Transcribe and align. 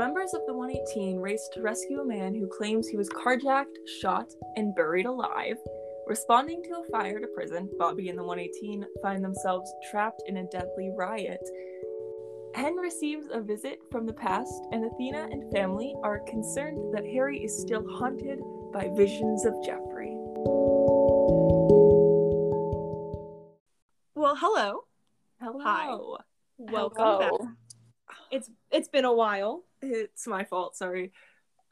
members 0.00 0.32
of 0.32 0.40
the 0.46 0.54
118 0.54 1.18
race 1.18 1.46
to 1.52 1.60
rescue 1.60 2.00
a 2.00 2.04
man 2.06 2.34
who 2.34 2.48
claims 2.48 2.88
he 2.88 2.96
was 2.96 3.10
carjacked, 3.10 3.76
shot, 4.00 4.32
and 4.56 4.74
buried 4.74 5.04
alive. 5.04 5.58
Responding 6.06 6.62
to 6.62 6.70
a 6.70 6.90
fire 6.90 7.18
at 7.18 7.24
a 7.24 7.26
prison, 7.26 7.68
Bobby 7.78 8.08
and 8.08 8.18
the 8.18 8.24
118 8.24 8.86
find 9.02 9.22
themselves 9.22 9.70
trapped 9.90 10.22
in 10.26 10.38
a 10.38 10.46
deadly 10.46 10.90
riot. 10.96 11.46
Hen 12.54 12.76
receives 12.76 13.26
a 13.30 13.42
visit 13.42 13.78
from 13.92 14.06
the 14.06 14.14
past, 14.14 14.66
and 14.72 14.86
Athena 14.86 15.28
and 15.30 15.52
family 15.52 15.94
are 16.02 16.20
concerned 16.20 16.94
that 16.94 17.04
Harry 17.04 17.44
is 17.44 17.60
still 17.60 17.86
haunted 17.86 18.40
by 18.72 18.88
visions 18.96 19.44
of 19.44 19.52
Jeffrey. 19.62 20.14
Well, 24.14 24.36
hello. 24.36 24.84
Hello. 25.42 25.60
Hi. 25.62 25.94
Welcome 26.56 27.04
Hello. 27.04 27.38
back. 27.38 27.48
It's 28.30 28.50
it's 28.70 28.88
been 28.88 29.04
a 29.04 29.12
while. 29.12 29.64
It's 29.82 30.26
my 30.26 30.44
fault. 30.44 30.76
Sorry. 30.76 31.12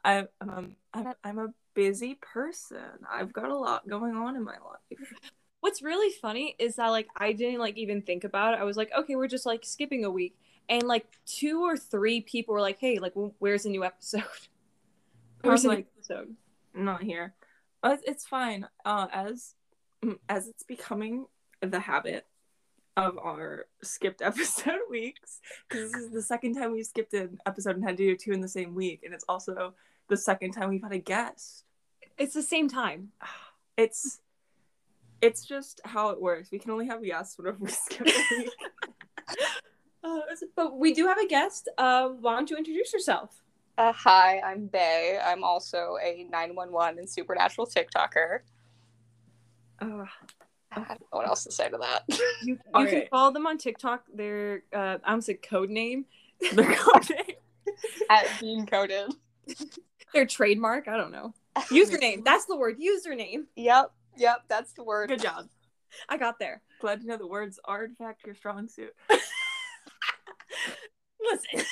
I, 0.05 0.27
um, 0.41 0.77
I'm, 0.95 1.13
I'm 1.25 1.39
a 1.39 1.49
busy 1.75 2.19
person. 2.21 2.79
I've 3.11 3.33
got 3.33 3.51
a 3.51 3.57
lot 3.57 3.89
going 3.89 4.17
on 4.17 4.37
in 4.37 4.45
my 4.45 4.53
life. 4.55 5.15
What's 5.61 5.83
really 5.83 6.13
funny 6.21 6.55
is 6.59 6.77
that 6.77 6.89
like 6.89 7.09
I 7.17 7.33
didn't 7.33 7.61
like 7.61 7.77
even 7.77 8.03
think 8.03 8.25
about 8.25 8.55
it. 8.55 8.61
I 8.61 8.65
was 8.65 8.77
like, 8.77 8.91
okay, 8.97 9.17
we're 9.17 9.29
just 9.29 9.47
like 9.47 9.65
skipping 9.65 10.05
a 10.05 10.11
week, 10.11 10.37
and 10.69 10.85
like 10.85 11.07
two 11.27 11.63
or 11.65 11.77
three 11.77 12.21
people 12.21 12.55
were 12.55 12.61
like, 12.61 12.79
hey, 12.81 12.99
like 12.99 13.13
where's 13.39 13.65
the 13.65 13.71
new 13.71 13.85
episode? 13.85 14.23
I 15.45 15.49
was 15.49 15.63
Where's 15.63 15.65
a 15.65 15.69
new 15.69 15.75
like, 15.75 15.87
episode? 15.97 16.37
not 16.75 17.03
here. 17.03 17.35
But 17.83 18.01
it's 18.07 18.27
fine. 18.27 18.69
Uh, 18.85 19.09
as 19.13 19.55
mm, 20.05 20.19
as 20.29 20.49
it's 20.49 20.63
becoming 20.63 21.27
the 21.61 21.81
habit 21.81 22.27
of 22.99 23.19
our 23.19 23.67
skipped 23.83 24.23
episode 24.31 24.81
weeks, 24.91 25.41
because 25.69 25.93
this 25.93 26.03
is 26.03 26.11
the 26.11 26.23
second 26.23 26.55
time 26.55 26.73
we've 26.73 26.87
skipped 26.87 27.15
an 27.15 27.39
episode 27.47 27.77
and 27.77 27.85
had 27.85 27.97
to 27.97 28.05
do 28.05 28.17
two 28.17 28.33
in 28.33 28.41
the 28.41 28.49
same 28.49 28.75
week, 28.75 29.03
and 29.05 29.15
it's 29.15 29.25
also 29.29 29.75
the 30.09 30.17
second 30.17 30.53
time 30.53 30.69
we've 30.69 30.83
had 30.83 30.93
a 30.93 30.99
guest. 30.99 31.65
It's 32.19 32.35
the 32.35 32.43
same 32.43 32.69
time. 32.69 33.13
It's 33.77 34.19
it's 35.21 35.45
just 35.45 35.81
how 35.85 36.11
it 36.11 36.21
works. 36.21 36.51
We 36.51 36.59
can 36.59 36.73
only 36.73 36.89
have 36.89 37.01
guests 37.01 37.39
whenever 37.39 37.59
we 37.61 37.71
skip 37.71 38.09
a 38.09 38.37
week. 38.37 38.51
Uh, 40.03 40.21
but 40.57 40.77
we 40.79 40.95
do 40.95 41.07
have 41.07 41.19
a 41.19 41.29
guest. 41.29 41.69
Uh, 41.79 42.09
why 42.09 42.35
don't 42.35 42.51
you 42.51 42.57
introduce 42.57 42.93
yourself? 42.93 43.41
Uh, 43.77 43.93
hi, 43.93 44.41
I'm 44.41 44.67
Bahy. 44.67 45.19
I'm 45.25 45.45
also 45.45 45.97
a 46.03 46.27
911 46.29 46.99
and 46.99 47.09
supernatural 47.09 47.69
TikToker. 47.69 48.41
Uh, 49.81 50.05
I 50.85 50.89
don't 50.89 51.01
know 51.01 51.19
what 51.19 51.29
else 51.29 51.45
to 51.45 51.53
say 51.53 51.69
to 51.69 51.79
that. 51.79 52.05
You, 52.09 52.19
you 52.45 52.57
can 52.73 52.85
right. 52.85 53.09
follow 53.11 53.33
them 53.33 53.47
on 53.47 53.59
TikTok. 53.59 54.05
Their 54.13 54.63
uh, 54.73 54.99
I'm 55.05 55.21
say 55.21 55.35
code 55.35 55.71
name, 55.71 56.07
Their 56.53 56.75
code 56.75 57.11
name 57.11 57.37
At 58.11 58.27
deancoded. 58.41 59.15
their 60.13 60.27
trademark. 60.27 60.89
I 60.89 60.97
don't 60.97 61.13
know. 61.13 61.35
Username. 61.71 62.25
That's 62.25 62.47
the 62.47 62.57
word. 62.57 62.79
Username. 62.79 63.45
Yep, 63.57 63.93
yep, 64.17 64.45
that's 64.49 64.73
the 64.73 64.85
word. 64.85 65.09
Good 65.09 65.23
job. 65.23 65.49
I 66.09 66.17
got 66.17 66.39
there. 66.39 66.63
Glad 66.81 67.01
to 67.01 67.07
know 67.07 67.17
the 67.17 67.27
words 67.27 67.59
are 67.65 67.85
in 67.85 67.95
fact 67.95 68.25
your 68.27 68.35
strong 68.35 68.69
suit. 68.69 68.95
Listen. 71.21 71.67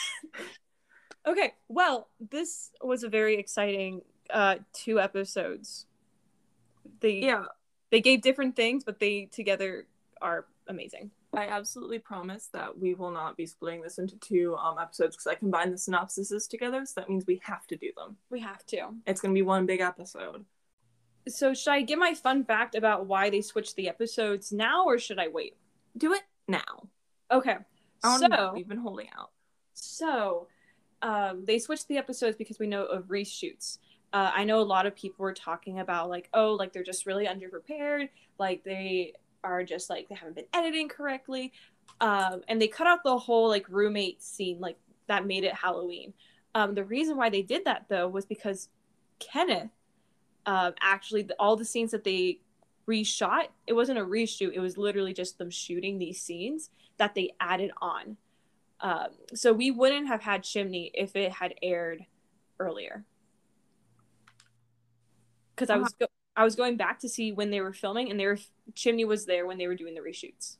okay, 1.26 1.52
well, 1.68 2.08
this 2.30 2.70
was 2.82 3.02
a 3.04 3.08
very 3.08 3.36
exciting 3.36 4.02
uh 4.30 4.56
two 4.72 4.98
episodes. 4.98 5.86
The 7.00 7.12
Yeah, 7.12 7.44
they 7.90 8.00
gave 8.00 8.22
different 8.22 8.56
things, 8.56 8.84
but 8.84 9.00
they 9.00 9.28
together 9.32 9.86
are 10.20 10.46
amazing. 10.68 11.10
I 11.34 11.48
absolutely 11.48 11.98
promise 11.98 12.48
that 12.52 12.78
we 12.78 12.94
will 12.94 13.10
not 13.10 13.36
be 13.36 13.46
splitting 13.46 13.82
this 13.82 13.98
into 13.98 14.16
two 14.16 14.56
um, 14.56 14.78
episodes 14.80 15.16
because 15.16 15.26
I 15.26 15.34
combined 15.34 15.72
the 15.72 15.76
synopsises 15.76 16.48
together, 16.48 16.84
so 16.86 17.00
that 17.00 17.10
means 17.10 17.26
we 17.26 17.40
have 17.44 17.66
to 17.66 17.76
do 17.76 17.90
them. 17.96 18.16
We 18.30 18.40
have 18.40 18.64
to. 18.66 18.88
It's 19.06 19.20
gonna 19.20 19.34
be 19.34 19.42
one 19.42 19.66
big 19.66 19.80
episode. 19.80 20.44
So 21.28 21.54
should 21.54 21.72
I 21.72 21.82
give 21.82 21.98
my 21.98 22.14
fun 22.14 22.44
fact 22.44 22.74
about 22.74 23.06
why 23.06 23.30
they 23.30 23.42
switched 23.42 23.76
the 23.76 23.88
episodes 23.88 24.52
now 24.52 24.84
or 24.84 24.98
should 24.98 25.18
I 25.18 25.28
wait? 25.28 25.56
Do 25.96 26.12
it 26.14 26.22
now. 26.46 26.88
Okay. 27.30 27.56
I 28.04 28.08
want 28.08 28.22
to 28.22 28.28
know. 28.28 28.36
So 28.36 28.52
We've 28.54 28.68
been 28.68 28.78
holding 28.78 29.08
out. 29.18 29.30
So, 29.74 30.46
um, 31.02 31.44
they 31.44 31.58
switched 31.58 31.88
the 31.88 31.98
episodes 31.98 32.36
because 32.36 32.58
we 32.58 32.66
know 32.66 32.84
of 32.84 33.04
reshoots. 33.04 33.78
Uh, 34.16 34.32
I 34.34 34.44
know 34.44 34.60
a 34.60 34.62
lot 34.62 34.86
of 34.86 34.96
people 34.96 35.24
were 35.24 35.34
talking 35.34 35.78
about 35.78 36.08
like, 36.08 36.30
oh, 36.32 36.54
like 36.54 36.72
they're 36.72 36.82
just 36.82 37.04
really 37.04 37.26
underprepared, 37.26 38.08
like 38.38 38.64
they 38.64 39.12
are 39.44 39.62
just 39.62 39.90
like 39.90 40.08
they 40.08 40.14
haven't 40.14 40.36
been 40.36 40.46
editing 40.54 40.88
correctly, 40.88 41.52
um, 42.00 42.40
and 42.48 42.58
they 42.58 42.66
cut 42.66 42.86
out 42.86 43.04
the 43.04 43.18
whole 43.18 43.46
like 43.50 43.68
roommate 43.68 44.22
scene, 44.22 44.58
like 44.58 44.78
that 45.06 45.26
made 45.26 45.44
it 45.44 45.52
Halloween. 45.52 46.14
Um, 46.54 46.74
the 46.74 46.82
reason 46.82 47.18
why 47.18 47.28
they 47.28 47.42
did 47.42 47.66
that 47.66 47.84
though 47.90 48.08
was 48.08 48.24
because 48.24 48.70
Kenneth, 49.18 49.68
um, 50.46 50.72
actually, 50.80 51.28
all 51.38 51.56
the 51.56 51.66
scenes 51.66 51.90
that 51.90 52.04
they 52.04 52.40
reshot, 52.88 53.48
it 53.66 53.74
wasn't 53.74 53.98
a 53.98 54.02
reshoot; 54.02 54.54
it 54.54 54.60
was 54.60 54.78
literally 54.78 55.12
just 55.12 55.36
them 55.36 55.50
shooting 55.50 55.98
these 55.98 56.22
scenes 56.22 56.70
that 56.96 57.14
they 57.14 57.34
added 57.38 57.70
on. 57.82 58.16
Um, 58.80 59.08
so 59.34 59.52
we 59.52 59.70
wouldn't 59.70 60.06
have 60.06 60.22
had 60.22 60.42
Chimney 60.42 60.90
if 60.94 61.16
it 61.16 61.32
had 61.32 61.54
aired 61.62 62.06
earlier. 62.58 63.04
Because 65.56 65.70
I 65.70 65.78
was 65.78 65.94
go- 65.98 66.06
I 66.36 66.44
was 66.44 66.54
going 66.54 66.76
back 66.76 67.00
to 67.00 67.08
see 67.08 67.32
when 67.32 67.50
they 67.50 67.60
were 67.60 67.72
filming, 67.72 68.10
and 68.10 68.20
their 68.20 68.38
Chimney 68.74 69.04
was 69.04 69.24
there 69.24 69.46
when 69.46 69.58
they 69.58 69.66
were 69.66 69.74
doing 69.74 69.94
the 69.94 70.00
reshoots. 70.00 70.58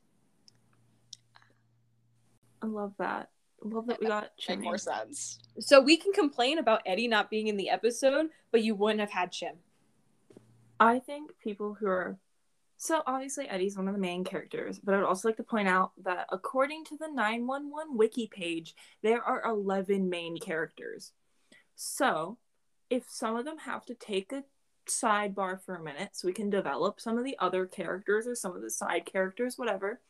I 2.62 2.66
love 2.66 2.94
that. 2.98 3.30
I 3.64 3.68
love 3.68 3.86
that 3.86 4.00
we 4.00 4.06
got 4.06 4.30
Make 4.48 4.60
more 4.60 4.78
sense. 4.78 5.38
So 5.58 5.80
we 5.80 5.96
can 5.96 6.12
complain 6.12 6.58
about 6.58 6.82
Eddie 6.86 7.08
not 7.08 7.30
being 7.30 7.48
in 7.48 7.56
the 7.56 7.68
episode, 7.68 8.30
but 8.50 8.62
you 8.62 8.74
wouldn't 8.74 9.00
have 9.00 9.10
had 9.10 9.32
Chim. 9.32 9.56
I 10.80 10.98
think 10.98 11.38
people 11.42 11.74
who 11.74 11.86
are 11.86 12.18
so 12.78 13.02
obviously 13.06 13.48
Eddie's 13.48 13.76
one 13.76 13.88
of 13.88 13.94
the 13.94 14.00
main 14.00 14.24
characters, 14.24 14.78
but 14.78 14.94
I 14.94 14.98
would 14.98 15.06
also 15.06 15.28
like 15.28 15.38
to 15.38 15.42
point 15.42 15.68
out 15.68 15.92
that 16.04 16.26
according 16.30 16.84
to 16.86 16.96
the 16.98 17.08
911 17.08 17.96
wiki 17.96 18.26
page, 18.26 18.74
there 19.02 19.22
are 19.22 19.42
11 19.44 20.10
main 20.10 20.38
characters. 20.38 21.12
So, 21.74 22.38
if 22.90 23.04
some 23.08 23.36
of 23.36 23.44
them 23.44 23.58
have 23.58 23.84
to 23.86 23.94
take 23.94 24.32
a 24.32 24.44
sidebar 24.86 25.60
for 25.60 25.74
a 25.76 25.82
minute 25.82 26.10
so 26.12 26.26
we 26.28 26.32
can 26.32 26.50
develop 26.50 27.00
some 27.00 27.18
of 27.18 27.24
the 27.24 27.36
other 27.38 27.66
characters 27.66 28.26
or 28.26 28.34
some 28.34 28.54
of 28.56 28.62
the 28.62 28.70
side 28.70 29.04
characters, 29.06 29.56
whatever, 29.58 30.00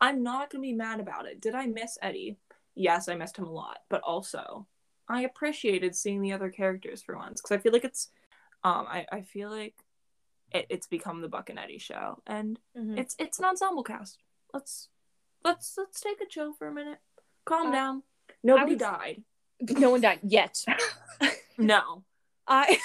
I'm 0.00 0.22
not 0.22 0.50
going 0.50 0.62
to 0.62 0.66
be 0.68 0.72
mad 0.72 1.00
about 1.00 1.26
it. 1.26 1.40
Did 1.40 1.54
I 1.54 1.66
miss 1.66 1.96
Eddie? 2.02 2.36
Yes, 2.74 3.08
I 3.08 3.14
missed 3.14 3.36
him 3.38 3.46
a 3.46 3.52
lot, 3.52 3.78
but 3.88 4.00
also 4.02 4.66
I 5.08 5.22
appreciated 5.22 5.94
seeing 5.94 6.20
the 6.22 6.32
other 6.32 6.50
characters 6.50 7.02
for 7.02 7.16
once 7.16 7.40
because 7.40 7.56
I 7.56 7.60
feel 7.60 7.72
like 7.72 7.84
it's 7.84 8.08
um 8.64 8.86
I, 8.88 9.06
I 9.12 9.20
feel 9.22 9.50
like 9.50 9.74
it, 10.50 10.66
it's 10.70 10.86
become 10.86 11.20
the 11.20 11.28
Buck 11.28 11.50
and 11.50 11.58
Eddie 11.58 11.78
show, 11.78 12.20
and 12.26 12.58
Mm-hmm. 12.76 12.98
it's 12.98 13.14
it's 13.18 13.38
an 13.38 13.44
ensemble 13.44 13.82
cast. 13.84 14.18
Let's 14.52 14.88
let's 15.44 15.74
let's 15.78 16.00
take 16.00 16.20
a 16.20 16.26
chill 16.26 16.52
for 16.54 16.66
a 16.66 16.72
minute. 16.74 16.98
Calm 17.44 17.68
Uh, 17.68 17.72
down. 17.72 18.02
Nobody 18.42 18.74
died. 18.76 19.22
no 19.60 19.90
one 19.90 20.00
died 20.00 20.20
yet. 20.26 20.64
No. 21.58 22.02
I 22.48 22.76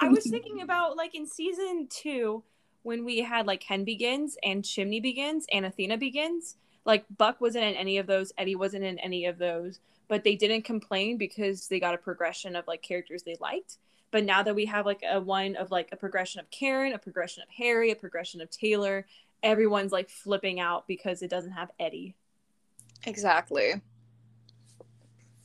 I 0.00 0.08
was 0.08 0.28
thinking 0.28 0.60
about 0.60 0.96
like 0.96 1.14
in 1.14 1.26
season 1.26 1.88
two 1.90 2.42
when 2.82 3.04
we 3.04 3.18
had 3.18 3.46
like 3.46 3.62
Hen 3.62 3.84
begins 3.84 4.36
and 4.42 4.64
Chimney 4.64 5.00
begins 5.00 5.46
and 5.52 5.64
Athena 5.64 5.98
begins. 5.98 6.56
Like 6.84 7.04
Buck 7.16 7.40
wasn't 7.40 7.64
in 7.64 7.74
any 7.74 7.98
of 7.98 8.06
those, 8.06 8.32
Eddie 8.36 8.56
wasn't 8.56 8.84
in 8.84 8.98
any 8.98 9.24
of 9.24 9.38
those, 9.38 9.80
but 10.08 10.22
they 10.22 10.36
didn't 10.36 10.62
complain 10.62 11.16
because 11.16 11.68
they 11.68 11.80
got 11.80 11.94
a 11.94 11.98
progression 11.98 12.56
of 12.56 12.66
like 12.66 12.82
characters 12.82 13.22
they 13.22 13.36
liked. 13.40 13.78
But 14.10 14.24
now 14.24 14.42
that 14.42 14.54
we 14.54 14.66
have 14.66 14.86
like 14.86 15.02
a 15.08 15.20
one 15.20 15.56
of 15.56 15.70
like 15.70 15.88
a 15.92 15.96
progression 15.96 16.40
of 16.40 16.50
Karen, 16.50 16.92
a 16.92 16.98
progression 16.98 17.42
of 17.42 17.48
Harry, 17.56 17.90
a 17.90 17.96
progression 17.96 18.40
of 18.40 18.50
Taylor, 18.50 19.06
everyone's 19.42 19.92
like 19.92 20.10
flipping 20.10 20.60
out 20.60 20.86
because 20.86 21.22
it 21.22 21.30
doesn't 21.30 21.52
have 21.52 21.70
Eddie. 21.80 22.14
Exactly. 23.06 23.80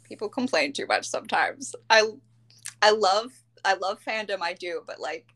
People 0.03 0.29
complain 0.29 0.73
too 0.73 0.87
much 0.87 1.07
sometimes. 1.07 1.73
I 1.89 2.03
I 2.81 2.91
love 2.91 3.31
I 3.65 3.75
love 3.75 3.99
fandom, 4.05 4.41
I 4.41 4.53
do, 4.53 4.81
but 4.85 4.99
like 4.99 5.27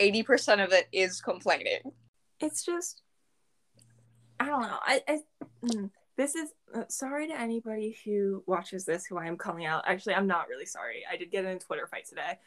80% 0.00 0.64
of 0.64 0.72
it 0.72 0.88
is 0.92 1.20
complaining. 1.20 1.80
It's 2.40 2.64
just 2.64 3.02
I 4.40 4.46
don't 4.46 4.62
know. 4.62 4.78
I, 4.80 5.02
I 5.08 5.18
mm, 5.64 5.90
this 6.16 6.34
is 6.36 6.50
uh, 6.74 6.84
sorry 6.88 7.26
to 7.28 7.38
anybody 7.38 7.98
who 8.04 8.44
watches 8.46 8.84
this 8.84 9.04
who 9.04 9.18
I 9.18 9.26
am 9.26 9.36
calling 9.36 9.66
out. 9.66 9.84
Actually, 9.86 10.14
I'm 10.14 10.28
not 10.28 10.48
really 10.48 10.66
sorry. 10.66 11.02
I 11.10 11.16
did 11.16 11.30
get 11.30 11.44
in 11.44 11.56
a 11.56 11.58
Twitter 11.58 11.86
fight 11.86 12.06
today. 12.06 12.38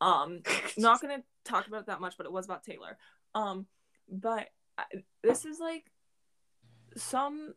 Um 0.00 0.42
not 0.76 1.00
going 1.00 1.18
to 1.18 1.24
talk 1.44 1.66
about 1.66 1.80
it 1.80 1.86
that 1.86 2.00
much, 2.00 2.16
but 2.16 2.26
it 2.26 2.32
was 2.32 2.44
about 2.44 2.64
Taylor. 2.64 2.98
Um 3.34 3.66
but 4.10 4.48
I, 4.76 4.84
this 5.22 5.44
is 5.44 5.58
like 5.58 5.84
some 6.96 7.54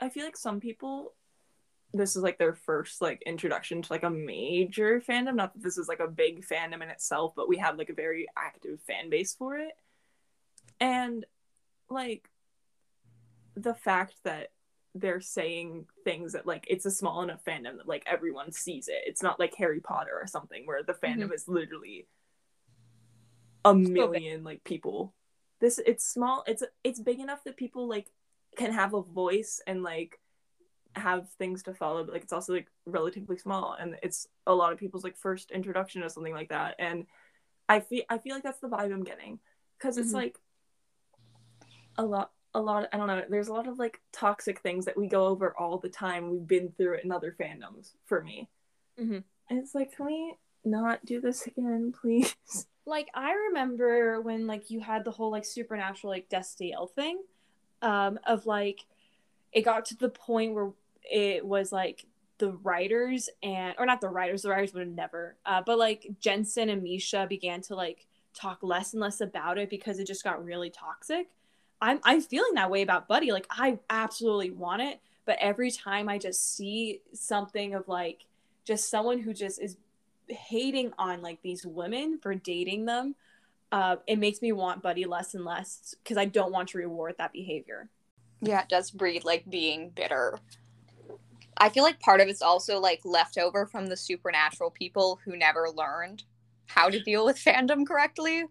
I 0.00 0.08
feel 0.08 0.24
like 0.24 0.36
some 0.36 0.60
people 0.60 1.14
this 1.94 2.16
is 2.16 2.22
like 2.22 2.38
their 2.38 2.54
first 2.54 3.00
like 3.00 3.22
introduction 3.24 3.80
to 3.80 3.92
like 3.92 4.02
a 4.02 4.10
major 4.10 5.00
fandom. 5.00 5.36
Not 5.36 5.54
that 5.54 5.62
this 5.62 5.78
is 5.78 5.88
like 5.88 6.00
a 6.00 6.08
big 6.08 6.44
fandom 6.44 6.82
in 6.82 6.90
itself, 6.90 7.32
but 7.36 7.48
we 7.48 7.58
have 7.58 7.78
like 7.78 7.88
a 7.88 7.94
very 7.94 8.26
active 8.36 8.80
fan 8.86 9.08
base 9.08 9.34
for 9.34 9.56
it. 9.56 9.72
And 10.80 11.24
like 11.88 12.28
the 13.56 13.74
fact 13.74 14.14
that 14.24 14.48
they're 14.96 15.20
saying 15.20 15.86
things 16.04 16.32
that 16.32 16.46
like 16.46 16.64
it's 16.68 16.86
a 16.86 16.90
small 16.90 17.22
enough 17.22 17.44
fandom 17.44 17.76
that 17.76 17.88
like 17.88 18.04
everyone 18.06 18.52
sees 18.52 18.88
it. 18.88 19.02
It's 19.06 19.22
not 19.22 19.38
like 19.38 19.54
Harry 19.56 19.80
Potter 19.80 20.12
or 20.20 20.26
something 20.26 20.66
where 20.66 20.82
the 20.82 20.94
fandom 20.94 21.32
is 21.32 21.48
literally 21.48 22.06
a 23.64 23.72
million 23.74 24.44
like 24.44 24.64
people. 24.64 25.14
This 25.60 25.80
it's 25.84 26.04
small. 26.04 26.44
It's 26.46 26.64
it's 26.82 27.00
big 27.00 27.20
enough 27.20 27.44
that 27.44 27.56
people 27.56 27.88
like 27.88 28.08
can 28.56 28.72
have 28.72 28.94
a 28.94 29.02
voice 29.02 29.60
and 29.66 29.82
like 29.82 30.20
have 30.96 31.28
things 31.32 31.62
to 31.64 31.74
follow, 31.74 32.04
but 32.04 32.12
like 32.12 32.22
it's 32.22 32.32
also 32.32 32.52
like 32.52 32.68
relatively 32.86 33.36
small 33.36 33.76
and 33.78 33.96
it's 34.02 34.28
a 34.46 34.54
lot 34.54 34.72
of 34.72 34.78
people's 34.78 35.04
like 35.04 35.16
first 35.16 35.50
introduction 35.50 36.02
to 36.02 36.10
something 36.10 36.32
like 36.34 36.48
that. 36.50 36.76
And 36.78 37.06
I 37.68 37.80
feel 37.80 38.02
I 38.08 38.18
feel 38.18 38.34
like 38.34 38.44
that's 38.44 38.60
the 38.60 38.68
vibe 38.68 38.92
I'm 38.92 39.04
getting 39.04 39.38
because 39.78 39.98
it's 39.98 40.10
Mhm. 40.10 40.14
like 40.14 40.38
a 41.96 42.04
lot 42.04 42.32
a 42.54 42.60
lot 42.60 42.88
I 42.92 42.96
don't 42.96 43.06
know 43.06 43.22
there's 43.28 43.48
a 43.48 43.52
lot 43.52 43.66
of 43.66 43.78
like 43.78 44.00
toxic 44.12 44.60
things 44.60 44.84
that 44.84 44.96
we 44.96 45.08
go 45.08 45.26
over 45.26 45.56
all 45.58 45.78
the 45.78 45.88
time 45.88 46.30
we've 46.30 46.46
been 46.46 46.70
through 46.72 46.94
it 46.94 47.04
in 47.04 47.10
other 47.12 47.34
fandoms 47.38 47.94
for 48.04 48.22
me 48.22 48.48
Mhm. 48.98 49.24
and 49.50 49.58
it's 49.58 49.74
like 49.74 49.96
can 49.96 50.06
we 50.06 50.34
not 50.64 51.04
do 51.04 51.20
this 51.20 51.46
again 51.46 51.92
please 52.00 52.34
like 52.86 53.08
I 53.14 53.32
remember 53.48 54.20
when 54.20 54.46
like 54.46 54.70
you 54.70 54.80
had 54.80 55.04
the 55.04 55.10
whole 55.10 55.30
like 55.30 55.44
supernatural 55.44 56.12
like 56.12 56.28
Destiel 56.28 56.90
thing, 56.90 57.22
um, 57.80 58.18
of 58.26 58.44
like 58.46 58.84
it 59.52 59.62
got 59.62 59.86
to 59.86 59.96
the 59.96 60.10
point 60.10 60.52
where 60.52 60.70
it 61.04 61.44
was 61.44 61.72
like 61.72 62.06
the 62.38 62.52
writers 62.52 63.28
and 63.42 63.74
or 63.78 63.86
not 63.86 64.00
the 64.00 64.08
writers, 64.08 64.42
the 64.42 64.50
writers 64.50 64.72
would 64.74 64.86
have 64.86 64.94
never, 64.94 65.36
uh, 65.46 65.62
but 65.64 65.78
like 65.78 66.06
Jensen 66.20 66.68
and 66.68 66.82
Misha 66.82 67.26
began 67.28 67.60
to 67.62 67.74
like 67.74 68.06
talk 68.34 68.58
less 68.62 68.92
and 68.92 69.00
less 69.00 69.20
about 69.20 69.58
it 69.58 69.70
because 69.70 69.98
it 69.98 70.06
just 70.06 70.24
got 70.24 70.44
really 70.44 70.70
toxic. 70.70 71.28
I'm 71.80 72.00
I'm 72.04 72.20
feeling 72.20 72.54
that 72.54 72.70
way 72.70 72.82
about 72.82 73.08
Buddie. 73.08 73.32
Like 73.32 73.46
I 73.50 73.78
absolutely 73.90 74.50
want 74.50 74.82
it, 74.82 75.00
but 75.24 75.38
every 75.40 75.70
time 75.70 76.08
I 76.08 76.18
just 76.18 76.56
see 76.56 77.00
something 77.12 77.74
of 77.74 77.88
like 77.88 78.26
just 78.64 78.90
someone 78.90 79.18
who 79.18 79.32
just 79.32 79.60
is 79.60 79.76
hating 80.28 80.92
on 80.98 81.20
like 81.20 81.42
these 81.42 81.66
women 81.66 82.18
for 82.18 82.34
dating 82.34 82.86
them 82.86 83.14
uh, 83.72 83.96
it 84.06 84.18
makes 84.18 84.40
me 84.40 84.52
want 84.52 84.82
Buddie 84.82 85.04
less 85.04 85.34
and 85.34 85.44
less 85.44 85.94
because 86.02 86.16
i 86.16 86.24
don't 86.24 86.52
want 86.52 86.68
to 86.68 86.78
reward 86.78 87.14
that 87.18 87.32
behavior 87.32 87.90
Yeah, 88.40 88.62
it 88.62 88.68
does 88.68 88.90
breed 88.90 89.24
like 89.24 89.48
being 89.48 89.90
bitter. 89.90 90.38
I 91.58 91.68
feel 91.68 91.82
like 91.82 92.00
part 92.00 92.20
of 92.20 92.28
it's 92.28 92.42
also 92.42 92.78
like 92.80 93.00
leftover 93.04 93.66
from 93.66 93.86
the 93.86 93.96
supernatural 93.96 94.70
people 94.70 95.20
who 95.24 95.36
never 95.36 95.68
learned 95.70 96.24
how 96.66 96.88
to 96.88 97.00
deal 97.02 97.24
with 97.24 97.36
fandom 97.44 97.86
correctly. 97.86 98.44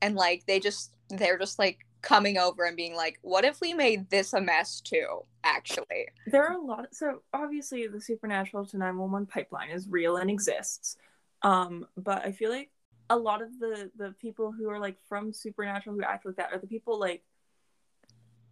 And 0.00 0.14
like 0.16 0.44
they 0.46 0.60
just 0.60 0.92
they're 1.10 1.38
just 1.38 1.58
like 1.58 1.78
coming 2.00 2.36
over 2.36 2.64
and 2.64 2.76
being 2.76 2.96
like, 2.96 3.18
what 3.22 3.44
if 3.44 3.60
we 3.60 3.74
made 3.74 4.10
this 4.10 4.32
a 4.32 4.40
mess 4.40 4.80
too, 4.80 5.20
actually? 5.44 6.08
there 6.26 6.46
are 6.46 6.56
a 6.56 6.60
lot 6.60 6.88
so 6.92 7.22
obviously 7.32 7.86
the 7.86 8.00
supernatural 8.00 8.64
to 8.64 8.78
911 8.78 9.26
pipeline 9.26 9.70
is 9.70 9.88
real 9.88 10.16
and 10.16 10.30
exists 10.30 10.96
um 11.42 11.86
but 11.96 12.24
i 12.24 12.32
feel 12.32 12.50
like 12.50 12.70
a 13.10 13.16
lot 13.16 13.42
of 13.42 13.58
the 13.58 13.90
the 13.96 14.14
people 14.20 14.52
who 14.52 14.70
are 14.70 14.78
like 14.78 14.96
from 15.08 15.32
supernatural 15.32 15.94
who 15.94 16.02
act 16.02 16.24
like 16.24 16.36
that 16.36 16.52
are 16.52 16.58
the 16.58 16.66
people 16.66 16.98
like 16.98 17.22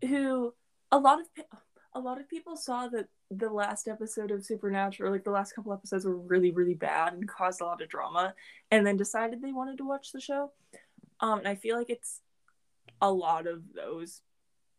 who 0.02 0.52
a 0.92 0.98
lot 0.98 1.20
of 1.20 1.26
a 1.94 2.00
lot 2.00 2.20
of 2.20 2.28
people 2.28 2.56
saw 2.56 2.88
that 2.88 3.08
the 3.30 3.48
last 3.48 3.86
episode 3.86 4.30
of 4.30 4.44
supernatural 4.44 5.12
like 5.12 5.24
the 5.24 5.30
last 5.30 5.52
couple 5.54 5.72
episodes 5.72 6.04
were 6.04 6.16
really 6.16 6.50
really 6.50 6.74
bad 6.74 7.12
and 7.12 7.28
caused 7.28 7.60
a 7.60 7.64
lot 7.64 7.80
of 7.80 7.88
drama 7.88 8.34
and 8.70 8.84
then 8.84 8.96
decided 8.96 9.40
they 9.40 9.52
wanted 9.52 9.78
to 9.78 9.86
watch 9.86 10.10
the 10.12 10.20
show 10.20 10.50
um 11.20 11.38
and 11.38 11.48
i 11.48 11.54
feel 11.54 11.76
like 11.76 11.90
it's 11.90 12.20
a 13.00 13.10
lot 13.10 13.46
of 13.46 13.62
those 13.74 14.22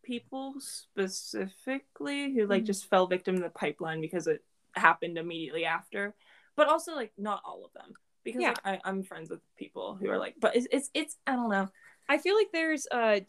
people 0.02 0.54
specifically 0.58 2.34
who 2.34 2.46
like 2.46 2.62
Mhm. 2.64 2.66
just 2.66 2.88
fell 2.90 3.06
victim 3.06 3.36
to 3.36 3.42
the 3.42 3.50
pipeline 3.50 4.00
because 4.00 4.26
it 4.26 4.44
happened 4.74 5.16
immediately 5.16 5.64
after 5.64 6.14
but 6.56 6.68
also 6.68 6.94
like 6.94 7.12
not 7.16 7.42
all 7.44 7.64
of 7.64 7.72
them 7.72 7.94
because 8.24 8.42
Yeah. 8.42 8.48
like, 8.50 8.60
I, 8.66 8.80
i'm 8.84 9.02
friends 9.02 9.30
with 9.30 9.40
people 9.56 9.94
who 9.94 10.10
are 10.10 10.18
like 10.18 10.34
but 10.40 10.56
it's, 10.56 10.66
it's 10.70 10.90
it's 10.94 11.16
i 11.26 11.32
don't 11.32 11.50
know 11.50 11.68
i 12.08 12.18
feel 12.18 12.36
like 12.36 12.52
there's 12.52 12.86
uh, 12.90 13.20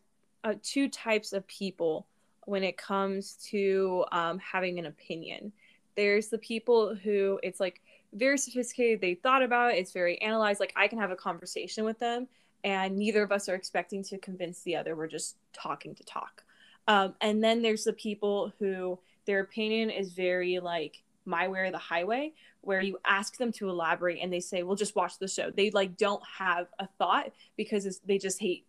uh 0.44 0.56
two 0.62 0.90
types 0.90 1.32
of 1.34 1.46
people 1.48 2.08
when 2.46 2.64
it 2.64 2.78
comes 2.78 3.36
to 3.50 4.06
um, 4.12 4.40
having 4.40 4.80
an 4.80 4.86
opinion. 4.86 5.52
There's 5.96 6.30
the 6.30 6.40
people 6.40 6.96
who 6.96 7.40
it's 7.44 7.60
like 7.60 7.82
very 8.14 8.38
sophisticated 8.38 9.02
they 9.02 9.16
thought 9.16 9.42
about 9.42 9.74
it 9.74 9.78
it's 9.80 9.92
very 9.92 10.22
analyzed 10.22 10.60
like 10.60 10.72
i 10.76 10.88
can 10.88 11.00
have 11.00 11.10
a 11.10 11.16
conversation 11.16 11.84
with 11.84 11.98
them 11.98 12.28
and 12.64 12.98
neither 12.98 13.24
of 13.24 13.32
us 13.32 13.50
are 13.50 13.56
expecting 13.56 14.04
to 14.04 14.18
convince 14.18 14.62
the 14.62 14.76
other 14.76 14.96
we're 14.96 15.08
just 15.08 15.36
talking 15.52 15.94
to 15.96 16.04
talk. 16.04 16.44
Um, 16.88 17.16
and 17.22 17.44
then 17.44 17.62
there's 17.62 17.84
the 17.84 17.94
people 17.94 18.54
who 18.60 19.00
their 19.26 19.42
opinion 19.42 19.90
is 19.90 20.14
very 20.14 20.60
like 20.60 21.02
my 21.26 21.48
way 21.48 21.60
or 21.62 21.72
the 21.72 21.78
highway 21.78 22.34
where 22.62 22.82
you 22.82 22.98
ask 23.06 23.38
them 23.38 23.52
to 23.54 23.70
elaborate 23.70 24.20
and 24.22 24.32
they 24.32 24.42
say 24.42 24.64
well 24.64 24.76
just 24.76 24.96
watch 24.96 25.18
the 25.20 25.28
show. 25.28 25.52
They 25.52 25.72
like 25.72 25.98
don't 25.98 26.24
have 26.38 26.68
a 26.80 26.88
thought 26.98 27.32
because 27.56 28.00
they 28.06 28.18
just 28.18 28.40
hate 28.40 28.66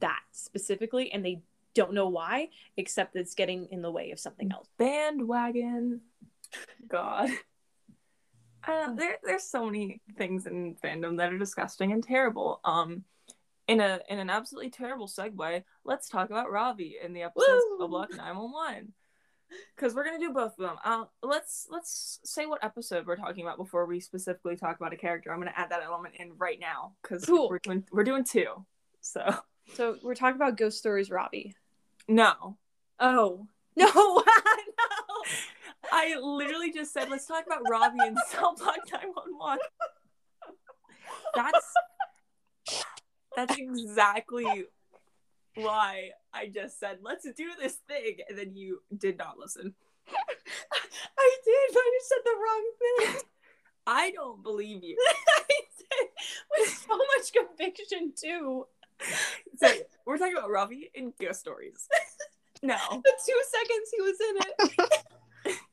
that 0.00 0.20
specifically 0.32 1.12
and 1.12 1.24
they 1.24 1.40
don't 1.76 1.92
know 1.94 2.08
why 2.08 2.48
except 2.76 3.12
that 3.14 3.20
it's 3.20 3.34
getting 3.34 3.66
in 3.70 3.82
the 3.82 3.90
way 3.90 4.10
of 4.10 4.18
something 4.18 4.50
else. 4.52 4.68
Bandwagon. 4.78 6.00
God. 6.88 7.30
I 8.64 8.92
there, 8.96 9.18
there's 9.22 9.44
so 9.44 9.64
many 9.66 10.00
things 10.18 10.46
in 10.46 10.74
fandom 10.82 11.18
that 11.18 11.32
are 11.32 11.38
disgusting 11.38 11.92
and 11.92 12.02
terrible. 12.02 12.60
Um 12.64 13.04
in 13.68 13.80
a 13.80 14.00
in 14.08 14.18
an 14.18 14.30
absolutely 14.30 14.70
terrible 14.70 15.08
segue 15.08 15.64
let's 15.84 16.08
talk 16.08 16.30
about 16.30 16.52
ravi 16.52 16.96
in 17.02 17.12
the 17.12 17.22
episodes 17.22 17.64
Woo! 17.78 17.84
of 17.84 17.90
block 17.90 18.10
911 18.10 18.92
because 19.74 19.92
we're 19.94 20.04
gonna 20.04 20.18
do 20.18 20.32
both 20.32 20.52
of 20.52 20.58
them. 20.58 20.76
Uh, 20.84 21.04
let's 21.22 21.66
let's 21.70 22.18
say 22.24 22.46
what 22.46 22.62
episode 22.64 23.06
we're 23.06 23.16
talking 23.16 23.44
about 23.44 23.56
before 23.58 23.86
we 23.86 24.00
specifically 24.00 24.56
talk 24.56 24.76
about 24.76 24.92
a 24.92 24.96
character. 24.96 25.32
I'm 25.32 25.38
gonna 25.38 25.52
add 25.56 25.70
that 25.70 25.82
element 25.82 26.14
in 26.18 26.32
right 26.36 26.58
now 26.60 26.92
because 27.02 27.24
Cool. 27.24 27.48
we're 27.48 27.58
doing 27.60 27.84
we're 27.92 28.04
doing 28.04 28.24
two 28.24 28.64
so. 29.00 29.22
So 29.74 29.96
we're 30.02 30.14
talking 30.14 30.36
about 30.36 30.56
ghost 30.56 30.78
stories 30.78 31.10
Ravi 31.10 31.54
no 32.08 32.56
oh 33.00 33.46
no 33.76 33.86
no 33.94 34.24
I 35.92 36.16
literally 36.18 36.72
just 36.72 36.92
said, 36.92 37.08
let's 37.10 37.26
talk 37.26 37.46
about 37.46 37.62
Ravi 37.70 37.98
and 38.00 38.16
Cell 38.28 38.56
Block 38.56 38.78
911. 38.90 39.58
That's 41.34 41.74
that's 43.36 43.56
exactly 43.56 44.64
why 45.54 46.10
I 46.32 46.48
just 46.48 46.80
said, 46.80 46.98
let's 47.02 47.24
do 47.24 47.50
this 47.60 47.76
thing. 47.86 48.16
And 48.28 48.36
then 48.36 48.56
you 48.56 48.80
did 48.96 49.18
not 49.18 49.38
listen. 49.38 49.74
i 51.18 51.36
did 51.44 51.74
but 51.74 51.80
i 51.80 51.98
just 51.98 52.08
said 52.08 52.18
the 52.24 52.30
wrong 52.30 52.70
thing 52.78 53.20
I 53.88 54.10
don't 54.10 54.42
believe 54.42 54.82
you. 54.82 54.96
I 55.36 55.42
did 55.78 56.08
with 56.58 56.68
so 56.68 56.96
much 56.96 57.32
conviction 57.32 58.12
too 58.20 58.66
So 59.58 59.68
we're 60.04 60.18
talking 60.18 60.36
about 60.36 60.50
Ravi 60.50 60.90
in 60.94 61.14
ghost 61.18 61.40
stories. 61.40 61.88
No. 62.62 62.76
the 62.90 63.12
two 63.26 63.42
seconds 63.50 63.90
he 63.94 64.02
was 64.02 64.20
in 64.20 64.36
it 64.36 65.58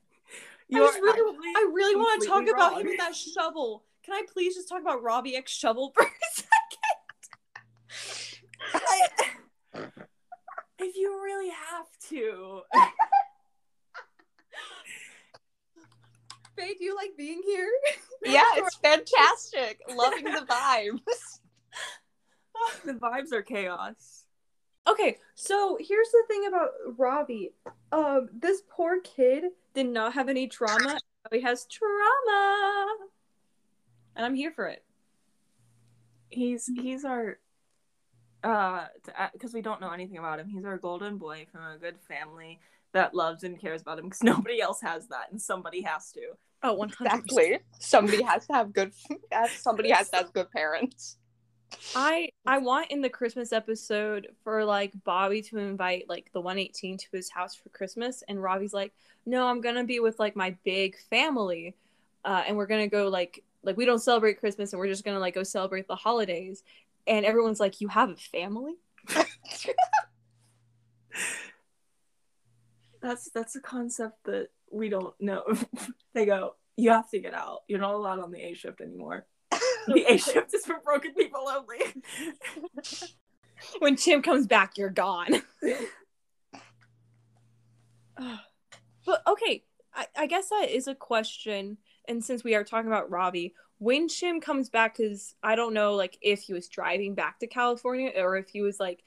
I 0.74 0.78
are 0.78 1.02
really, 1.02 1.38
I 1.56 1.70
really 1.72 1.96
want 1.96 2.22
to 2.22 2.28
talk 2.28 2.36
completely 2.38 2.60
about 2.60 2.80
him 2.80 2.86
with 2.86 2.98
that 2.98 3.14
shovel. 3.14 3.84
Can 4.02 4.14
I 4.14 4.22
please 4.32 4.54
just 4.54 4.68
talk 4.68 4.80
about 4.80 5.02
Ravi 5.02 5.36
X 5.36 5.52
Shovel 5.52 5.92
for 5.94 6.04
a 6.04 6.10
second? 6.32 6.50
I- 8.74 9.08
if 10.78 10.96
you 10.96 11.20
really 11.22 11.50
have 11.50 11.86
to. 12.10 12.62
Faye, 16.56 16.74
do 16.78 16.84
you 16.84 16.94
like 16.94 17.16
being 17.16 17.42
here? 17.44 17.68
Yeah, 18.24 18.44
it's 18.56 18.76
fantastic. 18.76 19.80
Loving 19.94 20.24
the 20.24 20.46
vibes. 20.48 21.40
The 22.84 22.92
vibes 22.94 23.32
are 23.32 23.42
chaos. 23.42 24.24
Okay, 24.86 25.16
so 25.34 25.78
here's 25.80 26.10
the 26.10 26.22
thing 26.28 26.46
about 26.46 26.70
Ravi. 26.98 27.52
Um, 27.90 28.28
this 28.32 28.62
poor 28.68 29.00
kid 29.00 29.44
did 29.74 29.86
not 29.86 30.12
have 30.12 30.28
any 30.28 30.46
trauma. 30.46 30.98
He 31.32 31.40
has 31.40 31.66
trauma, 31.66 32.96
and 34.14 34.26
I'm 34.26 34.34
here 34.34 34.52
for 34.52 34.66
it. 34.66 34.84
He's 36.28 36.66
he's 36.66 37.04
our 37.04 37.38
uh 38.42 38.86
because 39.32 39.54
we 39.54 39.62
don't 39.62 39.80
know 39.80 39.90
anything 39.90 40.18
about 40.18 40.38
him. 40.38 40.48
He's 40.48 40.66
our 40.66 40.76
golden 40.76 41.16
boy 41.16 41.46
from 41.50 41.62
a 41.62 41.78
good 41.78 41.96
family 42.06 42.60
that 42.92 43.14
loves 43.14 43.42
and 43.42 43.58
cares 43.58 43.80
about 43.80 43.98
him 43.98 44.04
because 44.06 44.22
nobody 44.22 44.60
else 44.60 44.80
has 44.82 45.08
that, 45.08 45.30
and 45.30 45.40
somebody 45.40 45.80
has 45.82 46.12
to. 46.12 46.20
Oh, 46.62 46.76
100%. 46.76 46.92
Exactly. 47.00 47.58
Somebody 47.78 48.22
has 48.22 48.46
to 48.46 48.54
have 48.54 48.72
good. 48.72 48.92
Somebody 49.56 49.90
has 49.90 50.08
to 50.10 50.16
have 50.16 50.32
good 50.32 50.50
parents. 50.50 51.18
I 51.94 52.30
I 52.46 52.58
want 52.58 52.90
in 52.90 53.00
the 53.00 53.08
Christmas 53.08 53.52
episode 53.52 54.28
for 54.42 54.64
like 54.64 54.92
Bobby 55.04 55.42
to 55.42 55.58
invite 55.58 56.08
like 56.08 56.30
the 56.32 56.40
118 56.40 56.98
to 56.98 57.06
his 57.12 57.30
house 57.30 57.54
for 57.54 57.68
Christmas, 57.70 58.22
and 58.28 58.42
Ravi's 58.42 58.72
like, 58.72 58.92
"No, 59.26 59.46
I'm 59.46 59.60
gonna 59.60 59.84
be 59.84 60.00
with 60.00 60.18
like 60.18 60.36
my 60.36 60.56
big 60.64 60.96
family, 61.10 61.74
uh, 62.24 62.44
and 62.46 62.56
we're 62.56 62.66
gonna 62.66 62.88
go 62.88 63.08
like 63.08 63.42
like 63.62 63.76
we 63.76 63.84
don't 63.84 64.00
celebrate 64.00 64.40
Christmas, 64.40 64.72
and 64.72 64.80
we're 64.80 64.88
just 64.88 65.04
gonna 65.04 65.20
like 65.20 65.34
go 65.34 65.42
celebrate 65.42 65.88
the 65.88 65.96
holidays." 65.96 66.62
And 67.06 67.24
everyone's 67.24 67.60
like, 67.60 67.80
"You 67.80 67.88
have 67.88 68.10
a 68.10 68.16
family?" 68.16 68.74
That's 73.04 73.30
that's 73.30 73.54
a 73.54 73.60
concept 73.60 74.24
that 74.24 74.48
we 74.70 74.88
don't 74.88 75.14
know. 75.20 75.44
they 76.14 76.24
go, 76.24 76.54
you 76.76 76.90
have 76.90 77.10
to 77.10 77.20
get 77.20 77.34
out. 77.34 77.60
You're 77.68 77.78
not 77.78 77.94
allowed 77.94 78.18
on 78.18 78.32
the 78.32 78.40
A 78.40 78.54
shift 78.54 78.80
anymore. 78.80 79.26
The 79.86 80.04
A 80.08 80.16
shift 80.16 80.54
is 80.54 80.64
for 80.64 80.80
broken 80.84 81.14
people 81.14 81.48
only. 81.48 81.78
when 83.78 83.96
Chim 83.96 84.22
comes 84.22 84.46
back, 84.46 84.78
you're 84.78 84.90
gone. 84.90 85.42
but 89.06 89.22
okay, 89.26 89.64
I, 89.94 90.06
I 90.16 90.26
guess 90.26 90.48
that 90.48 90.68
is 90.70 90.88
a 90.88 90.94
question. 90.94 91.78
And 92.06 92.24
since 92.24 92.44
we 92.44 92.54
are 92.54 92.64
talking 92.64 92.88
about 92.88 93.10
Ravi, 93.10 93.54
when 93.78 94.08
Chim 94.08 94.40
comes 94.40 94.70
back, 94.70 94.96
because 94.96 95.34
I 95.42 95.56
don't 95.56 95.74
know, 95.74 95.94
like 95.94 96.18
if 96.22 96.42
he 96.42 96.52
was 96.52 96.68
driving 96.68 97.14
back 97.14 97.38
to 97.40 97.46
California 97.46 98.12
or 98.16 98.36
if 98.36 98.48
he 98.48 98.62
was 98.62 98.78
like 98.78 99.02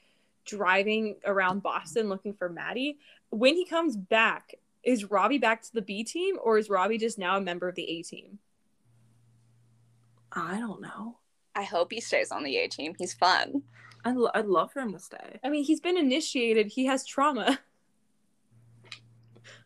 driving 0.48 1.16
around 1.24 1.62
Boston 1.62 2.08
looking 2.08 2.32
for 2.32 2.48
Maddie. 2.48 2.98
When 3.30 3.54
he 3.54 3.66
comes 3.66 3.96
back, 3.96 4.54
is 4.82 5.10
Ravi 5.10 5.38
back 5.38 5.62
to 5.62 5.72
the 5.74 5.82
B 5.82 6.02
team 6.02 6.38
or 6.42 6.56
is 6.58 6.70
Ravi 6.70 6.96
just 6.96 7.18
now 7.18 7.36
a 7.36 7.40
member 7.40 7.68
of 7.68 7.74
the 7.74 7.88
A 7.98 8.02
team? 8.02 8.38
I 10.32 10.58
don't 10.58 10.80
know. 10.80 11.18
I 11.54 11.62
hope 11.64 11.92
he 11.92 12.00
stays 12.00 12.30
on 12.30 12.44
the 12.44 12.56
A 12.58 12.68
team. 12.68 12.94
He's 12.98 13.14
fun. 13.14 13.62
I'd, 14.04 14.16
lo- 14.16 14.30
I'd 14.34 14.46
love 14.46 14.72
for 14.72 14.80
him 14.80 14.92
to 14.92 14.98
stay. 14.98 15.38
I 15.42 15.48
mean, 15.48 15.64
he's 15.64 15.80
been 15.80 15.96
initiated. 15.98 16.68
He 16.68 16.86
has 16.86 17.04
trauma. 17.04 17.58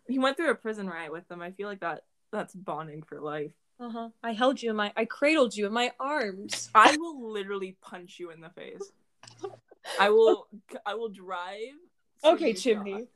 He 0.08 0.18
went 0.18 0.36
through 0.36 0.50
a 0.50 0.54
prison 0.56 0.88
riot 0.88 1.12
with 1.12 1.26
them. 1.28 1.40
I 1.40 1.52
feel 1.52 1.68
like 1.68 1.80
that 1.80 2.04
that's 2.32 2.54
bonding 2.54 3.02
for 3.02 3.20
life. 3.20 3.52
Uh 3.80 3.88
huh. 3.88 4.08
I 4.22 4.32
held 4.32 4.60
you 4.60 4.70
in 4.70 4.76
my, 4.76 4.92
I 4.96 5.04
cradled 5.04 5.56
you 5.56 5.64
in 5.66 5.72
my 5.72 5.92
arms. 5.98 6.68
I 6.74 6.96
will 6.98 7.30
literally 7.30 7.76
punch 7.80 8.18
you 8.18 8.30
in 8.30 8.40
the 8.40 8.50
face. 8.50 8.92
I 9.98 10.10
will. 10.10 10.48
I 10.86 10.94
will 10.94 11.08
drive. 11.08 11.74
Okay, 12.24 12.52
Chimney. 12.52 13.06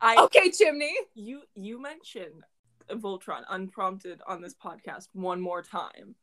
I 0.00 0.16
Okay, 0.24 0.50
Chimney. 0.50 0.94
you 1.14 1.42
you 1.54 1.80
mentioned 1.80 2.44
Voltron 2.90 3.42
unprompted 3.48 4.20
on 4.26 4.42
this 4.42 4.54
podcast 4.54 5.08
one 5.12 5.40
more 5.40 5.62
time. 5.62 6.14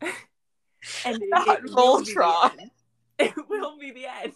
and 1.04 1.22
Not 1.28 1.48
it 1.48 1.62
will 1.64 2.00
be 2.00 2.14
the 2.14 2.20
Voltron. 2.20 2.52
It 3.16 3.32
will 3.48 3.78
be 3.78 3.92
the 3.92 4.06
end 4.06 4.32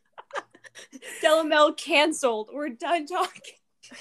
Delamel 1.22 1.74
canceled. 1.78 2.50
We're 2.52 2.68
done 2.68 3.06
talking. 3.06 3.54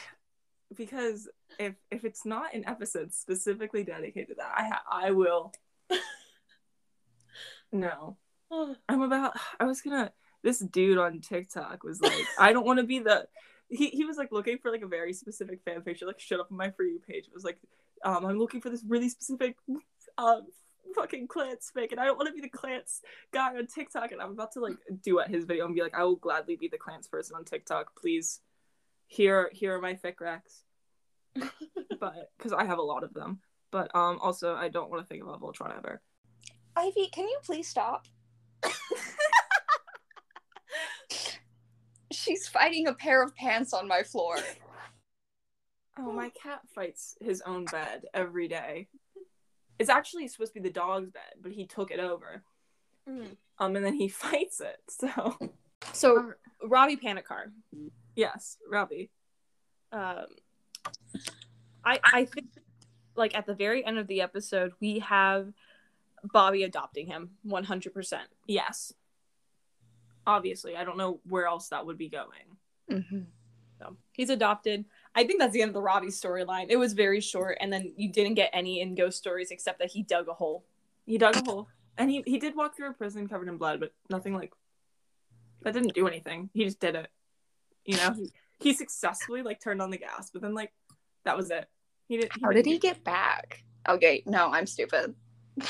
because 0.75 1.29
if 1.60 1.75
if 1.89 2.03
it's 2.03 2.25
not 2.25 2.53
an 2.53 2.67
episode 2.67 3.13
specifically 3.13 3.86
dedicated 3.86 4.29
to 4.29 4.36
that, 4.36 4.53
I 4.53 4.67
ha- 4.67 4.84
I 4.91 5.12
will. 5.12 5.53
No, 7.72 8.17
I'm 8.89 9.01
about. 9.01 9.34
I 9.60 9.65
was 9.65 9.82
gonna. 9.82 10.12
This 10.44 10.60
dude 10.60 10.98
on 10.98 11.22
TikTok 11.22 11.84
was 11.84 12.01
like, 12.01 12.25
I 12.39 12.53
don't 12.53 12.65
want 12.65 12.79
to 12.79 12.86
be 12.86 13.00
the. 13.00 13.27
He 13.75 13.89
he 13.89 14.05
was 14.05 14.17
like 14.17 14.32
looking 14.32 14.58
for 14.58 14.72
like 14.72 14.82
a 14.82 14.88
very 14.88 15.13
specific 15.13 15.62
fan 15.63 15.82
picture. 15.82 16.05
Like, 16.05 16.20
shut 16.20 16.39
up 16.39 16.51
on 16.51 16.58
my 16.58 16.72
for 16.72 16.84
you 16.84 17.00
page. 17.00 17.27
It 17.27 17.34
was 17.34 17.44
like, 17.44 17.58
um, 18.03 18.25
I'm 18.25 18.38
looking 18.38 18.62
for 18.62 18.70
this 18.70 18.84
really 18.88 19.10
specific, 19.10 19.55
um, 20.17 20.44
fucking 20.96 21.27
Klance 21.27 21.72
fic, 21.75 21.91
and 21.91 22.00
I 22.00 22.05
don't 22.05 22.17
want 22.17 22.27
to 22.27 22.34
be 22.34 22.41
the 22.41 22.50
Klance 22.50 23.01
guy 23.32 23.55
on 23.55 23.67
TikTok. 23.67 24.12
And 24.12 24.22
I'm 24.22 24.32
about 24.32 24.53
to 24.53 24.60
like 24.60 24.77
duet 25.03 25.29
his 25.29 25.46
video 25.46 25.65
and 25.65 25.75
be 25.75 25.82
like, 25.82 25.96
I 25.96 26.03
will 26.03 26.15
gladly 26.15 26.55
be 26.55 26.67
the 26.67 26.77
Klance 26.77 27.10
person 27.10 27.36
on 27.36 27.46
TikTok. 27.46 27.96
Please, 28.00 28.41
here 29.08 29.50
here 29.53 29.75
are 29.75 29.82
my 29.82 29.94
fic 29.94 30.15
recs. 30.15 30.63
but 32.00 32.32
because 32.38 32.53
I 32.53 32.65
have 32.65 32.77
a 32.77 32.84
lot 32.84 33.03
of 33.03 33.13
them. 33.13 33.39
But 33.72 33.94
um, 33.96 34.20
also 34.22 34.55
I 34.55 34.70
don't 34.70 34.89
want 34.89 35.03
to 35.03 35.08
think 35.08 35.24
about 35.24 35.41
Voltron 35.41 35.75
ever. 35.77 36.01
Ivy, 36.75 37.08
can 37.08 37.25
you 37.25 37.39
please 37.44 37.67
stop? 37.67 38.08
She's 42.15 42.48
fighting 42.48 42.88
a 42.88 42.93
pair 42.93 43.22
of 43.24 43.36
pants 43.36 43.74
on 43.74 43.88
my 43.88 44.03
floor. 44.03 44.38
Oh, 45.98 46.12
my 46.12 46.29
cat 46.29 46.62
fights 46.74 47.15
his 47.22 47.41
own 47.41 47.65
bed 47.65 48.05
every 48.13 48.48
day. 48.48 48.88
It's 49.79 49.89
actually 49.89 50.27
supposed 50.27 50.53
to 50.53 50.60
be 50.60 50.67
the 50.67 50.74
dog's 50.74 51.10
bed, 51.10 51.34
but 51.41 51.51
he 51.51 51.65
took 51.65 51.91
it 51.91 52.00
over. 52.00 52.43
Um, 53.07 53.75
and 53.75 53.86
then 53.86 53.93
he 53.93 54.07
fights 54.10 54.62
it. 54.62 54.77
So 54.89 55.38
So 55.93 56.34
Ravi 56.63 56.98
Panikkar. 56.98 57.51
yes, 58.15 58.57
Ravi. 58.69 59.10
Um, 59.91 60.25
I 61.86 62.00
I 62.03 62.25
think 62.25 62.48
like 63.15 63.36
at 63.36 63.45
the 63.45 63.53
very 63.53 63.86
end 63.86 63.98
of 63.98 64.07
the 64.07 64.22
episode 64.22 64.74
we 64.81 65.00
have 65.00 65.53
Bobby 66.24 66.63
adopting 66.63 67.07
him 67.07 67.31
one 67.43 67.63
hundred 67.63 67.93
percent. 67.93 68.27
Yes. 68.48 68.93
Obviously, 70.27 70.75
I 70.75 70.84
don't 70.84 70.98
know 70.98 71.20
where 71.27 71.46
else 71.46 71.70
that 71.70 71.86
would 71.86 71.98
be 71.98 72.10
going. 72.10 72.58
Mm-hmm. 72.91 73.22
So 73.79 73.98
he's 74.13 74.29
adopted. 74.29 74.86
I 75.13 75.25
think 75.25 75.39
that's 75.39 75.53
the 75.53 75.62
end 75.62 75.70
of 75.70 75.74
the 75.74 75.82
Ravi 75.82 76.08
storyline. 76.08 76.67
It 76.70 76.77
was 76.77 76.94
very 76.94 77.22
short, 77.22 77.58
and 77.60 77.72
then 77.72 77.94
you 77.98 78.12
didn't 78.12 78.36
get 78.36 78.50
any 78.53 78.82
in 78.82 78.96
ghost 78.96 79.17
stories 79.17 79.51
except 79.51 79.79
that 79.79 79.91
he 79.91 80.03
dug 80.03 80.27
a 80.27 80.34
hole. 80.34 80.65
He 81.05 81.17
dug 81.17 81.36
a 81.36 81.44
hole, 81.44 81.67
and 81.98 82.10
he 82.10 82.24
he 82.25 82.39
did 82.39 82.55
walk 82.55 82.75
through 82.75 82.89
a 82.89 82.94
prison 82.94 83.27
covered 83.27 83.48
in 83.48 83.58
blood, 83.58 83.79
but 83.79 83.94
nothing 84.10 84.34
like 84.34 84.53
that 85.63 85.74
didn't 85.74 85.94
do 85.94 86.08
anything. 86.08 86.50
He 86.53 86.63
just 86.63 86.79
did 86.79 86.96
it. 86.96 87.08
You 87.86 87.98
know, 87.98 88.13
he, 88.13 88.32
he 88.60 88.74
successfully 88.74 89.41
like 89.41 89.60
turned 89.60 89.82
on 89.82 89.91
the 89.91 89.98
gas, 89.98 90.29
but 90.32 90.41
then 90.41 90.53
like 90.53 90.72
that 91.25 91.38
was 91.38 91.51
it. 91.51 91.67
He 92.08 92.17
did. 92.17 92.32
How 92.41 92.51
did 92.51 92.65
he 92.65 92.77
get 92.77 93.03
back? 93.03 93.63
Okay, 93.88 94.24
no, 94.25 94.50
I'm 94.51 94.67
stupid. 94.67 95.15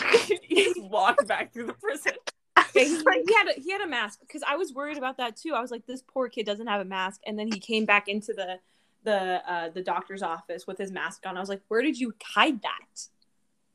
he 0.44 0.64
just 0.64 0.82
walked 0.82 1.28
back 1.28 1.54
through 1.54 1.68
the 1.68 1.74
prison. 1.74 2.14
Yeah, 2.58 2.64
he, 2.74 2.88
he 2.88 3.34
had 3.34 3.48
a, 3.48 3.60
he 3.60 3.72
had 3.72 3.82
a 3.82 3.88
mask 3.88 4.20
because 4.22 4.44
I 4.48 4.56
was 4.56 4.74
worried 4.74 4.98
about 4.98 5.18
that 5.18 5.36
too. 5.38 5.54
I 5.54 5.62
was 5.62 5.72
like, 5.72 5.86
this 5.86 6.02
poor 6.02 6.30
kid 6.30 6.46
doesn't 6.46 6.68
have 6.68 6.82
a 6.82 6.86
mask, 6.86 7.22
and 7.26 7.38
then 7.38 7.48
he 7.48 7.60
came 7.60 7.86
back 7.86 8.08
into 8.08 8.34
the 8.34 8.60
the 9.04 9.42
uh, 9.50 9.70
the 9.70 9.82
doctor's 9.82 10.22
office 10.22 10.68
with 10.68 10.78
his 10.78 10.92
mask 10.92 11.26
on. 11.26 11.38
I 11.38 11.40
was 11.40 11.50
like, 11.50 11.62
where 11.68 11.82
did 11.82 12.00
you 12.00 12.14
hide 12.24 12.62
that? 12.64 13.08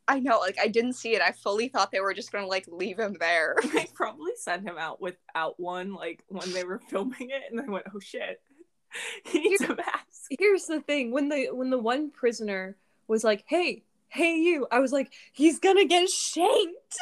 I 0.08 0.18
know, 0.18 0.38
like 0.40 0.58
I 0.60 0.66
didn't 0.66 0.94
see 0.94 1.14
it. 1.14 1.22
I 1.22 1.30
fully 1.30 1.68
thought 1.68 1.92
they 1.92 2.00
were 2.00 2.12
just 2.12 2.32
gonna 2.32 2.46
like 2.46 2.66
leave 2.68 2.98
him 2.98 3.16
there. 3.20 3.54
They 3.72 3.86
probably 3.94 4.32
sent 4.36 4.64
him 4.64 4.76
out 4.76 5.00
without 5.00 5.58
one, 5.60 5.94
like 5.94 6.24
when 6.28 6.52
they 6.52 6.64
were 6.64 6.80
filming 6.90 7.30
it, 7.30 7.42
and 7.50 7.60
I 7.60 7.70
went, 7.70 7.86
"Oh 7.94 8.00
shit, 8.00 8.40
he 9.24 9.40
needs 9.40 9.62
a 9.62 9.76
mask." 9.76 10.26
Here's 10.38 10.66
the 10.66 10.80
thing: 10.80 11.12
when 11.12 11.28
the 11.28 11.50
when 11.52 11.70
the 11.70 11.78
one 11.78 12.10
prisoner 12.10 12.76
was 13.06 13.22
like, 13.22 13.44
"Hey, 13.46 13.84
hey, 14.08 14.34
you," 14.34 14.66
I 14.72 14.80
was 14.80 14.92
like, 14.92 15.12
he's 15.32 15.60
gonna 15.60 15.84
get 15.84 16.10
shanked. 16.10 16.98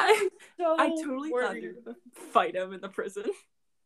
I 0.00 0.28
So 0.58 0.76
I 0.78 0.88
totally 0.88 1.30
thought 1.30 1.34
worried. 1.34 1.64
were 1.64 1.92
gonna 1.92 1.96
fight 2.32 2.54
him 2.54 2.72
in 2.72 2.80
the 2.80 2.88
prison. 2.88 3.24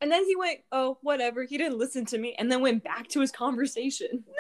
And 0.01 0.11
then 0.11 0.25
he 0.25 0.37
went, 0.37 0.61
"Oh, 0.73 0.99
whatever." 1.03 1.45
He 1.45 1.57
didn't 1.57 1.79
listen 1.79 2.05
to 2.07 2.19
me, 2.19 2.35
and 2.39 2.51
then 2.51 2.61
went 2.61 2.83
back 2.85 3.09
to 3.09 3.21
his 3.21 3.31
conversation. 3.31 4.25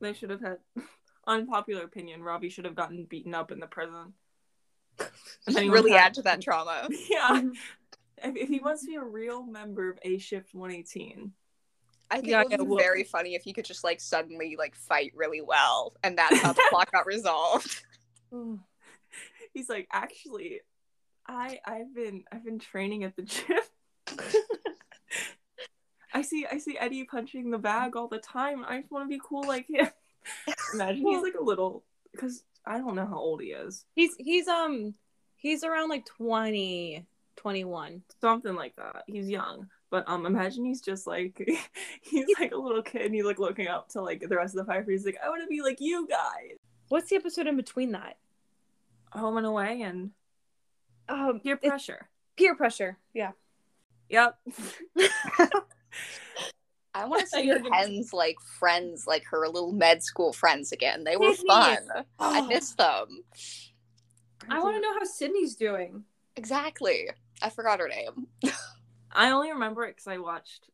They 0.00 0.14
should 0.14 0.30
have 0.30 0.40
had 0.40 0.58
unpopular 1.26 1.82
opinion. 1.84 2.22
Ravi 2.22 2.48
should 2.48 2.64
have 2.64 2.74
gotten 2.74 3.04
beaten 3.04 3.34
up 3.34 3.52
in 3.52 3.60
the 3.60 3.66
prison. 3.66 4.14
And 5.46 5.54
then 5.56 5.70
really 5.70 5.92
add 5.94 6.14
to 6.14 6.22
that 6.22 6.40
trauma. 6.40 6.88
Yeah. 7.10 7.28
Mm-hmm. 7.30 7.50
if, 8.30 8.36
if 8.36 8.48
he 8.48 8.60
wants 8.60 8.82
to 8.82 8.88
be 8.88 8.94
a 8.96 9.02
real 9.04 9.42
member 9.44 9.90
of 9.90 9.98
A 10.02 10.18
Shift 10.18 10.54
118, 10.54 11.32
I 12.10 12.14
think 12.16 12.28
Yeah, 12.28 12.40
it 12.42 12.48
would 12.48 12.58
be 12.60 12.64
well- 12.64 12.78
very 12.78 13.04
funny 13.04 13.34
if 13.34 13.42
he 13.42 13.52
could 13.52 13.64
just 13.66 13.84
like 13.84 14.00
suddenly 14.00 14.56
like 14.58 14.74
fight 14.74 15.12
really 15.14 15.42
well, 15.42 15.92
and 16.02 16.16
that's 16.16 16.38
how 16.40 16.52
the 16.54 16.62
plot 16.70 16.90
got 16.92 17.06
resolved. 17.06 17.82
he's 19.54 19.68
like, 19.68 19.88
actually, 19.92 20.60
I 21.26 21.60
I've 21.64 21.94
been 21.94 22.24
I've 22.32 22.44
been 22.44 22.58
training 22.58 23.04
at 23.04 23.16
the 23.16 23.22
gym. 23.22 23.58
I 26.12 26.22
see 26.22 26.46
I 26.50 26.58
see 26.58 26.76
Eddie 26.78 27.04
punching 27.04 27.50
the 27.50 27.58
bag 27.58 27.96
all 27.96 28.08
the 28.08 28.18
time. 28.18 28.64
I 28.66 28.80
just 28.80 28.90
want 28.90 29.04
to 29.04 29.16
be 29.16 29.22
cool 29.22 29.44
like 29.46 29.68
him. 29.68 29.88
Imagine 30.74 31.06
he's 31.06 31.22
like 31.22 31.36
a 31.38 31.42
little 31.42 31.84
because 32.12 32.42
I 32.66 32.78
don't 32.78 32.96
know 32.96 33.06
how 33.06 33.18
old 33.18 33.40
he 33.40 33.48
is. 33.48 33.84
He's 33.94 34.16
he's 34.18 34.48
um 34.48 34.94
he's 35.36 35.64
around 35.64 35.88
like 35.88 36.04
20, 36.06 37.06
21. 37.36 38.02
Something 38.20 38.54
like 38.54 38.74
that. 38.76 39.04
He's 39.06 39.28
young. 39.28 39.68
But 39.90 40.08
um 40.08 40.26
imagine 40.26 40.64
he's 40.64 40.80
just 40.80 41.06
like 41.06 41.48
he's 42.02 42.26
like 42.38 42.52
a 42.52 42.56
little 42.56 42.82
kid 42.82 43.02
and 43.02 43.14
he's 43.14 43.24
like 43.24 43.38
looking 43.38 43.68
up 43.68 43.88
to 43.90 44.02
like 44.02 44.20
the 44.20 44.36
rest 44.36 44.56
of 44.56 44.66
the 44.66 44.72
firefighters. 44.72 44.90
He's 44.90 45.06
like, 45.06 45.18
I 45.24 45.28
want 45.28 45.42
to 45.42 45.48
be 45.48 45.62
like 45.62 45.80
you 45.80 46.08
guys. 46.08 46.58
What's 46.88 47.08
the 47.08 47.16
episode 47.16 47.46
in 47.46 47.56
between 47.56 47.92
that? 47.92 48.16
Home 49.12 49.36
and 49.38 49.46
away 49.46 49.82
and 49.82 50.10
Um, 51.08 51.40
peer 51.40 51.56
pressure. 51.56 52.08
peer 52.36 52.54
pressure. 52.54 52.98
Yeah. 53.12 53.32
Yep. 54.08 54.38
I 56.94 57.04
want 57.06 57.22
to 57.22 57.26
see 57.28 57.42
you 57.42 57.54
were 57.54 57.58
gonna- 57.60 57.74
Hen's 57.76 58.12
like 58.12 58.40
friends, 58.40 59.06
like 59.06 59.24
her 59.30 59.46
little 59.48 59.72
med 59.72 60.02
school 60.02 60.32
friends 60.32 60.72
again. 60.72 61.04
They 61.04 61.16
were 61.16 61.32
Sydney. 61.34 61.48
fun. 61.48 61.78
I 62.18 62.40
Oh. 62.40 62.46
miss 62.46 62.72
them. 62.74 63.24
I 64.48 64.60
want 64.60 64.76
to 64.76 64.80
know 64.80 64.92
how 64.94 65.04
Sydney's 65.04 65.54
doing. 65.54 66.04
Exactly. 66.36 67.10
I 67.42 67.50
forgot 67.50 67.78
her 67.80 67.88
name. 67.88 68.26
I 69.12 69.30
only 69.30 69.50
remember 69.52 69.84
it 69.84 69.92
because 69.96 70.06
I 70.06 70.18
watched 70.18 70.68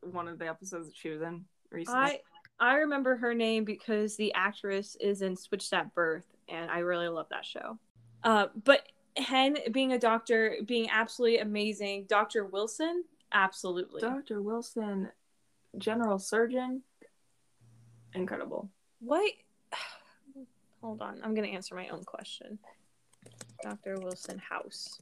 one 0.00 0.28
of 0.28 0.38
the 0.38 0.48
episodes 0.48 0.86
that 0.88 0.96
she 0.96 1.10
was 1.10 1.22
in 1.22 1.44
recently. 1.70 2.00
I 2.00 2.20
I 2.60 2.74
remember 2.76 3.16
her 3.16 3.34
name 3.34 3.64
because 3.64 4.16
the 4.16 4.32
actress 4.34 4.96
is 5.00 5.22
in 5.22 5.36
Switched 5.36 5.72
at 5.72 5.92
Birth, 5.94 6.26
and 6.52 6.70
I 6.70 6.78
really 6.80 7.08
love 7.08 7.26
that 7.30 7.44
show. 7.44 7.78
Uh, 8.22 8.46
but 8.64 8.86
Hen 9.16 9.56
being 9.72 9.92
a 9.92 9.98
doctor, 9.98 10.56
being 10.64 10.88
absolutely 10.90 11.38
amazing. 11.38 12.04
Dr. 12.08 12.44
Wilson, 12.44 13.04
absolutely. 13.32 14.00
Dr. 14.00 14.40
Wilson, 14.40 15.08
general 15.78 16.18
surgeon, 16.18 16.82
incredible. 18.14 18.68
What? 19.00 19.32
Hold 20.82 21.00
on, 21.00 21.20
I'm 21.22 21.34
gonna 21.34 21.48
answer 21.48 21.74
my 21.74 21.88
own 21.88 22.04
question. 22.04 22.58
Dr. 23.62 23.98
Wilson 23.98 24.38
House. 24.38 25.00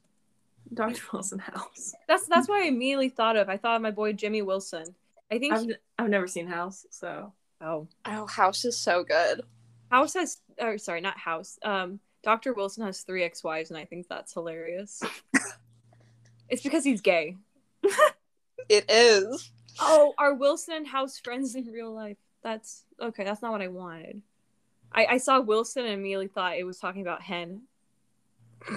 Dr. 0.72 1.02
Wilson 1.12 1.38
House. 1.38 1.94
That's 2.06 2.26
that's 2.26 2.48
what 2.48 2.62
I 2.62 2.66
immediately 2.66 3.08
thought 3.08 3.36
of. 3.36 3.48
I 3.48 3.56
thought 3.56 3.76
of 3.76 3.82
my 3.82 3.90
boy 3.90 4.12
Jimmy 4.12 4.42
Wilson. 4.42 4.94
I 5.30 5.38
think. 5.38 5.54
I've, 5.54 5.66
I've 5.98 6.08
never 6.08 6.26
seen 6.26 6.46
House, 6.46 6.86
so 6.90 7.32
oh, 7.60 7.88
Oh, 8.06 8.26
House 8.26 8.64
is 8.64 8.76
so 8.76 9.04
good. 9.04 9.42
House 9.90 10.14
has. 10.14 10.38
Or 10.60 10.78
sorry, 10.78 11.00
not 11.00 11.18
House. 11.18 11.58
Um, 11.62 12.00
Dr. 12.22 12.52
Wilson 12.52 12.84
has 12.84 13.00
three 13.00 13.24
ex-wives, 13.24 13.70
and 13.70 13.78
I 13.78 13.84
think 13.84 14.06
that's 14.08 14.32
hilarious. 14.32 15.02
it's 16.48 16.62
because 16.62 16.84
he's 16.84 17.00
gay. 17.00 17.36
It 18.70 18.88
is. 18.88 19.50
Oh, 19.80 20.14
are 20.16 20.34
Wilson 20.34 20.74
and 20.74 20.86
House 20.86 21.18
friends 21.18 21.56
in 21.56 21.66
real 21.66 21.92
life? 21.92 22.18
That's 22.42 22.84
okay. 23.02 23.24
That's 23.24 23.42
not 23.42 23.50
what 23.50 23.62
I 23.62 23.66
wanted. 23.66 24.22
I, 24.92 25.06
I 25.06 25.18
saw 25.18 25.40
Wilson 25.40 25.84
and 25.84 25.94
immediately 25.94 26.28
thought 26.28 26.56
it 26.56 26.62
was 26.62 26.78
talking 26.78 27.02
about 27.02 27.20
Hen. 27.20 27.62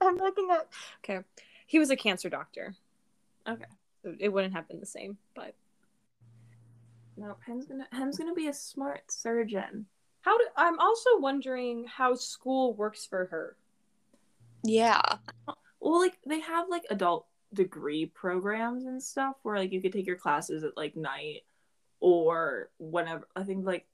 I'm 0.00 0.16
looking 0.16 0.48
at. 0.50 0.66
Okay, 1.04 1.24
he 1.66 1.78
was 1.78 1.90
a 1.90 1.96
cancer 1.96 2.30
doctor. 2.30 2.74
Okay. 3.46 3.66
It 4.18 4.30
wouldn't 4.30 4.54
have 4.54 4.66
been 4.66 4.80
the 4.80 4.86
same, 4.86 5.18
but 5.34 5.54
no, 7.16 7.36
Hen's 7.46 7.66
gonna 7.66 7.86
Hen's 7.92 8.18
gonna 8.18 8.34
be 8.34 8.48
a 8.48 8.52
smart 8.54 9.10
surgeon. 9.10 9.86
how 10.22 10.36
do 10.38 10.44
I'm 10.56 10.78
also 10.78 11.18
wondering 11.18 11.84
how 11.86 12.14
school 12.14 12.74
works 12.74 13.04
for 13.06 13.26
her. 13.26 13.56
Yeah. 14.64 15.00
Well, 15.80 15.98
like 16.00 16.18
they 16.26 16.40
have 16.40 16.68
like 16.68 16.84
adult 16.90 17.26
degree 17.52 18.06
programs 18.06 18.84
and 18.84 19.02
stuff 19.02 19.36
where 19.42 19.58
like 19.58 19.72
you 19.72 19.82
could 19.82 19.92
take 19.92 20.06
your 20.06 20.16
classes 20.16 20.62
at 20.64 20.76
like 20.76 20.96
night 20.96 21.42
or 22.00 22.70
whenever. 22.78 23.26
I 23.36 23.42
think 23.42 23.66
like 23.66 23.86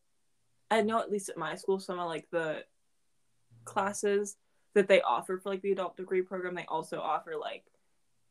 I 0.71 0.83
know 0.83 1.01
at 1.01 1.11
least 1.11 1.31
at 1.31 1.39
my 1.39 1.55
school 1.57 1.81
some 1.81 1.99
of 1.99 2.07
like 2.09 2.29
the 2.31 2.65
classes 3.65 4.37
that 4.75 4.87
they 4.89 5.01
offer 5.03 5.39
for 5.39 5.49
like 5.51 5.63
the 5.63 5.73
adult 5.73 5.97
degree 5.97 6.23
program 6.23 6.55
they 6.55 6.65
also 6.67 7.01
offer 7.01 7.35
like 7.41 7.65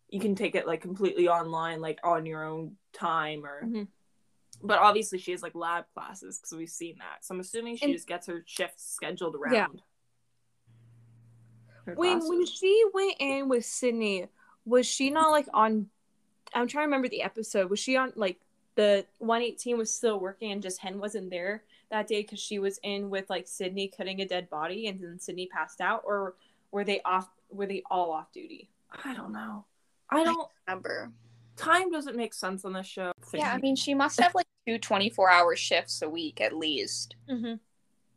you 0.10 0.20
can 0.20 0.36
take 0.36 0.56
it 0.56 0.66
like 0.66 0.82
completely 0.82 1.28
online 1.28 1.82
like 1.82 2.00
on 2.04 2.26
your 2.26 2.44
own 2.44 2.78
time 2.94 3.46
or 3.46 3.64
Mhm. 3.66 3.88
But 4.64 4.80
obviously 4.80 5.18
she 5.20 5.32
has 5.32 5.42
like 5.44 5.54
lab 5.56 5.86
classes 5.94 6.40
because 6.40 6.58
we've 6.58 6.70
seen 6.70 6.96
that 6.98 7.24
so 7.24 7.34
i'm 7.34 7.40
assuming 7.40 7.78
she 7.78 7.86
And- 7.86 7.94
just 7.94 8.08
gets 8.08 8.28
her 8.28 8.44
shifts 8.48 8.84
scheduled 8.96 9.36
around 9.36 9.54
Yeah. 9.54 9.68
her 11.86 11.94
When 11.96 12.20
when 12.28 12.46
she 12.46 12.84
went 12.94 13.16
in 13.20 13.48
with 13.50 13.66
Sydney, 13.66 14.28
was 14.66 14.86
she 14.86 15.10
not 15.10 15.32
like 15.32 15.48
on? 15.54 15.90
I'm 16.54 16.68
trying 16.68 16.84
to 16.84 16.88
remember 16.88 17.08
the 17.08 17.22
episode. 17.22 17.70
Was 17.70 17.80
she 17.80 17.96
on 17.96 18.12
like 18.16 18.40
the 18.76 19.06
118 19.20 19.78
was 19.78 19.94
still 19.94 20.20
working 20.20 20.52
and 20.52 20.62
just 20.62 20.80
Hen 20.82 21.00
wasn't 21.00 21.30
there 21.30 21.64
that 21.90 22.08
day 22.08 22.22
because 22.22 22.40
she 22.40 22.60
was 22.60 22.78
in 22.84 23.10
with 23.10 23.30
like 23.30 23.48
Sydney 23.48 23.88
cutting 23.88 24.20
a 24.22 24.26
dead 24.26 24.50
body 24.50 24.88
and 24.88 25.00
then 25.02 25.18
Sydney 25.20 25.48
passed 25.48 25.80
out, 25.80 26.02
or 26.06 26.36
were 26.72 26.84
they 26.84 27.02
off? 27.04 27.30
Were 27.50 27.66
they 27.68 27.84
all 27.90 28.12
off 28.12 28.32
duty? 28.34 28.70
i 29.04 29.14
don't 29.14 29.34
know 29.34 29.66
i 30.10 30.24
don't 30.24 30.50
Remember. 30.66 31.12
Time 31.58 31.92
doesn't 31.92 32.16
make 32.16 32.34
sense 32.34 32.64
on 32.66 32.74
this 32.74 32.88
show 32.88 33.12
Yeah, 33.34 33.52
I 33.52 33.58
mean, 33.58 33.76
she 33.76 33.94
must 33.94 34.20
have 34.20 34.34
like 34.36 34.48
two 34.68 34.78
24 34.78 35.30
hour 35.30 35.56
shifts 35.56 36.02
a 36.02 36.10
week 36.10 36.40
at 36.42 36.54
least. 36.54 37.16
Mm-hmm. 37.30 37.56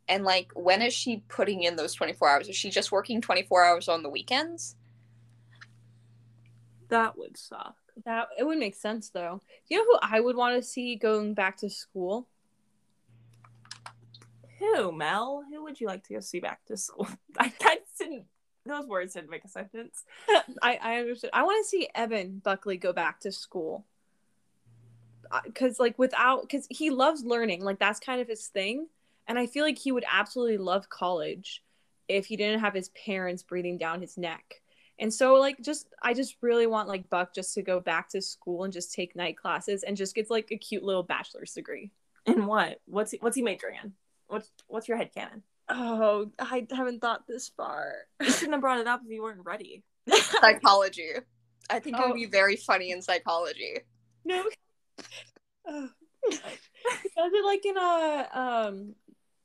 And 0.07 0.23
like, 0.23 0.51
when 0.55 0.81
is 0.81 0.93
she 0.93 1.23
putting 1.27 1.63
in 1.63 1.75
those 1.75 1.93
24 1.93 2.29
hours? 2.29 2.49
Is 2.49 2.55
she 2.55 2.69
just 2.69 2.91
working 2.91 3.21
24 3.21 3.63
hours 3.63 3.89
on 3.89 4.03
the 4.03 4.09
weekends? 4.09 4.75
that 6.89 7.17
would 7.17 7.37
suck 7.37 7.77
That 8.03 8.27
it 8.37 8.43
would 8.43 8.57
make 8.57 8.75
sense 8.75 9.09
though. 9.09 9.39
You 9.69 9.77
know 9.77 9.85
who 9.85 9.99
I 10.01 10.19
would 10.19 10.35
want 10.35 10.61
to 10.61 10.67
see 10.67 10.97
going 10.97 11.33
back 11.33 11.57
to 11.57 11.69
school? 11.69 12.27
who 14.61 14.91
mel 14.91 15.43
who 15.51 15.63
would 15.63 15.81
you 15.81 15.87
like 15.87 16.03
to 16.03 16.13
go 16.13 16.19
see 16.19 16.39
back 16.39 16.63
to 16.65 16.77
school 16.77 17.07
i, 17.39 17.51
I 17.61 17.79
didn't 17.97 18.25
those 18.65 18.85
words 18.85 19.13
didn't 19.13 19.29
make 19.29 19.43
a 19.43 19.47
sentence 19.47 20.03
I 20.61 20.77
I 20.81 20.95
understood. 20.99 21.31
I 21.33 21.43
want 21.43 21.63
to 21.65 21.69
see 21.69 21.89
Evan 21.95 22.39
Buckley 22.43 22.77
go 22.77 22.93
back 22.93 23.19
to 23.21 23.31
school. 23.31 23.85
Uh, 25.31 25.41
cuz 25.55 25.79
like 25.79 25.97
without 25.97 26.49
cuz 26.49 26.67
he 26.69 26.89
loves 26.89 27.23
learning, 27.23 27.63
like 27.63 27.79
that's 27.79 27.99
kind 27.99 28.21
of 28.21 28.27
his 28.27 28.47
thing, 28.47 28.87
and 29.27 29.39
I 29.39 29.47
feel 29.47 29.63
like 29.63 29.77
he 29.77 29.91
would 29.91 30.05
absolutely 30.11 30.57
love 30.57 30.89
college 30.89 31.63
if 32.07 32.25
he 32.25 32.35
didn't 32.35 32.59
have 32.59 32.73
his 32.73 32.89
parents 32.89 33.43
breathing 33.43 33.77
down 33.77 34.01
his 34.01 34.17
neck. 34.17 34.61
And 34.99 35.11
so 35.13 35.35
like 35.35 35.59
just 35.61 35.87
I 36.01 36.13
just 36.13 36.35
really 36.41 36.67
want 36.67 36.87
like 36.89 37.09
Buck 37.09 37.33
just 37.33 37.53
to 37.55 37.61
go 37.61 37.79
back 37.79 38.09
to 38.09 38.21
school 38.21 38.63
and 38.65 38.73
just 38.73 38.93
take 38.93 39.15
night 39.15 39.37
classes 39.37 39.83
and 39.83 39.97
just 39.97 40.13
gets 40.15 40.29
like 40.29 40.51
a 40.51 40.57
cute 40.57 40.83
little 40.83 41.03
bachelor's 41.03 41.53
degree. 41.53 41.91
in 42.25 42.45
what 42.45 42.79
what's 42.85 43.11
he 43.11 43.17
what's 43.17 43.35
he 43.35 43.41
majoring 43.41 43.77
in 43.83 43.93
what's 44.27 44.51
what's 44.67 44.87
your 44.87 44.97
head 44.97 45.11
canon 45.13 45.43
Oh, 45.73 46.29
I 46.37 46.67
haven't 46.69 46.99
thought 46.99 47.27
this 47.27 47.49
far. 47.55 47.93
you 48.21 48.29
shouldn't 48.29 48.51
have 48.53 48.61
brought 48.61 48.79
it 48.79 48.87
up 48.87 49.01
if 49.05 49.11
you 49.11 49.23
weren't 49.23 49.45
ready 49.45 49.83
Psychology. 50.09 51.11
I 51.69 51.79
think 51.79 51.95
it 51.97 52.01
Oh. 52.03 52.09
would 52.09 52.15
be 52.15 52.25
very 52.25 52.57
funny 52.57 52.91
in 52.91 53.01
psychology. 53.01 53.77
No. 54.25 54.43
Ugh. 55.67 55.89
Does 56.29 56.39
it 57.33 57.45
like 57.45 57.65
in 57.65 57.77
a 57.77 58.27
um 58.33 58.95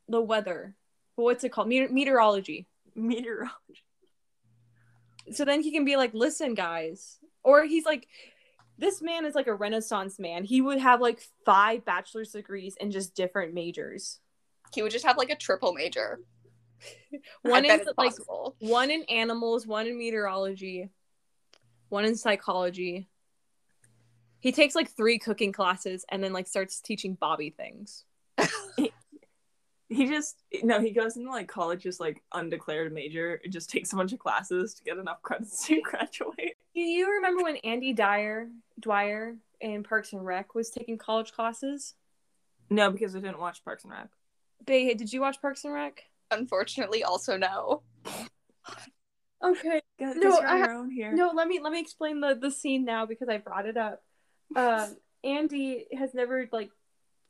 the 0.09 0.21
weather? 0.21 0.75
What's 1.15 1.45
it 1.45 1.51
called? 1.53 1.69
Meteor- 1.69 1.91
meteorology. 1.91 2.67
meteorology 2.95 3.85
So 5.33 5.45
then 5.45 5.63
he 5.63 5.71
can 5.73 5.85
be 5.85 5.97
like, 5.97 6.13
"Listen, 6.15 6.55
guys," 6.55 7.19
or 7.43 7.65
he's 7.65 7.85
like, 7.85 8.07
"This 8.79 9.01
man 9.01 9.25
is 9.25 9.35
like 9.35 9.47
a 9.47 9.55
Renaissance 9.55 10.19
man. 10.19 10.45
He 10.45 10.61
would 10.61 10.79
have 10.79 11.01
like 11.01 11.21
five 11.45 11.85
bachelor's 11.85 12.33
degrees 12.33 12.77
in 12.81 12.91
just 12.91 13.15
different 13.15 13.55
majors. 13.55 14.19
He 14.77 14.83
would 14.83 14.93
just 14.93 15.07
have 15.07 15.17
like 15.17 15.31
a 15.31 15.37
triple 15.37 15.73
major. 15.73 16.21
One 17.43 17.65
I 17.65 17.69
bet 17.69 17.81
in 17.81 17.87
like 17.97 18.11
possible. 18.11 18.55
one 18.59 18.91
in 18.91 19.05
animals, 19.05 19.67
one 19.67 19.87
in 19.87 19.97
meteorology, 19.97 20.91
one 21.89 22.05
in 22.05 22.15
psychology. 22.15 23.09
He 24.41 24.53
takes 24.53 24.75
like 24.75 24.91
three 24.91 25.19
cooking 25.19 25.51
classes 25.53 26.05
and 26.11 26.23
then 26.23 26.35
like 26.35 26.47
starts 26.47 26.83
teaching 26.83 27.15
Bobby 27.15 27.49
things. 27.49 28.05
he 29.89 30.07
just 30.07 30.43
no 30.63 30.79
he 30.81 30.91
goes 30.91 31.17
into 31.17 31.31
like 31.31 31.49
college 31.49 31.85
just 31.85 32.01
like 32.01 32.23
undeclared 32.33 32.93
major 32.93 33.41
and 33.43 33.53
just 33.53 33.71
takes 33.71 33.93
a 33.95 33.97
bunch 33.97 34.13
of 34.13 34.19
classes 34.19 34.75
to 34.75 34.85
get 34.85 34.99
enough 34.99 35.23
credits 35.23 35.67
to 35.67 35.81
graduate 35.85 36.57
Do 36.75 36.81
you 36.83 37.11
remember 37.15 37.45
when 37.45 37.57
Andy 37.59 37.95
Dyer 37.95 38.49
Dwyer 38.79 39.37
in 39.61 39.85
Parks 39.85 40.13
and 40.13 40.27
Rec 40.27 40.55
was 40.55 40.71
taking 40.71 40.99
college 40.99 41.33
classes? 41.33 41.95
no 42.69 42.91
because 42.91 43.15
i 43.15 43.21
didn't 43.21 43.39
watch 43.39 43.65
parks 43.65 43.85
and 43.85 43.93
rec 43.93 44.09
Bahy, 44.67 44.95
did 44.95 45.13
you 45.13 45.21
watch 45.21 45.41
Parks 45.41 45.65
and 45.65 45.73
Rec? 45.73 46.03
Unfortunately, 46.31 47.05
also 47.05 47.37
no. 47.37 47.83
Okay. 49.43 49.81
Guess 49.99 50.17
No, 50.17 50.41
you're 50.41 50.47
I 50.47 50.63
on 50.63 50.69
ha- 50.69 50.77
own 50.77 50.91
here 50.91 51.13
No, 51.13 51.31
let 51.35 51.47
me 51.47 51.61
let 51.63 51.73
me 51.73 51.81
explain 51.81 52.21
the 52.21 52.35
the 52.35 52.51
scene 52.51 52.85
now 52.85 53.07
because 53.07 53.29
I 53.29 53.39
brought 53.39 53.67
it 53.67 53.77
up. 53.77 54.03
Um, 54.55 54.97
Andy 55.25 55.87
has 55.97 56.15
never 56.15 56.49
like 56.53 56.71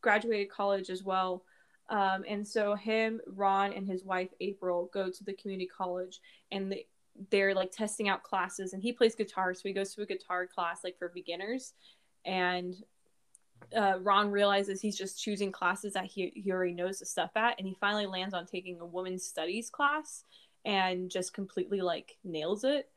graduated 0.01 0.51
college 0.51 0.91
as 0.91 1.03
well, 1.03 1.45
um, 1.89 2.25
and 2.29 2.47
so 2.47 2.75
him, 2.75 3.21
Ron, 3.27 3.73
and 3.73 3.87
his 3.87 4.05
wife 4.05 4.31
April 4.41 4.91
go 4.93 5.11
to 5.11 5.25
the 5.25 5.33
community 5.35 5.69
college, 5.69 6.21
and 6.53 6.71
they, 6.71 6.87
they're 7.31 7.55
like 7.55 7.73
testing 7.73 8.09
out 8.09 8.23
classes. 8.23 8.73
And 8.73 8.83
he 8.83 8.93
plays 8.93 9.15
guitar, 9.15 9.55
so 9.55 9.63
he 9.65 9.73
goes 9.73 9.95
to 9.95 10.03
a 10.03 10.07
guitar 10.07 10.47
class 10.47 10.85
like 10.85 10.99
for 10.99 11.09
beginners, 11.09 11.75
and 12.25 12.75
uh, 13.75 13.99
Ron 14.01 14.31
realizes 14.31 14.81
he's 14.81 14.99
just 14.99 15.23
choosing 15.23 15.53
classes 15.53 15.95
that 15.95 16.05
he 16.07 16.33
he 16.35 16.53
already 16.53 16.75
knows 16.75 16.99
the 16.99 17.07
stuff 17.07 17.31
at, 17.37 17.59
and 17.59 17.67
he 17.67 17.75
finally 17.81 18.07
lands 18.07 18.35
on 18.35 18.47
taking 18.47 18.81
a 18.81 18.87
women's 18.87 19.25
studies 19.25 19.71
class 19.71 20.25
and 20.65 21.11
just 21.11 21.33
completely 21.33 21.81
like 21.81 22.17
nails 22.25 22.65
it. 22.65 22.91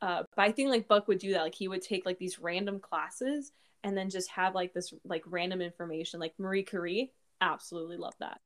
Uh, 0.00 0.24
but 0.34 0.42
I 0.42 0.52
think 0.52 0.70
like 0.70 0.88
Buck 0.88 1.08
would 1.08 1.18
do 1.18 1.32
that. 1.32 1.42
Like 1.42 1.54
he 1.54 1.68
would 1.68 1.82
take 1.82 2.04
like 2.04 2.18
these 2.18 2.38
random 2.38 2.80
classes 2.80 3.52
and 3.84 3.96
then 3.96 4.10
just 4.10 4.30
have 4.30 4.54
like 4.54 4.72
this 4.74 4.92
like 5.04 5.22
random 5.26 5.60
information. 5.60 6.20
Like 6.20 6.34
Marie 6.38 6.64
Curie, 6.64 7.12
absolutely 7.40 7.96
love 7.96 8.14
that. 8.20 8.40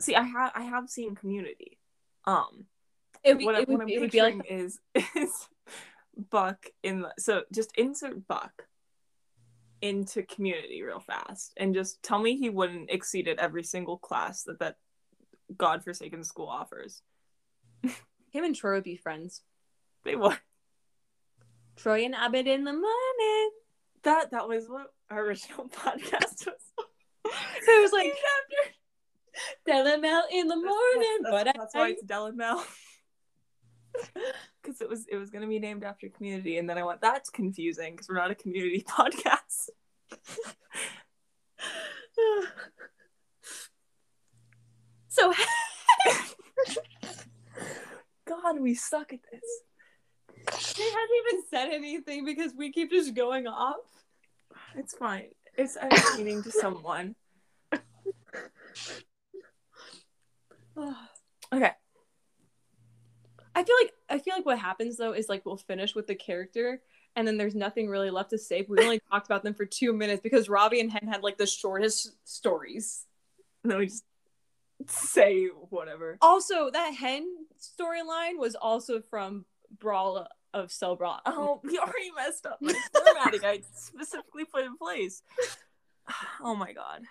see 0.00 0.14
i 0.14 0.22
have 0.22 0.52
i 0.54 0.62
have 0.62 0.88
seen 0.88 1.14
community 1.14 1.78
um 2.24 2.66
It 3.22 3.30
would 3.30 3.38
be, 3.38 3.44
what, 3.44 3.54
I, 3.54 3.60
it 3.60 3.68
would, 3.68 3.74
what 3.74 3.82
i'm 3.82 3.88
it 3.88 3.94
be 3.94 4.08
picturing 4.08 4.38
like 4.38 4.50
is 4.50 4.80
is 5.16 5.48
buck 6.30 6.66
in 6.82 7.02
the 7.02 7.12
so 7.18 7.42
just 7.52 7.72
insert 7.76 8.26
buck 8.26 8.66
into 9.82 10.22
community 10.22 10.82
real 10.82 11.00
fast. 11.00 11.52
And 11.56 11.74
just 11.74 12.02
tell 12.02 12.18
me 12.18 12.36
he 12.36 12.50
wouldn't 12.50 12.90
exceed 12.90 13.28
at 13.28 13.38
every 13.38 13.62
single 13.62 13.98
class 13.98 14.44
that 14.44 14.58
that 14.60 14.76
godforsaken 15.56 16.24
school 16.24 16.48
offers. 16.48 17.02
Him 17.82 18.44
and 18.44 18.54
Troy 18.54 18.74
would 18.74 18.84
be 18.84 18.96
friends. 18.96 19.42
they 20.04 20.16
would. 20.16 20.38
Troy 21.76 22.04
and 22.04 22.14
Abed 22.14 22.46
in 22.46 22.64
the 22.64 22.72
morning. 22.72 23.50
that 24.02 24.30
that 24.32 24.48
was 24.48 24.66
what 24.68 24.92
our 25.10 25.24
original 25.24 25.68
podcast 25.68 26.46
was 26.46 26.70
It 27.68 27.82
was 27.82 27.92
like 27.92 28.12
Delamel 29.66 30.22
in 30.32 30.48
the 30.48 30.56
morning, 30.56 31.18
that's, 31.22 31.30
but 31.30 31.44
that's 31.44 31.74
why 31.74 31.90
it's 31.90 32.02
Del 32.02 32.32
it 34.80 34.88
was 34.88 35.06
it 35.08 35.16
was 35.16 35.30
gonna 35.30 35.46
be 35.46 35.58
named 35.58 35.84
after 35.84 36.08
community, 36.08 36.58
and 36.58 36.68
then 36.68 36.78
I 36.78 36.82
went 36.84 37.00
that's 37.00 37.30
confusing 37.30 37.92
because 37.92 38.08
we're 38.08 38.16
not 38.16 38.30
a 38.30 38.34
community 38.34 38.84
podcast. 38.88 39.70
so 45.08 45.32
God, 48.26 48.60
we 48.60 48.74
suck 48.74 49.12
at 49.12 49.20
this. 49.30 49.62
He 50.76 50.82
hasn't 50.82 51.10
even 51.28 51.42
said 51.50 51.68
anything 51.70 52.24
because 52.24 52.52
we 52.56 52.72
keep 52.72 52.90
just 52.90 53.14
going 53.14 53.46
off. 53.46 53.76
It's 54.76 54.94
fine. 54.94 55.30
It's 55.56 55.76
entertaining 55.76 56.42
to 56.44 56.50
someone. 56.50 57.14
Okay. 61.52 61.72
I 63.60 63.62
feel 63.62 63.76
like 63.82 63.92
I 64.08 64.18
feel 64.18 64.34
like 64.34 64.46
what 64.46 64.58
happens 64.58 64.96
though 64.96 65.12
is 65.12 65.28
like 65.28 65.44
we'll 65.44 65.58
finish 65.58 65.94
with 65.94 66.06
the 66.06 66.14
character 66.14 66.80
and 67.14 67.28
then 67.28 67.36
there's 67.36 67.54
nothing 67.54 67.90
really 67.90 68.08
left 68.08 68.30
to 68.30 68.38
say. 68.38 68.64
We 68.66 68.82
only 68.82 69.00
talked 69.10 69.26
about 69.26 69.42
them 69.42 69.52
for 69.52 69.66
two 69.66 69.92
minutes 69.92 70.22
because 70.22 70.48
Ravi 70.48 70.80
and 70.80 70.90
Hen 70.90 71.06
had 71.06 71.22
like 71.22 71.36
the 71.36 71.46
shortest 71.46 72.12
stories. 72.24 73.04
And 73.62 73.70
then 73.70 73.78
we 73.80 73.86
just 73.86 74.04
say 74.86 75.48
whatever. 75.68 76.16
Also, 76.22 76.70
that 76.70 76.94
Hen 76.94 77.26
storyline 77.60 78.38
was 78.38 78.54
also 78.54 79.02
from 79.10 79.44
Brawl 79.78 80.26
of 80.54 80.72
Cell 80.72 80.96
Brawl. 80.96 81.20
Oh, 81.26 81.60
we 81.62 81.78
already 81.78 82.12
messed 82.16 82.46
up 82.46 82.58
my 82.62 82.74
formatting. 82.94 83.40
I 83.44 83.60
specifically 83.74 84.46
put 84.46 84.64
in 84.64 84.76
place. 84.76 85.22
Oh 86.42 86.56
my 86.56 86.72
god. 86.72 87.02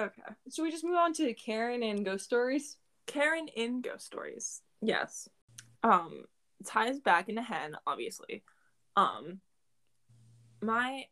Okay. 0.00 0.22
Should 0.52 0.62
we 0.62 0.72
just 0.72 0.82
move 0.82 0.96
on 0.96 1.12
to 1.14 1.32
Karen 1.34 1.84
and 1.84 2.04
Ghost 2.04 2.24
Stories? 2.24 2.76
Karen 3.06 3.46
in 3.54 3.82
Ghost 3.82 4.06
Stories. 4.06 4.62
Yes. 4.80 5.28
Um, 5.82 6.24
ties 6.64 6.98
back 7.00 7.28
into 7.28 7.42
Hen, 7.42 7.76
obviously. 7.86 8.42
Um, 8.96 9.40
my, 10.60 11.04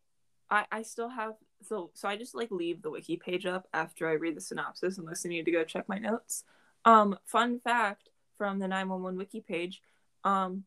I 0.50 0.66
I 0.70 0.82
still 0.82 1.08
have 1.08 1.34
so 1.62 1.90
so 1.94 2.08
I 2.08 2.16
just 2.16 2.34
like 2.34 2.50
leave 2.50 2.82
the 2.82 2.90
wiki 2.90 3.16
page 3.16 3.46
up 3.46 3.68
after 3.72 4.08
I 4.08 4.12
read 4.12 4.36
the 4.36 4.40
synopsis 4.40 4.98
unless 4.98 5.24
I 5.24 5.28
need 5.28 5.44
to 5.44 5.52
go 5.52 5.64
check 5.64 5.88
my 5.88 5.98
notes. 5.98 6.44
Um, 6.84 7.18
fun 7.24 7.60
fact 7.60 8.08
from 8.36 8.58
the 8.58 8.68
911 8.68 9.18
wiki 9.18 9.40
page. 9.40 9.82
Um, 10.24 10.64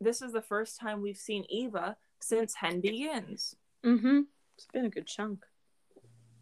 this 0.00 0.22
is 0.22 0.32
the 0.32 0.42
first 0.42 0.78
time 0.78 1.00
we've 1.00 1.16
seen 1.16 1.44
Eva 1.48 1.96
since 2.20 2.54
Hen 2.54 2.80
begins. 2.80 3.56
Mm-hmm. 3.84 4.22
It's 4.56 4.66
been 4.72 4.84
a 4.84 4.90
good 4.90 5.06
chunk. 5.06 5.44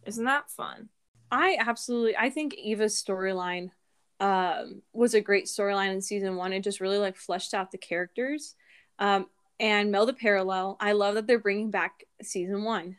Isn't 0.07 0.25
that 0.25 0.51
fun? 0.51 0.89
I 1.31 1.57
absolutely 1.59 2.17
I 2.17 2.31
think 2.31 2.55
Eva's 2.55 3.03
storyline 3.03 3.71
um 4.25 4.81
was 4.95 5.13
a 5.13 5.21
great 5.21 5.45
storyline 5.45 5.93
in 5.93 6.01
season 6.01 6.37
one. 6.37 6.53
It 6.53 6.65
just 6.65 6.81
really 6.81 6.99
like 6.99 7.17
fleshed 7.17 7.53
out 7.53 7.71
the 7.71 7.79
characters. 7.79 8.55
Um 8.99 9.27
and 9.61 9.93
Mel 9.93 10.07
the 10.07 10.15
Parallel, 10.15 10.77
I 10.81 10.93
love 10.93 11.15
that 11.15 11.27
they're 11.27 11.39
bringing 11.39 11.71
back 11.71 12.05
season 12.23 12.65
one. 12.65 12.97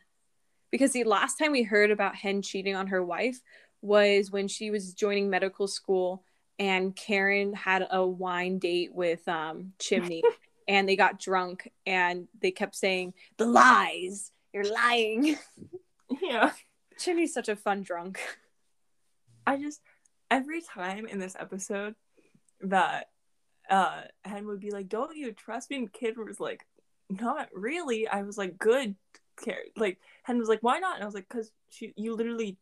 Because 0.71 0.91
the 0.91 1.03
last 1.03 1.37
time 1.37 1.51
we 1.51 1.63
heard 1.63 1.89
about 1.89 2.15
Hen 2.15 2.41
cheating 2.41 2.75
on 2.75 2.87
her 2.87 3.03
wife 3.03 3.39
was 3.81 4.31
when 4.31 4.47
she 4.47 4.69
was 4.71 4.93
joining 4.93 5.29
medical 5.29 5.67
school 5.67 6.23
and 6.59 6.95
Karen 6.95 7.53
had 7.53 7.87
a 7.89 8.05
wine 8.05 8.59
date 8.59 8.93
with 8.93 9.27
um 9.27 9.73
Chimney 9.79 10.23
and 10.67 10.87
they 10.87 10.95
got 10.95 11.19
drunk 11.19 11.71
and 11.87 12.27
they 12.39 12.51
kept 12.51 12.75
saying, 12.75 13.13
The 13.37 13.45
lies, 13.45 14.31
you're 14.53 14.71
lying. 14.71 15.37
Yeah. 16.21 16.51
Chimney's 16.99 17.33
such 17.33 17.49
a 17.49 17.55
fun 17.55 17.81
drunk. 17.81 18.19
I 19.47 19.57
just 19.57 19.81
every 20.31 20.61
time 20.61 21.05
in 21.05 21.19
this 21.19 21.35
episode 21.39 21.95
that 22.61 23.09
uh 23.69 24.01
Hen 24.23 24.47
would 24.47 24.59
be 24.59 24.71
like, 24.71 24.89
"Don't 24.89 25.15
you 25.15 25.31
trust 25.31 25.69
me?" 25.69 25.77
and 25.77 25.93
Kid 25.93 26.17
was 26.17 26.39
like, 26.39 26.65
"Not 27.09 27.49
really." 27.53 28.07
I 28.07 28.23
was 28.23 28.37
like, 28.37 28.57
"Good." 28.57 28.95
Care 29.43 29.63
like 29.75 29.99
Hen 30.23 30.37
was 30.37 30.47
like, 30.47 30.63
"Why 30.63 30.79
not?" 30.79 30.95
and 30.95 31.03
I 31.03 31.05
was 31.05 31.13
like, 31.13 31.27
"Cause 31.27 31.51
she 31.69 31.93
you 31.97 32.15
literally 32.15 32.57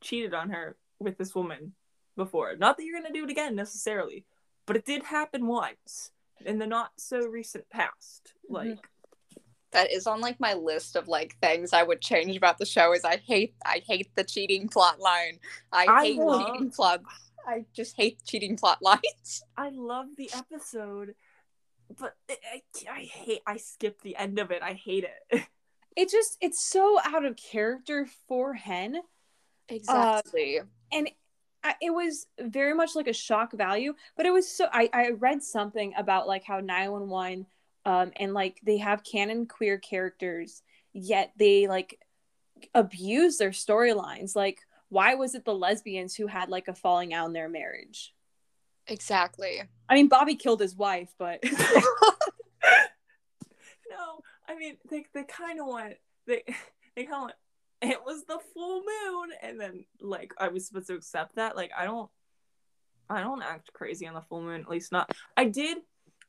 cheated 0.00 0.32
on 0.32 0.48
her 0.48 0.78
with 0.98 1.18
this 1.18 1.34
woman 1.34 1.74
before. 2.16 2.56
Not 2.56 2.76
that 2.76 2.84
you're 2.84 2.98
gonna 2.98 3.12
do 3.12 3.24
it 3.24 3.30
again 3.30 3.54
necessarily, 3.54 4.24
but 4.64 4.76
it 4.76 4.86
did 4.86 5.02
happen 5.02 5.46
once 5.46 6.12
in 6.44 6.58
the 6.58 6.66
not 6.66 6.92
so 6.96 7.26
recent 7.26 7.68
past. 7.68 8.32
Like." 8.48 8.88
That 9.76 9.92
is 9.92 10.06
on 10.06 10.22
like 10.22 10.40
my 10.40 10.54
list 10.54 10.96
of 10.96 11.06
like 11.06 11.36
things 11.42 11.74
I 11.74 11.82
would 11.82 12.00
change 12.00 12.34
about 12.34 12.56
the 12.56 12.64
show 12.64 12.94
is 12.94 13.04
I 13.04 13.18
hate 13.18 13.54
I 13.64 13.82
hate 13.86 14.08
the 14.16 14.24
cheating 14.24 14.68
plot 14.68 14.98
line. 15.00 15.38
I, 15.70 15.86
I 15.86 16.04
hate 16.04 16.16
love- 16.18 16.46
cheating 16.46 16.70
plot. 16.70 17.02
I 17.46 17.66
just 17.74 17.94
hate 17.94 18.18
cheating 18.24 18.56
plot 18.56 18.78
lines. 18.82 19.44
I 19.56 19.68
love 19.68 20.06
the 20.16 20.30
episode, 20.34 21.14
but 22.00 22.16
I, 22.28 22.36
I, 22.54 22.62
I 22.90 23.00
hate. 23.02 23.42
I 23.46 23.58
skip 23.58 24.00
the 24.00 24.16
end 24.16 24.38
of 24.38 24.50
it. 24.50 24.62
I 24.62 24.72
hate 24.72 25.04
it. 25.04 25.42
It 25.94 26.10
just 26.10 26.36
it's 26.42 26.62
so 26.62 26.98
out 27.02 27.24
of 27.24 27.36
character 27.36 28.06
for 28.28 28.52
Hen. 28.52 28.96
Um, 28.96 29.02
exactly. 29.70 30.60
and 30.92 31.08
it 31.80 31.90
was 31.94 32.26
very 32.38 32.74
much 32.74 32.94
like 32.94 33.08
a 33.08 33.12
shock 33.12 33.52
value 33.52 33.94
but 34.16 34.24
it 34.26 34.30
was 34.30 34.46
so 34.48 34.68
i, 34.72 34.88
I 34.92 35.10
read 35.10 35.42
something 35.42 35.94
about 35.96 36.28
like 36.28 36.44
how 36.44 36.60
911 36.60 37.46
um, 37.86 38.12
and 38.16 38.34
like 38.34 38.60
they 38.64 38.76
have 38.76 39.02
canon 39.02 39.46
queer 39.46 39.78
characters 39.78 40.62
yet 40.92 41.32
they 41.38 41.66
like 41.66 41.98
abuse 42.74 43.38
their 43.38 43.50
storylines 43.50 44.36
like 44.36 44.58
why 44.88 45.14
was 45.14 45.34
it 45.34 45.44
the 45.44 45.54
lesbians 45.54 46.14
who 46.14 46.26
had 46.26 46.48
like 46.48 46.68
a 46.68 46.74
falling 46.74 47.14
out 47.14 47.26
in 47.26 47.32
their 47.32 47.48
marriage 47.48 48.14
exactly. 48.86 49.62
i 49.88 49.94
mean 49.94 50.08
bobby 50.08 50.34
killed 50.34 50.60
his 50.60 50.76
wife 50.76 51.12
but 51.18 51.42
no, 53.90 54.20
I 54.48 54.56
mean 54.56 54.76
they 54.90 55.04
they 55.14 55.24
kind 55.24 55.60
of 55.60 55.66
went 55.66 55.96
they 56.26 56.42
they 56.96 57.04
kind 57.04 57.14
of 57.14 57.22
went. 57.22 57.34
It 57.82 57.98
was 58.04 58.24
the 58.24 58.38
full 58.54 58.80
moon, 58.80 59.30
and 59.42 59.60
then 59.60 59.84
like 60.00 60.32
I 60.38 60.48
was 60.48 60.66
supposed 60.66 60.86
to 60.88 60.94
accept 60.94 61.36
that. 61.36 61.56
Like 61.56 61.72
I 61.76 61.84
don't, 61.84 62.10
I 63.08 63.20
don't 63.20 63.42
act 63.42 63.72
crazy 63.74 64.06
on 64.06 64.14
the 64.14 64.22
full 64.22 64.42
moon. 64.42 64.62
At 64.62 64.68
least 64.68 64.92
not. 64.92 65.12
I 65.36 65.44
did. 65.44 65.78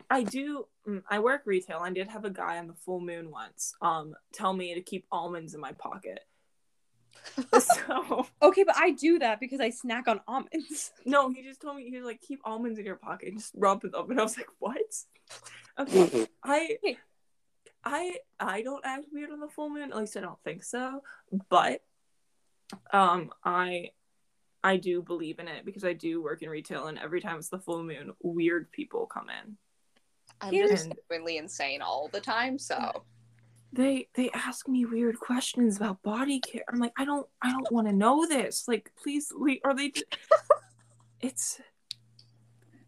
I 0.09 0.23
do. 0.23 0.67
mm, 0.87 1.03
I 1.09 1.19
work 1.19 1.41
retail. 1.45 1.79
I 1.81 1.91
did 1.91 2.07
have 2.07 2.25
a 2.25 2.29
guy 2.29 2.57
on 2.57 2.67
the 2.67 2.73
full 2.73 2.99
moon 3.01 3.29
once. 3.31 3.73
Um, 3.81 4.15
tell 4.33 4.53
me 4.53 4.73
to 4.75 4.81
keep 4.81 5.05
almonds 5.11 5.53
in 5.53 5.61
my 5.61 5.73
pocket. 5.73 6.19
so 7.59 8.25
okay 8.41 8.63
but 8.63 8.75
i 8.77 8.91
do 8.91 9.19
that 9.19 9.39
because 9.39 9.59
i 9.59 9.69
snack 9.69 10.07
on 10.07 10.21
almonds 10.27 10.91
no, 11.05 11.29
he 11.29 11.43
just 11.43 11.61
told 11.61 11.75
me 11.75 11.89
he 11.89 11.97
was 11.97 12.05
like 12.05 12.21
keep 12.21 12.39
almonds 12.45 12.79
in 12.79 12.85
your 12.85 12.95
pocket, 12.95 13.33
just 13.33 13.53
rub 13.55 13.81
them 13.81 13.91
up, 13.95 14.09
and 14.09 14.19
I 14.19 14.23
was 14.23 14.37
like, 14.37 14.47
what? 14.59 14.77
Okay, 15.79 16.27
I. 16.43 16.77
I, 17.83 18.15
I 18.39 18.63
don't 18.63 18.85
act 18.85 19.05
weird 19.13 19.31
on 19.31 19.39
the 19.39 19.47
full 19.47 19.69
moon. 19.69 19.91
At 19.91 19.97
least 19.97 20.17
I 20.17 20.21
don't 20.21 20.41
think 20.43 20.63
so. 20.63 21.03
But, 21.47 21.81
um, 22.91 23.31
I, 23.45 23.91
I 24.61 24.75
do 24.75 25.01
believe 25.01 25.39
in 25.39 25.47
it 25.47 25.63
because 25.63 25.85
I 25.85 25.93
do 25.93 26.21
work 26.21 26.41
in 26.41 26.49
retail, 26.49 26.87
and 26.87 26.99
every 26.99 27.21
time 27.21 27.37
it's 27.37 27.47
the 27.47 27.59
full 27.59 27.83
moon, 27.83 28.13
weird 28.21 28.71
people 28.71 29.05
come 29.05 29.27
in. 29.29 29.57
I'm 30.41 30.53
Here's- 30.53 30.69
just 30.71 30.91
genuinely 31.09 31.37
insane 31.37 31.81
all 31.81 32.09
the 32.11 32.21
time. 32.21 32.57
So 32.59 33.03
They 33.73 34.07
they 34.15 34.29
ask 34.31 34.67
me 34.67 34.85
weird 34.85 35.19
questions 35.19 35.77
about 35.77 36.01
body 36.03 36.39
care. 36.39 36.63
I'm 36.71 36.79
like, 36.79 36.93
I 36.97 37.05
don't 37.05 37.27
I 37.41 37.51
don't 37.51 37.71
want 37.71 37.87
to 37.87 37.93
know 37.93 38.25
this. 38.27 38.67
Like, 38.67 38.91
please, 39.01 39.31
leave. 39.35 39.59
Or 39.63 39.73
they, 39.73 39.91
it's. 41.21 41.59
it's 41.61 41.61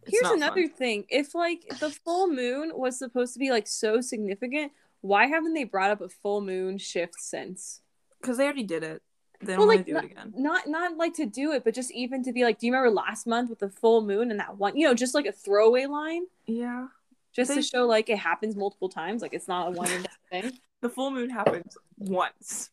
Here's 0.08 0.30
another 0.32 0.68
fun. 0.68 0.78
thing. 0.78 1.06
If 1.10 1.36
like 1.36 1.66
the 1.80 1.90
full 1.90 2.28
moon 2.28 2.72
was 2.76 2.98
supposed 2.98 3.34
to 3.34 3.40
be 3.40 3.52
like 3.52 3.68
so 3.68 4.02
significant, 4.02 4.72
why 5.02 5.26
haven't 5.28 5.54
they 5.54 5.64
brought 5.66 5.92
up 5.92 6.02
a 6.02 6.10
full 6.10 6.42
moon 6.42 6.78
shift 6.78 7.16
since? 7.20 7.82
because 8.22 8.36
they 8.38 8.44
already 8.44 8.64
did 8.64 8.84
it. 8.84 9.02
They 9.40 9.54
don't 9.54 9.60
Well, 9.60 9.68
want 9.68 9.78
like, 9.78 9.86
to 9.86 9.92
do 9.94 9.98
it 10.00 10.12
again. 10.12 10.34
Not 10.36 10.68
not 10.68 10.98
like 10.98 11.14
to 11.16 11.26
do 11.26 11.54
it, 11.54 11.64
but 11.64 11.74
just 11.74 11.90
even 11.92 12.22
to 12.24 12.34
be 12.34 12.44
like, 12.44 12.60
do 12.60 12.68
you 12.68 12.74
remember 12.74 12.94
last 12.94 13.26
month 13.26 13.50
with 13.50 13.60
the 13.60 13.70
full 13.70 14.02
moon 14.02 14.30
and 14.32 14.40
that 14.42 14.58
one, 14.58 14.76
you 14.76 14.86
know, 14.86 14.94
just 14.94 15.16
like 15.16 15.26
a 15.26 15.32
throwaway 15.32 15.86
line, 15.86 16.24
Yeah. 16.46 16.88
Just 17.34 17.50
They- 17.50 17.56
to 17.56 17.62
show 17.62 17.86
like 17.86 18.10
it 18.10 18.18
happens 18.18 18.56
multiple 18.56 18.90
times, 18.90 19.22
like 19.22 19.34
it's 19.34 19.48
not 19.48 19.68
a 19.70 19.72
one 19.72 19.90
and 19.92 20.04
done 20.04 20.42
thing. 20.52 20.60
The 20.82 20.90
full 20.90 21.12
moon 21.12 21.30
happens 21.30 21.78
once. 21.98 22.70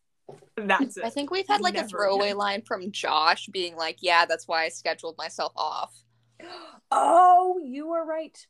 That's 0.57 0.97
it. 0.97 1.05
I 1.05 1.11
think 1.11 1.31
we've 1.31 1.47
had 1.47 1.61
like 1.61 1.77
a 1.77 1.87
throwaway 1.87 2.27
again. 2.29 2.37
line 2.39 2.63
from 2.63 2.91
Josh 2.91 3.47
being 3.47 3.77
like, 3.77 3.99
"Yeah, 4.01 4.25
that's 4.27 4.49
why 4.49 4.65
I 4.65 4.69
scheduled 4.71 5.17
myself 5.19 5.53
off." 5.57 5.95
Oh, 6.93 7.59
you 7.65 7.91
are 7.91 8.07
right. 8.07 8.47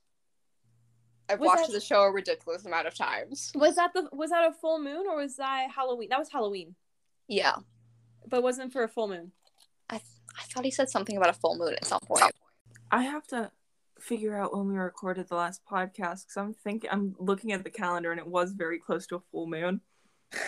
I've 1.28 1.40
Was 1.40 1.46
watched 1.46 1.66
that- 1.68 1.72
the 1.72 1.80
show 1.80 2.02
a 2.02 2.12
ridiculous 2.12 2.66
amount 2.66 2.86
of 2.86 2.94
times. 2.94 3.50
Was 3.54 3.76
that 3.76 3.92
the 3.94 4.08
was 4.12 4.30
that 4.30 4.48
a 4.48 4.52
full 4.52 4.78
moon 4.78 5.06
or 5.08 5.16
was 5.16 5.36
that 5.36 5.70
Halloween? 5.74 6.08
That 6.10 6.18
was 6.18 6.30
Halloween, 6.30 6.74
Yeah, 7.28 7.56
but 8.28 8.42
wasn't 8.42 8.72
for 8.72 8.82
a 8.84 8.88
full 8.88 9.08
moon. 9.08 9.32
I 9.88 9.96
th- 9.98 10.08
I 10.38 10.42
thought 10.44 10.64
he 10.66 10.70
said 10.70 10.90
something 10.90 11.16
about 11.16 11.30
a 11.30 11.32
full 11.32 11.56
moon 11.56 11.72
at 11.74 11.84
some 11.86 12.00
point. 12.00 12.22
I 12.90 13.02
have 13.04 13.26
to 13.28 13.50
figure 14.00 14.36
out 14.36 14.56
when 14.56 14.68
we 14.68 14.76
recorded 14.76 15.28
the 15.28 15.34
last 15.34 15.62
podcast 15.70 16.24
because 16.24 16.36
I'm 16.36 16.54
thinking 16.54 16.90
I'm 16.90 17.14
looking 17.18 17.52
at 17.52 17.64
the 17.64 17.70
calendar 17.70 18.10
and 18.10 18.20
it 18.20 18.26
was 18.26 18.52
very 18.52 18.78
close 18.78 19.06
to 19.08 19.16
a 19.16 19.20
full 19.32 19.46
moon. 19.46 19.80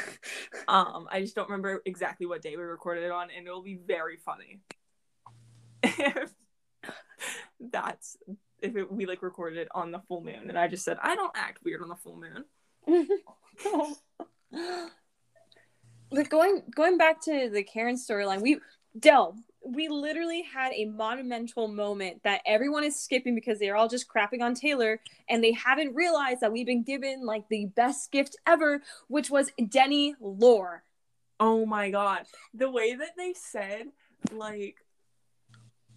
Um, 0.67 1.09
I 1.11 1.21
just 1.21 1.35
don't 1.35 1.49
remember 1.49 1.83
exactly 1.87 2.27
what 2.27 2.43
day 2.43 2.57
we 2.57 2.63
recorded 2.63 3.05
it 3.05 3.11
on, 3.11 3.29
and 3.35 3.47
it'll 3.47 3.63
be 3.63 3.79
very 3.87 4.17
funny. 4.17 4.61
If 5.83 6.31
that's 7.61 8.17
if 8.61 8.77
it, 8.77 8.93
we 8.93 9.07
like 9.07 9.23
recorded 9.23 9.59
it 9.59 9.69
on 9.75 9.91
the 9.91 10.01
full 10.01 10.23
moon, 10.23 10.49
and 10.49 10.59
I 10.59 10.69
just 10.69 10.85
said 10.85 10.99
I 11.03 11.15
don't 11.15 11.33
act 11.35 11.65
weird 11.65 11.83
on 11.83 11.89
the 11.89 11.97
full 11.97 12.19
moon. 12.19 12.45
but 16.11 16.29
going 16.29 16.63
going 16.75 16.99
back 16.99 17.21
to 17.23 17.49
the 17.51 17.63
Karen 17.63 17.97
storyline, 17.97 18.41
we 18.41 18.59
Del, 18.99 19.37
we 19.73 19.89
literally 19.89 20.43
had 20.43 20.73
a 20.73 20.87
monumental 20.87 21.69
moment 21.69 22.23
that 22.25 22.41
everyone 22.47 22.85
is 22.85 22.97
skipping 22.97 23.35
because 23.35 23.59
they're 23.59 23.77
all 23.77 23.89
just 23.89 24.09
crapping 24.09 24.43
on 24.43 24.55
Taylor 24.55 25.01
and 25.29 25.43
they 25.43 25.53
haven't 25.53 25.95
realized 25.95 26.41
that 26.41 26.53
we've 26.53 26.67
been 26.67 26.83
given 26.83 27.25
like 27.25 27.49
the 27.49 27.67
best 27.67 28.11
gift 28.11 28.37
ever, 28.47 28.83
which 29.09 29.31
was 29.31 29.51
Denny 29.69 30.15
lore. 30.21 30.83
Oh 31.41 31.67
my 31.67 31.91
god. 31.91 32.23
The 32.55 32.71
way 32.71 32.95
that 32.95 33.17
they 33.17 33.35
said 33.35 33.89
like 34.33 34.77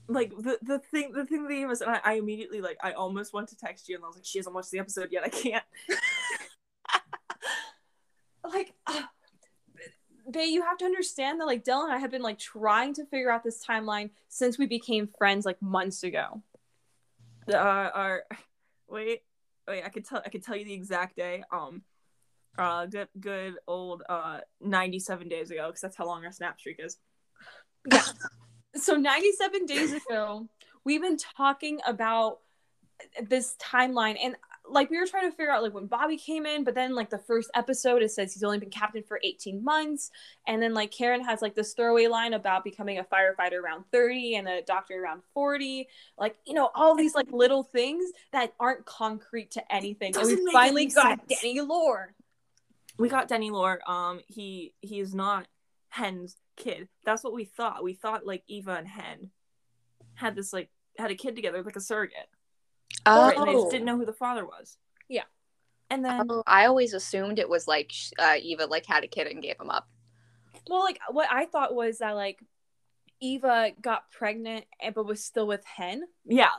like 0.08 0.32
the, 0.38 0.58
the 0.62 0.80
thing 0.80 1.14
the 1.14 1.26
thing 1.26 1.44
that 1.44 1.54
he 1.54 1.66
was 1.66 1.82
and 1.82 1.92
I, 1.92 2.02
I 2.04 2.14
immediately 2.14 2.62
like 2.62 2.78
I 2.84 2.92
almost 2.92 3.34
want 3.34 3.48
to 3.50 3.58
text 3.58 3.88
you 3.88 3.96
and 3.96 4.04
I 4.04 4.08
was 4.08 4.18
like 4.18 4.26
she 4.26 4.40
hasn't 4.40 4.54
watched 4.54 4.72
the 4.72 4.80
episode 4.80 5.10
yet 5.12 5.24
I 5.24 5.30
can't 5.30 5.64
like 8.44 8.74
uh, 8.88 9.04
Bahy, 10.32 10.48
you 10.52 10.62
have 10.64 10.78
to 10.80 10.86
understand 10.86 11.40
that 11.40 11.46
like 11.46 11.64
Dylan 11.64 11.86
and 11.86 11.94
I 11.94 11.98
have 11.98 12.12
been 12.12 12.22
like 12.22 12.40
trying 12.40 12.94
to 12.96 13.06
figure 13.06 13.32
out 13.32 13.44
this 13.44 13.64
timeline 13.66 14.10
since 14.30 14.58
we 14.58 14.66
became 14.66 15.10
friends 15.18 15.46
like 15.46 15.62
months 15.62 16.04
ago. 16.04 16.42
uh, 17.52 17.56
our 17.58 18.24
wait 18.88 19.24
wait 19.68 19.84
I 19.84 19.90
could 19.90 20.06
tell 20.06 20.22
I 20.26 20.30
could 20.30 20.44
tell 20.44 20.56
you 20.56 20.66
the 20.66 20.74
exact 20.74 21.16
day 21.16 21.44
um 21.52 21.82
uh 22.58 22.86
good 22.86 23.08
good 23.20 23.56
old 23.68 24.04
uh 24.10 24.40
97 24.60 25.28
days 25.30 25.52
ago 25.52 25.68
because 25.68 25.82
that's 25.82 25.96
how 25.96 26.06
long 26.06 26.26
our 26.26 26.32
snap 26.32 26.60
streak 26.60 26.78
is 26.80 26.98
Yeah. 27.92 28.04
so 28.76 28.96
97 28.96 29.66
days 29.66 29.94
ago, 29.94 30.48
we've 30.84 31.02
been 31.02 31.18
talking 31.18 31.80
about 31.88 32.40
this 33.24 33.56
timeline 33.60 34.18
and 34.22 34.36
like 34.72 34.90
we 34.90 35.00
were 35.00 35.06
trying 35.06 35.30
to 35.30 35.36
figure 35.36 35.52
out 35.52 35.64
like 35.64 35.74
when 35.74 35.88
Bobby 35.88 36.18
came 36.18 36.46
in, 36.46 36.64
but 36.64 36.76
then 36.76 36.96
like 36.96 37.10
the 37.10 37.18
first 37.18 37.52
episode 37.54 38.02
it 38.02 38.12
says 38.12 38.34
he's 38.34 38.44
only 38.44 38.60
been 38.60 38.70
captain 38.70 39.04
for 39.04 39.20
18 39.24 39.64
months. 39.64 40.12
And 40.48 40.62
then 40.62 40.74
like 40.74 40.92
Karen 40.92 41.24
has 41.24 41.42
like 41.42 41.56
this 41.56 41.74
throwaway 41.74 42.08
line 42.08 42.34
about 42.34 42.64
becoming 42.64 42.98
a 43.00 43.04
firefighter 43.04 43.62
around 43.62 43.86
30 43.92 44.36
and 44.36 44.48
a 44.48 44.62
doctor 44.62 45.02
around 45.02 45.22
40. 45.34 45.88
Like, 46.18 46.36
you 46.46 46.54
know, 46.54 46.70
all 46.74 46.96
these 46.96 47.16
like 47.16 47.32
little 47.32 47.64
things 47.64 48.12
that 48.32 48.54
aren't 48.60 48.86
concrete 48.86 49.52
to 49.52 49.74
anything. 49.74 50.16
And 50.16 50.28
we 50.28 50.52
finally 50.52 50.86
got 50.88 51.20
sense. 51.28 51.42
Danny 51.42 51.62
Lore. 51.62 52.14
we 52.98 53.10
got 53.10 53.28
Denny 53.28 53.52
Lore 53.52 53.80
um 53.90 54.20
he 54.28 54.74
he 54.82 55.00
is 55.00 55.14
not 55.14 55.48
Hen's 55.90 56.38
kid 56.56 56.88
that's 57.04 57.24
what 57.24 57.34
we 57.34 57.46
thought 57.46 57.84
we 57.84 57.94
thought 57.94 58.26
like 58.26 58.44
Eva 58.48 58.76
and 58.76 58.88
Hen 58.88 59.32
had 60.16 60.36
this 60.36 60.54
like 60.54 60.70
had 60.98 61.12
a 61.12 61.16
kid 61.16 61.36
together 61.36 61.64
like 61.64 61.76
a 61.76 61.82
surrogate 61.82 62.28
right? 63.06 63.38
and 63.38 63.48
they 63.48 63.54
just 63.54 63.72
didn't 63.72 63.86
know 63.86 63.98
who 63.98 64.06
the 64.06 64.14
father 64.14 64.46
was 64.46 64.78
Yeah. 65.10 65.24
and 65.90 66.04
then 66.06 66.26
Oh, 66.30 66.44
I 66.48 66.66
always 66.66 66.94
assumed 66.94 67.40
it 67.40 67.50
was 67.50 67.68
like 67.68 67.92
uh, 68.20 68.36
Eva 68.42 68.66
like 68.66 68.86
had 68.86 69.04
a 69.04 69.08
kid 69.08 69.28
and 69.28 69.42
gave 69.42 69.60
him 69.60 69.70
up. 69.70 69.88
Well, 70.70 70.82
like 70.84 71.00
what 71.10 71.28
I 71.32 71.46
thought 71.46 71.74
was 71.76 72.00
that 72.00 72.12
like 72.16 72.40
Eva 73.20 73.72
got 73.82 74.10
pregnant 74.12 74.66
but 74.96 75.06
was 75.06 75.24
still 75.24 75.48
with 75.48 75.64
Hen. 75.66 76.04
yeah 76.26 76.50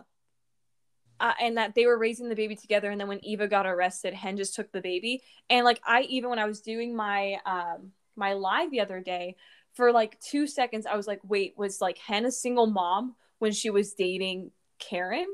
uh, 1.20 1.32
and 1.40 1.56
that 1.56 1.74
they 1.74 1.86
were 1.86 1.96
raising 1.98 2.28
the 2.28 2.34
baby 2.34 2.56
together 2.56 2.90
and 2.90 3.00
then 3.00 3.06
when 3.08 3.24
eva 3.24 3.46
got 3.46 3.64
arrested 3.66 4.12
hen 4.12 4.36
just 4.36 4.54
took 4.56 4.70
the 4.72 4.80
baby 4.80 5.22
and 5.48 5.64
like 5.64 5.80
i 5.86 6.02
even 6.02 6.28
when 6.30 6.38
i 6.38 6.46
was 6.46 6.60
doing 6.60 6.96
my 6.96 7.36
um 7.46 7.92
my 8.16 8.32
live 8.32 8.70
the 8.72 8.80
other 8.80 9.00
day 9.00 9.36
for 9.74 9.92
like 9.92 10.18
two 10.20 10.46
seconds 10.46 10.84
i 10.84 10.96
was 10.96 11.06
like 11.06 11.20
wait 11.22 11.54
was 11.56 11.80
like 11.80 11.96
hen 11.98 12.24
a 12.26 12.30
single 12.32 12.66
mom 12.66 13.14
when 13.38 13.52
she 13.52 13.70
was 13.70 13.94
dating 13.94 14.50
karen 14.80 15.26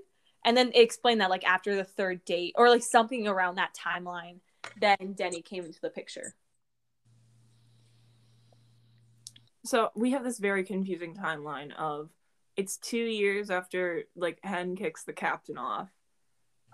and 0.45 0.57
then 0.57 0.69
it 0.69 0.83
explained 0.83 1.21
that 1.21 1.31
like 1.31 1.45
after 1.45 1.75
the 1.75 1.85
third 1.85 2.25
date 2.25 2.55
or 2.57 2.69
like 2.69 2.83
something 2.83 3.27
around 3.27 3.57
that 3.57 3.75
timeline 3.75 4.39
then 4.81 5.15
denny 5.15 5.43
came 5.43 5.65
into 5.65 5.81
the 5.81 5.91
picture 5.91 6.35
so 9.65 9.91
we 9.95 10.13
have 10.13 10.25
this 10.25 10.39
very 10.39 10.65
confusing 10.65 11.15
timeline 11.15 11.75
of 11.77 12.11
it's 12.59 12.77
two 12.77 12.97
years 12.99 13.51
after 13.51 14.03
like 14.17 14.41
Hen 14.43 14.75
kicks 14.75 15.05
the 15.05 15.13
captain 15.13 15.57
off 15.57 15.89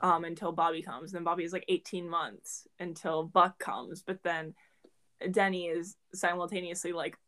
um 0.00 0.24
until 0.24 0.50
Bobby 0.50 0.83
comes. 0.83 1.12
Then 1.12 1.24
Bobby 1.24 1.44
is 1.44 1.53
like 1.53 1.66
18 1.68 2.09
months 2.09 2.66
until 2.81 3.22
Buck 3.22 3.59
comes, 3.59 4.03
but 4.03 4.22
then 4.22 4.55
Denny 5.31 5.66
is 5.66 5.96
simultaneously 6.14 6.92
like 6.92 7.18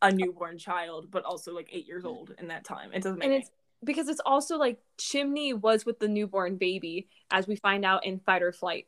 a 0.00 0.10
newborn 0.10 0.58
child, 0.58 1.10
but 1.10 1.24
also 1.24 1.52
like 1.54 1.68
eight 1.72 1.86
years 1.86 2.04
old 2.04 2.34
in 2.38 2.48
that 2.48 2.64
time. 2.64 2.90
It 2.92 3.02
doesn't 3.02 3.18
make 3.18 3.26
and 3.26 3.34
any 3.34 3.42
it's 3.42 3.50
because 3.84 4.08
it's 4.08 4.20
also 4.24 4.56
like 4.56 4.78
chimney 4.98 5.52
was 5.52 5.84
with 5.86 5.98
the 5.98 6.08
newborn 6.08 6.56
baby 6.56 7.08
as 7.30 7.46
we 7.46 7.56
find 7.56 7.84
out 7.84 8.04
in 8.06 8.18
fight 8.18 8.42
or 8.42 8.52
flight 8.52 8.86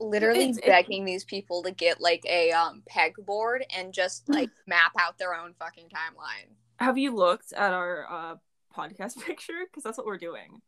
Literally 0.00 0.40
It's- 0.40 0.58
it- 0.58 0.66
begging 0.66 1.04
these 1.04 1.24
people 1.24 1.62
to 1.62 1.70
get 1.70 2.00
like 2.00 2.24
a 2.26 2.50
um 2.50 2.82
pegboard 2.90 3.60
and 3.74 3.92
just 3.92 4.28
like 4.28 4.50
map 4.66 4.92
out 4.98 5.18
their 5.18 5.34
own 5.34 5.54
fucking 5.58 5.86
timeline. 5.86 6.50
Have 6.78 6.98
you 6.98 7.14
looked 7.14 7.52
at 7.52 7.72
our 7.72 8.04
uh 8.10 8.34
podcast 8.76 9.16
picture? 9.24 9.62
Because 9.64 9.84
that's 9.84 9.96
what 9.96 10.06
we're 10.06 10.18
doing. 10.18 10.60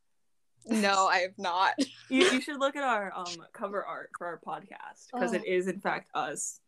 No, 0.68 1.06
I 1.06 1.18
have 1.18 1.36
not. 1.38 1.74
You, 2.08 2.22
you 2.30 2.40
should 2.40 2.60
look 2.60 2.76
at 2.76 2.84
our 2.84 3.12
um 3.16 3.26
cover 3.52 3.84
art 3.84 4.10
for 4.16 4.28
our 4.28 4.40
podcast 4.46 5.08
because 5.12 5.32
Oh. 5.32 5.36
it 5.36 5.44
is 5.44 5.66
in 5.66 5.80
fact 5.80 6.08
us. 6.14 6.60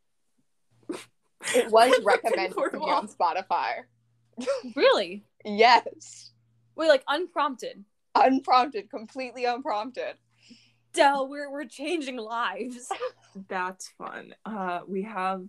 It 1.55 1.71
was 1.71 1.95
recommended 2.05 2.55
for 2.55 2.69
to 2.71 2.77
me 2.77 2.83
one. 2.87 2.95
on 2.95 3.09
Spotify. 3.09 3.85
really 4.75 5.25
Yes. 5.45 6.33
Wait 6.79 6.89
like 6.89 7.05
unprompted 7.09 7.85
Unprompted, 8.15 8.89
completely 8.91 9.45
unprompted. 9.45 10.15
Del, 10.95 11.29
we're 11.29 11.51
we're 11.53 11.67
changing 11.67 12.17
lives. 12.17 12.91
That's 13.49 13.89
fun. 13.99 14.35
Uh, 14.45 14.81
we 14.89 15.03
have 15.03 15.45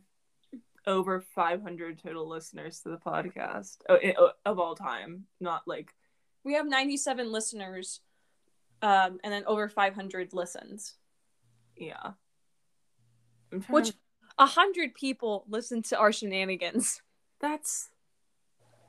over 0.85 1.21
500 1.21 1.99
total 2.03 2.27
listeners 2.27 2.81
to 2.81 2.89
the 2.89 2.97
podcast 2.97 3.77
oh, 3.87 3.95
i- 3.95 4.13
oh, 4.19 4.31
of 4.45 4.59
all 4.59 4.75
time. 4.75 5.23
Not 5.39 5.61
like 5.65 5.93
We 6.43 6.53
have 6.55 6.67
97 6.67 7.31
listeners, 7.31 8.01
um, 8.83 9.19
and 9.23 9.31
then 9.33 9.43
over 9.47 9.69
500 9.69 10.33
listens. 10.33 10.95
yeah. 11.75 12.11
I'm 13.51 13.61
Which 13.63 13.89
to- 13.91 13.95
a 14.37 14.45
hundred 14.45 14.93
people 14.93 15.45
listen 15.47 15.81
to 15.83 15.97
our 15.97 16.11
shenanigans. 16.11 17.01
that's 17.39 17.89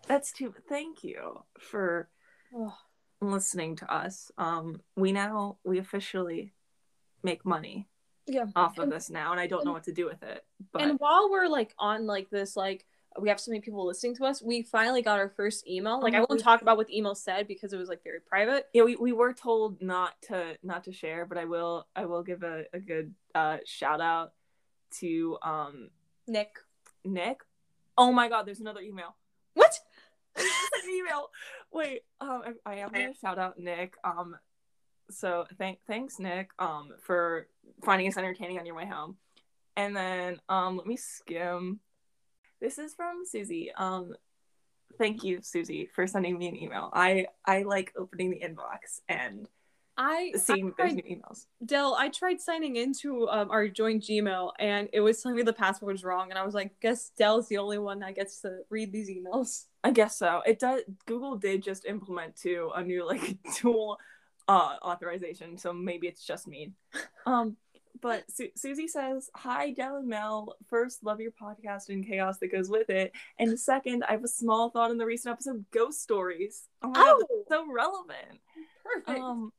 that's 0.06 0.32
too. 0.32 0.54
Thank 0.68 1.02
you 1.04 1.44
for 1.58 2.08
listening 3.20 3.76
to 3.76 3.92
us. 3.92 4.30
Um, 4.38 4.80
we 4.96 5.12
now 5.12 5.58
we 5.64 5.78
officially 5.78 6.52
make 7.22 7.44
money 7.44 7.88
Yeah. 8.26 8.46
off 8.56 8.78
of 8.78 8.84
And- 8.84 8.92
this 8.92 9.10
now, 9.10 9.30
and 9.32 9.40
I 9.40 9.46
don't 9.46 9.64
know 9.64 9.72
what 9.72 9.84
to 9.84 9.92
do 9.92 10.06
with 10.06 10.22
it. 10.22 10.44
But 10.72 10.82
And 10.82 10.98
while 10.98 11.30
we're 11.30 11.48
like 11.48 11.74
on 11.78 12.06
like 12.06 12.30
this, 12.30 12.56
like 12.56 12.86
we 13.18 13.28
have 13.28 13.40
so 13.40 13.50
many 13.50 13.60
people 13.60 13.84
listening 13.84 14.14
to 14.16 14.24
us, 14.24 14.40
we 14.40 14.62
finally 14.62 15.02
got 15.02 15.18
our 15.18 15.28
first 15.28 15.66
email. 15.66 16.00
Like 16.00 16.14
I 16.14 16.20
won't 16.20 16.30
we- 16.30 16.38
talk 16.38 16.62
about 16.62 16.76
what 16.76 16.86
the 16.86 16.96
email 16.96 17.14
said 17.14 17.46
because 17.48 17.72
it 17.72 17.76
was 17.78 17.88
like 17.88 18.02
very 18.04 18.20
private. 18.20 18.68
yeah, 18.72 18.84
we, 18.84 18.96
we 18.96 19.12
were 19.12 19.32
told 19.32 19.82
not 19.82 20.20
to 20.22 20.56
not 20.62 20.84
to 20.84 20.92
share, 20.92 21.26
but 21.26 21.36
I 21.36 21.44
will 21.44 21.86
I 21.94 22.06
will 22.06 22.22
give 22.22 22.42
a, 22.42 22.64
a 22.72 22.78
good 22.80 23.14
uh 23.34 23.58
shout 23.66 24.00
out 24.00 24.32
to 25.00 25.36
um 25.42 25.90
Nick. 26.26 26.56
Nick. 27.04 27.40
Oh 27.98 28.12
my 28.12 28.28
god, 28.28 28.46
there's 28.46 28.60
another 28.60 28.80
email. 28.80 29.16
What? 29.54 29.78
An 30.36 30.90
email. 30.90 31.30
Wait, 31.72 32.02
um 32.20 32.42
I, 32.66 32.72
I 32.72 32.74
am 32.76 32.90
gonna 32.90 33.14
shout 33.20 33.38
out 33.38 33.58
Nick. 33.58 33.94
Um 34.04 34.36
so 35.10 35.46
thank 35.58 35.78
thanks 35.86 36.18
Nick 36.18 36.50
um 36.58 36.90
for 37.02 37.48
finding 37.84 38.08
us 38.08 38.16
entertaining 38.16 38.58
on 38.58 38.66
your 38.66 38.74
way 38.76 38.86
home. 38.86 39.16
And 39.76 39.96
then 39.96 40.40
um 40.48 40.76
let 40.76 40.86
me 40.86 40.96
skim. 40.96 41.80
This 42.60 42.78
is 42.78 42.94
from 42.94 43.22
Susie. 43.24 43.72
Um 43.76 44.14
thank 44.98 45.24
you, 45.24 45.40
Susie, 45.42 45.88
for 45.94 46.06
sending 46.06 46.38
me 46.38 46.48
an 46.48 46.56
email. 46.56 46.90
I 46.92 47.26
I 47.46 47.62
like 47.62 47.92
opening 47.96 48.30
the 48.30 48.40
inbox 48.40 49.00
and 49.08 49.48
I 50.00 50.32
seeing 50.34 50.68
I 50.68 50.72
there's 50.78 50.94
tried, 50.94 51.04
new 51.04 51.16
emails. 51.16 51.44
Del, 51.64 51.94
I 51.94 52.08
tried 52.08 52.40
signing 52.40 52.76
into 52.76 53.28
um, 53.28 53.50
our 53.50 53.68
joint 53.68 54.02
Gmail 54.02 54.52
and 54.58 54.88
it 54.94 55.00
was 55.00 55.20
telling 55.20 55.36
me 55.36 55.42
the 55.42 55.52
password 55.52 55.92
was 55.92 56.02
wrong, 56.02 56.30
and 56.30 56.38
I 56.38 56.44
was 56.44 56.54
like, 56.54 56.72
guess 56.80 57.10
Del's 57.18 57.48
the 57.48 57.58
only 57.58 57.76
one 57.78 58.00
that 58.00 58.14
gets 58.14 58.40
to 58.40 58.60
read 58.70 58.92
these 58.92 59.10
emails. 59.10 59.66
I 59.84 59.90
guess 59.90 60.16
so. 60.16 60.40
It 60.46 60.58
does. 60.58 60.80
Google 61.04 61.36
did 61.36 61.62
just 61.62 61.84
implement 61.84 62.34
too 62.34 62.70
a 62.74 62.82
new 62.82 63.06
like 63.06 63.36
tool 63.54 63.98
uh 64.48 64.76
authorization, 64.82 65.58
so 65.58 65.70
maybe 65.74 66.06
it's 66.06 66.24
just 66.24 66.48
me. 66.48 66.72
Um, 67.26 67.58
but 68.00 68.24
Su- 68.30 68.52
Susie 68.56 68.88
says, 68.88 69.28
"Hi, 69.36 69.70
Del 69.72 69.96
and 69.96 70.08
Mel. 70.08 70.56
First, 70.70 71.04
love 71.04 71.20
your 71.20 71.32
podcast 71.32 71.90
and 71.90 72.06
chaos 72.06 72.38
that 72.38 72.50
goes 72.50 72.70
with 72.70 72.88
it, 72.88 73.12
and 73.38 73.60
second, 73.60 74.04
I 74.08 74.12
have 74.12 74.24
a 74.24 74.28
small 74.28 74.70
thought 74.70 74.90
in 74.90 74.96
the 74.96 75.04
recent 75.04 75.32
episode, 75.32 75.66
ghost 75.70 76.00
stories. 76.00 76.62
Oh 76.82 76.88
my 76.88 76.94
god, 76.94 77.22
so 77.50 77.66
relevant. 77.70 78.40
perfect. 78.82 79.20
Um, 79.20 79.52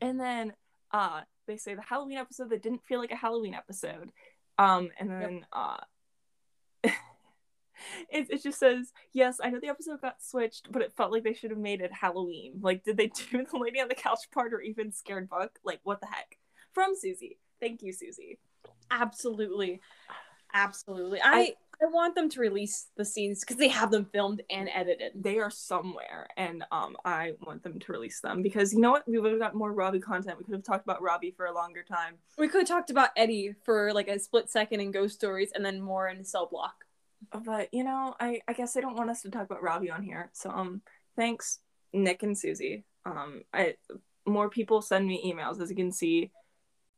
and 0.00 0.18
then 0.18 0.52
uh, 0.92 1.20
they 1.46 1.56
say 1.56 1.74
the 1.74 1.82
Halloween 1.82 2.18
episode 2.18 2.50
that 2.50 2.62
didn't 2.62 2.84
feel 2.84 3.00
like 3.00 3.12
a 3.12 3.16
Halloween 3.16 3.54
episode. 3.54 4.10
Um, 4.58 4.90
and 4.98 5.10
then 5.10 5.46
uh, 5.52 5.78
it, 6.84 8.30
it 8.30 8.42
just 8.42 8.58
says, 8.58 8.92
yes, 9.12 9.38
I 9.42 9.50
know 9.50 9.60
the 9.60 9.68
episode 9.68 10.00
got 10.00 10.22
switched, 10.22 10.70
but 10.70 10.82
it 10.82 10.92
felt 10.96 11.12
like 11.12 11.24
they 11.24 11.32
should 11.32 11.50
have 11.50 11.58
made 11.58 11.80
it 11.80 11.92
Halloween. 11.92 12.60
Like, 12.60 12.84
did 12.84 12.96
they 12.96 13.06
do 13.30 13.44
the 13.44 13.58
lady 13.58 13.80
on 13.80 13.88
the 13.88 13.94
couch 13.94 14.30
part 14.32 14.52
or 14.52 14.60
even 14.60 14.92
scared 14.92 15.28
book? 15.28 15.58
Like, 15.64 15.80
what 15.82 16.00
the 16.00 16.06
heck? 16.06 16.38
From 16.72 16.94
Susie. 16.94 17.38
Thank 17.60 17.82
you, 17.82 17.92
Susie. 17.92 18.38
Absolutely. 18.90 19.80
Absolutely. 20.52 21.20
I, 21.22 21.30
I 21.32 21.54
want 21.86 22.14
them 22.14 22.28
to 22.30 22.40
release 22.40 22.88
the 22.96 23.04
scenes 23.04 23.40
because 23.40 23.56
they 23.56 23.68
have 23.68 23.90
them 23.90 24.04
filmed 24.12 24.42
and 24.50 24.68
edited. 24.74 25.12
They 25.14 25.38
are 25.38 25.50
somewhere, 25.50 26.26
and 26.36 26.64
um, 26.70 26.96
I 27.04 27.32
want 27.40 27.62
them 27.62 27.78
to 27.78 27.92
release 27.92 28.20
them 28.20 28.42
because 28.42 28.72
you 28.72 28.80
know 28.80 28.90
what? 28.90 29.08
We 29.08 29.18
would 29.18 29.32
have 29.32 29.40
got 29.40 29.54
more 29.54 29.72
Ravi 29.72 30.00
content. 30.00 30.38
We 30.38 30.44
could 30.44 30.54
have 30.54 30.64
talked 30.64 30.84
about 30.84 31.02
Ravi 31.02 31.32
for 31.36 31.46
a 31.46 31.54
longer 31.54 31.82
time. 31.82 32.14
We 32.38 32.48
could 32.48 32.60
have 32.60 32.68
talked 32.68 32.90
about 32.90 33.10
Eddie 33.16 33.54
for 33.64 33.92
like 33.92 34.08
a 34.08 34.18
split 34.18 34.50
second 34.50 34.80
in 34.80 34.90
Ghost 34.90 35.14
Stories 35.14 35.52
and 35.54 35.64
then 35.64 35.80
more 35.80 36.08
in 36.08 36.24
Cell 36.24 36.46
Block. 36.46 36.84
But 37.44 37.72
you 37.72 37.84
know, 37.84 38.14
I 38.20 38.40
I 38.46 38.52
guess 38.52 38.72
they 38.72 38.80
don't 38.80 38.96
want 38.96 39.10
us 39.10 39.22
to 39.22 39.30
talk 39.30 39.44
about 39.44 39.62
Ravi 39.62 39.90
on 39.90 40.02
here. 40.02 40.30
So 40.32 40.50
um, 40.50 40.82
thanks 41.16 41.60
Nick 41.92 42.22
and 42.22 42.36
Susie. 42.36 42.84
Um, 43.04 43.42
I 43.52 43.76
more 44.26 44.50
people 44.50 44.82
send 44.82 45.06
me 45.06 45.22
emails 45.24 45.60
as 45.60 45.70
you 45.70 45.76
can 45.76 45.92
see 45.92 46.30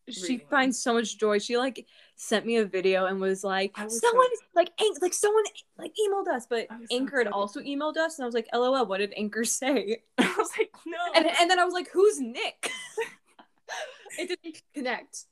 she 0.08 0.22
reading 0.22 0.46
finds 0.48 0.82
so 0.82 0.94
much 0.94 1.18
joy. 1.18 1.38
She 1.38 1.56
like 1.56 1.86
sent 2.16 2.46
me 2.46 2.56
a 2.56 2.64
video 2.64 3.06
and 3.06 3.20
was 3.20 3.42
like, 3.44 3.76
was 3.78 4.00
so- 4.00 4.08
someone 4.08 4.26
like 4.54 4.70
an- 4.80 4.94
like 5.00 5.14
someone 5.14 5.44
like 5.78 5.92
emailed 5.94 6.28
us, 6.28 6.46
but 6.48 6.66
Anchor 6.90 7.18
had 7.18 7.26
excited. 7.26 7.32
also 7.32 7.60
emailed 7.60 7.96
us, 7.96 8.18
and 8.18 8.24
I 8.24 8.26
was 8.26 8.34
like, 8.34 8.48
LOL, 8.52 8.86
what 8.86 8.98
did 8.98 9.12
Anchor 9.16 9.44
say? 9.60 10.02
I 10.18 10.34
was 10.36 10.50
like, 10.58 10.70
no. 10.86 10.98
And 11.14 11.26
and 11.40 11.50
then 11.50 11.58
I 11.58 11.64
was 11.64 11.74
like, 11.74 11.88
who's 11.92 12.20
Nick? 12.20 12.70
it 14.18 14.28
didn't 14.42 14.62
connect. 14.74 15.24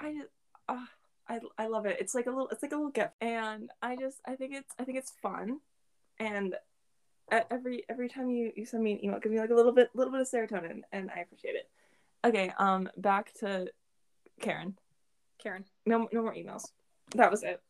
I 0.00 0.22
uh, 0.68 0.84
I, 1.28 1.40
I 1.58 1.66
love 1.66 1.86
it. 1.86 1.96
It's 2.00 2.14
like 2.14 2.26
a 2.26 2.30
little, 2.30 2.48
it's 2.50 2.62
like 2.62 2.72
a 2.72 2.76
little 2.76 2.90
gift, 2.90 3.12
and 3.20 3.70
I 3.82 3.96
just, 3.96 4.18
I 4.26 4.36
think 4.36 4.54
it's, 4.54 4.72
I 4.78 4.84
think 4.84 4.98
it's 4.98 5.12
fun, 5.22 5.58
and 6.18 6.54
every 7.50 7.84
every 7.88 8.08
time 8.08 8.30
you 8.30 8.52
you 8.54 8.64
send 8.64 8.84
me 8.84 8.92
an 8.92 9.04
email, 9.04 9.16
it 9.16 9.22
gives 9.22 9.32
me 9.32 9.40
like 9.40 9.50
a 9.50 9.54
little 9.54 9.72
bit, 9.72 9.90
little 9.94 10.12
bit 10.12 10.20
of 10.20 10.28
serotonin, 10.28 10.82
and 10.92 11.10
I 11.10 11.20
appreciate 11.20 11.56
it. 11.56 11.68
Okay, 12.24 12.52
um, 12.58 12.88
back 12.96 13.32
to 13.40 13.66
Karen. 14.40 14.76
Karen. 15.38 15.64
No, 15.84 16.08
no 16.12 16.22
more 16.22 16.34
emails. 16.34 16.64
That 17.14 17.30
was 17.30 17.42
it. 17.42 17.60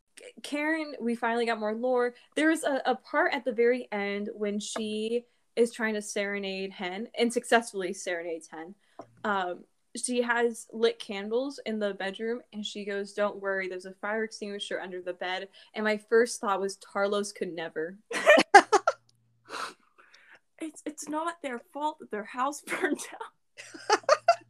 Karen, 0.43 0.95
we 1.01 1.15
finally 1.15 1.47
got 1.47 1.61
more 1.61 1.75
lore. 1.75 2.15
There's 2.35 2.65
a, 2.65 2.81
a 2.87 2.95
part 2.95 3.35
at 3.35 3.45
the 3.45 3.53
very 3.53 3.87
end 3.93 4.31
when 4.35 4.59
she 4.59 5.25
is 5.57 5.73
trying 5.73 5.95
to 5.95 6.03
serenade 6.03 6.73
Hen 6.73 7.09
and 7.19 7.33
successfully 7.33 7.93
serenades 7.93 8.49
Hen. 8.51 8.75
Um, 9.25 9.65
she 9.95 10.23
has 10.23 10.67
lit 10.73 10.99
candles 10.99 11.59
in 11.65 11.79
the 11.79 11.95
bedroom 11.95 12.41
and 12.53 12.65
she 12.65 12.85
goes, 12.85 13.13
Don't 13.13 13.41
worry, 13.41 13.69
there's 13.69 13.87
a 13.87 13.93
fire 13.93 14.25
extinguisher 14.25 14.81
under 14.81 15.01
the 15.01 15.15
bed. 15.15 15.49
And 15.75 15.85
my 15.85 15.97
first 15.97 16.41
thought 16.41 16.61
was, 16.61 16.79
Tarlos 16.79 17.35
could 17.35 17.53
never. 17.55 17.99
It's 20.59 20.83
it's 20.87 21.09
not 21.09 21.43
their 21.43 21.61
fault 21.73 21.99
that 22.01 22.11
their 22.11 22.25
house 22.25 22.61
burned 22.67 22.99
down. 22.99 23.99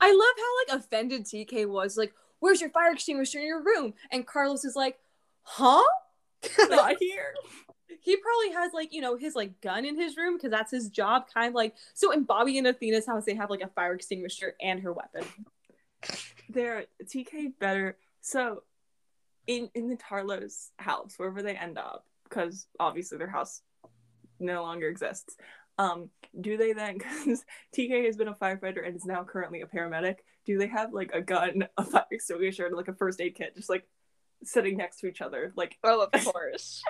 I 0.07 0.13
love 0.13 0.37
how 0.71 0.77
like 0.77 0.85
offended 0.85 1.25
TK 1.25 1.67
was, 1.69 1.97
like, 1.97 2.13
Where's 2.39 2.61
your 2.61 2.71
fire 2.71 2.93
extinguisher 2.93 3.39
in 3.39 3.47
your 3.47 3.63
room? 3.63 3.95
And 4.11 4.27
Carlos 4.27 4.65
is 4.65 4.77
like, 4.77 4.99
Huh? 5.43 5.83
not 6.69 6.97
here. 7.01 7.35
he 8.01 8.17
probably 8.17 8.53
has 8.53 8.73
like 8.73 8.93
you 8.93 9.01
know 9.01 9.17
his 9.17 9.35
like 9.35 9.61
gun 9.61 9.85
in 9.85 9.99
his 9.99 10.17
room 10.17 10.37
because 10.37 10.51
that's 10.51 10.71
his 10.71 10.89
job 10.91 11.25
kind 11.33 11.49
of 11.49 11.55
like 11.55 11.75
so 11.95 12.13
in 12.13 12.23
bobby 12.25 12.59
and 12.59 12.67
athena's 12.67 13.07
house 13.07 13.25
they 13.25 13.35
have 13.35 13.51
like 13.51 13.63
a 13.63 13.69
fire 13.69 13.95
extinguisher 13.95 14.55
and 14.61 14.81
her 14.81 14.93
weapon 14.93 15.25
They're 16.49 16.85
TK 17.05 17.53
better. 17.59 17.97
So, 18.21 18.63
in 19.47 19.71
in 19.75 19.89
the 19.89 19.97
Tarlos 19.97 20.71
house, 20.79 21.15
wherever 21.17 21.43
they 21.43 21.57
end 21.57 21.79
up, 21.79 22.05
because 22.25 22.67
obviously 22.79 23.19
their 23.19 23.31
house 23.31 23.63
no 24.39 24.63
longer 24.63 24.89
exists. 24.89 25.37
Um, 25.79 26.11
do 26.41 26.57
they 26.57 26.73
then? 26.73 26.99
Because 27.25 27.45
TK 27.75 28.07
has 28.07 28.17
been 28.17 28.29
a 28.29 28.35
firefighter 28.35 28.87
and 28.87 28.97
is 28.97 29.05
now 29.05 29.25
currently 29.25 29.61
a 29.63 29.67
paramedic. 29.67 30.17
Do 30.45 30.59
they 30.59 30.69
have 30.69 30.93
like 30.93 31.11
a 31.13 31.21
gun, 31.21 31.67
a 31.77 31.85
fire 31.85 32.05
extinguisher, 32.11 32.67
and 32.67 32.77
like 32.77 32.89
a 32.89 32.95
first 32.95 33.21
aid 33.21 33.35
kit, 33.35 33.55
just 33.57 33.69
like 33.71 33.87
sitting 34.45 34.77
next 34.77 35.01
to 35.01 35.07
each 35.07 35.21
other? 35.21 35.53
Like, 35.57 35.77
Oh, 35.85 36.09
of 36.13 36.25
course. 36.33 36.83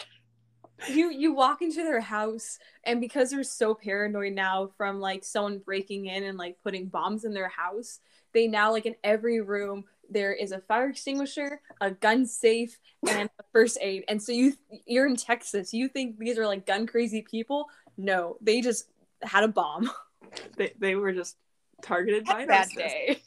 you 0.89 1.11
you 1.11 1.33
walk 1.35 1.63
into 1.63 1.83
their 1.83 2.01
house 2.03 2.59
and 2.85 3.01
because 3.01 3.31
they're 3.31 3.43
so 3.43 3.75
paranoid 3.75 4.35
now 4.35 4.71
from 4.77 5.01
like 5.01 5.25
someone 5.25 5.59
breaking 5.59 6.05
in 6.07 6.23
and 6.25 6.37
like 6.37 6.59
putting 6.63 6.87
bombs 6.87 7.25
in 7.25 7.33
their 7.33 7.49
house 7.49 7.99
they 8.35 8.47
now 8.47 8.71
like 8.73 8.85
in 8.85 8.95
every 9.03 9.41
room 9.41 9.85
there 10.11 10.35
is 10.35 10.53
a 10.53 10.61
fire 10.61 10.91
extinguisher 10.91 11.63
a 11.81 11.91
gun 11.91 12.27
safe 12.27 12.79
and 13.09 13.31
a 13.39 13.43
first 13.55 13.79
aid 13.81 14.05
and 14.09 14.23
so 14.23 14.33
you 14.33 14.53
you're 14.85 15.07
in 15.07 15.17
texas 15.17 15.73
you 15.73 15.89
think 15.89 16.19
these 16.19 16.37
are 16.37 16.47
like 16.47 16.67
gun 16.67 16.87
crazy 16.87 17.23
people 17.23 17.65
no 17.97 18.37
they 18.41 18.61
just 18.61 18.89
had 19.23 19.45
a 19.45 19.49
bomb 19.49 19.91
they 20.57 20.73
they 20.79 20.95
were 20.95 21.13
just 21.13 21.37
targeted 21.83 22.25
by 22.25 22.45
Bad 22.47 22.69
day. 22.75 23.21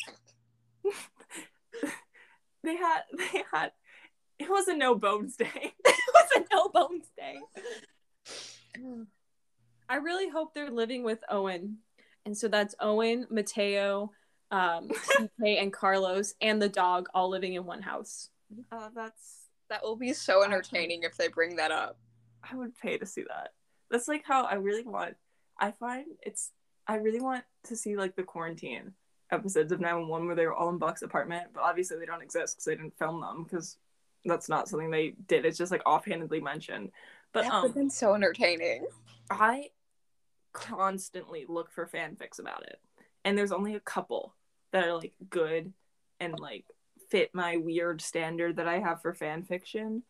They 2.64 2.76
had 2.76 3.02
they 3.18 3.44
had. 3.52 3.72
It 4.38 4.50
was 4.50 4.68
a 4.68 4.76
no 4.76 4.96
bones 4.96 5.36
day. 5.36 5.48
it 5.86 6.14
was 6.14 6.30
a 6.36 6.54
no 6.54 6.70
bones 6.70 7.06
day. 7.18 7.40
I 9.90 9.96
really 9.96 10.30
hope 10.30 10.54
they're 10.54 10.72
living 10.72 11.04
with 11.04 11.24
Owen. 11.30 11.78
And 12.26 12.38
so 12.38 12.48
that's 12.48 12.76
Owen, 12.80 13.28
Mateo, 13.30 14.12
um, 14.52 14.90
TK, 14.90 15.62
and 15.62 15.74
Carlos, 15.74 16.36
and 16.42 16.62
the 16.62 16.70
dog 16.70 17.08
all 17.14 17.30
living 17.30 17.54
in 17.54 17.66
one 17.66 17.82
house. 17.82 18.30
Uh, 18.72 18.90
that's 18.94 19.46
That 19.70 19.84
will 19.84 19.96
be 19.96 20.14
so 20.14 20.44
entertaining 20.44 21.04
if 21.04 21.18
they 21.18 21.28
bring 21.28 21.56
that 21.56 21.72
up. 21.72 21.98
I 22.50 22.56
would 22.56 22.78
pay 22.78 22.98
to 22.98 23.06
see 23.06 23.24
that. 23.24 23.54
That's 23.90 24.08
like 24.08 24.24
how 24.26 24.44
I 24.46 24.56
really 24.56 24.84
want. 24.84 25.16
I 25.58 25.72
find 25.72 26.06
it's. 26.22 26.52
I 26.88 26.96
really 26.96 27.22
want 27.22 27.44
to 27.66 27.76
see 27.76 27.96
like 27.96 28.16
the 28.16 28.24
quarantine 28.24 28.94
episodes 29.32 29.72
of 29.72 29.80
911 29.80 30.26
where 30.26 30.36
they 30.36 30.48
were 30.48 30.54
all 30.56 30.70
in 30.70 30.80
Buck's 30.80 31.04
apartment, 31.04 31.50
but 31.54 31.62
obviously 31.62 31.98
they 32.00 32.06
don't 32.06 32.24
exist 32.24 32.56
because 32.56 32.66
they 32.66 32.76
didn't 32.76 32.98
film 32.98 33.22
them 33.22 33.44
because 33.44 33.78
that's 34.26 34.50
not 34.50 34.68
something 34.68 34.90
they 34.90 35.14
did. 35.28 35.46
It's 35.46 35.58
just 35.58 35.72
like 35.72 35.84
offhandedly 35.86 36.40
mentioned. 36.42 36.90
But 37.32 37.44
that 37.44 37.54
would 37.54 37.58
have 37.58 37.66
um, 37.66 37.72
been 37.74 37.90
so 37.92 38.16
entertaining. 38.16 38.88
I 39.30 39.70
constantly 40.54 41.46
look 41.48 41.72
for 41.72 41.86
fanfics 41.88 42.40
about 42.40 42.64
it, 42.64 42.80
and 43.24 43.38
there's 43.38 43.52
only 43.52 43.76
a 43.76 43.80
couple 43.80 44.34
that 44.72 44.88
are 44.88 44.96
like 44.98 45.14
good 45.30 45.72
and 46.20 46.40
like 46.40 46.66
fit 47.10 47.30
my 47.34 47.58
weird 47.58 48.02
standard 48.02 48.58
that 48.58 48.68
I 48.68 48.80
have 48.80 49.02
for 49.02 49.14
fan 49.14 49.44
fiction. 49.44 50.04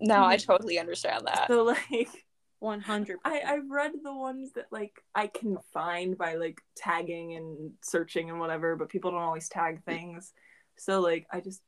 No, 0.00 0.24
I 0.24 0.36
Mhm. 0.36 0.46
totally 0.46 0.78
understand 0.78 1.26
that. 1.26 1.48
So 1.48 1.62
like. 1.90 2.24
100 2.64 3.18
I, 3.24 3.42
I've 3.46 3.70
read 3.70 3.92
the 4.02 4.14
ones 4.14 4.52
that 4.54 4.66
like 4.70 4.92
I 5.14 5.26
can 5.26 5.58
find 5.72 6.16
by 6.16 6.34
like 6.36 6.60
tagging 6.76 7.34
and 7.36 7.72
searching 7.82 8.30
and 8.30 8.40
whatever, 8.40 8.74
but 8.76 8.88
people 8.88 9.10
don't 9.10 9.20
always 9.20 9.48
tag 9.48 9.84
things. 9.84 10.32
So 10.76 11.00
like 11.00 11.26
I 11.30 11.40
just 11.40 11.62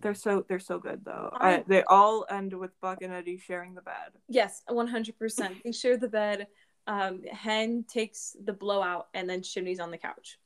they're 0.00 0.14
so 0.14 0.44
they're 0.48 0.58
so 0.58 0.78
good 0.78 1.04
though. 1.04 1.30
I, 1.38 1.56
I- 1.56 1.64
they 1.66 1.82
all 1.84 2.26
end 2.30 2.52
with 2.52 2.70
Buck 2.80 3.02
and 3.02 3.12
Eddie 3.12 3.38
sharing 3.38 3.74
the 3.74 3.82
bed. 3.82 4.12
Yes, 4.28 4.62
100%. 4.70 5.62
They 5.64 5.72
share 5.72 5.96
the 5.96 6.08
bed. 6.08 6.46
Um, 6.86 7.22
Hen 7.30 7.84
takes 7.92 8.36
the 8.44 8.52
blowout, 8.52 9.08
and 9.12 9.28
then 9.28 9.42
Chimney's 9.42 9.80
on 9.80 9.90
the 9.90 9.98
couch. 9.98 10.38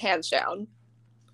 Hands 0.00 0.28
down. 0.28 0.66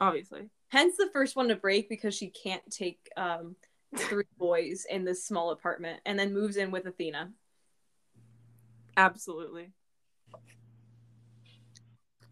Obviously. 0.01 0.49
Hen's 0.69 0.97
the 0.97 1.09
first 1.13 1.35
one 1.37 1.49
to 1.49 1.57
break 1.57 1.89
because 1.89 2.15
she 2.15 2.29
can't 2.29 2.63
take 2.71 2.99
um, 3.17 3.57
three 3.97 4.25
boys 4.39 4.87
in 4.89 5.05
this 5.05 5.25
small 5.25 5.51
apartment 5.51 6.01
and 6.07 6.19
then 6.19 6.33
moves 6.33 6.57
in 6.57 6.71
with 6.71 6.87
Athena. 6.87 7.31
Absolutely. 8.97 9.73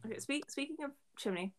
Okay, 0.07 0.19
speak, 0.19 0.51
speaking 0.51 0.85
of 0.85 0.91
Chimney, 1.17 1.53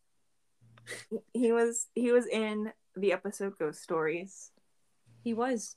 he 1.34 1.52
was 1.52 1.88
he 1.96 2.12
was 2.12 2.28
in 2.28 2.72
the 2.96 3.14
episode 3.14 3.58
Ghost 3.58 3.82
Stories. 3.82 4.52
He 5.24 5.34
was. 5.34 5.76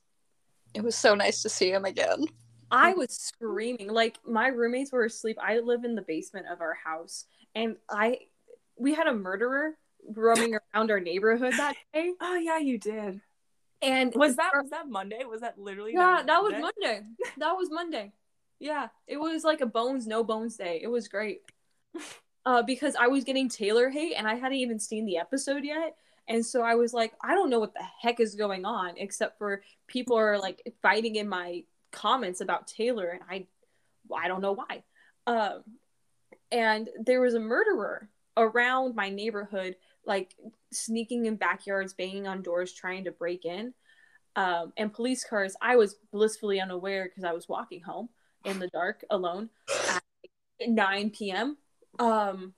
It 0.74 0.82
was 0.82 0.96
so 0.96 1.14
nice 1.14 1.42
to 1.42 1.48
see 1.48 1.70
him 1.70 1.84
again. 1.84 2.26
I 2.70 2.94
was 2.94 3.12
screaming. 3.12 3.88
Like 3.88 4.18
my 4.26 4.48
roommates 4.48 4.92
were 4.92 5.04
asleep. 5.04 5.38
I 5.40 5.60
live 5.60 5.84
in 5.84 5.94
the 5.94 6.02
basement 6.02 6.46
of 6.50 6.60
our 6.60 6.74
house 6.74 7.26
and 7.54 7.76
I 7.88 8.18
we 8.76 8.94
had 8.94 9.06
a 9.06 9.14
murderer 9.14 9.76
roaming 10.14 10.58
around 10.74 10.90
our 10.90 11.00
neighborhood 11.00 11.54
that 11.56 11.76
day. 11.94 12.12
Oh 12.20 12.36
yeah, 12.36 12.58
you 12.58 12.78
did. 12.78 13.20
And 13.82 14.14
Was 14.14 14.36
that 14.36 14.52
was 14.54 14.70
that 14.70 14.88
Monday? 14.88 15.22
Was 15.28 15.42
that 15.42 15.58
literally 15.58 15.92
Yeah, 15.92 16.22
that 16.26 16.42
was 16.42 16.52
Monday? 16.52 16.70
Monday. 16.80 17.02
That 17.38 17.52
was 17.52 17.70
Monday. 17.70 18.12
Yeah, 18.58 18.88
it 19.06 19.18
was 19.18 19.44
like 19.44 19.60
a 19.60 19.66
bones 19.66 20.06
no 20.06 20.24
bones 20.24 20.56
day. 20.56 20.80
It 20.82 20.88
was 20.88 21.08
great. 21.08 21.42
Uh, 22.46 22.62
because 22.62 22.94
I 22.94 23.08
was 23.08 23.24
getting 23.24 23.48
Taylor 23.48 23.90
hate 23.90 24.14
and 24.16 24.24
I 24.24 24.36
hadn't 24.36 24.58
even 24.58 24.78
seen 24.78 25.04
the 25.04 25.18
episode 25.18 25.64
yet, 25.64 25.96
and 26.28 26.46
so 26.46 26.62
I 26.62 26.76
was 26.76 26.94
like, 26.94 27.12
I 27.20 27.34
don't 27.34 27.50
know 27.50 27.58
what 27.58 27.74
the 27.74 27.82
heck 28.00 28.20
is 28.20 28.36
going 28.36 28.64
on, 28.64 28.94
except 28.96 29.38
for 29.38 29.62
people 29.88 30.16
are 30.16 30.38
like 30.38 30.62
fighting 30.80 31.16
in 31.16 31.28
my 31.28 31.64
comments 31.90 32.40
about 32.40 32.68
Taylor, 32.68 33.08
and 33.08 33.22
I, 33.28 33.46
I 34.16 34.28
don't 34.28 34.42
know 34.42 34.52
why. 34.52 34.84
Um, 35.26 35.64
and 36.52 36.88
there 37.04 37.20
was 37.20 37.34
a 37.34 37.40
murderer 37.40 38.08
around 38.36 38.94
my 38.94 39.08
neighborhood, 39.08 39.76
like 40.04 40.34
sneaking 40.76 41.26
in 41.26 41.36
backyards, 41.36 41.94
banging 41.94 42.26
on 42.26 42.42
doors, 42.42 42.72
trying 42.72 43.04
to 43.04 43.12
break 43.12 43.44
in. 43.44 43.74
um, 44.36 44.72
and 44.76 44.92
police 44.92 45.24
cars. 45.24 45.56
I 45.60 45.76
was 45.76 45.96
blissfully 46.12 46.60
unaware 46.60 47.04
because 47.04 47.24
I 47.24 47.32
was 47.32 47.48
walking 47.48 47.80
home 47.80 48.10
in 48.44 48.58
the 48.58 48.68
dark 48.68 49.02
alone 49.10 49.48
at 49.88 50.68
9 50.68 51.10
p.m. 51.10 51.56
Um, 51.98 52.52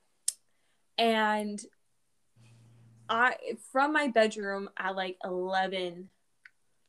and 0.97 1.59
I 3.07 3.35
from 3.71 3.93
my 3.93 4.09
bedroom 4.09 4.69
at 4.77 4.95
like 4.95 5.17
11, 5.23 6.09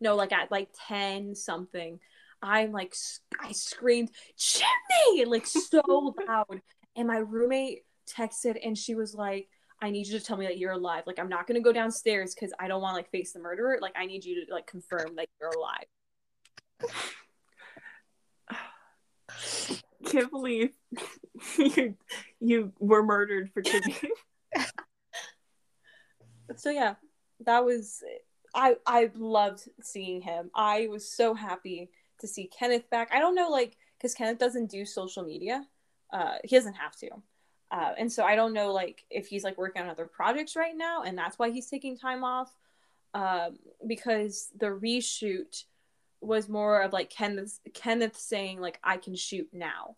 no, 0.01 0.17
like 0.17 0.33
at 0.33 0.51
like 0.51 0.69
10 0.89 1.37
something. 1.37 2.01
I'm 2.43 2.73
like 2.73 2.95
I 3.39 3.53
screamed 3.53 4.11
chimney 4.37 5.25
like 5.27 5.47
so 5.47 5.83
loud, 6.29 6.63
and 6.97 7.07
my 7.07 7.19
roommate 7.19 7.85
texted 8.09 8.59
and 8.65 8.77
she 8.77 8.97
was 8.97 9.15
like 9.15 9.49
I 9.83 9.91
need 9.91 10.07
you 10.07 10.19
to 10.19 10.25
tell 10.25 10.37
me 10.37 10.47
that 10.47 10.59
you're 10.59 10.73
alive. 10.73 11.05
Like 11.07 11.19
I'm 11.19 11.29
not 11.29 11.47
gonna 11.47 11.61
go 11.61 11.73
downstairs 11.73 12.35
because 12.35 12.53
I 12.59 12.69
don't 12.69 12.83
want 12.83 12.93
to 12.93 12.97
like 12.97 13.11
face 13.11 13.33
the 13.33 13.41
murderer. 13.41 13.79
Like 13.81 13.95
I 13.97 14.07
need 14.07 14.25
you 14.25 14.47
to 14.47 14.53
like 14.53 14.67
confirm 14.67 15.17
that 15.17 15.29
you're 15.41 15.51
alive. 15.51 15.85
Can't 20.07 20.31
believe 20.31 20.71
you 21.59 21.97
you 22.41 22.73
were 22.79 23.03
murdered 23.03 23.51
for 23.53 23.63
kidney. 23.63 23.97
so 26.57 26.71
yeah, 26.71 26.95
that 27.47 27.65
was 27.65 28.03
I 28.55 28.77
I 28.87 29.11
loved 29.15 29.69
seeing 29.83 30.21
him. 30.21 30.51
I 30.55 30.89
was 30.89 31.11
so 31.11 31.35
happy 31.35 31.91
to 32.21 32.27
see 32.27 32.49
Kenneth 32.49 32.89
back. 32.91 33.11
I 33.13 33.19
don't 33.19 33.35
know 33.35 33.49
like 33.49 33.77
because 33.97 34.15
Kenneth 34.15 34.39
doesn't 34.39 34.71
do 34.71 34.85
social 34.85 35.25
media. 35.25 35.65
Uh, 36.13 36.35
he 36.45 36.57
doesn't 36.57 36.75
have 36.75 36.97
to. 36.97 37.09
Uh, 37.71 37.93
and 37.97 38.13
so 38.13 38.25
I 38.25 38.35
don't 38.35 38.53
know 38.53 38.73
like 38.73 39.05
if 39.11 39.29
he's 39.29 39.45
like 39.45 39.57
working 39.57 39.83
on 39.83 39.89
other 39.89 40.07
projects 40.07 40.57
right 40.57 40.77
now 40.77 41.03
and 41.05 41.17
that's 41.17 41.39
why 41.39 41.51
he's 41.51 41.69
taking 41.69 41.97
time 41.97 42.25
off. 42.25 42.53
Um, 43.15 43.59
because 43.87 44.51
the 44.57 44.67
reshoot 44.67 45.65
was 46.21 46.49
more 46.49 46.83
of 46.83 46.93
like 46.93 47.11
Kenneth 47.11 47.59
Kenneth 47.75 48.17
saying 48.17 48.61
like 48.61 48.79
I 48.85 48.97
can 48.97 49.15
shoot 49.15 49.49
now. 49.53 49.97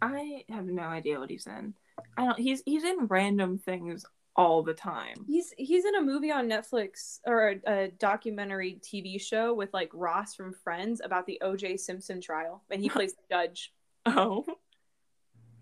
I 0.00 0.44
have 0.48 0.66
no 0.66 0.82
idea 0.82 1.18
what 1.18 1.30
he's 1.30 1.46
in. 1.46 1.74
I 2.16 2.24
don't. 2.24 2.38
He's 2.38 2.62
he's 2.66 2.84
in 2.84 3.06
random 3.08 3.58
things 3.58 4.04
all 4.36 4.62
the 4.62 4.74
time. 4.74 5.24
He's 5.26 5.52
he's 5.58 5.84
in 5.84 5.96
a 5.96 6.00
movie 6.02 6.30
on 6.30 6.48
Netflix 6.48 7.18
or 7.26 7.50
a, 7.50 7.60
a 7.66 7.88
documentary 7.98 8.80
TV 8.82 9.20
show 9.20 9.52
with 9.52 9.74
like 9.74 9.90
Ross 9.92 10.34
from 10.34 10.52
Friends 10.52 11.00
about 11.04 11.26
the 11.26 11.40
O.J. 11.42 11.78
Simpson 11.78 12.20
trial, 12.20 12.62
and 12.70 12.80
he 12.80 12.88
plays 12.88 13.14
the 13.14 13.22
judge. 13.28 13.72
Oh, 14.06 14.44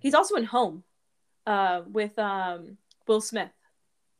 He's 0.06 0.14
also 0.14 0.36
in 0.36 0.44
Home, 0.44 0.84
uh, 1.48 1.82
with 1.90 2.16
um 2.16 2.78
Will 3.08 3.20
Smith. 3.20 3.50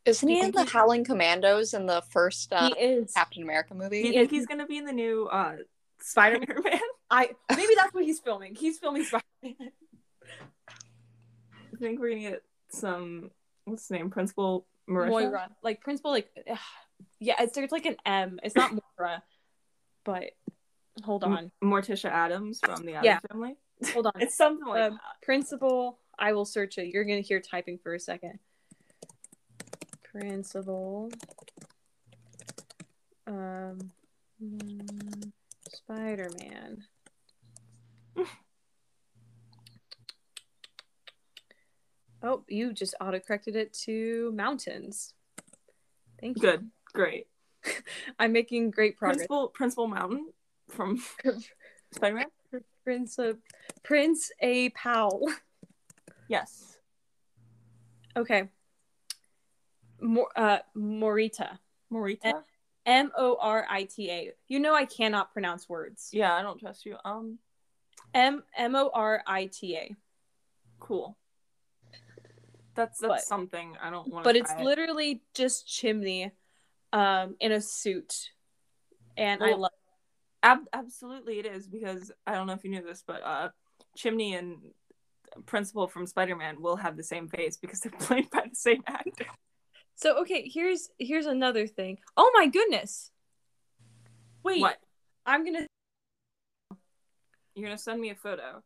Isn't 0.04 0.28
he 0.28 0.40
in 0.40 0.50
the 0.50 0.64
Howling 0.64 1.04
Commandos 1.04 1.74
in 1.74 1.86
the 1.86 2.02
first 2.10 2.52
uh, 2.52 2.70
he 2.74 2.80
is. 2.80 3.12
Captain 3.12 3.44
America 3.44 3.68
do 3.72 3.76
you 3.76 3.82
movie? 3.84 4.12
think 4.12 4.32
he's 4.32 4.46
gonna 4.46 4.66
be 4.66 4.78
in 4.78 4.84
the 4.84 4.92
new 4.92 5.26
uh 5.26 5.58
Spider- 6.00 6.42
Spider-Man? 6.42 6.80
I 7.10 7.30
maybe 7.50 7.72
that's 7.76 7.94
what 7.94 8.02
he's 8.02 8.18
filming. 8.18 8.56
He's 8.56 8.78
filming 8.80 9.04
Spider-Man. 9.04 9.70
I 11.72 11.76
think 11.78 12.00
we're 12.00 12.10
gonna 12.10 12.30
get 12.30 12.42
some. 12.70 13.30
What's 13.64 13.84
his 13.84 13.92
name? 13.92 14.10
Principal 14.10 14.66
Marisha? 14.90 15.08
Moira, 15.10 15.50
like 15.62 15.80
principal, 15.82 16.10
like 16.10 16.28
ugh. 16.50 16.58
yeah, 17.20 17.40
it 17.40 17.50
starts 17.50 17.70
like 17.70 17.86
an 17.86 17.96
M. 18.04 18.40
It's 18.42 18.56
not 18.56 18.72
Moira, 18.72 19.22
but 20.04 20.24
hold 21.04 21.22
M- 21.22 21.32
on, 21.32 21.52
Morticia 21.62 22.10
Addams 22.10 22.58
from 22.58 22.84
the 22.86 22.94
Addams 22.94 23.04
Yeah. 23.04 23.18
Family. 23.30 23.56
Hold 23.92 24.06
on. 24.06 24.12
It's 24.20 24.34
something 24.36 24.66
like 24.66 24.82
Um, 24.82 24.92
that. 24.94 25.22
principal. 25.22 25.98
I 26.18 26.32
will 26.32 26.44
search 26.46 26.78
it. 26.78 26.88
You're 26.92 27.04
gonna 27.04 27.20
hear 27.20 27.40
typing 27.40 27.78
for 27.78 27.94
a 27.94 28.00
second. 28.00 28.38
Principal. 30.02 31.10
Um, 33.26 33.90
mm, 34.42 35.32
Spider-Man. 35.68 36.84
oh, 42.22 42.44
you 42.48 42.72
just 42.72 42.94
auto-corrected 43.00 43.56
it 43.56 43.72
to 43.84 44.32
mountains. 44.34 45.12
Thank 46.20 46.36
you. 46.38 46.42
Good, 46.42 46.70
great. 46.94 47.26
I'm 48.18 48.32
making 48.32 48.70
great 48.70 48.96
progress. 48.96 49.18
Principal 49.18 49.48
Principal 49.48 49.88
Mountain 49.88 50.32
from 50.70 51.02
Spider-Man. 51.92 52.26
Prince 52.84 53.18
of 53.18 53.38
Prince 53.86 54.30
A. 54.40 54.70
Powell. 54.70 55.28
Yes. 56.28 56.76
Okay. 58.16 58.48
Mor- 60.00 60.32
uh, 60.34 60.58
Morita. 60.76 61.56
Morita. 61.92 62.42
M 62.84 63.12
O 63.16 63.36
R 63.40 63.64
I 63.70 63.84
T 63.84 64.10
A. 64.10 64.32
You 64.48 64.58
know 64.58 64.74
I 64.74 64.86
cannot 64.86 65.32
pronounce 65.32 65.68
words. 65.68 66.10
yeah, 66.12 66.34
I 66.34 66.42
don't 66.42 66.58
trust 66.58 66.84
you. 66.84 66.96
Um, 67.04 67.38
M 68.12 68.42
M 68.56 68.74
O 68.74 68.90
R 68.92 69.22
I 69.24 69.46
T 69.46 69.76
A. 69.76 69.94
cool. 70.80 71.16
That's 72.74 72.98
that's 72.98 73.08
But- 73.08 73.20
something 73.22 73.76
I 73.80 73.90
don't 73.90 74.08
want. 74.12 74.24
But 74.24 74.34
it's 74.34 74.52
literally 74.60 75.22
just 75.32 75.68
Chimney, 75.68 76.32
um, 76.92 77.36
in 77.38 77.52
a 77.52 77.60
suit, 77.60 78.32
and 79.16 79.40
I 79.44 79.50
Well, 79.50 79.58
love. 79.60 79.70
Ab- 80.42 80.68
absolutely, 80.72 81.38
it 81.38 81.46
is 81.46 81.68
because 81.68 82.10
I 82.26 82.34
don't 82.34 82.48
know 82.48 82.52
if 82.54 82.64
you 82.64 82.70
knew 82.70 82.82
this, 82.82 83.04
but 83.06 83.22
uh, 83.22 83.50
Chimney 83.96 84.34
and 84.34 84.58
Principal 85.44 85.86
from 85.88 86.06
Spider-Man 86.06 86.62
will 86.62 86.76
have 86.76 86.96
the 86.96 87.02
same 87.02 87.28
face 87.28 87.56
because 87.56 87.80
they're 87.80 87.92
played 87.98 88.30
by 88.30 88.44
the 88.48 88.54
same 88.56 88.82
actor. 88.86 89.26
So 89.96 90.20
okay, 90.20 90.48
here's 90.48 90.88
here's 90.98 91.26
another 91.26 91.66
thing. 91.66 91.98
Oh 92.16 92.30
my 92.34 92.46
goodness! 92.46 93.10
Wait, 94.42 94.60
What? 94.60 94.78
I'm 95.24 95.44
gonna. 95.44 95.66
You're 97.54 97.66
gonna 97.68 97.78
send 97.78 98.00
me 98.00 98.10
a 98.10 98.14
photo. 98.14 98.62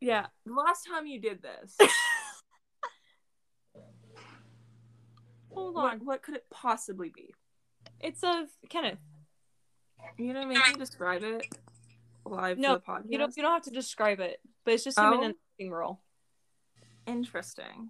Yeah, 0.00 0.26
The 0.46 0.52
last 0.54 0.86
time 0.86 1.06
you 1.06 1.20
did 1.20 1.42
this, 1.42 1.76
hold 5.50 5.76
on. 5.76 6.00
what 6.04 6.22
could 6.22 6.36
it 6.36 6.44
possibly 6.50 7.10
be? 7.14 7.34
It's 8.00 8.22
of 8.22 8.46
Kenneth. 8.68 8.98
You 10.16 10.32
know, 10.32 10.46
make 10.46 10.58
me 10.58 10.74
describe 10.78 11.22
it 11.24 11.46
live 12.24 12.58
No, 12.58 12.74
for 12.74 12.78
the 12.78 12.92
podcast. 12.92 13.10
You 13.10 13.18
don't 13.18 13.36
you 13.36 13.42
don't 13.42 13.52
have 13.52 13.62
to 13.64 13.70
describe 13.70 14.20
it, 14.20 14.40
but 14.68 14.74
it's 14.74 14.84
just 14.84 14.98
him 14.98 15.04
in 15.14 15.18
Oh. 15.20 15.22
an 15.22 15.34
acting 15.54 15.70
role. 15.70 15.98
Interesting. 17.06 17.88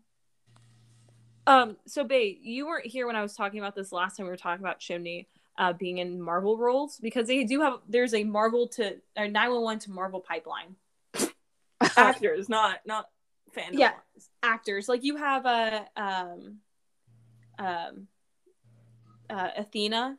Um, 1.45 1.77
so 1.87 2.05
Bahy, 2.05 2.39
you 2.41 2.67
weren't 2.69 2.87
here 2.87 3.05
when 3.09 3.17
I 3.17 3.23
was 3.23 3.35
talking 3.35 3.59
about 3.59 3.75
this 3.75 3.91
last 3.91 4.17
time 4.17 4.27
we 4.27 4.31
were 4.31 4.37
talking 4.37 4.65
about 4.65 4.79
Chimney 4.79 5.27
uh 5.59 5.73
being 5.73 5.99
in 5.99 6.23
Marvel 6.23 6.57
roles 6.57 6.99
because 6.99 7.27
they 7.27 7.43
do 7.43 7.61
have 7.63 7.81
there's 7.89 8.15
a 8.15 8.23
Marvel 8.23 8.69
to 8.69 8.95
or 9.17 9.27
911 9.27 9.81
to 9.81 9.91
Marvel 9.91 10.21
pipeline. 10.21 10.77
Actors, 11.97 12.49
not 12.49 12.79
not 12.87 13.07
fandom. 13.57 13.73
Yeah. 13.73 13.91
wise. 14.15 14.31
Actors 14.45 14.89
like 14.89 15.03
you 15.03 15.17
have 15.17 15.47
a 15.47 15.85
um 15.97 16.59
um 17.59 18.07
uh 19.29 19.51
Athena 19.57 20.17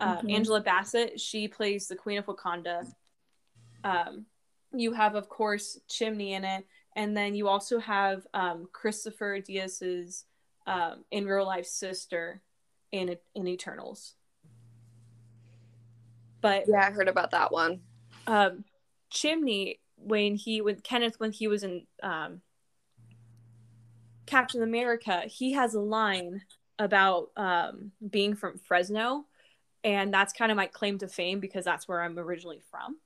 uh, 0.00 0.16
Mhm. 0.22 0.32
Angela 0.32 0.60
Bassett, 0.62 1.20
she 1.20 1.46
plays 1.48 1.88
the 1.88 1.96
Queen 1.96 2.16
of 2.18 2.24
Wakanda. 2.26 2.90
Um, 3.84 4.24
you 4.72 4.92
have, 4.92 5.14
of 5.14 5.28
course, 5.28 5.78
Chimney 5.88 6.34
in 6.34 6.44
it, 6.44 6.66
and 6.96 7.16
then 7.16 7.34
you 7.34 7.48
also 7.48 7.78
have 7.78 8.26
um, 8.34 8.68
Christopher 8.72 9.40
Diaz's 9.40 10.24
um, 10.66 11.04
in 11.10 11.26
real 11.26 11.46
life 11.46 11.66
sister 11.66 12.42
in 12.92 13.16
in 13.34 13.48
Eternals. 13.48 14.14
But 16.40 16.64
Yeah, 16.68 16.86
I 16.86 16.90
heard 16.90 17.08
about 17.08 17.30
that 17.32 17.52
one. 17.52 17.80
um, 18.26 18.64
Chimney, 19.10 19.80
when 19.96 20.36
he 20.36 20.60
with 20.60 20.82
Kenneth, 20.82 21.18
when 21.18 21.32
he 21.32 21.48
was 21.48 21.64
in 21.64 21.86
um, 22.02 22.42
Captain 24.26 24.62
America, 24.62 25.22
he 25.26 25.52
has 25.52 25.74
a 25.74 25.80
line 25.80 26.42
about 26.78 27.30
um, 27.36 27.90
being 28.08 28.36
from 28.36 28.58
Fresno, 28.58 29.24
and 29.82 30.12
that's 30.12 30.32
kind 30.32 30.52
of 30.52 30.56
my 30.56 30.66
claim 30.66 30.98
to 30.98 31.08
fame 31.08 31.40
because 31.40 31.64
that's 31.64 31.88
where 31.88 32.02
I'm 32.02 32.18
originally 32.18 32.60
from. 32.70 32.98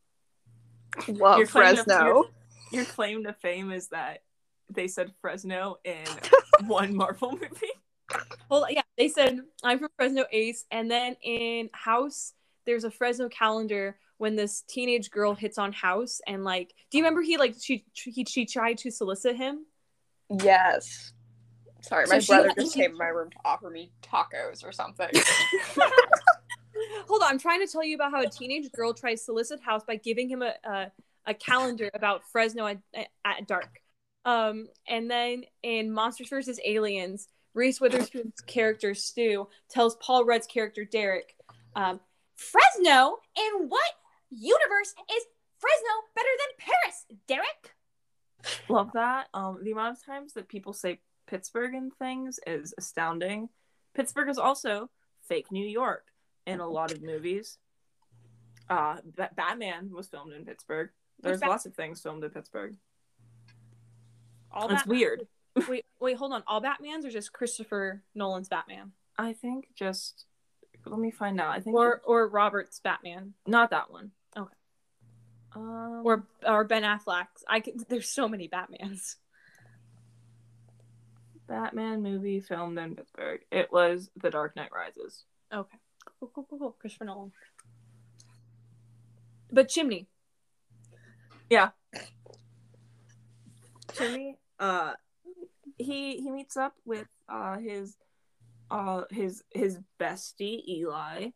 Love 1.08 1.38
Your 1.38 1.46
claim 1.46 1.76
to- 1.76 1.84
Fresno. 1.84 2.04
your, 2.06 2.24
your 2.72 2.84
claim 2.84 3.24
to 3.24 3.32
fame 3.34 3.70
is 3.72 3.88
that 3.88 4.22
they 4.70 4.88
said 4.88 5.12
Fresno 5.20 5.76
in 5.84 6.04
one 6.66 6.94
Marvel 6.94 7.32
movie. 7.32 7.48
Well, 8.50 8.66
yeah, 8.68 8.82
they 8.98 9.08
said 9.08 9.40
I'm 9.64 9.78
from 9.78 9.88
Fresno 9.96 10.26
Ace, 10.32 10.66
and 10.70 10.90
then 10.90 11.16
in 11.22 11.70
House, 11.72 12.34
there's 12.66 12.84
a 12.84 12.90
Fresno 12.90 13.30
calendar 13.30 13.96
when 14.18 14.36
this 14.36 14.62
teenage 14.68 15.10
girl 15.10 15.34
hits 15.34 15.56
on 15.56 15.72
House, 15.72 16.20
and 16.26 16.44
like, 16.44 16.74
do 16.90 16.98
you 16.98 17.04
remember 17.04 17.22
he 17.22 17.38
like 17.38 17.54
she 17.58 17.86
he 17.94 18.26
she 18.28 18.44
tried 18.44 18.76
to 18.78 18.90
solicit 18.90 19.36
him? 19.36 19.64
Yes. 20.42 21.14
Sorry, 21.80 22.04
my 22.06 22.16
So 22.18 22.20
she- 22.20 22.32
brother 22.32 22.52
just 22.54 22.74
she- 22.74 22.80
came 22.82 22.90
to 22.92 22.98
my 22.98 23.06
room 23.08 23.30
to 23.30 23.36
offer 23.46 23.70
me 23.70 23.92
tacos 24.02 24.62
or 24.62 24.72
something. 24.72 25.08
Hold 27.08 27.22
on, 27.22 27.30
I'm 27.30 27.38
trying 27.38 27.64
to 27.64 27.70
tell 27.70 27.84
you 27.84 27.94
about 27.94 28.10
how 28.10 28.22
a 28.22 28.28
teenage 28.28 28.70
girl 28.72 28.94
tries 28.94 29.20
to 29.20 29.24
solicit 29.24 29.60
House 29.60 29.82
by 29.84 29.96
giving 29.96 30.28
him 30.28 30.42
a 30.42 30.54
a, 30.64 30.92
a 31.26 31.34
calendar 31.34 31.90
about 31.94 32.22
Fresno 32.30 32.66
at, 32.66 32.78
at 33.24 33.46
dark. 33.46 33.80
Um, 34.24 34.68
and 34.86 35.10
then 35.10 35.44
in 35.62 35.90
Monsters 35.92 36.28
vs. 36.28 36.60
Aliens, 36.64 37.28
Reese 37.54 37.80
Witherspoon's 37.80 38.40
character 38.46 38.94
Stu 38.94 39.48
tells 39.68 39.96
Paul 39.96 40.24
Rudd's 40.24 40.46
character 40.46 40.84
Derek, 40.84 41.34
um, 41.74 42.00
"Fresno 42.36 43.18
in 43.36 43.68
what 43.68 43.92
universe 44.30 44.94
is 45.10 45.24
Fresno 45.58 45.90
better 46.14 46.28
than 46.38 46.66
Paris, 46.66 47.06
Derek?" 47.26 47.74
Love 48.68 48.90
that. 48.94 49.28
Um, 49.34 49.58
the 49.62 49.72
amount 49.72 49.98
of 49.98 50.04
times 50.04 50.32
that 50.34 50.48
people 50.48 50.72
say 50.72 51.00
Pittsburgh 51.26 51.74
and 51.74 51.92
things 51.94 52.38
is 52.46 52.74
astounding. 52.76 53.48
Pittsburgh 53.94 54.28
is 54.28 54.38
also 54.38 54.90
fake 55.28 55.52
New 55.52 55.66
York 55.66 56.11
in 56.46 56.60
a 56.60 56.66
lot 56.68 56.92
of 56.92 57.02
movies. 57.02 57.58
Uh, 58.68 58.96
Ba- 59.16 59.30
Batman 59.34 59.90
was 59.92 60.08
filmed 60.08 60.32
in 60.32 60.44
Pittsburgh. 60.44 60.90
There's 61.20 61.40
Bat- 61.40 61.48
lots 61.48 61.66
of 61.66 61.74
things 61.74 62.00
filmed 62.00 62.24
in 62.24 62.30
Pittsburgh. 62.30 62.76
All 64.50 64.64
It's 64.70 64.82
Bat- 64.82 64.86
weird. 64.88 65.26
Wait, 65.68 65.84
wait, 66.00 66.16
hold 66.16 66.32
on. 66.32 66.42
All 66.46 66.62
Batman's 66.62 67.04
or 67.04 67.10
just 67.10 67.34
Christopher 67.34 68.02
Nolan's 68.14 68.48
Batman, 68.48 68.92
I 69.18 69.34
think 69.34 69.66
just 69.74 70.24
let 70.86 70.98
me 70.98 71.10
find 71.10 71.38
out. 71.38 71.50
I 71.54 71.60
think 71.60 71.76
or 71.76 72.00
or 72.06 72.26
Robert's 72.26 72.80
Batman, 72.80 73.34
not 73.46 73.68
that 73.68 73.90
one. 73.90 74.12
Okay. 74.34 74.54
Um, 75.54 76.00
or 76.06 76.26
or 76.46 76.64
Ben 76.64 76.84
Affleck's? 76.84 77.44
I 77.46 77.60
can, 77.60 77.74
there's 77.90 78.08
so 78.08 78.28
many 78.30 78.48
Batmans. 78.48 79.16
Batman 81.46 82.02
movie 82.02 82.40
filmed 82.40 82.78
in 82.78 82.96
Pittsburgh. 82.96 83.40
It 83.50 83.70
was 83.70 84.10
The 84.16 84.30
Dark 84.30 84.56
Knight 84.56 84.70
Rises. 84.74 85.24
Okay, 85.52 85.76
cool, 86.18 86.30
cool, 86.34 86.46
cool, 86.48 86.58
cool. 86.58 86.76
Christopher 86.78 87.04
Nolan. 87.04 87.32
But 89.50 89.68
Chimney, 89.68 90.08
Jimmy, 93.98 94.38
uh, 94.58 94.94
he 95.76 96.20
he 96.20 96.30
meets 96.30 96.56
up 96.56 96.74
with 96.84 97.06
uh 97.28 97.58
his 97.58 97.96
uh 98.70 99.02
his 99.10 99.42
his 99.50 99.78
bestie 100.00 100.66
Eli. 100.66 101.30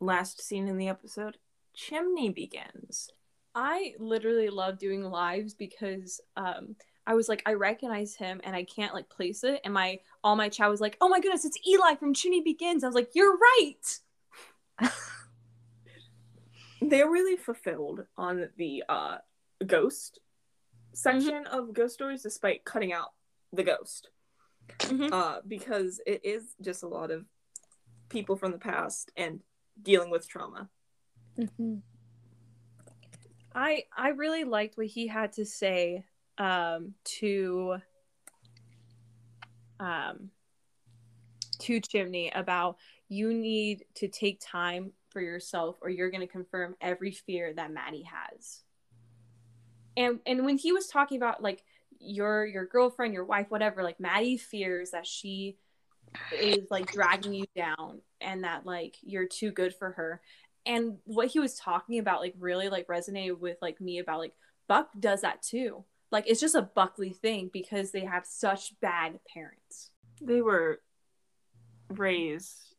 Last 0.00 0.42
scene 0.42 0.66
in 0.66 0.78
the 0.78 0.88
episode, 0.88 1.36
chimney 1.74 2.30
begins. 2.30 3.08
I 3.54 3.94
literally 3.98 4.48
love 4.48 4.78
doing 4.78 5.04
lives 5.04 5.54
because 5.54 6.20
um 6.36 6.74
I 7.06 7.14
was 7.14 7.28
like 7.28 7.42
I 7.46 7.52
recognize 7.54 8.16
him 8.16 8.40
and 8.42 8.56
I 8.56 8.64
can't 8.64 8.94
like 8.94 9.08
place 9.08 9.44
it 9.44 9.60
and 9.64 9.74
my 9.74 10.00
all 10.24 10.36
my 10.36 10.48
chat 10.48 10.70
was 10.70 10.80
like 10.80 10.96
oh 11.00 11.08
my 11.08 11.20
goodness 11.20 11.44
it's 11.44 11.58
Eli 11.66 11.94
from 11.96 12.14
Chimney 12.14 12.40
Begins 12.40 12.84
I 12.84 12.86
was 12.86 12.94
like 12.94 13.10
you're 13.14 13.36
right 13.36 13.98
They're 16.80 17.10
really 17.10 17.36
fulfilled 17.36 18.06
on 18.16 18.48
the 18.56 18.82
uh 18.88 19.18
ghost 19.64 20.18
section 20.92 21.46
of 21.46 21.72
ghost 21.72 21.94
stories, 21.94 22.22
despite 22.22 22.64
cutting 22.64 22.92
out 22.92 23.12
the 23.52 23.62
ghost. 23.62 24.10
Mhm. 24.78 25.12
Uh, 25.12 25.40
because 25.46 26.00
it 26.06 26.24
is 26.24 26.54
just 26.60 26.82
a 26.82 26.88
lot 26.88 27.10
of 27.10 27.24
people 28.08 28.36
from 28.36 28.52
the 28.52 28.58
past 28.58 29.10
and 29.16 29.40
dealing 29.80 30.10
with 30.10 30.28
trauma. 30.28 30.68
I 33.54 33.84
I 33.96 34.08
really 34.08 34.44
liked 34.44 34.76
what 34.76 34.86
he 34.86 35.06
had 35.06 35.32
to 35.34 35.44
say 35.44 36.04
um 36.38 36.94
to 37.04 37.76
um 39.82 40.30
to 41.58 41.80
Chimney 41.80 42.30
about 42.34 42.76
you 43.08 43.32
need 43.34 43.84
to 43.96 44.08
take 44.08 44.40
time 44.40 44.92
for 45.10 45.20
yourself 45.20 45.76
or 45.82 45.90
you're 45.90 46.10
going 46.10 46.22
to 46.22 46.26
confirm 46.26 46.74
every 46.80 47.12
fear 47.12 47.52
that 47.52 47.72
Maddie 47.72 48.08
has. 48.10 48.62
And 49.96 50.20
and 50.24 50.44
when 50.44 50.56
he 50.56 50.72
was 50.72 50.86
talking 50.86 51.18
about 51.18 51.42
like 51.42 51.62
your 51.98 52.46
your 52.46 52.66
girlfriend, 52.66 53.12
your 53.12 53.24
wife, 53.24 53.46
whatever, 53.50 53.82
like 53.82 54.00
Maddie 54.00 54.38
fears 54.38 54.92
that 54.92 55.06
she 55.06 55.58
is 56.32 56.70
like 56.70 56.90
dragging 56.92 57.34
you 57.34 57.44
down 57.54 58.00
and 58.20 58.44
that 58.44 58.66
like 58.66 58.96
you're 59.02 59.26
too 59.26 59.50
good 59.50 59.74
for 59.74 59.92
her 59.92 60.20
and 60.66 60.98
what 61.04 61.28
he 61.28 61.40
was 61.40 61.54
talking 61.54 61.98
about 61.98 62.20
like 62.20 62.34
really 62.38 62.68
like 62.68 62.86
resonated 62.86 63.38
with 63.38 63.56
like 63.62 63.80
me 63.80 63.98
about 63.98 64.18
like 64.18 64.34
buck 64.68 64.88
does 64.98 65.22
that 65.22 65.42
too 65.42 65.84
like 66.12 66.28
it's 66.28 66.40
just 66.40 66.54
a 66.54 66.62
buckley 66.62 67.10
thing 67.10 67.50
because 67.52 67.90
they 67.90 68.04
have 68.04 68.26
such 68.26 68.78
bad 68.80 69.18
parents. 69.32 69.90
They 70.20 70.42
were 70.42 70.80
raised 71.88 72.76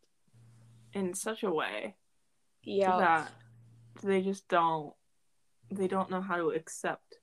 in 0.93 1.13
such 1.13 1.43
a 1.43 1.51
way 1.51 1.95
yeah. 2.63 2.97
that 2.97 3.31
they 4.03 4.21
just 4.21 4.47
don't 4.47 4.93
they 5.71 5.87
don't 5.87 6.11
know 6.11 6.21
how 6.21 6.37
to 6.37 6.49
accept 6.49 7.17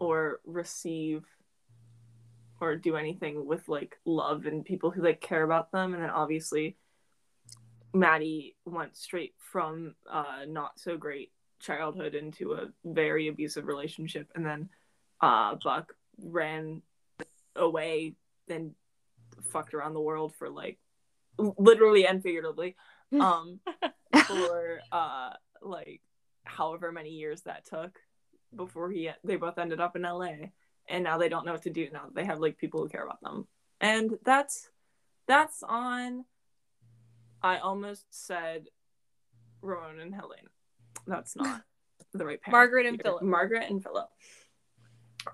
or 0.00 0.40
receive 0.44 1.24
or 2.60 2.76
do 2.76 2.96
anything 2.96 3.46
with 3.46 3.68
like 3.68 3.96
love 4.04 4.46
and 4.46 4.64
people 4.64 4.90
who 4.90 5.02
like 5.02 5.20
care 5.20 5.44
about 5.44 5.70
them. 5.70 5.94
And 5.94 6.02
then 6.02 6.10
obviously 6.10 6.76
Maddie 7.92 8.56
went 8.64 8.96
straight 8.96 9.34
from 9.38 9.94
uh 10.10 10.44
not 10.48 10.80
so 10.80 10.96
great 10.96 11.30
childhood 11.60 12.16
into 12.16 12.54
a 12.54 12.66
very 12.84 13.28
abusive 13.28 13.66
relationship. 13.66 14.28
And 14.34 14.44
then 14.44 14.68
uh 15.24 15.56
Buck 15.62 15.94
ran 16.22 16.82
away 17.56 18.14
and 18.48 18.74
fucked 19.50 19.74
around 19.74 19.94
the 19.94 20.00
world 20.00 20.34
for 20.34 20.50
like 20.50 20.78
literally 21.38 22.06
and 22.06 22.22
figuratively 22.22 22.76
um 23.20 23.60
for 24.26 24.80
uh 24.92 25.30
like 25.62 26.00
however 26.44 26.92
many 26.92 27.10
years 27.10 27.42
that 27.42 27.64
took 27.64 27.98
before 28.54 28.90
he 28.90 29.10
they 29.24 29.36
both 29.36 29.58
ended 29.58 29.80
up 29.80 29.96
in 29.96 30.02
LA 30.02 30.50
and 30.88 31.02
now 31.02 31.16
they 31.18 31.28
don't 31.28 31.46
know 31.46 31.52
what 31.52 31.62
to 31.62 31.70
do 31.70 31.88
now. 31.92 32.04
That 32.04 32.14
they 32.14 32.24
have 32.24 32.40
like 32.40 32.58
people 32.58 32.80
who 32.80 32.88
care 32.88 33.04
about 33.04 33.20
them. 33.22 33.46
And 33.80 34.18
that's 34.24 34.68
that's 35.26 35.62
on 35.62 36.24
I 37.42 37.58
almost 37.58 38.04
said 38.10 38.66
Ramon 39.62 40.00
and 40.00 40.14
Helene 40.14 40.48
that's 41.06 41.36
not 41.36 41.62
the 42.12 42.24
right 42.24 42.40
parent 42.40 42.52
Margaret 42.52 42.86
and. 42.86 43.02
Philip. 43.02 43.22
Margaret 43.22 43.70
and 43.70 43.82
Philip 43.82 44.08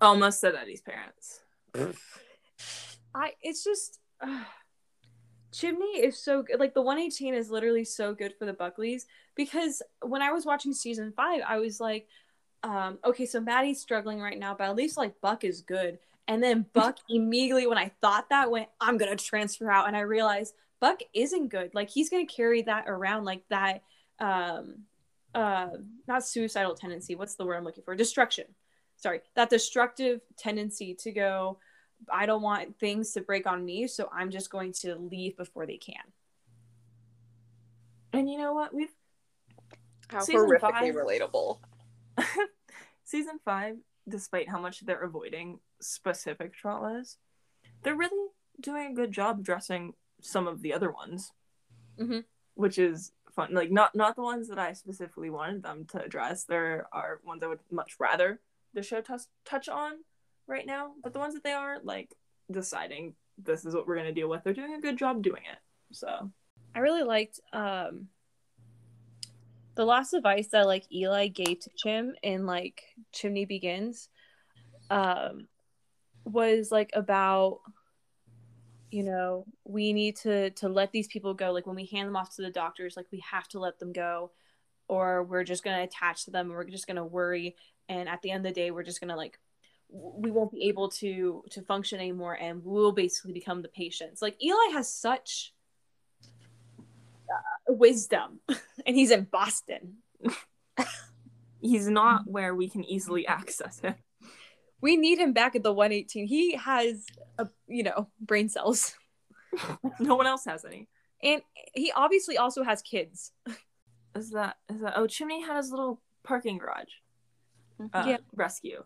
almost 0.01 0.41
said 0.41 0.55
Eddie's 0.55 0.83
parents. 0.83 1.41
I 3.15 3.33
it's 3.43 3.65
just 3.65 3.99
uh, 4.21 4.45
chimney 5.53 5.99
is 5.99 6.17
so 6.17 6.43
good 6.43 6.61
like 6.61 6.75
the 6.75 6.83
118 6.83 7.35
is 7.35 7.51
literally 7.51 7.85
so 7.85 8.15
good 8.15 8.33
for 8.39 8.45
the 8.45 8.53
buckleys 8.53 9.07
because 9.35 9.83
when 10.01 10.23
i 10.23 10.31
was 10.31 10.47
watching 10.47 10.73
season 10.73 11.13
five 11.17 11.41
i 11.45 11.59
was 11.59 11.81
like 11.81 12.07
um 12.63 12.99
okay 13.05 13.27
so 13.27 13.41
maddie's 13.41 13.81
struggling 13.81 14.21
right 14.21 14.39
now 14.39 14.55
but 14.55 14.69
at 14.69 14.77
least 14.77 14.97
like 14.97 15.21
buck 15.21 15.45
is 15.45 15.61
good. 15.63 15.99
And 16.29 16.41
then 16.41 16.67
buck 16.73 16.99
immediately 17.11 17.67
when 17.67 17.79
i 17.79 17.91
thought 18.01 18.29
that 18.31 18.51
went 18.51 18.69
i'm 18.81 18.97
gonna 18.97 19.17
transfer 19.17 19.71
out 19.71 19.89
and 19.89 19.97
i 19.97 20.01
realized 20.01 20.55
buck 20.81 21.01
isn't 21.13 21.49
good. 21.49 21.75
Like 21.75 21.91
he's 21.91 22.09
gonna 22.09 22.27
carry 22.27 22.63
that 22.63 22.85
around 22.87 23.25
like 23.25 23.43
that 23.51 23.83
um 24.19 24.85
uh 25.35 25.69
not 26.07 26.25
suicidal 26.27 26.75
tendency. 26.75 27.15
What's 27.15 27.35
the 27.35 27.45
word 27.45 27.57
i'm 27.57 27.65
looking 27.65 27.85
for? 27.85 27.95
Destruction 27.95 28.47
sorry 29.01 29.21
that 29.35 29.51
destructive 29.51 30.21
tendency 30.37 30.95
to 30.95 31.11
go 31.13 31.59
i 32.13 32.25
don't 32.27 32.43
want 32.43 32.79
things 32.79 33.13
to 33.13 33.21
break 33.21 33.47
on 33.47 33.65
me 33.65 33.87
so 33.87 34.09
i'm 34.13 34.31
just 34.31 34.51
going 34.51 34.73
to 34.73 34.95
leave 34.97 35.37
before 35.37 35.67
they 35.67 35.77
can 35.77 36.03
and 38.13 38.29
you 38.31 38.39
know 38.39 38.53
what 38.53 38.73
we've 38.75 38.89
How 40.09 40.21
Season 40.21 40.49
horrifically 40.49 40.61
five. 40.61 40.95
relatable. 40.95 41.59
season 43.05 43.39
five, 43.45 43.77
despite 44.09 44.49
how 44.49 44.59
much 44.61 44.81
they're 44.81 45.03
avoiding 45.05 45.61
specific 45.81 46.53
traumas, 46.61 47.17
they're 47.85 47.95
really 47.95 48.31
doing 48.61 48.91
a 48.91 48.95
good 48.95 49.13
job 49.13 49.39
addressing 49.39 49.95
some 50.21 50.49
of 50.49 50.61
the 50.63 50.73
other 50.75 50.91
ones, 50.91 51.31
Mhm. 52.01 52.25
which 52.55 52.79
is 52.79 53.13
fun. 53.33 53.55
Like 53.55 53.71
not 53.71 53.95
not 53.95 54.17
the 54.17 54.23
ones 54.23 54.49
that 54.49 54.59
I 54.59 54.73
specifically 54.73 55.31
wanted 55.31 55.63
them 55.63 55.85
to 55.93 56.03
address. 56.03 56.43
There 56.45 56.89
are 56.93 57.21
ones 57.25 57.45
I 57.45 57.47
would 57.47 57.61
much 57.71 57.95
rather 58.01 58.41
the 58.75 58.83
show 58.83 59.01
touch 59.01 59.23
touch 59.45 59.69
on 59.69 59.93
right 60.47 60.67
now, 60.67 60.93
but 61.03 61.13
the 61.13 61.19
ones 61.19 61.35
that 61.35 61.45
they 61.45 61.53
are 61.53 61.79
like 61.83 62.15
deciding 62.51 63.15
this 63.39 63.65
is 63.65 63.75
what 63.75 63.87
we're 63.87 63.97
gonna 63.97 64.13
deal 64.13 64.29
with. 64.29 64.43
They're 64.43 64.53
doing 64.53 64.75
a 64.75 64.81
good 64.81 64.99
job 64.99 65.23
doing 65.23 65.43
it. 65.51 65.59
So 65.93 66.31
I 66.75 66.79
really 66.81 67.03
liked 67.03 67.41
um 67.53 68.09
the 69.75 69.85
last 69.85 70.13
of 70.13 70.27
ice 70.27 70.49
that 70.49 70.67
like 70.67 70.85
Eli 70.93 71.29
gave 71.29 71.61
to 71.61 71.71
Chim 71.77 72.15
in 72.23 72.47
like 72.47 72.83
Chimney 73.13 73.45
Begins 73.45 74.09
um 74.91 75.47
was 76.25 76.71
like 76.71 76.91
about 76.95 77.61
you 78.91 79.05
know 79.05 79.45
we 79.65 79.93
need 79.93 80.17
to 80.17 80.51
to 80.51 80.69
let 80.69 80.93
these 80.93 81.07
people 81.07 81.33
go 81.33 81.53
like 81.53 81.67
when 81.67 81.77
we 81.77 81.87
hand 81.87 82.09
them 82.09 82.17
off 82.17 82.35
to 82.35 82.43
the 82.43 82.51
doctors 82.51 82.97
like 82.97 83.07
we 83.13 83.23
have 83.31 83.49
to 83.49 83.61
let 83.61 83.79
them 83.79 83.93
go 83.93 84.31
or 84.91 85.23
we're 85.23 85.45
just 85.45 85.63
going 85.63 85.77
to 85.77 85.85
attach 85.85 86.25
to 86.25 86.33
them 86.33 86.47
and 86.47 86.55
we're 86.57 86.65
just 86.65 86.89
going 86.89 86.97
to 86.97 87.05
worry 87.05 87.55
and 87.91 88.09
at 88.09 88.23
the 88.23 88.31
end 88.31 88.47
of 88.47 88.51
the 88.51 88.61
day 88.61 88.71
we're 88.71 88.83
just 88.83 89.01
going 89.01 89.11
to 89.11 89.17
like 89.17 89.39
we 89.93 90.31
won't 90.31 90.53
be 90.53 90.69
able 90.69 90.89
to 90.89 91.43
to 91.51 91.61
function 91.63 91.99
anymore 91.99 92.35
and 92.35 92.63
we'll 92.65 92.93
basically 92.93 93.33
become 93.33 93.61
the 93.61 93.69
patients 93.69 94.23
like 94.23 94.43
eli 94.43 94.73
has 94.73 94.93
such 94.93 95.53
uh, 96.25 97.73
wisdom 97.73 98.41
and 98.87 98.97
he's 98.97 99.11
in 99.11 99.25
boston 99.25 99.97
he's 101.61 101.89
not 101.89 102.23
where 102.27 102.55
we 102.55 102.69
can 102.69 102.85
easily 102.85 103.27
access 103.27 103.81
him. 103.81 103.95
we 104.81 104.97
need 104.97 105.19
him 105.19 105.33
back 105.33 105.55
at 105.55 105.63
the 105.63 105.73
118 105.73 106.27
he 106.27 106.55
has 106.57 107.05
a 107.39 107.49
you 107.67 107.83
know 107.83 108.09
brain 108.21 108.49
cells 108.49 108.95
no 110.01 110.17
one 110.17 110.27
else 110.27 110.45
has 110.45 110.65
any. 110.65 110.89
And 111.23 111.43
he 111.75 111.93
obviously 111.95 112.39
also 112.39 112.63
has 112.63 112.83
kids. 112.83 113.33
Is 114.15 114.31
that 114.31 114.57
is 114.73 114.81
that? 114.81 114.95
Oh, 114.97 115.07
Chimney 115.07 115.43
had 115.43 115.57
his 115.57 115.71
little 115.71 116.01
parking 116.25 116.59
garage. 116.59 116.91
Uh, 117.93 118.05
Yeah. 118.07 118.17
Rescue. 118.35 118.85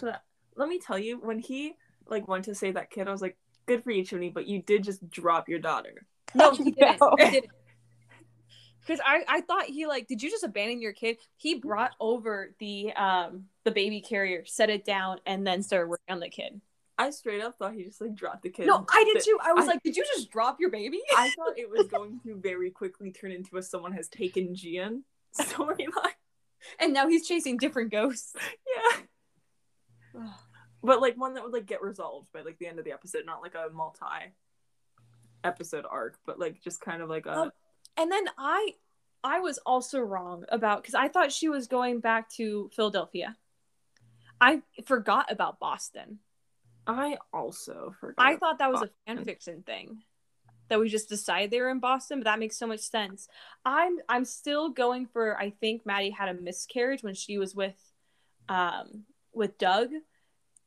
So 0.00 0.12
let 0.56 0.68
me 0.68 0.78
tell 0.78 0.98
you, 0.98 1.18
when 1.18 1.38
he 1.38 1.74
like 2.08 2.26
went 2.28 2.44
to 2.46 2.54
save 2.54 2.74
that 2.74 2.90
kid, 2.90 3.08
I 3.08 3.12
was 3.12 3.22
like, 3.22 3.36
"Good 3.66 3.84
for 3.84 3.90
you, 3.90 4.04
Chimney," 4.04 4.30
but 4.30 4.46
you 4.46 4.60
did 4.62 4.84
just 4.84 5.08
drop 5.10 5.48
your 5.48 5.58
daughter. 5.60 6.06
No, 6.34 6.50
he 6.54 6.70
didn't. 6.70 6.98
No. 7.00 7.14
He 7.18 7.30
didn't. 7.30 7.50
Because 8.80 9.00
I, 9.06 9.22
I 9.28 9.40
thought 9.42 9.66
he 9.66 9.86
like, 9.86 10.08
did 10.08 10.22
you 10.22 10.30
just 10.30 10.42
abandon 10.44 10.80
your 10.80 10.92
kid? 10.94 11.18
He 11.36 11.56
brought 11.56 11.92
over 12.00 12.54
the 12.58 12.92
um 12.94 13.44
the 13.64 13.70
baby 13.70 14.00
carrier, 14.00 14.44
set 14.46 14.70
it 14.70 14.84
down, 14.84 15.18
and 15.26 15.46
then 15.46 15.62
started 15.62 15.88
working 15.88 16.12
on 16.14 16.20
the 16.20 16.30
kid. 16.30 16.60
I 16.98 17.10
straight 17.10 17.42
up 17.42 17.58
thought 17.58 17.74
he 17.74 17.84
just 17.84 18.00
like 18.00 18.14
dropped 18.14 18.42
the 18.42 18.50
kid. 18.50 18.66
No, 18.66 18.84
I 18.90 19.04
did 19.04 19.22
too. 19.22 19.38
I 19.42 19.52
was 19.52 19.64
I- 19.64 19.72
like, 19.72 19.82
did 19.82 19.94
you 19.96 20.04
just 20.04 20.30
drop 20.30 20.58
your 20.58 20.70
baby? 20.70 21.00
I 21.16 21.30
thought 21.36 21.56
it 21.58 21.68
was 21.70 21.86
going 21.90 22.18
to 22.24 22.34
very 22.36 22.70
quickly 22.70 23.10
turn 23.12 23.30
into 23.30 23.56
a 23.58 23.62
someone 23.62 23.92
has 23.92 24.08
taken 24.08 24.54
Jee-Yun 24.54 25.04
storyline. 25.38 26.14
And 26.78 26.92
now 26.92 27.08
he's 27.08 27.26
chasing 27.26 27.56
different 27.56 27.90
ghosts. 27.90 28.34
Yeah. 30.14 30.28
But 30.82 31.00
like 31.00 31.16
one 31.16 31.34
that 31.34 31.42
would 31.42 31.52
like 31.52 31.66
get 31.66 31.80
resolved 31.80 32.28
by 32.34 32.42
like 32.42 32.58
the 32.58 32.66
end 32.66 32.78
of 32.78 32.84
the 32.84 32.92
episode, 32.92 33.24
not 33.24 33.40
like 33.40 33.54
a 33.54 33.72
multi 33.72 34.34
episode 35.44 35.86
arc, 35.88 36.18
but 36.26 36.38
like 36.38 36.60
just 36.60 36.80
kind 36.80 37.00
of 37.02 37.08
like 37.08 37.26
a 37.26 37.34
Oh. 37.34 37.50
And 37.96 38.10
then 38.10 38.24
I 38.36 38.74
I 39.24 39.40
was 39.40 39.58
also 39.58 40.00
wrong 40.00 40.44
about 40.48 40.82
because 40.82 40.94
I 40.94 41.08
thought 41.08 41.32
she 41.32 41.48
was 41.48 41.66
going 41.66 42.00
back 42.00 42.28
to 42.30 42.70
Philadelphia. 42.74 43.36
I 44.40 44.62
forgot 44.84 45.30
about 45.30 45.60
Boston. 45.60 46.18
I 46.86 47.16
also 47.32 47.94
forgot. 48.00 48.26
I 48.26 48.36
thought 48.36 48.58
that 48.58 48.72
was 48.72 48.82
a 48.82 48.90
fan 49.06 49.24
fiction 49.24 49.62
thing. 49.62 50.02
That 50.72 50.80
we 50.80 50.88
just 50.88 51.10
decided 51.10 51.50
they 51.50 51.60
were 51.60 51.68
in 51.68 51.80
Boston, 51.80 52.20
but 52.20 52.24
that 52.24 52.38
makes 52.38 52.56
so 52.56 52.66
much 52.66 52.80
sense. 52.80 53.28
I'm 53.62 53.98
I'm 54.08 54.24
still 54.24 54.70
going 54.70 55.04
for 55.04 55.38
I 55.38 55.50
think 55.50 55.84
Maddie 55.84 56.08
had 56.08 56.30
a 56.30 56.34
miscarriage 56.34 57.02
when 57.02 57.12
she 57.12 57.36
was 57.36 57.54
with 57.54 57.76
um 58.48 59.04
with 59.34 59.58
Doug 59.58 59.90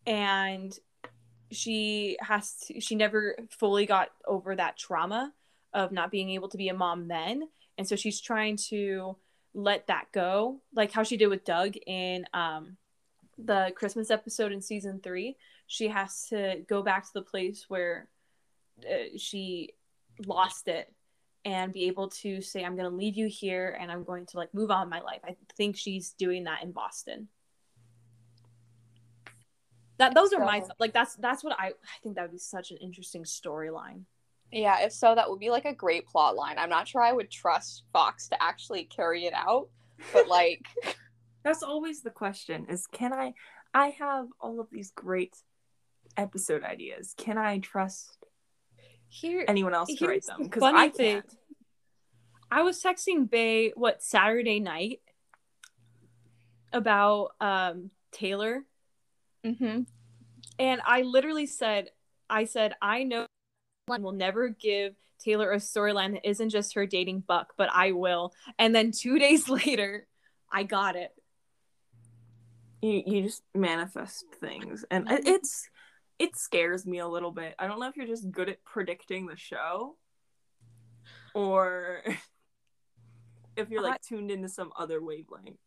and 0.06 0.78
she 1.51 2.18
has 2.20 2.56
to, 2.68 2.80
she 2.80 2.93
never 2.93 3.36
fully 3.49 3.88
got 3.88 4.10
over 4.28 4.56
that 4.56 4.78
trauma 4.78 5.34
of 5.74 5.91
not 5.91 6.12
being 6.12 6.30
able 6.30 6.49
to 6.49 6.58
be 6.58 6.70
a 6.70 6.74
mom 6.76 7.08
then 7.08 7.49
and 7.80 7.88
so 7.88 7.95
she's 7.95 8.22
trying 8.22 8.58
to 8.58 9.16
let 9.56 9.88
that 9.88 10.06
go 10.12 10.62
like 10.76 10.91
how 10.91 11.01
she 11.01 11.18
did 11.18 11.30
with 11.30 11.45
Doug 11.45 11.74
in 11.88 12.28
um 12.36 12.78
the 13.39 13.74
Christmas 13.76 14.12
episode 14.12 14.51
in 14.51 14.62
season 14.62 14.99
3 15.01 15.36
she 15.66 15.88
has 15.88 16.28
to 16.30 16.64
go 16.68 16.84
back 16.84 17.06
to 17.06 17.14
the 17.14 17.24
place 17.24 17.66
where 17.70 18.08
uh, 18.80 19.18
she 19.18 19.74
lost 20.26 20.68
it 20.68 20.91
and 21.43 21.72
be 21.74 21.86
able 21.86 22.09
to 22.09 22.41
say 22.41 22.63
i'm 22.63 22.76
going 22.76 22.89
to 22.89 22.95
leave 22.95 23.16
you 23.18 23.28
here 23.28 23.78
and 23.80 23.91
i'm 23.91 24.03
going 24.03 24.26
to 24.26 24.38
like 24.38 24.53
move 24.53 24.72
on 24.72 24.88
with 24.88 24.91
my 24.91 25.01
life 25.01 25.22
i 25.26 25.36
think 25.57 25.76
she's 25.78 26.11
doing 26.13 26.43
that 26.45 26.63
in 26.63 26.72
boston 26.72 27.28
that 29.97 30.13
those 30.13 30.34
are 30.34 30.43
my 30.43 30.59
So- 30.61 30.68
like 30.80 30.93
that's 30.93 31.16
that's 31.16 31.43
what 31.43 31.55
i 31.59 31.68
i 31.68 31.97
think 32.03 32.16
that 32.16 32.24
would 32.24 32.32
be 32.32 32.38
such 32.38 32.72
an 32.72 32.78
interesting 32.78 33.24
storyline 33.24 34.03
Yeah, 34.51 34.80
if 34.86 34.91
so, 34.93 35.16
that 35.16 35.30
would 35.30 35.39
be 35.39 35.49
like 35.49 35.66
a 35.66 35.74
great 35.74 36.05
plot 36.07 36.36
line. 36.36 36.57
I'm 36.59 36.70
not 36.70 36.88
sure 36.88 37.01
I 37.01 37.11
would 37.11 37.32
trust 37.32 37.84
Fox 37.91 38.30
to 38.30 38.38
actually 38.41 38.86
carry 38.86 39.26
it 39.26 39.34
out, 39.34 39.68
but 40.13 40.28
like, 40.28 40.61
That's 41.43 41.63
always 41.63 42.01
the 42.01 42.11
question: 42.11 42.66
is 42.70 42.88
can 42.88 43.11
I? 43.11 43.34
I 43.74 43.88
have 43.99 44.28
all 44.39 44.59
of 44.59 44.68
these 44.72 44.91
great 44.91 45.36
episode 46.16 46.63
ideas. 46.63 47.13
Can 47.18 47.38
I 47.38 47.59
trust 47.59 48.25
here 49.16 49.45
anyone 49.47 49.74
else 49.74 49.93
to 49.95 50.07
write 50.07 50.26
them? 50.26 50.43
Because 50.43 50.59
funny 50.61 50.78
I 50.80 50.89
thing. 50.89 51.11
can't. 51.22 51.36
i 52.51 52.61
was 52.61 52.82
texting 52.82 53.30
Bahy 53.30 53.72
what 53.76 54.03
saturday 54.03 54.59
night 54.59 54.99
about 56.74 57.32
um 57.39 57.89
taylor 58.11 58.63
mm-hmm. 59.45 59.82
And 60.57 60.82
I 60.86 61.01
literally 61.01 61.47
said, 61.47 61.89
I 62.30 62.45
said, 62.45 62.76
I 62.82 63.03
know 63.03 63.26
I 63.91 63.97
will 63.97 64.13
never 64.13 64.47
give 64.49 64.95
Taylor 65.20 65.51
a 65.51 65.57
storyline 65.57 66.13
that 66.13 66.28
isn't 66.28 66.49
just 66.49 66.76
her 66.76 66.86
dating 66.86 67.24
Buck, 67.28 67.53
but 67.57 67.70
I 67.74 67.91
will. 67.91 68.34
And 68.57 68.74
then 68.74 68.91
two 68.91 69.20
days 69.26 69.49
later, 69.49 70.07
I 70.49 70.63
got 70.63 70.95
it. 70.95 71.11
You 72.82 73.03
you 73.05 73.22
just 73.24 73.43
manifest 73.53 74.24
things, 74.39 74.86
and 74.89 75.07
Mm-hmm. 75.07 75.28
it's 75.28 75.68
it 76.20 76.38
scares 76.38 76.86
me 76.86 76.99
a 76.99 77.07
little 77.07 77.32
bit. 77.32 77.55
I 77.59 77.68
don't 77.68 77.80
know 77.80 77.88
if 77.88 77.97
you're 77.97 78.07
just 78.07 78.32
good 78.32 78.49
at 78.49 78.63
predicting 78.63 79.26
the 79.26 79.36
show, 79.36 79.95
or 81.34 82.03
if 83.57 83.70
you're 83.70 83.84
like 83.84 84.01
tuned 84.01 84.32
into 84.32 84.49
some 84.49 84.72
other 84.78 85.01
wavelength. 85.01 85.59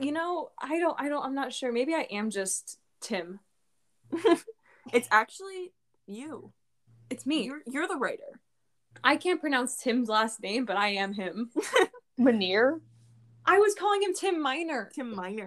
You 0.00 0.12
know, 0.12 0.50
I 0.58 0.78
don't, 0.78 1.00
I 1.00 1.08
don't, 1.08 1.24
I'm 1.24 1.34
not 1.34 1.52
sure. 1.52 1.72
Maybe 1.72 1.94
I 1.94 2.06
am 2.10 2.30
just 2.30 2.78
Tim. 3.00 3.40
It's 4.92 5.08
actually 5.10 5.72
you. 6.06 6.52
It's 7.10 7.26
me. 7.26 7.44
You're 7.44 7.62
you're 7.66 7.88
the 7.88 7.96
writer. 7.96 8.40
I 9.04 9.16
can't 9.16 9.40
pronounce 9.40 9.76
Tim's 9.76 10.08
last 10.08 10.42
name, 10.42 10.64
but 10.64 10.76
I 10.76 10.88
am 10.88 11.12
him. 11.12 11.50
Manir. 12.20 12.80
I 13.44 13.58
was 13.58 13.74
calling 13.74 14.02
him 14.02 14.14
Tim 14.14 14.40
Miner. 14.40 14.90
Tim 14.94 15.14
Miner. 15.14 15.46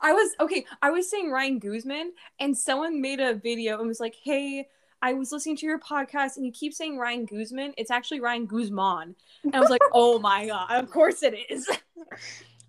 I 0.00 0.12
was 0.12 0.30
okay. 0.40 0.64
I 0.80 0.90
was 0.90 1.08
saying 1.10 1.30
Ryan 1.30 1.58
Guzman, 1.58 2.12
and 2.40 2.56
someone 2.56 3.00
made 3.00 3.20
a 3.20 3.34
video 3.34 3.78
and 3.78 3.88
was 3.88 4.00
like, 4.00 4.16
"Hey, 4.22 4.68
I 5.00 5.12
was 5.14 5.32
listening 5.32 5.56
to 5.58 5.66
your 5.66 5.78
podcast, 5.78 6.36
and 6.36 6.46
you 6.46 6.52
keep 6.52 6.72
saying 6.74 6.98
Ryan 6.98 7.26
Guzman. 7.26 7.74
It's 7.76 7.90
actually 7.90 8.20
Ryan 8.20 8.46
Guzman." 8.46 9.16
And 9.44 9.54
I 9.56 9.60
was 9.60 9.70
like, 9.70 9.82
"Oh 9.92 10.18
my 10.18 10.46
god! 10.46 10.70
Of 10.70 10.90
course 10.90 11.22
it 11.22 11.34
is." 11.50 11.68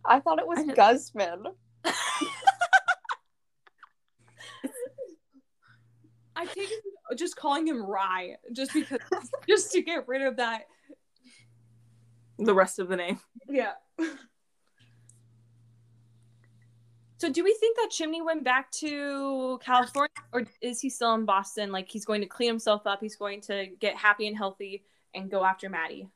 I 0.06 0.20
thought 0.20 0.40
it 0.40 0.48
was 0.48 0.60
Guzman. 0.76 1.46
I 6.36 6.46
think 6.48 6.72
just 7.16 7.36
calling 7.36 7.68
him 7.68 7.86
Rye 7.86 8.38
just 8.54 8.74
because, 8.74 9.00
just 9.48 9.72
to 9.74 9.82
get 9.82 10.08
rid 10.08 10.22
of 10.24 10.38
that. 10.38 10.64
the 12.40 12.54
rest 12.54 12.80
of 12.80 12.90
the 12.90 12.96
name. 12.96 13.20
Yeah. 13.48 13.74
So, 17.24 17.30
do 17.30 17.42
we 17.42 17.56
think 17.58 17.78
that 17.78 17.88
Chimney 17.90 18.22
went 18.22 18.44
back 18.44 18.70
to 18.72 19.58
California, 19.64 20.10
or 20.34 20.44
is 20.62 20.82
he 20.82 20.90
still 20.90 21.14
in 21.14 21.24
Boston? 21.24 21.72
Like 21.72 21.88
he's 21.88 22.04
going 22.04 22.20
to 22.20 22.28
clean 22.28 22.50
himself 22.50 22.86
up, 22.86 23.00
he's 23.00 23.16
going 23.16 23.40
to 23.44 23.68
get 23.80 23.96
happy 23.96 24.28
and 24.28 24.36
healthy, 24.36 24.84
and 25.14 25.32
go 25.32 25.46
after 25.46 25.70
Maddie. 25.70 26.10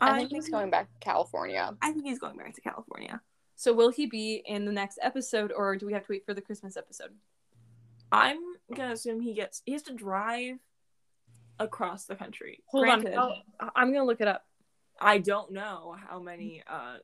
I 0.00 0.16
think 0.16 0.30
he's 0.30 0.48
going 0.48 0.70
back 0.70 0.86
to 0.86 1.00
California. 1.00 1.74
I 1.82 1.90
think 1.90 2.04
he's 2.04 2.20
going 2.20 2.36
back 2.36 2.54
to 2.54 2.60
California. 2.60 3.20
So, 3.56 3.72
will 3.72 3.90
he 3.90 4.06
be 4.06 4.40
in 4.46 4.64
the 4.64 4.70
next 4.70 5.00
episode, 5.02 5.50
or 5.50 5.74
do 5.74 5.84
we 5.84 5.92
have 5.94 6.06
to 6.06 6.12
wait 6.12 6.24
for 6.24 6.32
the 6.32 6.42
Christmas 6.42 6.76
episode? 6.76 7.10
I'm 8.12 8.38
gonna 8.72 8.92
assume 8.92 9.18
he 9.18 9.34
gets 9.34 9.62
he 9.66 9.72
has 9.72 9.82
to 9.82 9.94
drive 9.94 10.58
across 11.58 12.04
the 12.04 12.14
country. 12.14 12.62
Hold 12.66 12.84
Granted, 12.84 13.16
on, 13.16 13.42
I'll- 13.58 13.72
I'm 13.74 13.92
gonna 13.92 14.04
look 14.04 14.20
it 14.20 14.28
up. 14.28 14.46
I 15.00 15.18
don't 15.18 15.50
know 15.50 15.96
how 16.08 16.20
many 16.20 16.62
uh 16.68 16.98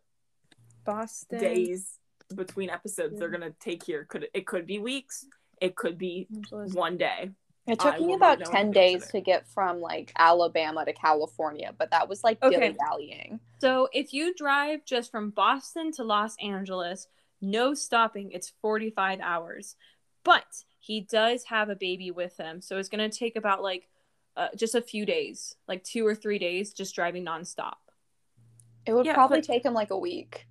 Boston 0.84 1.40
days 1.40 1.99
between 2.33 2.70
episodes 2.70 3.18
they're 3.18 3.28
gonna 3.28 3.53
take 3.61 3.85
here. 3.85 4.05
Could 4.05 4.28
it 4.35 4.47
could 4.47 4.66
be 4.66 4.78
weeks, 4.78 5.26
it 5.61 5.76
could 5.76 5.99
be 5.99 6.26
one 6.51 6.97
day. 6.97 7.30
It 7.66 7.78
took 7.78 8.01
me 8.01 8.14
about 8.14 8.45
10 8.45 8.72
days 8.72 9.07
to 9.12 9.20
get 9.20 9.47
from 9.47 9.80
like 9.80 10.12
Alabama 10.18 10.85
to 10.85 10.93
California, 10.93 11.72
but 11.78 11.93
that 11.93 12.09
was 12.09 12.24
like 12.24 12.43
Okay. 12.43 12.59
dilly 12.59 12.76
dallying. 12.76 13.41
So, 13.61 13.89
if 13.93 14.12
you 14.12 14.35
drive 14.35 14.85
just 14.85 15.12
from 15.12 15.30
Boston 15.30 15.93
to 15.93 16.03
Los 16.03 16.35
Angeles, 16.43 17.07
no 17.41 17.72
stopping, 17.74 18.33
it's 18.33 18.53
45 18.61 19.20
hours. 19.20 19.76
But 20.24 20.45
he 20.80 21.03
does 21.03 21.45
have 21.45 21.68
a 21.68 21.76
baby 21.76 22.11
with 22.11 22.37
him, 22.37 22.61
so 22.61 22.78
it's 22.78 22.89
going 22.89 23.09
to 23.09 23.16
take 23.16 23.37
about 23.37 23.62
like 23.62 23.89
uh, 24.37 24.49
just 24.57 24.74
a 24.74 24.83
few 24.83 25.07
days, 25.07 25.55
like 25.68 25.85
two 25.85 26.05
or 26.05 26.16
three 26.16 26.39
days, 26.41 26.72
just 26.72 26.95
driving 26.97 27.24
nonstop. 27.24 27.74
It 28.87 28.93
would 28.95 29.07
Yeah, 29.07 29.14
probably 29.14 29.39
but- 29.39 29.47
take 29.47 29.64
him 29.64 29.74
like 29.74 29.91
a 29.91 29.99
week. 29.99 30.49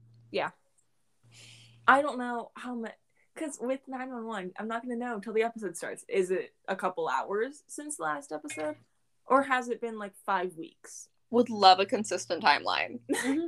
I 1.87 2.01
don't 2.01 2.17
know 2.17 2.51
how 2.55 2.75
much 2.75 2.93
because 3.33 3.57
with 3.61 3.79
911, 3.87 4.53
I'm 4.57 4.67
not 4.67 4.83
gonna 4.83 4.95
know 4.95 5.15
until 5.15 5.33
the 5.33 5.43
episode 5.43 5.77
starts. 5.77 6.05
Is 6.07 6.31
it 6.31 6.53
a 6.67 6.75
couple 6.75 7.07
hours 7.07 7.63
since 7.67 7.97
the 7.97 8.03
last 8.03 8.31
episode? 8.31 8.75
Or 9.25 9.43
has 9.43 9.69
it 9.69 9.81
been 9.81 9.97
like 9.97 10.13
five 10.25 10.55
weeks? 10.57 11.07
Would 11.29 11.49
love 11.49 11.79
a 11.79 11.85
consistent 11.85 12.43
timeline. 12.43 12.99
Mm-hmm. 13.11 13.47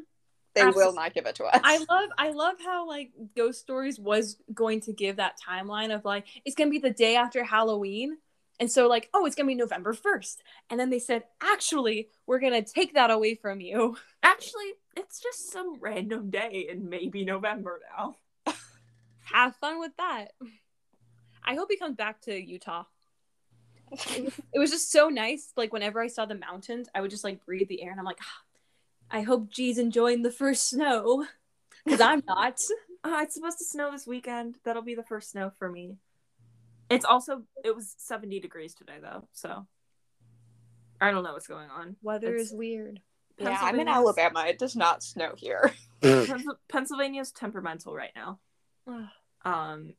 They 0.55 0.61
Absol- 0.61 0.75
will 0.75 0.93
not 0.93 1.15
give 1.15 1.25
it 1.25 1.36
to 1.36 1.45
us. 1.45 1.59
I 1.63 1.77
love 1.77 2.09
I 2.17 2.29
love 2.29 2.55
how 2.63 2.88
like 2.88 3.11
Ghost 3.36 3.61
Stories 3.61 3.99
was 3.99 4.38
going 4.53 4.81
to 4.81 4.93
give 4.93 5.15
that 5.15 5.38
timeline 5.43 5.93
of 5.93 6.05
like 6.05 6.27
it's 6.45 6.55
gonna 6.55 6.69
be 6.69 6.79
the 6.79 6.91
day 6.91 7.15
after 7.15 7.43
Halloween. 7.43 8.17
And 8.59 8.71
so 8.71 8.88
like, 8.88 9.09
oh, 9.13 9.25
it's 9.25 9.36
gonna 9.36 9.47
be 9.47 9.55
November 9.55 9.93
1st. 9.93 10.38
And 10.69 10.79
then 10.79 10.91
they 10.91 10.99
said, 10.99 11.23
actually, 11.41 12.09
we're 12.27 12.39
gonna 12.39 12.61
take 12.61 12.93
that 12.93 13.09
away 13.09 13.34
from 13.34 13.61
you. 13.61 13.97
Actually, 14.21 14.73
it's 14.95 15.19
just 15.19 15.51
some 15.51 15.79
random 15.79 16.29
day 16.29 16.67
in 16.69 16.88
maybe 16.88 17.25
November 17.25 17.79
now. 17.97 18.15
Have 19.34 19.55
fun 19.57 19.79
with 19.79 19.91
that. 19.97 20.27
I 21.43 21.55
hope 21.55 21.67
he 21.69 21.77
comes 21.77 21.95
back 21.97 22.21
to 22.21 22.34
Utah. 22.39 22.84
it 23.91 24.34
was 24.59 24.71
just 24.71 24.91
so 24.91 25.09
nice. 25.09 25.51
Like 25.57 25.73
whenever 25.73 26.01
I 26.01 26.07
saw 26.07 26.25
the 26.25 26.36
mountains, 26.36 26.88
I 26.95 27.01
would 27.01 27.11
just 27.11 27.23
like 27.23 27.45
breathe 27.45 27.67
the 27.67 27.81
air, 27.84 27.91
and 27.91 27.99
I'm 27.99 28.05
like, 28.05 28.19
ah, 28.21 28.41
I 29.17 29.21
hope 29.21 29.49
G's 29.49 29.77
enjoying 29.77 30.21
the 30.23 30.31
first 30.31 30.69
snow, 30.69 31.25
because 31.86 32.01
I'm 32.01 32.23
not. 32.27 32.59
Uh, 33.05 33.19
it's 33.21 33.36
supposed 33.36 33.57
to 33.57 33.65
snow 33.65 33.91
this 33.91 34.07
weekend. 34.07 34.55
That'll 34.63 34.81
be 34.81 34.95
the 34.95 35.03
first 35.03 35.29
snow 35.31 35.51
for 35.59 35.69
me. 35.69 35.97
It's 36.89 37.03
also 37.03 37.41
it 37.61 37.75
was 37.75 37.95
70 37.97 38.39
degrees 38.39 38.73
today 38.73 38.93
though, 39.01 39.27
so 39.34 39.67
I 41.01 41.11
don't 41.11 41.25
know 41.25 41.34
what's 41.34 41.47
going 41.47 41.69
on. 41.69 41.97
Weather 42.01 42.29
It's- 42.34 42.51
is 42.51 42.53
weird. 42.53 43.01
Yeah, 43.38 43.57
I'm 43.61 43.77
in 43.77 43.89
Alabama. 43.89 44.45
It 44.47 44.57
does 44.57 44.77
not 44.77 45.03
snow 45.03 45.34
here. 45.36 45.73
Pennsy- 46.01 46.45
Pennsylvania's 46.69 47.31
temperamental 47.34 47.93
right 47.93 48.13
now. 48.15 48.39
Um, 49.45 49.93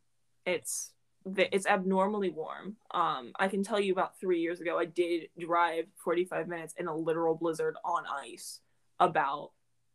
it's 0.47 0.93
it's 1.37 1.67
abnormally 1.67 2.29
warm. 2.29 2.77
Um, 2.91 3.33
I 3.39 3.49
can 3.49 3.63
tell 3.63 3.81
you 3.81 3.93
about 3.93 4.21
three 4.21 4.41
years 4.41 4.61
ago, 4.61 4.79
I 4.79 4.85
did 4.85 5.29
drive 5.39 5.87
45 6.05 6.49
minutes 6.49 6.75
in 6.79 6.87
a 6.87 6.95
literal 6.95 7.35
blizzard 7.35 7.77
on 7.85 8.05
ice. 8.07 8.61
About 9.01 9.51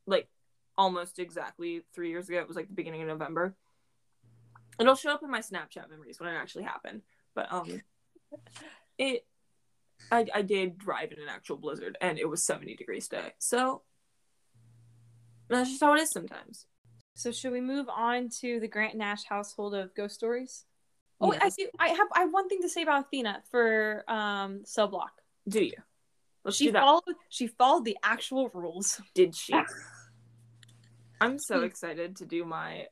like 0.07 0.27
almost 0.77 1.19
exactly 1.19 1.83
three 1.93 2.09
years 2.09 2.27
ago. 2.27 2.39
It 2.39 2.47
was 2.47 2.57
like 2.57 2.67
the 2.67 2.73
beginning 2.73 3.01
of 3.01 3.07
November. 3.07 3.55
It'll 4.79 4.95
show 4.95 5.11
up 5.11 5.23
in 5.23 5.29
my 5.29 5.41
Snapchat 5.41 5.89
memories 5.89 6.19
when 6.19 6.29
it 6.29 6.37
actually 6.37 6.63
happened. 6.63 7.01
But 7.35 7.51
um, 7.51 7.81
it 8.97 9.25
I 10.11 10.25
I 10.33 10.41
did 10.41 10.77
drive 10.77 11.11
in 11.11 11.19
an 11.19 11.29
actual 11.29 11.57
blizzard 11.57 11.97
and 12.01 12.17
it 12.17 12.27
was 12.27 12.43
70 12.43 12.75
degrees 12.75 13.07
today. 13.07 13.33
So 13.39 13.83
that's 15.49 15.69
just 15.69 15.81
how 15.81 15.93
it 15.93 16.01
is 16.01 16.11
sometimes. 16.11 16.65
So 17.19 17.33
should 17.33 17.51
we 17.51 17.59
move 17.59 17.89
on 17.89 18.29
to 18.39 18.61
the 18.61 18.67
Grant 18.69 18.95
Nash 18.95 19.25
household 19.25 19.75
of 19.75 19.93
ghost 19.93 20.15
stories? 20.15 20.63
Oh, 21.19 21.33
I 21.33 21.35
Yes. 21.43 21.55
do. 21.57 21.69
I 21.77 21.89
have. 21.89 22.07
I 22.15 22.21
have 22.21 22.31
one 22.31 22.47
thing 22.47 22.61
to 22.61 22.69
say 22.69 22.83
about 22.83 23.07
Athena 23.07 23.43
for 23.51 24.05
um 24.09 24.63
cell 24.63 24.87
block. 24.87 25.11
Do 25.45 25.61
you? 25.61 25.73
Let's 26.45 26.55
She 26.55 26.67
do 26.67 26.71
that. 26.71 26.79
followed. 26.79 27.15
She 27.27 27.47
followed 27.47 27.83
the 27.83 27.97
actual 28.03 28.49
rules. 28.53 29.01
Did 29.13 29.35
she? 29.35 29.53
I'm 31.19 31.37
so 31.39 31.57
Hmm. 31.59 31.65
excited 31.65 32.15
to 32.17 32.25
do 32.25 32.45
my 32.45 32.87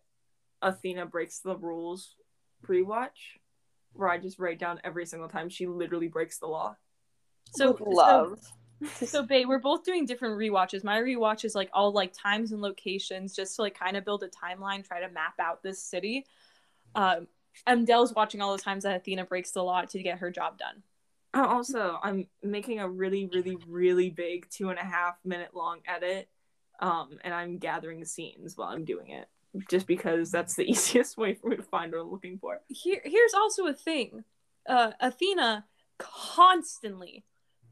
Athena 0.62 1.06
breaks 1.06 1.40
the 1.40 1.56
rules 1.56 2.18
pre-watch, 2.64 3.40
where 3.94 4.10
I 4.10 4.18
just 4.18 4.40
write 4.40 4.60
down 4.60 4.82
every 4.84 5.06
single 5.06 5.30
time 5.30 5.48
she 5.48 5.68
literally 5.68 6.10
breaks 6.10 6.38
the 6.38 6.48
law. 6.48 6.76
So 7.52 7.72
Would 7.72 7.80
love. 7.80 8.40
So, 8.44 8.52
so 9.04 9.24
babe, 9.24 9.48
we're 9.48 9.60
both 9.60 9.84
doing 9.84 10.06
different 10.06 10.38
rewatches. 10.38 10.84
My 10.84 11.00
rewatch 11.00 11.44
is 11.44 11.56
like 11.56 11.70
all 11.74 11.92
like 11.92 12.14
times 12.14 12.52
and 12.52 12.62
locations, 12.62 13.36
just 13.36 13.56
to 13.56 13.64
like 13.64 13.78
kind 13.78 13.98
of 13.98 14.06
build 14.06 14.24
a 14.24 14.30
timeline, 14.30 14.86
try 14.86 15.00
to 15.00 15.10
map 15.10 15.34
out 15.40 15.64
this 15.64 15.82
city. 15.82 16.26
Um, 16.96 17.28
and 17.66 17.88
Del's 17.88 18.14
watching 18.14 18.42
all 18.42 18.56
the 18.56 18.62
times 18.62 18.84
that 18.84 18.96
Athena 18.96 19.26
breaks 19.26 19.52
the 19.52 19.64
law 19.64 19.84
to 19.84 20.04
get 20.04 20.20
her 20.20 20.30
job 20.30 20.60
done. 20.60 20.84
Oh, 21.34 21.46
also, 21.46 22.00
I'm 22.02 22.28
making 22.44 22.80
a 22.80 22.88
really, 22.88 23.30
really, 23.34 23.58
really 23.68 24.10
big 24.10 24.50
two 24.50 24.70
and 24.70 24.80
a 24.80 24.84
half 24.84 25.18
minute 25.26 25.50
long 25.54 25.80
edit, 25.88 26.30
um, 26.80 27.18
and 27.24 27.34
I'm 27.34 27.58
gathering 27.58 28.06
scenes 28.06 28.58
while 28.58 28.70
I'm 28.70 28.86
doing 28.86 29.10
it, 29.10 29.28
just 29.70 29.88
because 29.88 30.32
that's 30.32 30.56
the 30.56 30.64
easiest 30.72 31.18
way 31.18 31.34
for 31.34 31.50
me 31.50 31.58
to 31.58 31.64
find 31.64 31.92
what 31.92 32.02
I'm 32.02 32.12
looking 32.12 32.38
for. 32.38 32.62
Here, 32.70 33.02
here's 33.04 33.34
also 33.34 33.66
a 33.68 33.74
thing. 33.74 34.24
Uh, 34.68 34.92
Athena 35.00 35.66
constantly 35.98 37.24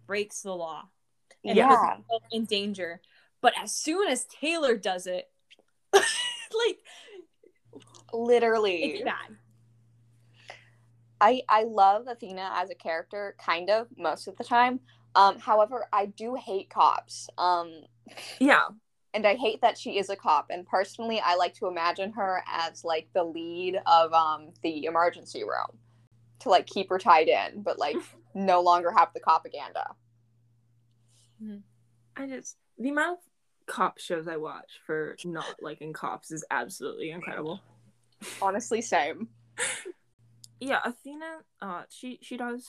breaks 0.08 0.41
the 0.41 0.56
law 0.56 0.89
and 1.46 1.58
Yeah. 1.58 1.98
in 2.32 2.46
danger. 2.46 3.02
But 3.41 3.54
as 3.62 3.72
soon 3.72 4.08
as 4.08 4.26
Taylor 4.26 4.76
does 4.76 5.08
it, 5.08 5.30
like 5.93 6.80
Literally. 8.14 8.84
it's 8.84 9.04
bad. 9.04 9.38
I 11.22 11.41
I 11.50 11.64
love 11.64 12.08
Athena 12.08 12.52
as 12.56 12.70
a 12.70 12.76
character, 12.76 13.36
kind 13.39 13.70
of 13.70 13.88
most 13.98 14.28
of 14.28 14.36
the 14.38 14.43
time. 14.43 14.80
Um, 15.16 15.39
however, 15.39 15.88
I 15.93 16.08
do 16.08 16.36
hate 16.36 16.70
cops. 16.70 17.30
Um, 17.38 17.84
Yeah, 18.39 18.64
and 19.14 19.26
I 19.26 19.36
hate 19.36 19.62
that 19.62 19.78
she 19.78 19.98
is 19.98 20.10
a 20.10 20.16
cop. 20.16 20.48
And 20.50 20.66
personally, 20.68 21.22
I 21.24 21.36
like 21.36 21.54
to 21.56 21.68
imagine 21.68 22.12
her 22.14 22.43
as 22.48 22.84
like 22.84 23.08
the 23.14 23.24
lead 23.24 23.80
of 23.86 24.14
um 24.14 24.50
the 24.62 24.86
emergency 24.86 25.43
room 25.43 25.80
to 26.39 26.50
like 26.50 26.68
keep 26.68 26.89
her 26.89 27.00
tied 27.00 27.28
in, 27.28 27.62
but 27.64 27.80
like 27.80 27.98
no 28.36 28.62
longer 28.62 28.91
have 28.91 29.10
the 29.14 29.22
propaganda. 31.38 31.63
I 32.17 32.27
just 32.27 32.57
the 32.77 32.89
amount 32.89 33.19
of 33.19 33.23
cop 33.67 33.99
shows 33.99 34.27
I 34.27 34.38
watch 34.38 34.79
for 34.86 35.15
not 35.25 35.55
liking 35.61 35.93
cops 35.93 36.31
is 36.31 36.45
absolutely 36.51 37.11
incredible. 37.11 37.61
Honestly, 38.41 38.81
same. 38.81 39.27
Yeah, 40.59 40.79
Athena, 40.86 41.39
uh, 41.61 41.83
she 41.89 42.19
she 42.21 42.38
does 42.38 42.67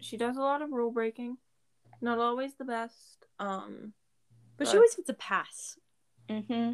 she 0.00 0.16
does 0.16 0.36
a 0.36 0.40
lot 0.40 0.62
of 0.62 0.70
rule 0.70 0.90
breaking. 0.90 1.36
Not 2.00 2.18
always 2.18 2.54
the 2.54 2.64
best. 2.64 3.24
Um, 3.38 3.92
But 4.56 4.68
she 4.68 4.76
always 4.76 4.94
gets 4.94 5.08
a 5.08 5.14
pass. 5.14 5.78
Mm-hmm. 6.28 6.72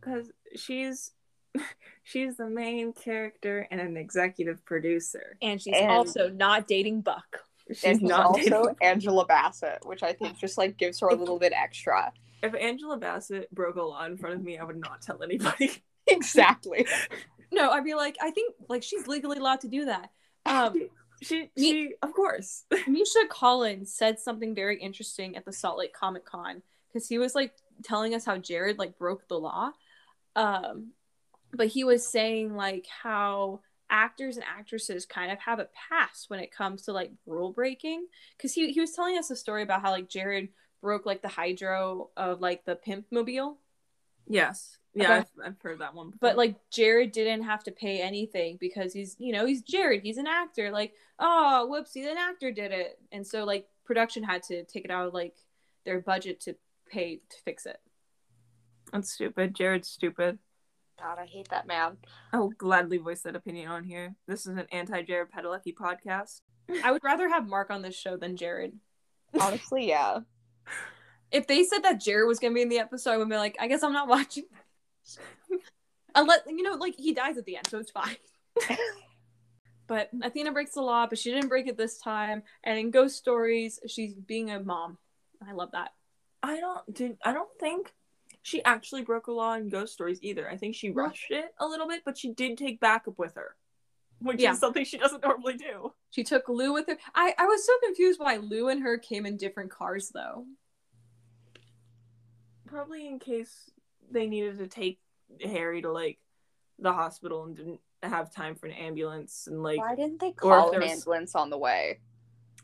because 0.00 0.30
she's 0.54 1.10
she's 2.04 2.36
the 2.36 2.48
main 2.48 2.92
character 2.92 3.66
and 3.70 3.80
an 3.80 3.96
executive 3.96 4.64
producer. 4.64 5.36
And 5.42 5.60
she's 5.60 5.74
And- 5.76 5.90
also 5.90 6.28
not 6.28 6.68
dating 6.68 7.00
Buck. 7.02 7.40
She's 7.68 7.84
and 7.84 8.02
not 8.02 8.26
also 8.26 8.40
dating- 8.40 8.76
Angela 8.82 9.24
Bassett, 9.26 9.86
which 9.86 10.02
I 10.02 10.12
think 10.12 10.38
just 10.38 10.58
like 10.58 10.76
gives 10.76 11.00
her 11.00 11.08
a 11.08 11.14
little 11.14 11.38
bit 11.38 11.52
extra. 11.54 12.12
If 12.42 12.54
Angela 12.54 12.98
Bassett 12.98 13.52
broke 13.54 13.76
a 13.76 13.82
law 13.82 14.04
in 14.04 14.18
front 14.18 14.34
of 14.34 14.42
me, 14.42 14.58
I 14.58 14.64
would 14.64 14.76
not 14.76 15.00
tell 15.02 15.22
anybody. 15.22 15.70
Exactly. 16.06 16.86
No, 17.50 17.70
I'd 17.70 17.82
be 17.82 17.94
like, 17.94 18.18
I 18.20 18.30
think 18.30 18.54
like 18.68 18.82
she's 18.82 19.06
legally 19.08 19.38
allowed 19.38 19.62
to 19.62 19.68
do 19.68 19.86
that. 19.86 20.10
Um, 20.44 20.74
she 21.22 21.50
Me- 21.56 21.70
she 21.70 21.94
of 22.02 22.12
course. 22.12 22.64
Misha 22.86 23.20
Collins 23.30 23.90
said 23.94 24.18
something 24.20 24.54
very 24.54 24.78
interesting 24.78 25.34
at 25.34 25.46
the 25.46 25.52
Salt 25.52 25.78
Lake 25.78 25.94
Comic 25.94 26.26
Con 26.26 26.60
because 26.92 27.08
he 27.08 27.16
was 27.16 27.34
like 27.34 27.54
telling 27.84 28.14
us 28.14 28.26
how 28.26 28.36
Jared 28.36 28.78
like 28.78 28.98
broke 28.98 29.26
the 29.28 29.38
law. 29.38 29.70
Um, 30.36 30.88
but 31.54 31.68
he 31.68 31.84
was 31.84 32.06
saying 32.06 32.54
like 32.54 32.86
how 33.02 33.60
actors 33.90 34.36
and 34.36 34.44
actresses 34.44 35.06
kind 35.06 35.30
of 35.30 35.38
have 35.38 35.58
a 35.58 35.68
pass 35.90 36.24
when 36.28 36.40
it 36.40 36.50
comes 36.50 36.82
to 36.82 36.92
like 36.92 37.12
rule 37.26 37.52
breaking 37.52 38.06
because 38.36 38.52
he, 38.52 38.72
he 38.72 38.80
was 38.80 38.92
telling 38.92 39.18
us 39.18 39.30
a 39.30 39.36
story 39.36 39.62
about 39.62 39.82
how 39.82 39.90
like 39.90 40.08
Jared 40.08 40.48
broke 40.80 41.06
like 41.06 41.22
the 41.22 41.28
hydro 41.28 42.10
of 42.16 42.40
like 42.40 42.64
the 42.64 42.76
pimp 42.76 43.06
mobile 43.10 43.58
yes. 44.26 44.78
Yeah, 44.94 45.04
Okay. 45.04 45.12
I've, 45.14 45.26
I've 45.44 45.60
heard 45.60 45.80
that 45.80 45.94
one. 45.94 46.10
Before. 46.10 46.18
but 46.20 46.36
like 46.36 46.56
Jared 46.70 47.12
didn't 47.12 47.42
have 47.42 47.64
to 47.64 47.72
pay 47.72 48.00
anything 48.00 48.58
because 48.60 48.92
he's 48.92 49.16
you 49.18 49.32
know 49.32 49.44
he's 49.46 49.62
Jared 49.62 50.02
he's 50.02 50.18
an 50.18 50.26
actor 50.26 50.70
like 50.70 50.92
oh 51.18 51.68
whoopsie 51.70 52.10
an 52.10 52.16
actor 52.18 52.50
did 52.50 52.72
it 52.72 52.98
and 53.12 53.26
so 53.26 53.44
like 53.44 53.66
production 53.84 54.22
had 54.22 54.42
to 54.44 54.64
take 54.64 54.84
it 54.84 54.90
out 54.90 55.08
of 55.08 55.14
like 55.14 55.34
their 55.84 56.00
budget 56.00 56.40
to 56.40 56.54
pay 56.90 57.16
to 57.28 57.36
fix 57.44 57.66
it 57.66 57.78
that's 58.94 59.10
stupid. 59.12 59.54
Jared's 59.54 59.88
stupid. 59.88 60.38
God, 60.98 61.18
I 61.18 61.26
hate 61.26 61.48
that 61.48 61.66
man. 61.66 61.96
I 62.32 62.38
will 62.38 62.50
gladly 62.50 62.98
voice 62.98 63.22
that 63.22 63.36
opinion 63.36 63.68
on 63.68 63.84
here. 63.84 64.14
This 64.26 64.46
is 64.46 64.56
an 64.56 64.66
anti-Jared 64.70 65.28
Padalecki 65.30 65.74
podcast. 65.74 66.40
I 66.82 66.92
would 66.92 67.02
rather 67.04 67.28
have 67.28 67.48
Mark 67.48 67.70
on 67.70 67.82
this 67.82 67.96
show 67.96 68.16
than 68.16 68.36
Jared 68.36 68.78
Honestly, 69.40 69.88
yeah. 69.88 70.20
if 71.30 71.46
they 71.46 71.64
said 71.64 71.80
that 71.80 72.00
Jared 72.00 72.28
was 72.28 72.38
gonna 72.38 72.54
be 72.54 72.62
in 72.62 72.68
the 72.68 72.78
episode 72.78 73.10
I 73.10 73.16
would 73.16 73.28
be 73.28 73.36
like 73.36 73.56
I 73.60 73.66
guess 73.66 73.82
I'm 73.82 73.92
not 73.92 74.08
watching 74.08 74.44
unless 76.14 76.40
you 76.46 76.62
know 76.62 76.74
like 76.74 76.94
he 76.96 77.12
dies 77.12 77.36
at 77.36 77.44
the 77.44 77.56
end 77.56 77.66
so 77.66 77.78
it's 77.78 77.90
fine 77.90 78.16
but 79.86 80.10
Athena 80.22 80.52
breaks 80.52 80.74
the 80.74 80.80
law 80.80 81.06
but 81.06 81.18
she 81.18 81.32
didn't 81.32 81.48
break 81.48 81.66
it 81.66 81.76
this 81.76 81.98
time 81.98 82.42
and 82.62 82.78
in 82.78 82.90
Ghost 82.90 83.16
Stories 83.16 83.80
she's 83.86 84.14
being 84.14 84.50
a 84.50 84.60
mom 84.60 84.98
I 85.46 85.52
love 85.52 85.72
that 85.72 85.90
I 86.42 86.60
don't 86.60 86.94
did 86.94 87.18
I 87.24 87.32
don't 87.32 87.50
think 87.58 87.92
she 88.44 88.62
actually 88.64 89.00
broke 89.02 89.26
a 89.26 89.32
law 89.32 89.54
in 89.54 89.70
Ghost 89.70 89.94
Stories 89.94 90.18
either. 90.20 90.48
I 90.50 90.58
think 90.58 90.74
she 90.74 90.90
rushed 90.90 91.30
it 91.30 91.54
a 91.58 91.66
little 91.66 91.88
bit, 91.88 92.02
but 92.04 92.18
she 92.18 92.30
did 92.34 92.58
take 92.58 92.78
backup 92.78 93.18
with 93.18 93.34
her, 93.36 93.56
which 94.20 94.38
Yeah. 94.38 94.52
is 94.52 94.58
something 94.60 94.84
she 94.84 94.98
doesn't 95.04 95.22
normally 95.24 95.54
do. 95.56 95.94
She 96.10 96.24
took 96.24 96.46
Lou 96.50 96.74
with 96.74 96.86
her. 96.88 96.98
I, 97.14 97.34
I 97.38 97.46
was 97.46 97.64
so 97.64 97.72
confused 97.82 98.20
why 98.20 98.36
Lou 98.36 98.68
and 98.68 98.82
her 98.82 98.98
came 98.98 99.24
in 99.24 99.38
different 99.38 99.70
cars 99.70 100.10
though. 100.14 100.44
Probably 102.66 103.06
in 103.06 103.18
case 103.18 103.70
they 104.10 104.26
needed 104.26 104.58
to 104.58 104.66
take 104.66 105.00
Harry 105.42 105.80
to 105.80 105.90
like 105.90 106.18
the 106.78 106.92
hospital 106.92 107.44
and 107.44 107.56
didn't 107.56 107.80
have 108.02 108.30
time 108.30 108.54
for 108.56 108.66
an 108.66 108.72
ambulance 108.72 109.46
and 109.46 109.62
like 109.62 109.78
Why 109.78 109.94
didn't 109.94 110.20
they 110.20 110.32
call 110.32 110.70
there 110.70 110.80
an 110.80 110.86
was- 110.88 110.98
ambulance 110.98 111.34
on 111.34 111.48
the 111.48 111.58
way? 111.58 112.00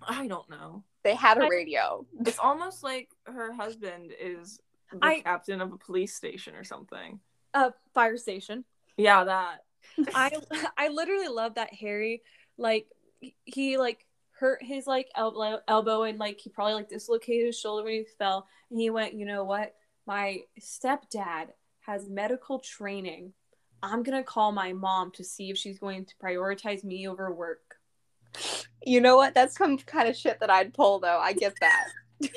I 0.02 0.26
don't 0.26 0.48
know. 0.50 0.84
They 1.04 1.14
had 1.14 1.38
a 1.38 1.48
radio. 1.48 2.04
It's 2.26 2.38
almost 2.38 2.82
like 2.82 3.08
her 3.24 3.52
husband 3.54 4.12
is 4.20 4.60
the 4.92 4.98
I- 5.02 5.20
captain 5.20 5.60
of 5.60 5.72
a 5.72 5.76
police 5.78 6.14
station 6.14 6.54
or 6.54 6.64
something. 6.64 7.20
A 7.54 7.72
fire 7.94 8.16
station. 8.16 8.64
Yeah, 8.96 9.24
that. 9.24 9.64
I 10.14 10.30
I 10.78 10.88
literally 10.88 11.28
love 11.28 11.54
that 11.54 11.72
Harry 11.74 12.22
like 12.58 12.86
he 13.44 13.76
like 13.78 14.06
hurt 14.32 14.62
his 14.62 14.86
like 14.86 15.08
elbow 15.16 15.60
elbow 15.68 16.02
and 16.04 16.18
like 16.18 16.40
he 16.40 16.50
probably 16.50 16.74
like 16.74 16.88
dislocated 16.88 17.46
his 17.46 17.58
shoulder 17.58 17.84
when 17.84 17.92
he 17.94 18.06
fell 18.18 18.46
and 18.70 18.80
he 18.80 18.88
went 18.90 19.14
you 19.14 19.26
know 19.26 19.44
what 19.44 19.74
my 20.06 20.38
stepdad 20.58 21.48
has 21.80 22.08
medical 22.08 22.58
training 22.58 23.32
I'm 23.82 24.02
gonna 24.02 24.22
call 24.22 24.52
my 24.52 24.72
mom 24.72 25.10
to 25.12 25.24
see 25.24 25.50
if 25.50 25.58
she's 25.58 25.78
going 25.78 26.06
to 26.06 26.14
prioritize 26.22 26.84
me 26.84 27.06
over 27.08 27.32
work 27.32 27.76
You 28.82 29.00
know 29.00 29.16
what? 29.16 29.34
That's 29.34 29.56
some 29.56 29.76
kind 29.78 30.08
of 30.08 30.16
shit 30.16 30.40
that 30.40 30.50
I'd 30.50 30.72
pull 30.72 31.00
though. 31.00 31.18
I 31.18 31.32
get 31.34 31.54
that. 31.60 31.88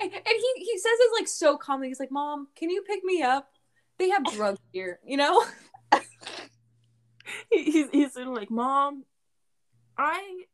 And, 0.00 0.12
and 0.12 0.22
he 0.26 0.64
he 0.64 0.78
says 0.78 0.92
it 0.92 1.10
like 1.18 1.28
so 1.28 1.56
calmly. 1.56 1.88
He's 1.88 2.00
like, 2.00 2.12
"Mom, 2.12 2.48
can 2.56 2.70
you 2.70 2.82
pick 2.82 3.02
me 3.04 3.22
up? 3.22 3.48
They 3.98 4.10
have 4.10 4.24
drugs 4.24 4.60
here, 4.72 5.00
you 5.04 5.16
know." 5.16 5.44
He's 7.50 7.88
he's 7.90 8.12
sort 8.14 8.28
of 8.28 8.34
like, 8.34 8.50
Mom, 8.50 9.04
I 9.96 10.44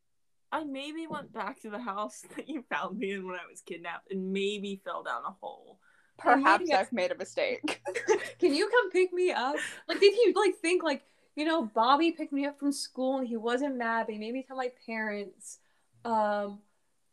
I 0.53 0.65
maybe 0.65 1.07
went 1.09 1.33
back 1.33 1.61
to 1.63 1.71
the 1.71 1.79
house 1.79 2.23
that 2.37 2.49
you 2.49 2.65
found 2.71 2.99
me 2.99 3.13
in 3.13 3.27
when 3.27 3.35
I 3.35 3.51
was 3.51 3.61
kidnapped 3.61 4.11
and 4.11 4.33
maybe 4.33 4.81
fell 4.85 5.03
down 5.03 5.23
a 5.27 5.33
hole. 5.41 5.79
Perhaps 6.17 6.71
I've 6.71 6.93
made 6.93 7.11
a 7.11 7.19
mistake. 7.19 7.83
Can 8.39 8.55
you 8.55 8.69
come 8.69 8.91
pick 8.93 9.13
me 9.13 9.33
up? 9.33 9.57
Like, 9.89 9.99
did 9.99 10.15
he 10.15 10.33
like 10.35 10.55
think 10.63 10.85
like 10.85 11.03
you 11.35 11.45
know 11.45 11.65
Bobby 11.75 12.13
picked 12.13 12.33
me 12.33 12.47
up 12.47 12.59
from 12.59 12.71
school 12.73 13.19
and 13.19 13.27
he 13.27 13.37
wasn't 13.37 13.77
mad, 13.77 14.07
but 14.07 14.13
he 14.13 14.21
made 14.21 14.33
me 14.33 14.45
tell 14.47 14.57
my 14.57 14.71
parents. 14.87 15.59
Um, 16.05 16.61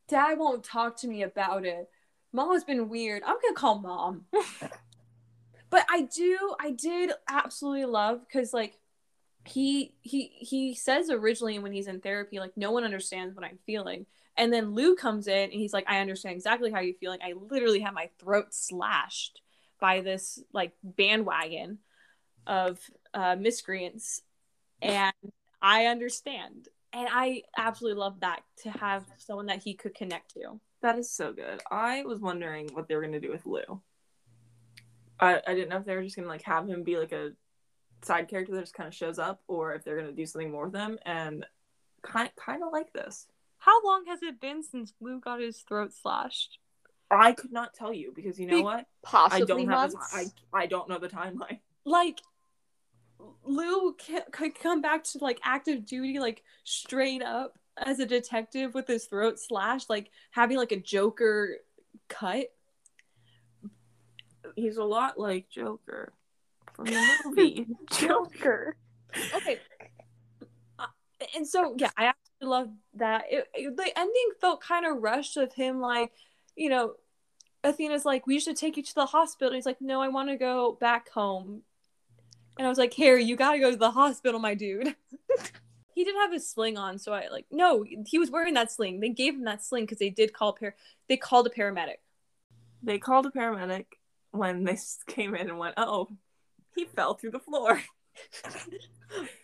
Dad 0.08 0.38
won't 0.38 0.64
talk 0.64 0.98
to 0.98 1.08
me 1.08 1.24
about 1.24 1.66
it. 1.66 1.90
Mom 2.34 2.54
has 2.54 2.64
been 2.64 2.90
weird. 2.90 3.24
I'm 3.26 3.36
gonna 3.42 3.56
call 3.56 3.80
mom. 3.80 4.26
but 5.70 5.86
I 5.90 6.04
do, 6.04 6.56
I 6.60 6.72
did 6.72 7.12
absolutely 7.30 7.86
love 7.86 8.22
because 8.26 8.54
like 8.54 8.78
he 9.46 9.96
he 10.02 10.32
he 10.40 10.76
says 10.76 11.10
originally 11.10 11.58
when 11.60 11.72
he's 11.72 11.88
in 11.88 12.00
therapy 12.00 12.40
like 12.40 12.56
no 12.56 12.72
one 12.72 12.84
understands 12.84 13.36
what 13.36 13.46
I'm 13.46 13.60
feeling. 13.66 14.06
And 14.38 14.52
then 14.54 14.74
Lou 14.74 14.96
comes 14.96 15.28
in 15.28 15.52
and 15.52 15.54
he's 15.54 15.74
like, 15.74 15.90
I 15.90 16.00
understand 16.00 16.36
exactly 16.36 16.72
how 16.72 16.80
you're 16.80 16.96
feeling. 16.96 17.20
I 17.22 17.34
literally 17.34 17.82
have 17.82 17.94
my 17.94 18.10
throat 18.20 18.54
slashed 18.54 19.42
by 19.80 20.02
this 20.02 20.40
like 20.54 20.72
bandwagon 20.84 21.80
of 22.48 22.80
uh, 23.14 23.36
miscreants, 23.36 24.22
and 24.82 25.14
I 25.62 25.88
understand. 25.88 26.70
And 26.94 27.08
I 27.10 27.44
absolutely 27.58 28.00
love 28.00 28.20
that 28.22 28.42
to 28.64 28.70
have 28.72 29.06
someone 29.18 29.46
that 29.48 29.64
he 29.64 29.74
could 29.74 29.96
connect 29.96 30.34
to. 30.34 30.60
That 30.82 30.98
is 30.98 31.12
so 31.12 31.32
good. 31.32 31.62
I 31.70 32.04
was 32.04 32.20
wondering 32.20 32.70
what 32.74 32.88
they 32.88 32.96
were 32.96 33.02
gonna 33.02 33.20
do 33.20 33.32
with 33.32 33.46
Lou. 33.46 33.82
I 35.20 35.42
I 35.46 35.54
didn't 35.54 35.70
know 35.70 35.78
if 35.78 35.86
they 35.86 35.96
were 35.96 36.04
just 36.04 36.16
gonna 36.16 36.28
like 36.28 36.44
have 36.44 36.68
him 36.68 36.84
be 36.84 36.98
like 36.98 37.12
a 37.12 37.32
side 38.02 38.28
character 38.28 38.54
that 38.56 38.62
just 38.62 38.74
kind 38.74 38.88
of 38.88 38.96
shows 38.96 39.20
up, 39.20 39.42
or 39.48 39.74
if 39.74 39.84
they're 39.84 40.00
gonna 40.00 40.12
do 40.12 40.26
something 40.26 40.52
more 40.52 40.66
with 40.66 40.76
him. 40.76 40.98
And 41.06 41.46
kind 42.02 42.32
kind 42.36 42.64
of 42.64 42.72
like 42.72 42.94
this. 42.94 43.28
How 43.60 43.84
long 43.86 44.06
has 44.08 44.24
it 44.24 44.42
been 44.42 44.64
since 44.64 44.94
Lou 45.00 45.20
got 45.20 45.40
his 45.40 45.60
throat 45.60 45.94
slashed? 45.94 46.58
I 47.12 47.34
could 47.34 47.52
not 47.52 47.74
tell 47.74 47.94
you 47.94 48.12
because 48.16 48.40
you 48.40 48.48
know 48.48 48.58
Be- 48.58 48.64
what? 48.64 48.88
Possibly 49.04 49.44
I 49.44 49.46
don't 49.46 49.70
have 49.70 49.94
months. 49.94 50.12
the, 50.12 50.18
I 50.58 50.62
I 50.64 50.66
don't 50.66 50.90
know 50.90 50.98
the 50.98 51.10
timeline. 51.10 51.60
Like 51.86 52.22
Lou 53.44 53.94
ca- 53.94 54.26
could 54.32 54.58
come 54.58 54.82
back 54.82 55.04
to 55.04 55.20
like 55.20 55.40
active 55.44 55.86
duty, 55.86 56.20
like 56.20 56.44
straight 56.64 57.22
up 57.22 57.60
as 57.82 58.00
a 58.00 58.06
detective 58.06 58.74
with 58.74 58.88
his 58.88 59.06
throat 59.06 59.40
slashed, 59.40 59.90
like 59.90 60.10
having 60.32 60.58
like 60.58 60.72
a 60.72 60.80
Joker 60.80 61.58
cut. 62.08 62.48
He's 64.56 64.78
a 64.78 64.84
lot 64.84 65.20
like 65.20 65.50
Joker 65.50 66.14
from 66.74 66.86
the 66.86 67.16
movie 67.26 67.68
Joker. 67.92 68.76
okay. 69.36 69.60
Uh, 70.80 70.86
and 71.36 71.48
so 71.48 71.76
yeah, 71.78 71.92
I 71.98 72.06
actually 72.06 72.48
love 72.48 72.70
that. 72.96 73.26
It, 73.30 73.48
it- 73.54 73.78
the 73.78 74.00
ending 74.00 74.30
felt 74.40 74.62
kind 74.62 74.86
of 74.86 75.02
rushed 75.02 75.38
with 75.38 75.54
him, 75.54 75.80
like 75.80 76.12
you 76.56 76.70
know, 76.70 76.94
Athena's 77.64 78.06
like, 78.06 78.28
"We 78.28 78.40
should 78.40 78.58
take 78.58 78.76
you 78.78 78.84
to 78.84 78.96
the 78.96 79.06
hospital." 79.06 79.50
And 79.50 79.56
he's 79.56 79.66
like, 79.66 79.82
"No, 79.82 80.02
I 80.02 80.08
want 80.10 80.30
to 80.30 80.36
go 80.38 80.78
back 80.82 81.10
home." 81.10 81.62
And 82.58 82.66
I 82.66 82.70
was 82.70 82.78
like, 82.78 82.94
"Harry, 82.96 83.24
you 83.24 83.36
gotta 83.38 83.60
go 83.60 83.72
to 83.72 83.78
the 83.78 83.92
hospital, 83.92 84.40
my 84.40 84.54
dude." 84.56 84.96
he 85.94 86.04
did 86.04 86.16
have 86.16 86.32
his 86.32 86.50
sling 86.50 86.78
on, 86.78 86.98
so 86.98 87.14
I 87.14 87.28
like 87.30 87.46
no, 87.52 87.84
he 88.06 88.18
was 88.20 88.32
wearing 88.32 88.54
that 88.56 88.72
sling. 88.72 89.00
They 89.00 89.10
gave 89.10 89.34
him 89.36 89.44
that 89.46 89.64
sling 89.64 89.84
because 89.84 90.00
they 90.00 90.10
did 90.10 90.34
call 90.34 90.50
a 90.50 90.54
par. 90.54 90.76
They 91.08 91.18
called 91.18 91.48
a 91.48 91.50
paramedic. 91.50 91.98
They 92.84 92.98
called 93.00 93.26
a 93.26 93.30
paramedic 93.30 93.86
when 94.32 94.64
they 94.64 94.78
came 95.08 95.36
in 95.36 95.50
and 95.50 95.60
went, 95.60 95.76
"Oh, 95.78 96.10
he 96.76 96.86
fell 96.86 97.14
through 97.16 97.32
the 97.32 97.40
floor." 97.40 97.82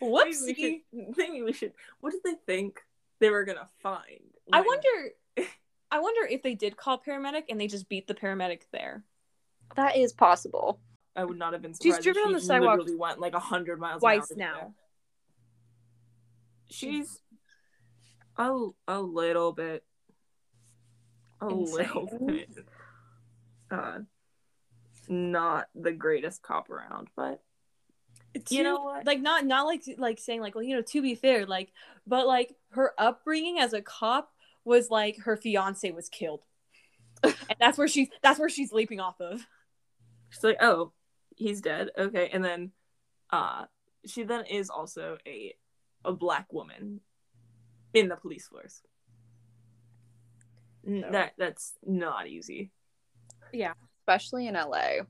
we 0.00 0.08
Whoopsie. 0.08 0.56
should, 0.56 1.16
maybe 1.16 1.42
we 1.42 1.52
should. 1.52 1.72
What 2.00 2.12
did 2.12 2.22
they 2.24 2.34
think 2.46 2.80
they 3.18 3.30
were 3.30 3.44
gonna 3.44 3.68
find? 3.82 4.20
I 4.52 4.60
wonder. 4.60 5.10
I 5.90 6.00
wonder 6.00 6.26
if 6.26 6.42
they 6.42 6.54
did 6.54 6.76
call 6.76 6.98
paramedic 7.00 7.44
and 7.48 7.58
they 7.58 7.66
just 7.66 7.88
beat 7.88 8.06
the 8.06 8.14
paramedic 8.14 8.62
there. 8.72 9.04
that 9.76 9.96
is 9.96 10.12
possible. 10.12 10.80
I 11.16 11.24
would 11.24 11.38
not 11.38 11.52
have 11.54 11.62
been 11.62 11.72
She's 11.72 11.94
surprised. 11.96 12.06
if 12.06 12.14
driven 12.14 12.28
on 12.28 12.32
the 12.34 12.40
sidewalk 12.40 12.78
literally 12.78 12.98
went 12.98 13.20
like 13.20 13.34
hundred 13.34 13.80
miles 13.80 13.96
an 13.96 14.00
twice 14.00 14.18
hour 14.20 14.26
to 14.26 14.34
get 14.34 14.38
now. 14.38 14.74
She's 16.70 17.20
a 18.36 18.68
a 18.86 19.00
little 19.00 19.52
bit, 19.52 19.84
a 21.40 21.46
little 21.46 22.08
bit, 22.26 22.50
uh, 23.70 23.98
not 25.08 25.68
the 25.74 25.92
greatest 25.92 26.42
cop 26.42 26.70
around, 26.70 27.08
but 27.16 27.40
You 28.50 28.62
know 28.62 28.82
what? 28.82 29.06
Like 29.06 29.20
not 29.20 29.44
not 29.46 29.66
like 29.66 29.82
like 29.98 30.18
saying 30.18 30.40
like 30.40 30.54
well 30.54 30.64
you 30.64 30.76
know 30.76 30.82
to 30.82 31.02
be 31.02 31.14
fair 31.14 31.46
like 31.46 31.72
but 32.06 32.26
like 32.26 32.54
her 32.70 32.92
upbringing 32.98 33.58
as 33.58 33.72
a 33.72 33.82
cop 33.82 34.30
was 34.64 34.90
like 34.90 35.18
her 35.20 35.36
fiance 35.36 35.90
was 35.90 36.08
killed, 36.08 36.42
and 37.22 37.34
that's 37.58 37.78
where 37.78 37.88
she's 37.88 38.08
that's 38.22 38.38
where 38.38 38.50
she's 38.50 38.72
leaping 38.72 39.00
off 39.00 39.20
of. 39.20 39.46
she's 40.30 40.44
like, 40.44 40.58
oh, 40.62 40.92
he's 41.36 41.60
dead. 41.60 41.90
Okay, 41.98 42.28
and 42.32 42.44
then, 42.44 42.72
uh, 43.30 43.64
she 44.06 44.22
then 44.22 44.44
is 44.46 44.70
also 44.70 45.16
a 45.26 45.54
a 46.04 46.12
black 46.12 46.52
woman 46.52 47.00
in 47.94 48.08
the 48.08 48.16
police 48.16 48.46
force. 48.48 48.82
N- 50.86 51.02
So- 51.04 51.10
That 51.12 51.32
that's 51.38 51.74
not 51.84 52.28
easy. 52.28 52.70
Yeah, 53.52 53.72
especially 54.02 54.46
in 54.46 54.54
LA. 54.54 55.04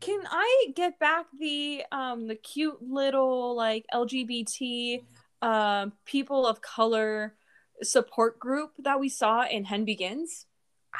Can 0.00 0.20
I 0.28 0.66
get 0.74 0.98
back 0.98 1.26
the 1.38 1.84
um 1.92 2.26
the 2.26 2.34
cute 2.34 2.82
little 2.82 3.54
like 3.54 3.84
LGBT 3.92 5.02
um 5.40 5.92
people 6.04 6.46
of 6.46 6.60
color 6.60 7.34
support 7.82 8.38
group 8.38 8.72
that 8.78 8.98
we 9.00 9.08
saw 9.08 9.46
in 9.46 9.64
Hen 9.64 9.84
Begins? 9.84 10.46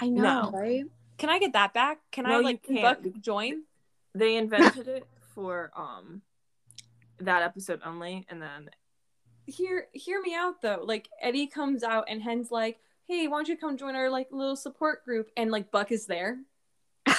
I 0.00 0.08
know, 0.08 0.50
right? 0.52 0.84
Can 1.18 1.28
I 1.30 1.38
get 1.38 1.52
that 1.52 1.74
back? 1.74 1.98
Can 2.12 2.24
No, 2.24 2.38
I 2.38 2.40
like 2.40 2.62
can't. 2.62 3.02
Buck 3.02 3.20
join? 3.20 3.64
They 4.14 4.36
invented 4.36 4.88
it 4.88 5.06
for 5.34 5.70
um 5.76 6.22
that 7.18 7.42
episode 7.42 7.80
only, 7.84 8.24
and 8.28 8.40
then 8.40 8.70
hear 9.47 9.88
hear 9.93 10.20
me 10.20 10.34
out 10.34 10.62
though. 10.62 10.82
Like 10.84 11.09
Eddie 11.20 11.47
comes 11.47 11.82
out 11.82 12.05
and 12.09 12.22
Hen's 12.22 12.51
like, 12.51 12.78
"Hey, 13.07 13.28
why 13.28 13.38
don't 13.38 13.49
you 13.49 13.57
come 13.57 13.76
join 13.76 13.95
our 13.95 14.11
like 14.11 14.28
little 14.30 14.57
support 14.57 15.05
group?" 15.05 15.30
And 15.36 15.51
like 15.51 15.70
Buck 15.70 15.93
is 15.93 16.07
there, 16.07 16.38
and 17.07 17.16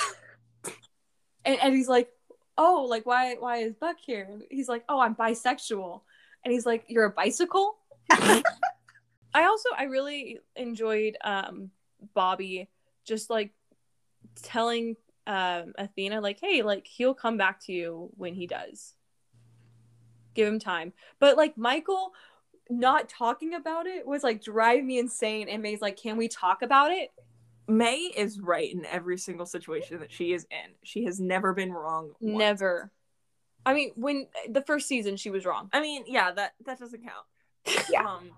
Eddie's 1.45 1.89
like, 1.89 2.09
"Oh, 2.57 2.85
like 2.89 3.05
why 3.05 3.35
why 3.35 3.57
is 3.57 3.75
Buck 3.75 3.97
here?" 3.99 4.27
And 4.29 4.43
he's 4.49 4.69
like, 4.69 4.83
"Oh, 4.89 4.99
I'm 4.99 5.15
bisexual," 5.15 6.01
and 6.43 6.53
he's 6.53 6.65
like, 6.65 6.85
"You're 6.87 7.05
a 7.05 7.11
bicycle." 7.11 7.77
I 8.09 9.45
also 9.45 9.69
I 9.77 9.83
really 9.83 10.39
enjoyed 10.55 11.17
um 11.23 11.71
Bobby 12.13 12.69
just 13.05 13.29
like 13.29 13.51
telling 14.41 14.95
um 15.27 15.73
Athena 15.77 16.21
like, 16.21 16.39
"Hey, 16.39 16.61
like 16.61 16.87
he'll 16.87 17.13
come 17.13 17.37
back 17.37 17.59
to 17.65 17.73
you 17.73 18.09
when 18.15 18.33
he 18.33 18.47
does." 18.47 18.93
Give 20.33 20.47
him 20.47 20.59
time. 20.59 20.93
But 21.19 21.37
like 21.37 21.57
Michael 21.57 22.13
not 22.69 23.09
talking 23.09 23.53
about 23.53 23.85
it 23.87 24.05
was 24.07 24.23
like 24.23 24.41
driving 24.41 24.87
me 24.87 24.97
insane 24.99 25.47
and 25.49 25.61
May's 25.61 25.81
like, 25.81 25.97
"Can 25.97 26.17
we 26.17 26.27
talk 26.27 26.61
about 26.61 26.91
it?" 26.91 27.11
May 27.67 27.95
is 28.15 28.39
right 28.39 28.73
in 28.73 28.85
every 28.85 29.17
single 29.17 29.45
situation 29.45 29.99
that 29.99 30.11
she 30.11 30.33
is 30.33 30.45
in. 30.51 30.71
She 30.83 31.05
has 31.05 31.19
never 31.19 31.53
been 31.53 31.71
wrong. 31.71 32.13
once. 32.19 32.37
Never. 32.37 32.91
I 33.65 33.73
mean, 33.73 33.91
when 33.95 34.27
the 34.49 34.61
first 34.61 34.87
season 34.89 35.15
she 35.15 35.29
was 35.29 35.45
wrong. 35.45 35.69
I 35.71 35.79
mean, 35.81 36.03
yeah, 36.07 36.31
that 36.31 36.53
that 36.65 36.79
doesn't 36.79 37.01
count. 37.03 37.25
Yeah. 37.89 38.05
Um, 38.05 38.31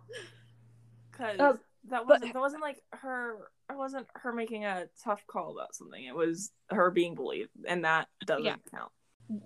because 1.11 1.39
Uh, 1.39 1.53
that 1.89 2.05
wasn't 2.05 2.33
that 2.33 2.39
wasn't 2.39 2.61
like 2.61 2.81
her. 2.91 3.49
It 3.69 3.77
wasn't 3.77 4.07
her 4.15 4.31
making 4.31 4.65
a 4.65 4.87
tough 5.03 5.25
call 5.25 5.51
about 5.57 5.73
something. 5.75 6.03
It 6.03 6.15
was 6.15 6.51
her 6.69 6.91
being 6.91 7.15
bullied, 7.15 7.49
and 7.67 7.85
that 7.85 8.07
doesn't 8.25 8.45
Yeah. 8.45 8.55
count. 8.69 8.91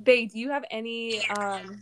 Bahy, 0.03 0.27
do 0.29 0.39
you 0.39 0.49
have 0.49 0.65
any 0.69 1.25
um 1.29 1.81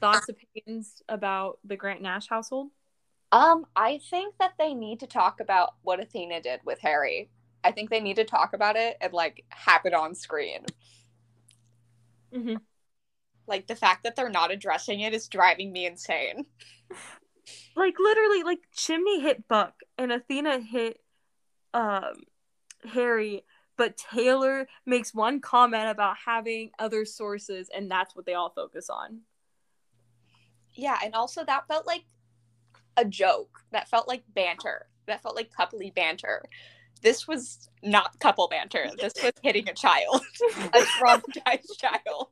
thoughts, 0.00 0.28
opinions 0.28 1.02
about 1.08 1.58
the 1.64 1.76
Grant 1.76 2.02
Nash 2.02 2.28
household? 2.28 2.70
Um, 3.30 3.66
I 3.76 4.00
think 4.10 4.34
that 4.40 4.52
they 4.58 4.74
need 4.74 5.00
to 5.00 5.06
talk 5.06 5.40
about 5.40 5.74
what 5.82 6.00
Athena 6.00 6.40
did 6.40 6.60
with 6.64 6.80
Harry. 6.80 7.30
I 7.62 7.72
think 7.72 7.90
they 7.90 8.00
need 8.00 8.16
to 8.16 8.24
talk 8.24 8.54
about 8.54 8.76
it 8.76 8.96
and 9.00 9.12
like 9.12 9.44
have 9.50 9.82
it 9.84 9.92
on 9.92 10.14
screen. 10.14 10.64
Mm-hmm. 12.34 12.56
Like 13.46 13.66
the 13.66 13.76
fact 13.76 14.04
that 14.04 14.16
they're 14.16 14.30
not 14.30 14.50
addressing 14.50 15.00
it 15.00 15.14
is 15.14 15.28
driving 15.28 15.72
me 15.72 15.86
insane. 15.86 16.46
Like 17.76 17.94
literally, 17.98 18.42
like 18.42 18.60
Chimney 18.74 19.20
hit 19.20 19.48
Buck 19.48 19.74
and 19.96 20.12
Athena 20.12 20.60
hit 20.60 21.00
um 21.74 22.14
Harry, 22.92 23.44
but 23.76 23.96
Taylor 23.96 24.66
makes 24.86 25.14
one 25.14 25.40
comment 25.40 25.88
about 25.88 26.16
having 26.24 26.70
other 26.78 27.04
sources, 27.04 27.68
and 27.74 27.90
that's 27.90 28.14
what 28.14 28.26
they 28.26 28.34
all 28.34 28.50
focus 28.50 28.90
on. 28.90 29.20
Yeah, 30.78 30.96
and 31.04 31.12
also 31.12 31.44
that 31.44 31.66
felt 31.66 31.88
like 31.88 32.04
a 32.96 33.04
joke. 33.04 33.64
That 33.72 33.88
felt 33.90 34.06
like 34.06 34.22
banter. 34.32 34.86
That 35.08 35.22
felt 35.22 35.34
like 35.34 35.50
coupley 35.52 35.92
banter. 35.92 36.44
This 37.02 37.26
was 37.26 37.68
not 37.82 38.18
couple 38.20 38.46
banter. 38.48 38.88
This 38.96 39.12
was 39.20 39.32
hitting 39.42 39.68
a 39.68 39.74
child, 39.74 40.22
a 40.72 40.80
traumatized 41.00 41.78
child. 41.78 42.28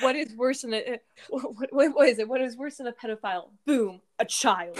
What 0.00 0.16
is 0.16 0.34
worse 0.34 0.62
than 0.62 0.72
a 0.72 1.00
what, 1.28 1.72
what, 1.72 1.94
what 1.94 2.08
is 2.08 2.18
it? 2.18 2.28
What 2.28 2.40
is 2.40 2.56
worse 2.56 2.76
than 2.76 2.86
a 2.86 2.92
pedophile? 2.92 3.50
Boom, 3.66 4.00
a 4.18 4.24
child. 4.24 4.78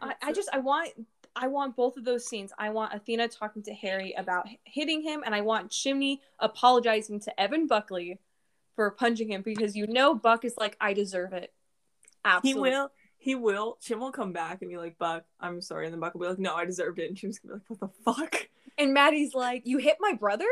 I, 0.00 0.14
I 0.22 0.32
just 0.32 0.48
I 0.52 0.58
want 0.58 0.90
I 1.34 1.48
want 1.48 1.74
both 1.74 1.96
of 1.96 2.04
those 2.04 2.26
scenes. 2.26 2.52
I 2.56 2.70
want 2.70 2.94
Athena 2.94 3.26
talking 3.26 3.62
to 3.64 3.74
Harry 3.74 4.14
about 4.16 4.46
hitting 4.62 5.02
him, 5.02 5.24
and 5.26 5.34
I 5.34 5.40
want 5.40 5.72
Chimney 5.72 6.22
apologizing 6.38 7.18
to 7.20 7.40
Evan 7.40 7.66
Buckley 7.66 8.20
for 8.76 8.90
punching 8.90 9.30
him 9.30 9.42
because 9.42 9.76
you 9.76 9.86
know 9.86 10.14
Buck 10.14 10.44
is 10.44 10.54
like, 10.56 10.76
I 10.80 10.92
deserve 10.92 11.32
it. 11.32 11.52
Absolutely. 12.24 12.70
He 12.70 12.74
will. 12.76 12.90
He 13.18 13.34
will. 13.34 13.78
Chim 13.80 14.00
will 14.00 14.12
come 14.12 14.32
back 14.32 14.60
and 14.62 14.70
be 14.70 14.76
like, 14.76 14.98
Buck, 14.98 15.24
I'm 15.40 15.60
sorry. 15.60 15.86
And 15.86 15.92
then 15.94 16.00
Buck 16.00 16.14
will 16.14 16.20
be 16.22 16.28
like, 16.28 16.38
No, 16.38 16.54
I 16.54 16.64
deserved 16.64 16.98
it. 16.98 17.08
And 17.08 17.16
Chim's 17.16 17.38
gonna 17.38 17.58
be 17.58 17.60
like, 17.70 17.80
What 17.80 17.80
the 17.80 18.02
fuck? 18.04 18.48
And 18.78 18.92
Maddie's 18.92 19.34
like, 19.34 19.62
You 19.66 19.78
hit 19.78 19.96
my 20.00 20.12
brother? 20.12 20.46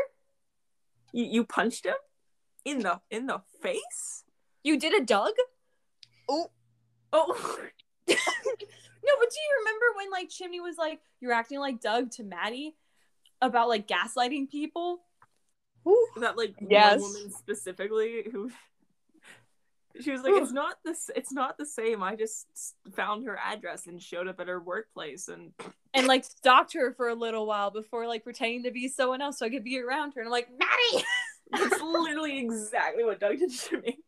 You, 1.11 1.25
you 1.25 1.43
punched 1.43 1.85
him 1.85 1.93
in 2.65 2.79
the 2.79 2.99
in 3.11 3.27
the 3.27 3.41
face? 3.61 4.23
You 4.63 4.79
did 4.79 4.93
a 4.99 5.05
Doug? 5.05 5.33
Oh, 6.29 6.49
Oh, 7.11 7.59
No, 8.07 9.11
but 9.19 9.29
do 9.29 9.35
you 9.35 9.57
remember 9.59 9.85
when 9.97 10.09
like 10.11 10.29
Chimney 10.29 10.59
was 10.61 10.77
like, 10.77 10.99
You're 11.19 11.33
acting 11.33 11.59
like 11.59 11.79
Doug 11.81 12.11
to 12.11 12.23
Maddie 12.23 12.75
about 13.41 13.67
like 13.69 13.87
gaslighting 13.87 14.49
people? 14.49 15.01
that 16.17 16.37
like 16.37 16.55
Yes. 16.61 17.01
one 17.01 17.11
woman 17.13 17.31
specifically 17.31 18.23
who. 18.31 18.49
She 20.01 20.11
was 20.11 20.21
like, 20.23 20.33
"It's 20.35 20.51
not 20.51 20.77
this. 20.83 21.11
It's 21.15 21.31
not 21.31 21.57
the 21.57 21.65
same. 21.65 22.01
I 22.01 22.15
just 22.15 22.47
found 22.95 23.25
her 23.25 23.37
address 23.37 23.85
and 23.85 24.01
showed 24.01 24.27
up 24.27 24.39
at 24.39 24.47
her 24.47 24.59
workplace, 24.59 25.27
and 25.27 25.51
And 25.93 26.07
like 26.07 26.23
stalked 26.23 26.73
her 26.73 26.93
for 26.93 27.09
a 27.09 27.15
little 27.15 27.45
while 27.45 27.69
before 27.69 28.07
like 28.07 28.23
pretending 28.23 28.63
to 28.63 28.71
be 28.71 28.87
someone 28.87 29.21
else 29.21 29.39
so 29.39 29.45
I 29.45 29.49
could 29.49 29.63
be 29.63 29.79
around 29.79 30.13
her. 30.15 30.21
And 30.21 30.27
I'm 30.27 30.31
like, 30.31 30.49
Maddie! 30.57 31.05
that's 31.51 31.81
literally 31.81 32.39
exactly 32.39 33.03
what 33.03 33.19
Doug 33.19 33.37
did 33.37 33.51
to 33.51 33.81
me." 33.81 33.99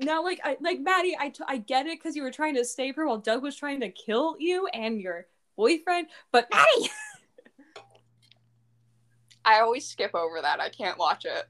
Now, 0.00 0.22
like, 0.22 0.40
I 0.44 0.56
like 0.60 0.80
Maddie, 0.80 1.16
I, 1.18 1.28
t- 1.28 1.44
I 1.46 1.58
get 1.58 1.86
it 1.86 1.98
because 1.98 2.16
you 2.16 2.22
were 2.22 2.32
trying 2.32 2.56
to 2.56 2.64
save 2.64 2.96
her 2.96 3.06
while 3.06 3.18
Doug 3.18 3.42
was 3.42 3.56
trying 3.56 3.80
to 3.80 3.90
kill 3.90 4.36
you 4.38 4.66
and 4.68 5.00
your 5.00 5.26
boyfriend, 5.56 6.08
but 6.32 6.48
Maddie, 6.52 6.90
I 9.44 9.60
always 9.60 9.86
skip 9.86 10.14
over 10.14 10.40
that. 10.42 10.60
I 10.60 10.68
can't 10.68 10.98
watch 10.98 11.24
it. 11.24 11.44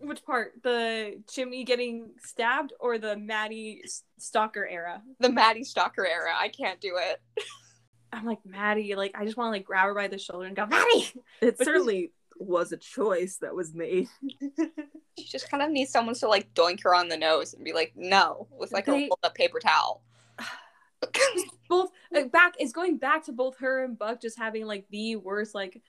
Which 0.00 0.24
part? 0.24 0.52
The 0.62 1.22
Chimney 1.30 1.64
getting 1.64 2.10
stabbed 2.20 2.72
or 2.80 2.98
the 2.98 3.16
Maddie 3.16 3.82
stalker 4.18 4.66
era? 4.66 5.02
The 5.20 5.30
Maddie 5.30 5.64
Stalker 5.64 6.06
era. 6.06 6.30
I 6.36 6.48
can't 6.48 6.80
do 6.80 6.96
it. 6.96 7.20
I'm 8.12 8.24
like 8.24 8.38
Maddie, 8.44 8.94
like 8.94 9.12
I 9.14 9.24
just 9.24 9.36
want 9.36 9.48
to 9.48 9.52
like 9.52 9.64
grab 9.66 9.86
her 9.86 9.94
by 9.94 10.08
the 10.08 10.18
shoulder 10.18 10.46
and 10.46 10.56
go, 10.56 10.66
Maddie. 10.66 11.12
It 11.40 11.58
But- 11.58 11.64
certainly 11.64 12.12
was 12.40 12.70
a 12.72 12.76
choice 12.76 13.38
that 13.42 13.54
was 13.54 13.74
made. 13.74 14.08
She 15.18 15.24
just 15.24 15.50
kind 15.50 15.64
of 15.64 15.70
needs 15.72 15.90
someone 15.90 16.14
to 16.14 16.28
like 16.28 16.54
doink 16.54 16.80
her 16.84 16.94
on 16.94 17.08
the 17.08 17.16
nose 17.16 17.52
and 17.52 17.64
be 17.64 17.72
like, 17.72 17.92
no, 17.96 18.46
with 18.56 18.70
like 18.70 18.86
They- 18.86 18.92
a 18.92 19.08
rolled 19.08 19.18
up 19.24 19.34
paper 19.34 19.58
towel. 19.58 20.02
Both 21.68 21.90
uh, 22.16 22.24
back 22.24 22.54
is 22.60 22.72
going 22.72 22.98
back 22.98 23.24
to 23.24 23.32
both 23.32 23.58
her 23.58 23.84
and 23.84 23.98
Buck 23.98 24.20
just 24.22 24.38
having 24.38 24.64
like 24.66 24.86
the 24.90 25.16
worst 25.16 25.54
like 25.54 25.82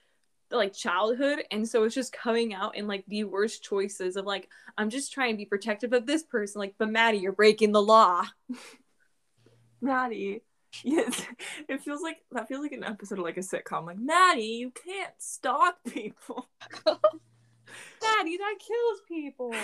like 0.50 0.72
childhood 0.72 1.42
and 1.50 1.68
so 1.68 1.84
it's 1.84 1.94
just 1.94 2.12
coming 2.12 2.52
out 2.52 2.76
in 2.76 2.86
like 2.86 3.04
the 3.06 3.24
worst 3.24 3.62
choices 3.62 4.16
of 4.16 4.24
like 4.24 4.48
i'm 4.76 4.90
just 4.90 5.12
trying 5.12 5.32
to 5.32 5.38
be 5.38 5.44
protective 5.44 5.92
of 5.92 6.06
this 6.06 6.22
person 6.22 6.58
like 6.58 6.74
but 6.76 6.90
maddie 6.90 7.18
you're 7.18 7.32
breaking 7.32 7.72
the 7.72 7.82
law 7.82 8.24
Maddie. 9.80 10.42
Yes, 10.84 11.26
it 11.68 11.82
feels 11.82 12.02
like 12.02 12.18
that 12.32 12.48
feels 12.48 12.62
like 12.62 12.72
an 12.72 12.84
episode 12.84 13.18
of 13.18 13.24
like 13.24 13.36
a 13.36 13.40
sitcom. 13.40 13.86
Like 13.86 13.98
Maddie, 13.98 14.42
you 14.42 14.70
can't 14.70 15.14
stalk 15.18 15.78
people. 15.88 16.48
Maddie, 16.86 18.36
that 18.36 18.56
kills 18.58 19.00
people. 19.08 19.54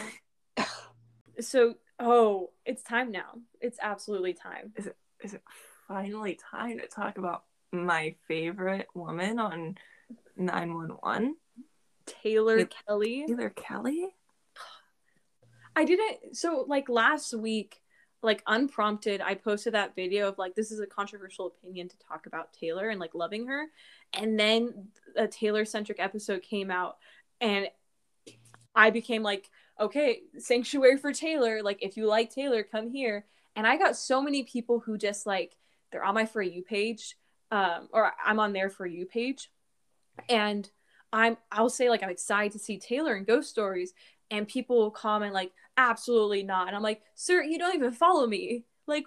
so, 1.41 1.74
oh, 1.99 2.51
it's 2.64 2.82
time 2.82 3.12
now. 3.12 3.34
It's 3.61 3.78
absolutely 3.80 4.34
time. 4.34 4.72
Is 4.76 4.87
it 4.87 4.97
is 5.22 5.34
it 5.34 5.43
finally 5.87 6.39
time 6.51 6.78
to 6.78 6.87
talk 6.87 7.18
about 7.18 7.45
my 7.72 8.14
favorite 8.26 8.89
woman 8.95 9.39
on 9.39 9.76
nine 10.37 10.74
one 10.74 10.91
one? 11.01 11.34
Taylor 12.07 12.59
It- 12.59 12.74
Kelly. 12.87 13.24
Taylor 13.26 13.51
Kelly. 13.51 14.09
I 15.74 15.84
didn't. 15.84 16.37
So, 16.37 16.64
like 16.66 16.89
last 16.89 17.34
week, 17.34 17.82
like 18.22 18.43
unprompted, 18.47 19.20
I 19.20 19.34
posted 19.34 19.74
that 19.74 19.95
video 19.95 20.28
of 20.28 20.39
like, 20.39 20.55
this 20.55 20.72
is 20.72 20.80
a 20.80 20.87
controversial 20.87 21.49
opinion 21.49 21.89
to 21.89 21.99
talk 21.99 22.26
about 22.26 22.53
Taylor 22.53 22.89
and 22.89 22.99
like 22.99 23.14
loving 23.14 23.47
her. 23.47 23.66
And 24.14 24.41
then 24.41 24.89
a 25.16 25.28
Taylor 25.28 25.64
centric 25.64 26.01
episode 26.01 26.43
came 26.43 26.70
out, 26.70 26.97
and 27.41 27.68
I 28.74 28.91
became 28.91 29.22
like, 29.22 29.51
okay, 29.78 30.22
sanctuary 30.39 30.97
for 30.97 31.12
Taylor. 31.12 31.62
Like, 31.62 31.82
if 31.82 31.97
you 31.97 32.07
like 32.07 32.30
Taylor, 32.30 32.62
come 32.62 32.91
here. 32.91 33.26
And 33.55 33.66
I 33.66 33.76
got 33.76 33.97
so 33.97 34.22
many 34.22 34.45
people 34.45 34.80
who 34.80 34.97
just 34.97 35.26
like, 35.26 35.57
they're 35.93 36.05
on 36.05 36.14
my 36.14 36.24
For 36.24 36.43
You 36.43 36.62
page, 36.62 37.16
um, 37.51 37.89
or 37.93 38.12
I'm 38.24 38.41
on 38.41 38.53
their 38.53 38.70
For 38.70 38.87
You 38.87 39.07
page. 39.07 39.51
And 40.28 40.68
I'm, 41.12 41.36
I'll 41.50 41.70
say, 41.70 41.88
like, 41.88 42.02
I'm 42.02 42.10
excited 42.10 42.52
to 42.52 42.58
see 42.58 42.78
Taylor 42.78 43.16
in 43.16 43.24
Ghost 43.24 43.50
Stories. 43.50 43.92
And 44.30 44.48
people 44.48 44.76
will 44.76 44.90
comment, 44.90 45.34
like, 45.34 45.52
absolutely 45.76 46.42
not. 46.42 46.66
And 46.66 46.76
I'm 46.76 46.82
like, 46.82 47.02
sir, 47.14 47.42
you 47.42 47.58
don't 47.58 47.74
even 47.74 47.92
follow 47.92 48.26
me. 48.26 48.64
Like, 48.86 49.04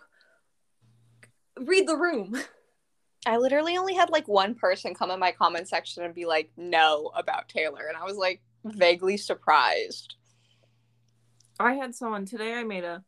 read 1.59 1.87
the 1.87 1.97
room. 1.97 2.37
I 3.25 3.37
literally 3.37 3.77
only 3.77 3.95
had 3.95 4.09
like 4.09 4.27
one 4.27 4.55
person 4.55 4.93
come 4.93 5.11
in 5.11 5.19
my 5.19 5.31
comment 5.31 5.67
section 5.67 6.03
and 6.03 6.15
be 6.15 6.25
like, 6.25 6.49
no, 6.55 7.11
about 7.15 7.49
Taylor. 7.49 7.85
And 7.87 7.97
I 7.97 8.05
was 8.05 8.15
like 8.15 8.41
vaguely 8.63 9.17
surprised. 9.17 10.15
I 11.59 11.73
had 11.73 11.93
someone 11.93 12.25
today. 12.25 12.53
I 12.53 12.63
made 12.63 12.85
a, 12.85 13.03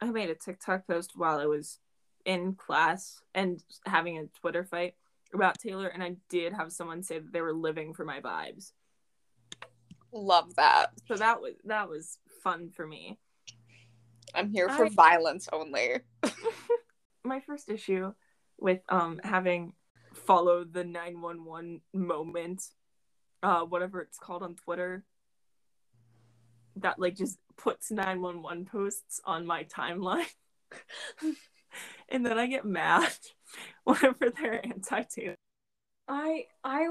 I 0.00 0.10
made 0.10 0.30
a 0.30 0.36
TikTok 0.36 0.86
post 0.86 1.12
while 1.16 1.38
I 1.38 1.46
was 1.46 1.78
in 2.24 2.54
class 2.54 3.20
and 3.34 3.62
having 3.86 4.18
a 4.18 4.26
Twitter 4.40 4.64
fight 4.64 4.94
about 5.34 5.58
Taylor, 5.58 5.88
and 5.88 6.02
I 6.02 6.16
did 6.28 6.52
have 6.52 6.72
someone 6.72 7.02
say 7.02 7.18
that 7.18 7.32
they 7.32 7.40
were 7.40 7.52
living 7.52 7.94
for 7.94 8.04
my 8.04 8.20
vibes. 8.20 8.72
Love 10.12 10.54
that. 10.56 10.92
So 11.06 11.16
that 11.16 11.40
was 11.40 11.54
that 11.64 11.88
was 11.88 12.18
fun 12.42 12.70
for 12.70 12.86
me. 12.86 13.18
I'm 14.34 14.50
here 14.50 14.68
for 14.68 14.86
I- 14.86 14.90
violence 14.90 15.48
only. 15.52 16.00
my 17.24 17.40
first 17.40 17.68
issue 17.68 18.12
with 18.58 18.80
um 18.88 19.20
having 19.24 19.72
followed 20.12 20.72
the 20.72 20.84
911 20.84 21.80
moment 21.92 22.62
uh 23.42 23.62
whatever 23.62 24.00
it's 24.00 24.18
called 24.18 24.42
on 24.42 24.54
twitter 24.54 25.04
that 26.76 26.98
like 26.98 27.16
just 27.16 27.38
puts 27.56 27.90
911 27.90 28.66
posts 28.66 29.20
on 29.24 29.46
my 29.46 29.64
timeline 29.64 30.26
and 32.08 32.24
then 32.24 32.38
i 32.38 32.46
get 32.46 32.64
mad 32.64 33.12
whenever 33.84 34.30
they're 34.30 34.64
anti-taylor. 34.64 35.36
I 36.08 36.46
I 36.62 36.88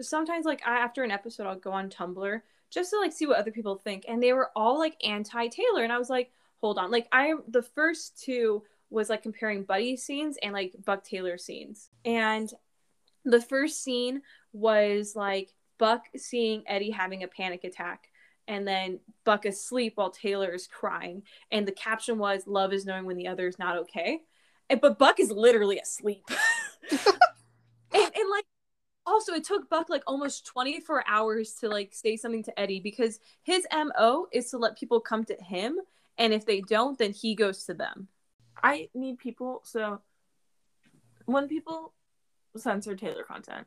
sometimes 0.00 0.44
like 0.44 0.62
I, 0.66 0.78
after 0.78 1.04
an 1.04 1.10
episode 1.10 1.46
I'll 1.46 1.56
go 1.56 1.72
on 1.72 1.90
Tumblr 1.90 2.40
just 2.70 2.90
to 2.90 2.98
like 2.98 3.12
see 3.12 3.26
what 3.26 3.38
other 3.38 3.52
people 3.52 3.76
think. 3.76 4.04
And 4.08 4.22
they 4.22 4.32
were 4.32 4.50
all 4.56 4.78
like 4.78 4.96
anti 5.04 5.48
Taylor 5.48 5.84
and 5.84 5.92
I 5.92 5.98
was 5.98 6.10
like 6.10 6.30
hold 6.60 6.78
on. 6.78 6.90
Like 6.90 7.08
I 7.12 7.34
the 7.48 7.62
first 7.62 8.20
two 8.22 8.62
was 8.90 9.10
like 9.10 9.22
comparing 9.22 9.64
Buddie 9.64 9.96
scenes 9.96 10.36
and 10.42 10.52
like 10.52 10.72
Buck 10.84 11.04
Taylor 11.04 11.38
scenes. 11.38 11.90
And 12.04 12.50
the 13.24 13.40
first 13.40 13.82
scene 13.82 14.22
was 14.52 15.14
like 15.16 15.54
Buck 15.78 16.04
seeing 16.16 16.62
Eddie 16.66 16.90
having 16.90 17.22
a 17.22 17.28
panic 17.28 17.64
attack 17.64 18.08
and 18.48 18.66
then 18.66 19.00
Buck 19.24 19.46
is 19.46 19.56
asleep 19.56 19.94
while 19.96 20.10
Taylor 20.10 20.50
is 20.50 20.66
crying. 20.66 21.22
And 21.50 21.66
the 21.66 21.72
caption 21.72 22.18
was 22.18 22.46
love 22.46 22.72
is 22.72 22.86
knowing 22.86 23.04
when 23.06 23.16
the 23.16 23.28
other 23.28 23.46
is 23.46 23.58
not 23.58 23.76
okay. 23.78 24.20
And, 24.70 24.80
but 24.80 24.98
Buck 24.98 25.20
is 25.20 25.30
literally 25.30 25.78
asleep. 25.78 26.28
And, 27.94 28.12
and 28.14 28.30
like 28.30 28.44
also 29.06 29.32
it 29.32 29.44
took 29.44 29.70
buck 29.70 29.88
like 29.88 30.02
almost 30.06 30.44
24 30.46 31.04
hours 31.06 31.54
to 31.60 31.68
like 31.68 31.94
say 31.94 32.16
something 32.16 32.42
to 32.42 32.60
eddie 32.60 32.80
because 32.80 33.20
his 33.42 33.66
mo 33.72 34.26
is 34.32 34.50
to 34.50 34.58
let 34.58 34.78
people 34.78 35.00
come 35.00 35.24
to 35.24 35.36
him. 35.42 35.78
And 36.18 36.32
if 36.32 36.44
they 36.44 36.60
don't 36.60 36.98
then 36.98 37.12
he 37.12 37.34
goes 37.34 37.64
to 37.66 37.74
them. 37.74 38.08
I 38.62 38.88
need 38.94 39.18
people 39.18 39.62
so 39.64 40.00
when 41.26 41.48
people 41.48 41.92
censor 42.56 42.96
taylor 42.96 43.22
content 43.22 43.66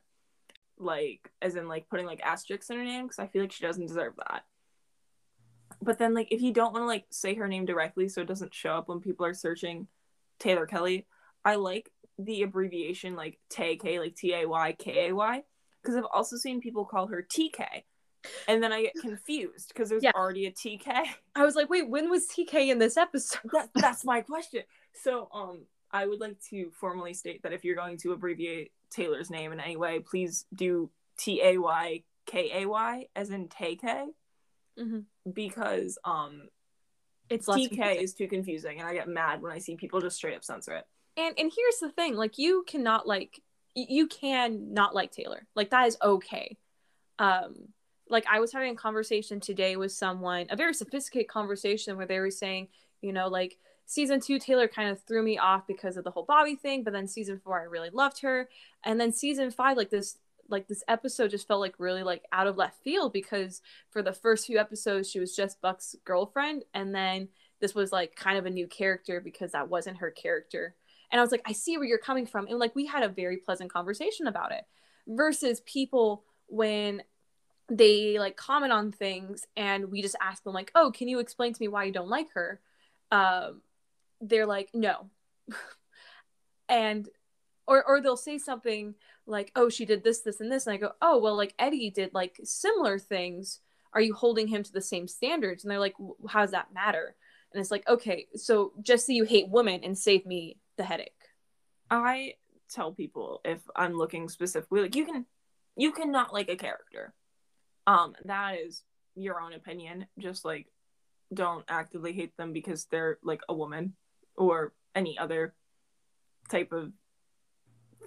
like 0.80 1.30
as 1.42 1.56
in 1.56 1.68
like 1.68 1.88
putting 1.90 2.08
like 2.08 2.22
asterisks 2.22 2.70
in 2.72 2.78
her 2.78 2.84
name 2.84 3.04
because 3.04 3.20
i 3.20 3.28
feel 3.28 3.44
like 3.44 3.52
she 3.52 3.64
doesn't 3.64 3.86
deserve 3.86 4.14
that 4.18 4.46
but 5.82 5.98
then 5.98 6.14
like 6.14 6.28
if 6.32 6.42
you 6.42 6.52
don't 6.54 6.74
want 6.74 6.84
to 6.84 6.88
like 6.88 7.06
say 7.10 7.34
her 7.36 7.48
name 7.48 7.66
directly 7.66 8.08
so 8.10 8.22
it 8.22 8.28
doesn't 8.28 8.54
show 8.54 8.72
up 8.72 8.88
when 8.90 9.00
people 9.00 9.26
are 9.26 9.34
searching 9.34 9.88
taylor 10.40 10.66
kelly 10.66 11.06
i 11.46 11.56
like 11.56 11.90
the 12.18 12.42
abbreviation 12.44 13.16
like 13.16 13.40
tay 13.50 13.78
like 14.00 14.16
t-a-y-k-a-y 14.16 15.44
because 15.82 15.96
i've 15.96 16.04
also 16.14 16.36
seen 16.36 16.60
people 16.60 16.86
call 16.86 17.08
her 17.08 17.26
tk 17.30 17.64
and 18.50 18.62
then 18.62 18.74
i 18.74 18.82
get 18.82 18.94
confused 19.00 19.70
because 19.70 19.90
there's 19.90 20.04
Yeah. 20.04 20.12
already 20.16 20.46
a 20.48 20.52
tk 20.52 20.86
i 21.36 21.44
was 21.46 21.56
like 21.56 21.70
wait 21.70 21.88
when 21.90 22.10
was 22.10 22.28
tk 22.28 22.54
in 22.70 22.78
this 22.78 22.98
episode 22.98 23.42
that, 23.54 23.70
that's 23.76 24.04
my 24.04 24.22
question 24.22 24.64
so 24.94 25.30
um 25.34 25.60
I 25.92 26.06
would 26.06 26.20
like 26.20 26.40
to 26.52 26.70
formally 26.80 27.16
state 27.16 27.42
that 27.42 27.52
if 27.52 27.66
you're 27.66 27.76
going 27.76 27.98
to 27.98 28.12
abbreviate 28.12 28.72
Taylor's 28.92 29.32
name 29.32 29.52
in 29.52 29.60
any 29.60 29.76
way, 29.76 30.00
please 30.02 30.46
do 30.54 30.92
T 31.18 31.42
A 31.44 31.58
Y 31.58 32.04
K 32.28 32.62
A 32.62 32.68
Y 32.68 33.08
as 33.16 33.32
in 33.32 33.48
Tay 33.48 33.76
K 33.76 34.06
Mhm. 34.80 35.06
Because 35.32 35.98
um 36.04 36.50
It's 37.30 37.48
TK 37.48 38.02
is 38.02 38.14
too 38.14 38.28
confusing 38.28 38.80
and 38.80 38.88
I 38.88 38.94
get 38.94 39.08
mad 39.08 39.42
when 39.42 39.52
I 39.52 39.60
see 39.60 39.76
people 39.76 40.02
just 40.02 40.18
straight 40.18 40.36
up 40.36 40.44
censor 40.44 40.74
it. 40.74 40.88
and 41.18 41.34
and 41.38 41.52
here's 41.56 41.80
the 41.80 41.90
thing 41.90 42.16
like 42.16 42.38
you 42.38 42.64
cannot 42.68 43.08
like 43.08 43.42
you 43.76 44.08
can 44.08 44.74
not 44.74 44.96
like 44.96 45.12
taylor. 45.12 45.48
Like 45.56 45.70
that 45.72 45.88
is 45.88 45.98
okay. 46.02 46.58
Um 47.18 47.70
like 48.10 48.26
i 48.30 48.40
was 48.40 48.52
having 48.52 48.72
a 48.72 48.76
conversation 48.76 49.40
today 49.40 49.76
with 49.76 49.92
someone 49.92 50.48
a 50.50 50.56
very 50.56 50.74
sophisticated 50.74 51.28
conversation 51.30 51.96
where 51.96 52.08
they 52.08 52.20
were 52.20 52.32
saying 52.32 52.68
you 53.02 53.14
know 53.14 53.28
like 53.28 53.58
season 53.86 54.20
two 54.20 54.40
taylor 54.40 54.68
kind 54.68 54.90
of 54.90 55.00
threw 55.04 55.24
me 55.24 55.38
off 55.38 55.66
because 55.68 55.96
of 55.96 56.04
the 56.04 56.12
whole 56.12 56.26
bobby 56.26 56.56
thing 56.56 56.84
but 56.84 56.92
then 56.92 57.08
season 57.08 57.40
four 57.44 57.60
i 57.60 57.64
really 57.64 57.90
loved 57.92 58.22
her. 58.22 58.50
And 58.84 59.00
then 59.00 59.12
season 59.12 59.52
five 59.52 59.78
like 59.78 59.90
this 59.90 60.18
like 60.50 60.68
this 60.68 60.84
episode 60.88 61.32
just 61.32 61.48
felt 61.48 61.62
like 61.62 61.76
really 61.78 62.04
like 62.04 62.24
out 62.32 62.48
of 62.48 62.58
left 62.58 62.82
field 62.84 63.14
because 63.14 63.62
for 63.90 64.02
the 64.02 64.14
first 64.14 64.46
few 64.46 64.58
episodes 64.58 65.10
she 65.10 65.20
was 65.20 65.36
just 65.36 65.62
buck's 65.62 65.96
girlfriend 66.06 66.64
and 66.74 66.94
then 66.94 67.28
this 67.62 67.76
was 67.76 67.92
like 67.92 68.16
kind 68.16 68.38
of 68.38 68.46
a 68.46 68.50
new 68.50 68.68
character 68.68 69.22
because 69.22 69.52
that 69.52 69.70
wasn't 69.70 69.98
her 69.98 70.12
character 70.12 70.76
and 71.12 71.20
I 71.20 71.24
was 71.24 71.32
like, 71.32 71.42
I 71.46 71.54
see 71.54 71.78
where 71.78 71.88
you're 71.88 71.98
coming 71.98 72.26
from. 72.26 72.48
And 72.48 72.60
like, 72.60 72.76
we 72.76 72.86
had 72.86 73.04
a 73.04 73.10
very 73.10 73.38
pleasant 73.38 73.72
conversation 73.72 74.28
about 74.28 74.52
it 74.52 74.66
versus 75.08 75.62
people 75.62 76.24
when 76.48 77.02
they 77.68 78.18
like 78.20 78.36
comment 78.36 78.72
on 78.72 78.92
things 78.92 79.46
and 79.56 79.92
we 79.92 80.02
just 80.02 80.16
ask 80.22 80.44
them, 80.44 80.54
like, 80.54 80.72
oh, 80.76 80.92
can 80.92 81.08
you 81.08 81.20
explain 81.20 81.54
to 81.54 81.62
me 81.62 81.68
why 81.68 81.86
you 81.86 81.92
don't 81.92 82.10
like 82.10 82.32
her? 82.34 82.60
Um, 83.12 83.62
they're 84.22 84.46
like, 84.46 84.70
no. 84.74 85.10
and, 86.70 87.08
or, 87.66 87.84
or 87.84 88.02
they'll 88.02 88.18
say 88.18 88.38
something 88.38 88.96
like, 89.30 89.52
oh, 89.56 89.70
she 89.70 89.86
did 89.86 90.04
this, 90.04 90.22
this, 90.22 90.40
and 90.40 90.52
this. 90.52 90.68
And 90.68 90.74
I 90.74 90.78
go, 90.78 90.92
oh, 91.02 91.20
well, 91.20 91.36
like 91.36 91.54
Eddie 91.60 91.92
did 91.92 92.14
like 92.14 92.40
similar 92.44 93.00
things. 93.00 93.60
Are 93.94 94.02
you 94.02 94.14
holding 94.14 94.48
him 94.48 94.64
to 94.64 94.72
the 94.72 94.82
same 94.82 95.08
standards? 95.08 95.64
And 95.64 95.72
they're 95.72 95.80
like, 95.80 95.96
how 96.28 96.42
does 96.42 96.52
that 96.52 96.74
matter? 96.74 97.16
And 97.54 97.62
it's 97.62 97.72
like, 97.72 97.88
okay, 97.88 98.28
so 98.36 98.74
just 98.82 99.08
so 99.08 99.14
you 99.14 99.24
hate 99.24 99.50
women 99.50 99.82
and 99.84 99.98
save 99.98 100.26
me 100.26 100.58
the 100.78 100.84
headache. 100.84 101.12
I 101.90 102.34
tell 102.70 102.94
people 102.94 103.42
if 103.44 103.60
I'm 103.76 103.94
looking 103.94 104.30
specifically 104.30 104.82
like 104.82 104.96
you 104.96 105.04
can 105.04 105.26
you 105.76 105.92
cannot 105.92 106.34
like 106.34 106.50
a 106.50 106.56
character. 106.56 107.14
Um 107.88 108.14
that 108.26 108.58
is 108.60 108.84
your 109.16 109.42
own 109.42 109.54
opinion. 109.54 110.06
Just 110.20 110.46
like 110.46 110.68
don't 111.34 111.66
actively 111.68 112.14
hate 112.14 112.36
them 112.38 112.54
because 112.54 112.86
they're 112.86 113.18
like 113.24 113.42
a 113.50 113.54
woman 113.56 113.94
or 114.36 114.74
any 114.96 115.18
other 115.18 115.56
type 116.50 116.72
of 116.72 116.92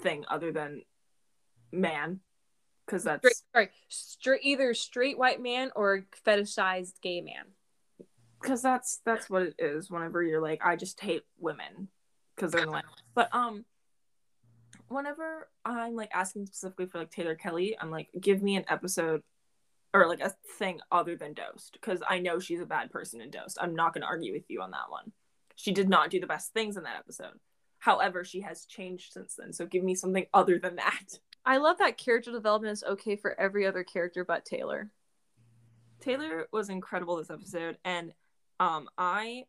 thing 0.00 0.24
other 0.28 0.52
than 0.52 0.82
man 1.72 2.20
because 2.86 3.04
that's 3.04 3.20
Straight, 3.20 3.36
sorry, 3.54 3.68
straight 3.88 4.40
either 4.42 4.74
straight 4.74 5.18
white 5.18 5.40
man 5.40 5.70
or 5.74 6.06
fetishized 6.26 7.00
gay 7.00 7.20
man. 7.20 7.44
because 8.40 8.60
that's 8.62 9.00
that's 9.04 9.30
what 9.30 9.42
it 9.42 9.54
is 9.58 9.90
whenever 9.90 10.22
you're 10.22 10.42
like 10.42 10.60
i 10.64 10.76
just 10.76 11.00
hate 11.00 11.22
women 11.38 11.88
because 12.34 12.52
they're 12.52 12.62
annoying. 12.64 12.82
But 13.14 13.28
um 13.32 13.64
whenever 14.88 15.48
i'm 15.64 15.94
like 15.94 16.10
asking 16.12 16.46
specifically 16.46 16.86
for 16.86 16.98
like 16.98 17.10
taylor 17.10 17.34
kelly 17.34 17.76
i'm 17.80 17.90
like 17.90 18.08
give 18.20 18.42
me 18.42 18.56
an 18.56 18.64
episode 18.68 19.22
or 19.94 20.06
like 20.06 20.20
a 20.20 20.34
thing 20.58 20.80
other 20.90 21.16
than 21.16 21.32
dosed 21.34 21.72
because 21.74 22.02
i 22.08 22.18
know 22.18 22.38
she's 22.38 22.60
a 22.60 22.66
bad 22.66 22.90
person 22.90 23.20
in 23.20 23.30
dosed. 23.30 23.58
I'm 23.60 23.74
not 23.74 23.94
going 23.94 24.02
to 24.02 24.08
argue 24.08 24.32
with 24.32 24.44
you 24.48 24.60
on 24.60 24.70
that 24.72 24.90
one. 24.90 25.12
She 25.54 25.72
did 25.72 25.88
not 25.88 26.10
do 26.10 26.18
the 26.20 26.26
best 26.26 26.52
things 26.52 26.76
in 26.76 26.82
that 26.82 26.98
episode. 26.98 27.38
However 27.78 28.24
she 28.24 28.40
has 28.40 28.64
changed 28.66 29.12
since 29.12 29.34
then 29.38 29.52
so 29.52 29.66
give 29.66 29.84
me 29.84 29.94
something 29.94 30.26
other 30.34 30.58
than 30.58 30.76
that 30.76 31.18
I 31.44 31.56
love 31.56 31.78
that 31.78 31.98
character 31.98 32.30
development 32.30 32.72
is 32.72 32.84
okay 32.84 33.16
for 33.16 33.38
every 33.38 33.66
other 33.66 33.84
character 33.84 34.24
but 34.24 34.44
Taylor. 34.44 34.90
Taylor 36.00 36.48
was 36.52 36.68
incredible 36.68 37.16
this 37.16 37.30
episode, 37.30 37.78
and 37.84 38.12
um, 38.60 38.88
I 38.98 39.44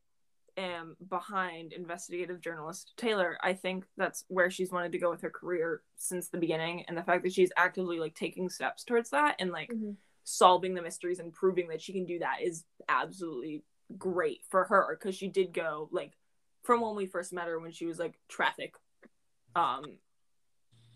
am 0.55 0.95
behind 1.09 1.73
investigative 1.73 2.41
journalist 2.41 2.93
Taylor. 2.95 3.37
I 3.41 3.53
think 3.53 3.85
that's 3.97 4.23
where 4.27 4.51
she's 4.51 4.71
wanted 4.71 4.91
to 4.91 4.99
go 4.99 5.09
with 5.09 5.21
her 5.21 5.31
career 5.31 5.81
since 5.97 6.29
the 6.29 6.37
beginning, 6.37 6.85
and 6.87 6.97
the 6.97 7.03
fact 7.03 7.23
that 7.23 7.33
she's 7.33 7.51
actively 7.57 7.99
like 7.99 8.13
taking 8.15 8.49
steps 8.49 8.83
towards 8.83 9.09
that 9.11 9.35
and 9.39 9.51
like 9.51 9.71
Mhm. 9.71 9.97
solving 10.23 10.73
the 10.73 10.81
mysteries 10.81 11.19
and 11.19 11.33
proving 11.33 11.67
that 11.69 11.81
she 11.81 11.91
can 11.91 12.05
do 12.05 12.19
that 12.19 12.41
is 12.41 12.65
absolutely 12.87 13.63
great 13.97 14.43
for 14.49 14.63
her 14.65 14.95
because 14.97 15.15
she 15.15 15.27
did 15.27 15.53
go 15.53 15.89
like 15.91 16.17
from 16.63 16.81
when 16.81 16.95
we 16.95 17.05
first 17.05 17.33
met 17.33 17.47
her 17.47 17.59
when 17.59 17.71
she 17.71 17.85
was 17.85 17.99
like 17.99 18.19
traffic, 18.27 18.75
um, 19.55 19.97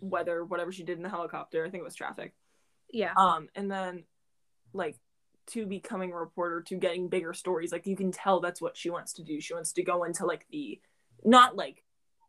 weather 0.02 0.44
whatever 0.46 0.72
she 0.72 0.84
did 0.84 0.98
in 0.98 1.04
the 1.04 1.10
helicopter. 1.10 1.66
I 1.66 1.70
think 1.70 1.82
it 1.82 1.86
was 1.86 1.96
traffic 1.96 2.34
Yeah. 2.92 3.14
um 3.18 3.50
and 3.56 3.70
then 3.72 4.04
like 4.74 4.98
to 5.48 5.66
becoming 5.66 6.12
a 6.12 6.16
reporter 6.16 6.62
to 6.62 6.76
getting 6.76 7.08
bigger 7.08 7.34
stories 7.34 7.72
like 7.72 7.88
you 7.88 7.96
can 7.96 8.12
tell 8.12 8.40
that's 8.42 8.62
what 8.62 8.76
she 8.78 8.90
wants 8.90 9.14
to 9.14 9.24
do 9.24 9.40
she 9.40 9.54
wants 9.54 9.72
to 9.74 9.84
go 9.84 10.04
into 10.04 10.26
like 10.26 10.46
the 10.52 10.80
not 11.24 11.56
like 11.56 11.84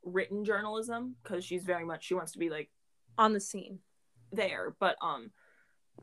written 0.05 0.45
journalism 0.45 1.17
because 1.23 1.45
she's 1.45 1.65
very 1.65 1.85
much 1.85 2.05
she 2.05 2.15
wants 2.15 2.33
to 2.33 2.39
be 2.39 2.49
like 2.49 2.71
On 3.19 3.33
the 3.33 3.41
scene. 3.41 3.81
there 4.33 4.75
but 4.79 4.97
um 5.03 5.31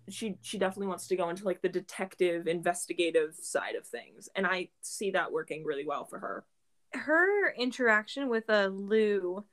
she 0.09 0.35
she 0.41 0.57
definitely 0.57 0.87
wants 0.87 1.07
to 1.07 1.15
go 1.15 1.29
into 1.29 1.45
like 1.45 1.61
the 1.61 1.69
detective 1.69 2.47
investigative 2.47 3.33
side 3.35 3.75
of 3.75 3.87
things 3.87 4.27
and 4.35 4.45
i 4.45 4.67
see 4.81 5.11
that 5.11 5.31
working 5.31 5.63
really 5.63 5.85
well 5.87 6.03
for 6.05 6.19
her 6.19 6.45
Her 6.93 7.53
interaction 7.57 8.27
with 8.29 8.49
uh, 8.49 8.67
Lou 8.67 9.45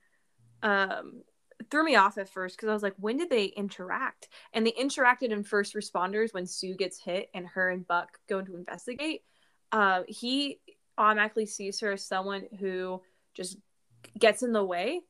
um, 0.61 1.23
threw 1.69 1.83
me 1.83 1.95
off 1.95 2.17
at 2.17 2.29
first 2.29 2.55
because 2.55 2.69
I 2.69 2.73
was 2.73 2.83
like, 2.83 2.95
when 2.97 3.17
did 3.17 3.29
they 3.29 3.45
interact? 3.45 4.29
And 4.53 4.65
they 4.65 4.71
interacted 4.71 5.31
in 5.31 5.43
First 5.43 5.75
Responders 5.75 6.33
when 6.33 6.45
Sue 6.45 6.75
gets 6.75 6.99
hit 6.99 7.29
and 7.33 7.47
her 7.47 7.69
and 7.69 7.87
Buck 7.87 8.19
go 8.27 8.41
to 8.41 8.55
investigate. 8.55 9.21
Uh, 9.71 10.03
he 10.07 10.59
automatically 10.97 11.45
sees 11.45 11.79
her 11.79 11.93
as 11.93 12.05
someone 12.05 12.43
who 12.59 13.01
just 13.33 13.57
gets 14.17 14.43
in 14.43 14.53
the 14.53 14.63
way. 14.63 15.01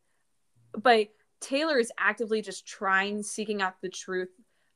But 0.73 1.09
Taylor 1.41 1.77
is 1.77 1.91
actively 1.97 2.41
just 2.41 2.65
trying, 2.65 3.21
seeking 3.21 3.61
out 3.61 3.81
the 3.81 3.89
truth, 3.89 4.29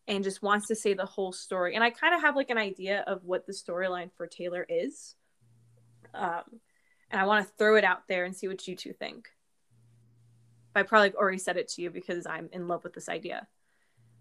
and 0.08 0.24
just 0.24 0.42
wants 0.42 0.68
to 0.68 0.76
say 0.76 0.94
the 0.94 1.06
whole 1.06 1.32
story. 1.32 1.76
And 1.76 1.84
I 1.84 1.90
kind 1.90 2.14
of 2.14 2.22
have 2.22 2.36
like 2.36 2.50
an 2.50 2.58
idea 2.58 3.04
of 3.08 3.24
what 3.24 3.46
the 3.46 3.54
storyline 3.54 4.12
for 4.16 4.28
Taylor 4.28 4.66
is. 4.68 5.16
Um, 6.14 6.44
and 7.10 7.22
I 7.22 7.26
want 7.26 7.46
to 7.46 7.54
throw 7.58 7.76
it 7.76 7.84
out 7.84 8.08
there 8.08 8.26
and 8.26 8.36
see 8.36 8.48
what 8.48 8.68
you 8.68 8.76
two 8.76 8.94
think. 8.94 9.30
I 10.78 10.84
probably 10.84 11.14
already 11.16 11.38
said 11.40 11.58
it 11.58 11.68
to 11.70 11.82
you 11.82 11.90
because 11.90 12.26
I'm 12.26 12.50
in 12.52 12.68
love 12.68 12.84
with 12.84 12.94
this 12.94 13.10
idea. 13.10 13.48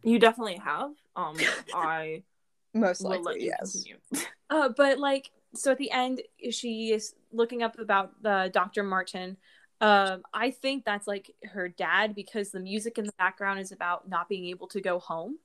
you 0.02 0.18
definitely 0.18 0.56
have 0.56 0.90
um 1.16 1.36
i 1.74 2.22
Most 2.74 3.02
will 3.02 3.10
let 3.10 3.22
likely, 3.24 3.44
you 3.44 3.52
yes. 3.58 3.84
Uh, 4.50 4.68
but 4.68 4.98
like, 4.98 5.30
so 5.54 5.72
at 5.72 5.78
the 5.78 5.90
end, 5.90 6.20
she 6.50 6.92
is 6.92 7.14
looking 7.32 7.62
up 7.64 7.78
about 7.80 8.22
the 8.22 8.48
Dr. 8.52 8.84
Martin. 8.84 9.36
Um, 9.80 10.22
I 10.32 10.52
think 10.52 10.84
that's 10.84 11.06
like 11.08 11.32
her 11.52 11.68
dad 11.68 12.14
because 12.14 12.50
the 12.50 12.60
music 12.60 12.96
in 12.98 13.06
the 13.06 13.12
background 13.18 13.58
is 13.58 13.72
about 13.72 14.08
not 14.08 14.28
being 14.28 14.46
able 14.46 14.68
to 14.68 14.80
go 14.80 15.00
home. 15.00 15.38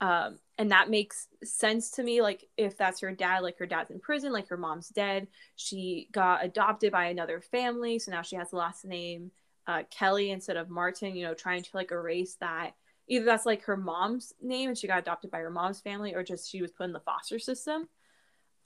Um, 0.00 0.38
and 0.56 0.70
that 0.70 0.88
makes 0.88 1.28
sense 1.44 1.90
to 1.92 2.02
me. 2.02 2.22
Like, 2.22 2.48
if 2.56 2.76
that's 2.78 3.00
her 3.00 3.12
dad, 3.12 3.40
like 3.42 3.58
her 3.58 3.66
dad's 3.66 3.90
in 3.90 4.00
prison, 4.00 4.32
like 4.32 4.48
her 4.48 4.56
mom's 4.56 4.88
dead. 4.88 5.28
She 5.56 6.08
got 6.12 6.44
adopted 6.44 6.90
by 6.92 7.06
another 7.06 7.40
family, 7.40 7.98
so 7.98 8.10
now 8.10 8.22
she 8.22 8.36
has 8.36 8.50
the 8.50 8.56
last 8.56 8.84
name 8.84 9.32
uh, 9.68 9.84
Kelly 9.90 10.32
instead 10.32 10.56
of 10.56 10.68
Martin. 10.68 11.14
You 11.14 11.26
know, 11.26 11.34
trying 11.34 11.62
to 11.62 11.70
like 11.74 11.92
erase 11.92 12.36
that. 12.40 12.72
Either 13.06 13.24
that's 13.24 13.46
like 13.46 13.62
her 13.62 13.76
mom's 13.76 14.34
name 14.42 14.68
and 14.68 14.76
she 14.76 14.86
got 14.86 14.98
adopted 14.98 15.30
by 15.30 15.38
her 15.38 15.50
mom's 15.50 15.80
family, 15.80 16.14
or 16.14 16.24
just 16.24 16.50
she 16.50 16.60
was 16.60 16.72
put 16.72 16.84
in 16.84 16.92
the 16.92 17.00
foster 17.00 17.38
system 17.38 17.88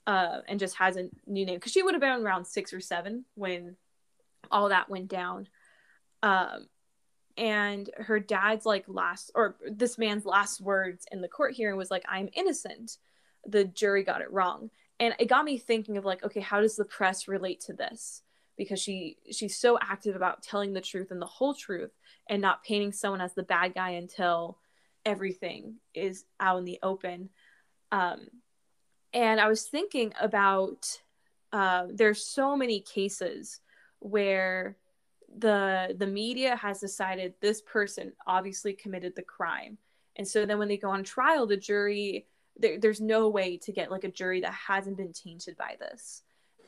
uh, 0.07 0.39
and 0.47 0.59
just 0.59 0.75
has 0.77 0.97
a 0.97 1.09
new 1.27 1.45
name 1.45 1.55
because 1.55 1.71
she 1.71 1.83
would 1.83 1.93
have 1.93 2.01
been 2.01 2.09
around 2.09 2.45
six 2.45 2.73
or 2.73 2.81
seven 2.81 3.25
when 3.35 3.75
all 4.51 4.69
that 4.69 4.89
went 4.89 5.07
down. 5.07 5.47
Um, 6.23 6.67
and 7.37 7.89
her 7.97 8.19
dad's 8.19 8.65
like 8.65 8.85
last, 8.87 9.31
or 9.35 9.55
this 9.69 9.97
man's 9.97 10.25
last 10.25 10.61
words 10.61 11.05
in 11.11 11.21
the 11.21 11.27
court 11.27 11.53
hearing 11.53 11.77
was 11.77 11.91
like, 11.91 12.05
"I'm 12.07 12.29
innocent." 12.33 12.97
The 13.45 13.65
jury 13.65 14.03
got 14.03 14.21
it 14.21 14.31
wrong, 14.31 14.69
and 14.99 15.15
it 15.19 15.27
got 15.27 15.45
me 15.45 15.57
thinking 15.57 15.97
of 15.97 16.05
like, 16.05 16.23
okay, 16.23 16.39
how 16.39 16.61
does 16.61 16.75
the 16.75 16.85
press 16.85 17.27
relate 17.27 17.59
to 17.61 17.73
this? 17.73 18.22
Because 18.57 18.79
she 18.79 19.17
she's 19.31 19.57
so 19.57 19.79
active 19.81 20.15
about 20.15 20.43
telling 20.43 20.73
the 20.73 20.81
truth 20.81 21.09
and 21.11 21.21
the 21.21 21.25
whole 21.25 21.53
truth, 21.53 21.91
and 22.29 22.41
not 22.41 22.63
painting 22.63 22.91
someone 22.91 23.21
as 23.21 23.33
the 23.33 23.43
bad 23.43 23.73
guy 23.73 23.91
until 23.91 24.59
everything 25.05 25.75
is 25.93 26.25
out 26.39 26.59
in 26.59 26.65
the 26.65 26.79
open. 26.83 27.29
Um, 27.91 28.27
and 29.13 29.39
I 29.39 29.47
was 29.47 29.63
thinking 29.63 30.13
about 30.19 30.99
uh, 31.51 31.87
there's 31.91 32.25
so 32.25 32.55
many 32.55 32.79
cases 32.79 33.59
where 33.99 34.77
the 35.37 35.95
the 35.97 36.07
media 36.07 36.55
has 36.55 36.79
decided 36.79 37.33
this 37.41 37.61
person 37.61 38.13
obviously 38.27 38.73
committed 38.73 39.15
the 39.15 39.21
crime, 39.23 39.77
and 40.15 40.27
so 40.27 40.45
then 40.45 40.59
when 40.59 40.67
they 40.67 40.77
go 40.77 40.89
on 40.89 41.03
trial, 41.03 41.47
the 41.47 41.57
jury 41.57 42.27
there, 42.57 42.79
there's 42.79 43.01
no 43.01 43.29
way 43.29 43.57
to 43.57 43.71
get 43.71 43.91
like 43.91 44.03
a 44.03 44.11
jury 44.11 44.41
that 44.41 44.53
hasn't 44.53 44.97
been 44.97 45.13
tainted 45.13 45.57
by 45.57 45.75
this, 45.79 46.23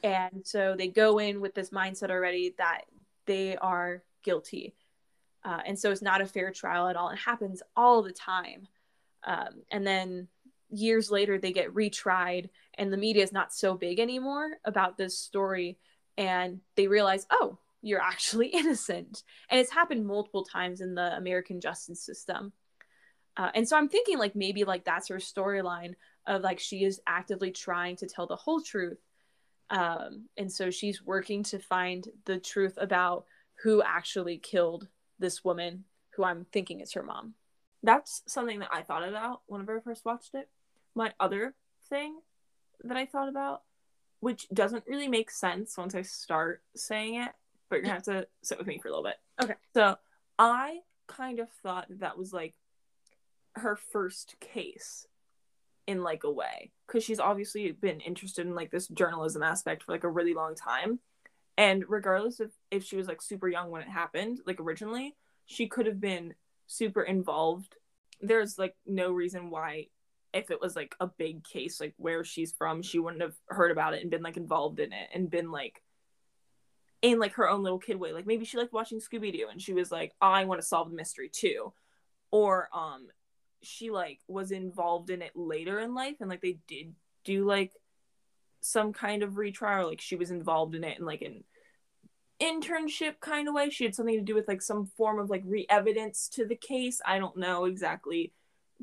and 0.05 0.45
so 0.45 0.75
they 0.77 0.87
go 0.87 1.17
in 1.17 1.41
with 1.41 1.55
this 1.55 1.71
mindset 1.71 2.11
already 2.11 2.53
that 2.59 2.81
they 3.25 3.57
are 3.57 4.03
guilty. 4.23 4.75
Uh, 5.43 5.61
and 5.65 5.79
so 5.79 5.89
it's 5.89 6.03
not 6.03 6.21
a 6.21 6.27
fair 6.27 6.51
trial 6.51 6.87
at 6.87 6.95
all. 6.95 7.09
It 7.09 7.17
happens 7.17 7.63
all 7.75 8.03
the 8.03 8.13
time. 8.13 8.67
Um, 9.23 9.63
and 9.71 9.85
then 9.85 10.27
years 10.69 11.09
later, 11.09 11.39
they 11.39 11.51
get 11.51 11.73
retried, 11.73 12.49
and 12.75 12.93
the 12.93 12.97
media 12.97 13.23
is 13.23 13.31
not 13.31 13.51
so 13.51 13.73
big 13.73 13.99
anymore 13.99 14.51
about 14.63 14.95
this 14.95 15.17
story. 15.17 15.79
And 16.19 16.59
they 16.75 16.87
realize, 16.87 17.25
oh, 17.31 17.57
you're 17.81 18.01
actually 18.01 18.47
innocent. 18.53 19.23
And 19.49 19.59
it's 19.59 19.71
happened 19.71 20.05
multiple 20.05 20.45
times 20.45 20.81
in 20.81 20.93
the 20.93 21.17
American 21.17 21.59
justice 21.61 22.05
system. 22.05 22.53
Uh, 23.37 23.49
and 23.55 23.67
so 23.67 23.75
I'm 23.75 23.89
thinking, 23.89 24.19
like, 24.19 24.35
maybe 24.35 24.65
like 24.65 24.85
that's 24.85 25.07
her 25.07 25.17
storyline 25.17 25.95
of 26.27 26.43
like 26.43 26.59
she 26.59 26.83
is 26.83 27.01
actively 27.07 27.49
trying 27.49 27.95
to 27.97 28.07
tell 28.07 28.27
the 28.27 28.35
whole 28.35 28.61
truth. 28.61 28.99
Um, 29.69 30.25
and 30.37 30.51
so 30.51 30.69
she's 30.69 31.03
working 31.03 31.43
to 31.43 31.59
find 31.59 32.07
the 32.25 32.39
truth 32.39 32.77
about 32.77 33.25
who 33.63 33.81
actually 33.81 34.37
killed 34.37 34.87
this 35.19 35.43
woman 35.43 35.85
who 36.15 36.23
I'm 36.23 36.45
thinking 36.51 36.81
is 36.81 36.93
her 36.93 37.03
mom. 37.03 37.33
That's 37.83 38.23
something 38.27 38.59
that 38.59 38.69
I 38.71 38.81
thought 38.81 39.07
about 39.07 39.41
whenever 39.47 39.77
I 39.77 39.81
first 39.81 40.05
watched 40.05 40.33
it. 40.33 40.49
My 40.95 41.13
other 41.19 41.55
thing 41.89 42.19
that 42.83 42.97
I 42.97 43.05
thought 43.05 43.29
about, 43.29 43.61
which 44.19 44.47
doesn't 44.53 44.85
really 44.87 45.07
make 45.07 45.29
sense 45.29 45.77
once 45.77 45.93
I 45.93 46.01
start 46.01 46.61
saying 46.75 47.15
it, 47.15 47.31
but 47.69 47.75
you're 47.75 47.83
gonna 47.83 47.93
have 47.95 48.03
to 48.03 48.27
sit 48.43 48.57
with 48.57 48.67
me 48.67 48.79
for 48.79 48.87
a 48.87 48.91
little 48.91 49.03
bit. 49.03 49.17
Okay. 49.43 49.55
So 49.73 49.97
I 50.39 50.79
kind 51.07 51.39
of 51.39 51.49
thought 51.63 51.87
that 51.89 52.17
was 52.17 52.33
like 52.33 52.55
her 53.55 53.75
first 53.75 54.35
case 54.39 55.05
in 55.87 56.01
like 56.01 56.23
a 56.23 56.31
way 56.31 56.71
because 56.87 57.03
she's 57.03 57.19
obviously 57.19 57.71
been 57.71 57.99
interested 57.99 58.45
in 58.45 58.55
like 58.55 58.71
this 58.71 58.87
journalism 58.87 59.43
aspect 59.43 59.83
for 59.83 59.91
like 59.91 60.03
a 60.03 60.09
really 60.09 60.33
long 60.33 60.55
time. 60.55 60.99
And 61.57 61.83
regardless 61.87 62.39
of 62.39 62.51
if 62.69 62.83
she 62.83 62.97
was 62.97 63.07
like 63.07 63.21
super 63.21 63.47
young 63.47 63.71
when 63.71 63.81
it 63.81 63.89
happened 63.89 64.39
like 64.45 64.59
originally 64.59 65.15
she 65.45 65.67
could 65.67 65.85
have 65.85 66.01
been 66.01 66.33
super 66.67 67.01
involved. 67.03 67.75
There's 68.21 68.57
like 68.57 68.75
no 68.85 69.11
reason 69.11 69.49
why 69.49 69.87
if 70.33 70.51
it 70.51 70.59
was 70.59 70.75
like 70.75 70.95
a 70.99 71.07
big 71.07 71.43
case 71.43 71.79
like 71.79 71.93
where 71.97 72.23
she's 72.23 72.51
from 72.51 72.81
she 72.81 72.99
wouldn't 72.99 73.21
have 73.21 73.35
heard 73.47 73.71
about 73.71 73.93
it 73.93 74.01
and 74.01 74.11
been 74.11 74.23
like 74.23 74.35
involved 74.35 74.79
in 74.79 74.91
it 74.91 75.09
and 75.13 75.29
been 75.29 75.49
like 75.51 75.81
in 77.01 77.19
like 77.19 77.33
her 77.33 77.49
own 77.49 77.63
little 77.63 77.79
kid 77.79 77.97
way. 77.97 78.11
Like 78.11 78.25
maybe 78.25 78.45
she 78.45 78.57
liked 78.57 78.73
watching 78.73 78.99
scooby-doo 78.99 79.47
and 79.51 79.61
she 79.61 79.73
was 79.73 79.91
like 79.91 80.13
i 80.21 80.43
want 80.45 80.59
to 80.59 80.67
solve 80.67 80.89
the 80.89 80.95
mystery 80.95 81.29
too. 81.29 81.73
Or 82.31 82.69
um 82.73 83.07
she 83.65 83.89
like 83.91 84.19
was 84.27 84.51
involved 84.51 85.09
in 85.09 85.21
it 85.21 85.31
later 85.35 85.79
in 85.79 85.93
life 85.93 86.15
and 86.19 86.29
like 86.29 86.41
they 86.41 86.59
did 86.67 86.93
do 87.23 87.45
like 87.45 87.71
some 88.61 88.93
kind 88.93 89.23
of 89.23 89.37
retrial 89.37 89.89
like 89.89 90.01
she 90.01 90.15
was 90.15 90.31
involved 90.31 90.75
in 90.75 90.83
it 90.83 90.97
in 90.99 91.05
like 91.05 91.21
an 91.21 91.43
internship 92.41 93.19
kind 93.19 93.47
of 93.47 93.53
way. 93.53 93.69
She 93.69 93.85
had 93.85 93.95
something 93.95 94.17
to 94.17 94.21
do 94.21 94.35
with 94.35 94.47
like 94.47 94.61
some 94.61 94.87
form 94.97 95.19
of 95.19 95.29
like 95.29 95.43
re-evidence 95.45 96.27
to 96.29 96.45
the 96.45 96.55
case. 96.55 97.01
I 97.05 97.19
don't 97.19 97.37
know 97.37 97.65
exactly 97.65 98.33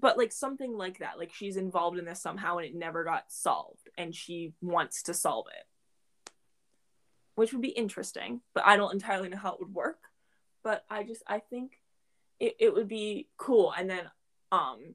but 0.01 0.17
like 0.17 0.33
something 0.33 0.77
like 0.77 1.01
that. 1.01 1.19
Like 1.19 1.33
she's 1.35 1.59
involved 1.59 1.99
in 1.99 2.07
this 2.07 2.23
somehow 2.23 2.57
and 2.57 2.67
it 2.67 2.75
never 2.75 3.05
got 3.05 3.25
solved 3.29 3.91
and 3.99 4.15
she 4.15 4.55
wants 4.63 5.03
to 5.05 5.15
solve 5.15 5.47
it. 5.55 6.33
Which 7.35 7.53
would 7.53 7.63
be 7.63 7.69
interesting 7.69 8.41
but 8.55 8.67
i 8.67 8.77
don't 8.77 8.93
entirely 8.93 9.29
know 9.29 9.37
how 9.37 9.55
it 9.55 9.61
would 9.61 9.75
work. 9.75 10.01
But 10.65 10.85
i 10.89 11.03
just 11.03 11.23
i 11.27 11.39
think 11.39 11.73
it, 12.41 12.57
it 12.59 12.75
would 12.75 12.89
be 12.89 13.29
cool. 13.37 13.73
And 13.77 13.89
then 13.89 14.11
um 14.53 14.95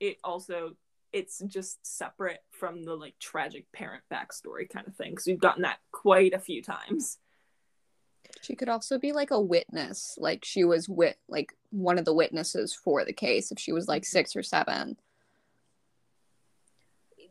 it 0.00 0.16
also 0.24 0.76
it's 1.12 1.38
just 1.46 1.78
separate 1.86 2.42
from 2.50 2.82
the 2.82 2.94
like 2.94 3.14
tragic 3.18 3.70
parent 3.72 4.02
backstory 4.12 4.68
kind 4.68 4.88
of 4.88 4.96
thing 4.96 5.10
because 5.10 5.26
we've 5.26 5.38
gotten 5.38 5.62
that 5.62 5.78
quite 5.92 6.34
a 6.34 6.40
few 6.40 6.60
times. 6.60 7.18
She 8.42 8.56
could 8.56 8.68
also 8.68 8.98
be 8.98 9.12
like 9.12 9.30
a 9.30 9.40
witness 9.40 10.18
like 10.20 10.44
she 10.44 10.64
was 10.64 10.88
wit 10.88 11.18
like 11.28 11.52
one 11.70 11.98
of 11.98 12.04
the 12.04 12.14
witnesses 12.14 12.74
for 12.74 13.04
the 13.04 13.12
case 13.12 13.52
if 13.52 13.58
she 13.60 13.72
was 13.72 13.86
like 13.86 14.04
six 14.04 14.34
or 14.34 14.42
seven. 14.42 14.96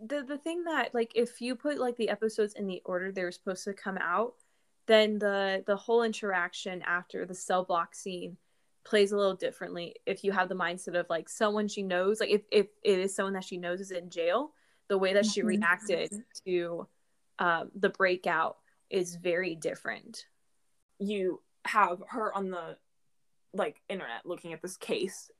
The 0.05 0.23
the 0.23 0.37
thing 0.37 0.63
that 0.63 0.93
like 0.93 1.11
if 1.15 1.41
you 1.41 1.55
put 1.55 1.77
like 1.77 1.97
the 1.97 2.09
episodes 2.09 2.53
in 2.53 2.67
the 2.67 2.81
order 2.85 3.11
they 3.11 3.23
were 3.23 3.31
supposed 3.31 3.65
to 3.65 3.73
come 3.73 3.97
out 3.97 4.35
then 4.85 5.19
the 5.19 5.63
the 5.67 5.75
whole 5.75 6.03
interaction 6.03 6.81
after 6.83 7.25
the 7.25 7.35
cell 7.35 7.63
block 7.63 7.95
scene 7.95 8.37
plays 8.83 9.11
a 9.11 9.17
little 9.17 9.35
differently 9.35 9.95
if 10.05 10.23
you 10.23 10.31
have 10.33 10.49
the 10.49 10.55
mindset 10.55 10.95
of 10.99 11.05
like 11.09 11.29
someone 11.29 11.67
she 11.67 11.81
knows 11.83 12.19
like 12.19 12.29
if, 12.29 12.41
if 12.51 12.67
it 12.83 12.99
is 12.99 13.15
someone 13.15 13.33
that 13.33 13.43
she 13.43 13.57
knows 13.57 13.79
is 13.79 13.91
in 13.91 14.09
jail 14.09 14.51
the 14.89 14.97
way 14.97 15.13
that 15.13 15.25
she 15.25 15.41
Mhm. 15.41 15.45
reacted 15.45 16.11
to 16.45 16.87
um, 17.39 17.71
the 17.73 17.89
breakout 17.89 18.57
is 18.89 19.15
very 19.15 19.55
different. 19.55 20.25
You 20.99 21.41
have 21.65 22.03
her 22.09 22.31
on 22.35 22.51
the 22.51 22.77
like 23.53 23.81
internet 23.89 24.25
looking 24.25 24.51
at 24.53 24.61
this 24.61 24.75
case 24.77 25.31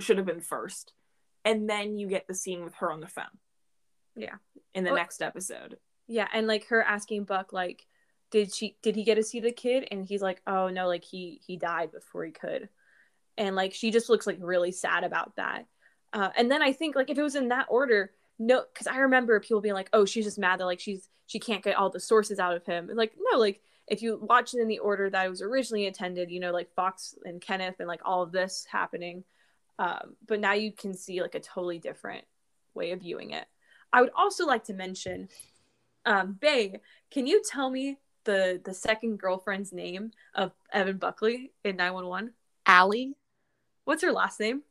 should 0.00 0.16
have 0.16 0.26
been 0.26 0.40
first 0.40 0.92
and 1.44 1.70
then 1.70 1.96
you 1.96 2.08
get 2.08 2.26
the 2.26 2.34
scene 2.34 2.64
with 2.64 2.74
her 2.74 2.90
on 2.90 3.00
the 3.00 3.06
phone. 3.08 3.38
Yeah. 4.16 4.36
in 4.74 4.82
the 4.84 4.90
Well- 4.90 4.98
next 4.98 5.22
episode. 5.22 5.78
Yeah 6.08 6.28
and 6.32 6.46
like 6.48 6.66
her 6.66 6.82
asking 6.82 7.24
buck 7.24 7.52
like 7.52 7.86
did 8.30 8.52
she 8.54 8.76
did 8.82 8.94
he 8.96 9.04
get 9.04 9.14
to 9.14 9.22
see 9.22 9.40
the 9.40 9.52
kid? 9.52 9.86
And 9.90 10.04
he's 10.04 10.20
like 10.22 10.42
oh 10.46 10.68
no 10.68 10.86
like 10.88 11.04
he 11.04 11.40
he 11.46 11.56
died 11.56 11.92
before 11.92 12.24
he 12.24 12.32
could 12.32 12.68
and 13.38 13.56
like 13.56 13.72
she 13.72 13.90
just 13.90 14.08
looks 14.08 14.26
like 14.26 14.36
really 14.40 14.72
sad 14.72 15.04
about 15.04 15.34
that 15.36 15.66
uh, 16.12 16.28
and 16.36 16.50
then 16.50 16.62
i 16.62 16.72
think 16.72 16.94
like 16.94 17.10
if 17.10 17.18
it 17.18 17.22
was 17.22 17.36
in 17.36 17.48
that 17.48 17.66
order 17.70 18.12
no 18.38 18.62
because 18.72 18.86
i 18.86 18.98
remember 18.98 19.38
people 19.40 19.60
being 19.60 19.74
like 19.74 19.88
oh 19.92 20.04
she's 20.04 20.24
just 20.24 20.38
mad 20.38 20.60
that 20.60 20.66
like 20.66 20.80
she's 20.80 21.08
she 21.26 21.38
can't 21.38 21.64
get 21.64 21.76
all 21.76 21.90
the 21.90 22.00
sources 22.00 22.38
out 22.38 22.56
of 22.56 22.66
him 22.66 22.90
like 22.94 23.12
no 23.32 23.38
like 23.38 23.60
if 23.86 24.02
you 24.02 24.18
watch 24.20 24.52
it 24.52 24.60
in 24.60 24.68
the 24.68 24.80
order 24.80 25.08
that 25.08 25.24
it 25.24 25.30
was 25.30 25.40
originally 25.40 25.86
intended 25.86 26.30
you 26.30 26.40
know 26.40 26.52
like 26.52 26.74
fox 26.74 27.14
and 27.24 27.40
kenneth 27.40 27.76
and 27.78 27.88
like 27.88 28.02
all 28.04 28.22
of 28.22 28.32
this 28.32 28.66
happening 28.70 29.24
um, 29.80 30.16
but 30.26 30.40
now 30.40 30.54
you 30.54 30.72
can 30.72 30.92
see 30.92 31.22
like 31.22 31.36
a 31.36 31.40
totally 31.40 31.78
different 31.78 32.24
way 32.74 32.90
of 32.90 33.00
viewing 33.00 33.30
it 33.30 33.46
i 33.92 34.00
would 34.00 34.10
also 34.16 34.44
like 34.44 34.64
to 34.64 34.74
mention 34.74 35.28
um, 36.08 36.38
Bahy, 36.40 36.80
can 37.10 37.26
you 37.26 37.42
tell 37.44 37.70
me 37.70 37.98
the 38.24 38.60
the 38.64 38.74
second 38.74 39.18
girlfriend's 39.18 39.72
name 39.72 40.12
of 40.34 40.52
Evan 40.72 40.96
Buckley 40.96 41.52
in 41.64 41.76
911? 41.76 42.32
Ali? 42.66 43.14
What's 43.88 44.02
her 44.02 44.12
last 44.12 44.38
name? 44.38 44.64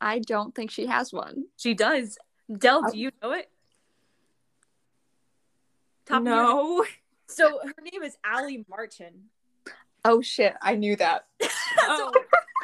I 0.00 0.20
don't 0.20 0.54
think 0.54 0.70
she 0.70 0.86
has 0.86 1.12
one. 1.12 1.44
She 1.58 1.74
does. 1.74 2.16
Del, 2.50 2.80
do 2.80 2.88
oh. 2.88 2.92
you 2.94 3.10
know 3.22 3.32
it? 3.32 3.50
Top 6.06 6.22
of 6.22 6.26
your 6.26 6.34
head. 6.34 6.42
no 6.42 6.86
So 7.26 7.60
her 7.62 7.82
name 7.92 8.02
is 8.02 8.16
Ali 8.24 8.64
Martin. 8.66 9.24
Oh 10.02 10.22
shit, 10.22 10.54
I 10.62 10.76
knew 10.76 10.96
that. 10.96 11.26
oh, 11.42 12.10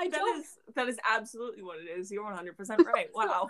I 0.01 0.09
that 0.09 0.17
don't. 0.17 0.41
is 0.41 0.47
that 0.75 0.89
is 0.89 0.97
absolutely 1.07 1.63
what 1.63 1.77
it 1.79 1.91
is 1.91 2.11
you're 2.11 2.25
100% 2.25 2.87
right 2.87 3.11
wow 3.15 3.49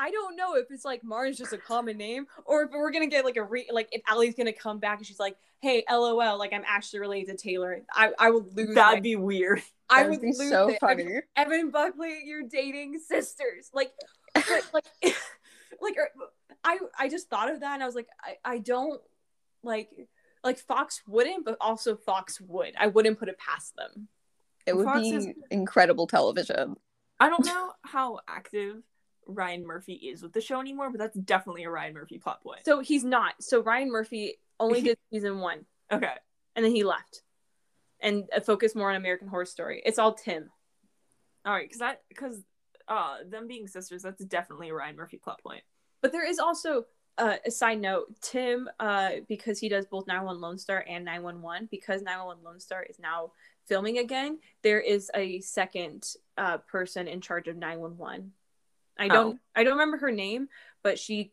I 0.00 0.10
don't 0.10 0.34
know 0.34 0.54
if 0.56 0.66
it's 0.70 0.84
like 0.84 1.04
Martin's 1.04 1.36
just 1.36 1.52
a 1.52 1.58
common 1.58 1.98
name, 1.98 2.26
or 2.46 2.62
if 2.62 2.70
we're 2.70 2.90
gonna 2.90 3.06
get 3.06 3.24
like 3.26 3.36
a 3.36 3.42
re 3.44 3.68
like 3.70 3.88
if 3.92 4.00
Ali's 4.10 4.34
gonna 4.34 4.52
come 4.52 4.78
back 4.78 4.96
and 4.98 5.06
she's 5.06 5.20
like, 5.20 5.36
"Hey, 5.60 5.84
LOL, 5.90 6.38
like 6.38 6.52
I'm 6.54 6.64
actually 6.66 7.00
related 7.00 7.36
to 7.36 7.42
Taylor." 7.48 7.82
I 7.92 8.12
I 8.18 8.30
would 8.30 8.56
lose. 8.56 8.74
that'd 8.74 8.96
my- 8.98 9.00
be 9.00 9.16
weird 9.16 9.62
I 9.90 10.02
That 10.04 10.10
would 10.10 10.20
be 10.22 10.28
lose 10.28 10.48
so 10.48 10.68
it. 10.70 10.78
funny. 10.80 11.20
Evan 11.36 11.70
Buckley, 11.70 12.22
you're 12.24 12.44
dating 12.44 12.98
sisters. 13.00 13.70
Like, 13.74 13.92
but, 14.34 14.70
like, 14.72 14.84
like, 15.82 15.96
er, 15.98 16.08
I 16.64 16.78
I 16.98 17.08
just 17.08 17.28
thought 17.28 17.50
of 17.50 17.60
that 17.60 17.74
and 17.74 17.82
I 17.82 17.86
was 17.86 17.94
like, 17.94 18.08
I 18.22 18.36
I 18.54 18.58
don't 18.58 19.00
like 19.62 19.90
like 20.42 20.58
Fox 20.60 21.02
wouldn't, 21.06 21.44
but 21.44 21.56
also 21.60 21.94
Fox 21.96 22.40
would. 22.40 22.72
I 22.78 22.86
wouldn't 22.86 23.18
put 23.18 23.28
it 23.28 23.36
past 23.38 23.76
them. 23.76 24.08
It 24.66 24.74
would 24.76 24.86
Fox 24.86 25.00
be 25.00 25.10
is- 25.10 25.28
incredible 25.50 26.06
television. 26.06 26.76
i 27.18 27.28
don't 27.28 27.44
know 27.44 27.72
how 27.82 28.20
active 28.28 28.82
ryan 29.30 29.66
murphy 29.66 29.94
is 29.94 30.22
with 30.22 30.32
the 30.32 30.40
show 30.40 30.60
anymore 30.60 30.90
but 30.90 30.98
that's 30.98 31.16
definitely 31.18 31.64
a 31.64 31.70
ryan 31.70 31.94
murphy 31.94 32.18
plot 32.18 32.42
point 32.42 32.60
So 32.64 32.80
he's 32.80 33.04
not. 33.04 33.34
So 33.40 33.62
Ryan 33.62 33.90
Murphy 33.90 34.38
only 34.58 34.82
did 34.88 34.98
season 35.12 35.38
one, 35.38 35.64
okay 35.90 36.14
and 36.56 36.64
then 36.64 36.74
he 36.74 36.84
left, 36.84 37.22
and 38.00 38.28
uh, 38.34 38.40
focused 38.40 38.76
more 38.76 38.90
on 38.90 38.96
American 38.96 39.28
Horror 39.28 39.46
Story. 39.46 39.82
It's 39.84 39.98
all 39.98 40.14
Tim. 40.14 40.50
all 41.44 41.52
right 41.52 41.68
because 41.68 41.78
that 41.78 42.02
because 42.08 42.38
uh 42.88 43.18
them 43.28 43.46
being 43.46 43.68
sisters 43.68 44.02
that's 44.02 44.24
definitely 44.24 44.68
a 44.68 44.74
ryan 44.74 44.96
murphy 44.96 45.16
plot 45.16 45.40
point 45.42 45.62
But 46.02 46.12
there 46.12 46.28
is 46.28 46.38
also 46.38 46.86
uh, 47.18 47.36
a 47.44 47.50
side 47.50 47.80
note. 47.80 48.06
Tim, 48.22 48.68
uh, 48.80 49.10
because 49.28 49.58
he 49.58 49.68
does 49.68 49.86
both 49.86 50.06
911 50.06 50.40
Lone 50.40 50.58
Star 50.58 50.84
and 50.88 51.04
911, 51.04 51.68
because 51.70 52.02
911 52.02 52.42
Lone 52.42 52.60
Star 52.60 52.82
is 52.82 52.98
now 52.98 53.32
filming 53.66 53.98
again, 53.98 54.38
there 54.62 54.80
is 54.80 55.10
a 55.14 55.40
second 55.40 56.14
uh, 56.38 56.58
person 56.58 57.06
in 57.06 57.20
charge 57.20 57.46
of 57.46 57.56
911. 57.56 58.32
I 59.00 59.08
don't, 59.08 59.40
I 59.56 59.64
don't 59.64 59.72
remember 59.72 59.98
her 59.98 60.12
name, 60.12 60.48
but 60.82 60.98
she, 60.98 61.32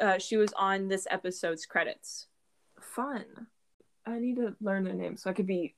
uh, 0.00 0.18
she 0.18 0.36
was 0.36 0.52
on 0.56 0.88
this 0.88 1.06
episode's 1.10 1.66
credits. 1.66 2.26
fun 2.80 3.24
i 4.06 4.18
need 4.18 4.36
to 4.36 4.54
learn 4.60 4.84
their 4.84 4.94
name 4.94 5.16
so 5.16 5.28
i 5.28 5.32
could 5.32 5.46
be 5.46 5.74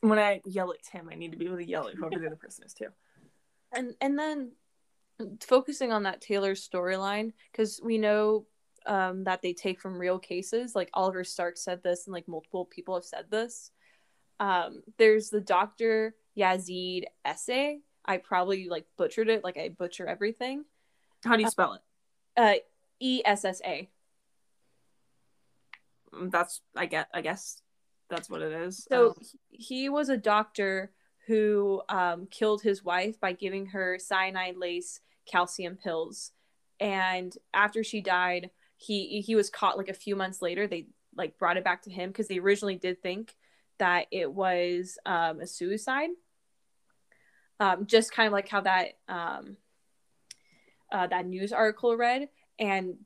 when 0.00 0.18
i 0.18 0.40
yell 0.44 0.70
at 0.70 0.82
tim 0.82 1.08
i 1.10 1.14
need 1.14 1.32
to 1.32 1.36
be 1.36 1.46
able 1.46 1.56
to 1.56 1.68
yell 1.68 1.88
at 1.88 1.94
whoever 1.94 2.18
the 2.18 2.26
other 2.26 2.36
person 2.44 2.64
is 2.64 2.72
too 2.72 2.86
and 3.72 3.94
and 4.00 4.18
then 4.18 4.52
focusing 5.40 5.92
on 5.92 6.04
that 6.04 6.20
Taylor 6.20 6.54
storyline 6.54 7.32
because 7.50 7.80
we 7.82 7.98
know 7.98 8.46
um, 8.86 9.24
that 9.24 9.42
they 9.42 9.52
take 9.52 9.80
from 9.80 9.98
real 9.98 10.18
cases. 10.18 10.74
Like 10.74 10.90
Oliver 10.94 11.24
Stark 11.24 11.56
said 11.56 11.82
this, 11.82 12.06
and 12.06 12.14
like 12.14 12.28
multiple 12.28 12.64
people 12.64 12.94
have 12.94 13.04
said 13.04 13.26
this. 13.30 13.70
Um, 14.40 14.82
there's 14.98 15.30
the 15.30 15.40
Dr. 15.40 16.14
Yazid 16.36 17.04
essay. 17.24 17.80
I 18.08 18.16
probably 18.16 18.68
like 18.68 18.86
butchered 18.96 19.28
it, 19.28 19.44
like 19.44 19.58
I 19.58 19.68
butcher 19.68 20.06
everything. 20.06 20.64
How 21.22 21.36
do 21.36 21.42
you 21.42 21.50
spell 21.50 21.74
it? 21.74 21.82
Uh, 22.36 22.54
E 23.00 23.22
S 23.24 23.44
S 23.44 23.60
A. 23.64 23.88
Mm, 26.14 26.30
That's 26.32 26.62
I 26.74 26.86
get. 26.86 27.08
I 27.12 27.20
guess 27.20 27.62
that's 28.08 28.30
what 28.30 28.40
it 28.40 28.52
is. 28.52 28.86
So 28.90 29.08
Um, 29.08 29.14
he 29.50 29.88
was 29.90 30.08
a 30.08 30.16
doctor 30.16 30.90
who 31.26 31.82
um, 31.90 32.26
killed 32.30 32.62
his 32.62 32.82
wife 32.82 33.20
by 33.20 33.34
giving 33.34 33.66
her 33.66 33.98
cyanide 33.98 34.56
lace 34.56 35.00
calcium 35.26 35.76
pills, 35.76 36.32
and 36.80 37.36
after 37.52 37.84
she 37.84 38.00
died, 38.00 38.50
he 38.76 39.20
he 39.20 39.34
was 39.34 39.50
caught 39.50 39.76
like 39.76 39.90
a 39.90 39.94
few 39.94 40.16
months 40.16 40.40
later. 40.40 40.66
They 40.66 40.86
like 41.14 41.36
brought 41.36 41.58
it 41.58 41.64
back 41.64 41.82
to 41.82 41.90
him 41.90 42.08
because 42.08 42.28
they 42.28 42.38
originally 42.38 42.76
did 42.76 43.02
think 43.02 43.36
that 43.78 44.06
it 44.10 44.32
was 44.32 44.96
um, 45.04 45.40
a 45.40 45.46
suicide. 45.46 46.10
Um, 47.60 47.86
just 47.86 48.12
kind 48.12 48.26
of 48.26 48.32
like 48.32 48.48
how 48.48 48.60
that 48.60 48.98
um, 49.08 49.56
uh, 50.92 51.06
that 51.08 51.26
news 51.26 51.52
article 51.52 51.96
read, 51.96 52.28
and 52.58 52.96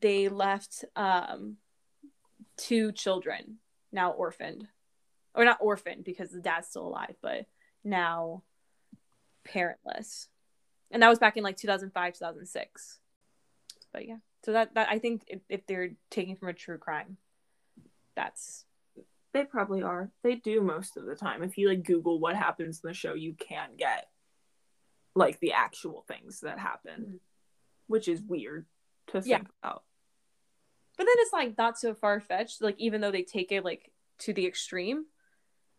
they 0.00 0.28
left 0.28 0.84
um, 0.96 1.56
two 2.56 2.92
children 2.92 3.58
now 3.92 4.12
orphaned. 4.12 4.66
Or 5.32 5.44
not 5.44 5.58
orphaned 5.60 6.02
because 6.02 6.30
the 6.30 6.40
dad's 6.40 6.66
still 6.66 6.88
alive 6.88 7.14
but 7.22 7.46
now 7.84 8.42
parentless. 9.48 10.26
And 10.90 11.02
that 11.02 11.08
was 11.08 11.20
back 11.20 11.36
in 11.36 11.44
like 11.44 11.56
2005 11.56 12.14
2006 12.14 12.98
but 13.92 14.08
yeah. 14.08 14.16
So 14.44 14.52
that, 14.52 14.74
that 14.74 14.88
i 14.90 14.98
think 14.98 15.22
if, 15.28 15.40
if 15.48 15.66
they're 15.66 15.90
taking 16.10 16.34
from 16.34 16.48
a 16.48 16.52
true 16.52 16.78
crime 16.78 17.16
that's 18.16 18.64
they 19.32 19.44
probably 19.44 19.82
are. 19.82 20.10
They 20.22 20.34
do 20.36 20.60
most 20.60 20.96
of 20.96 21.06
the 21.06 21.14
time. 21.14 21.42
If 21.42 21.56
you 21.56 21.68
like 21.68 21.84
Google 21.84 22.18
what 22.18 22.36
happens 22.36 22.80
in 22.82 22.88
the 22.88 22.94
show, 22.94 23.14
you 23.14 23.34
can 23.34 23.70
get 23.76 24.08
like 25.14 25.38
the 25.40 25.52
actual 25.52 26.02
things 26.08 26.40
that 26.40 26.58
happen, 26.58 27.02
Mhm. 27.02 27.20
which 27.86 28.08
is 28.08 28.22
weird 28.22 28.66
to 29.08 29.20
think 29.22 29.26
Yeah. 29.28 29.42
about. 29.62 29.84
but 30.96 31.04
then 31.04 31.14
it's 31.18 31.32
like 31.32 31.56
not 31.56 31.78
so 31.78 31.94
far-fetched 31.94 32.60
like 32.60 32.78
even 32.78 33.00
though 33.00 33.10
they 33.10 33.22
take 33.22 33.50
it 33.52 33.64
like 33.64 33.90
to 34.18 34.34
the 34.34 34.46
extreme 34.46 35.06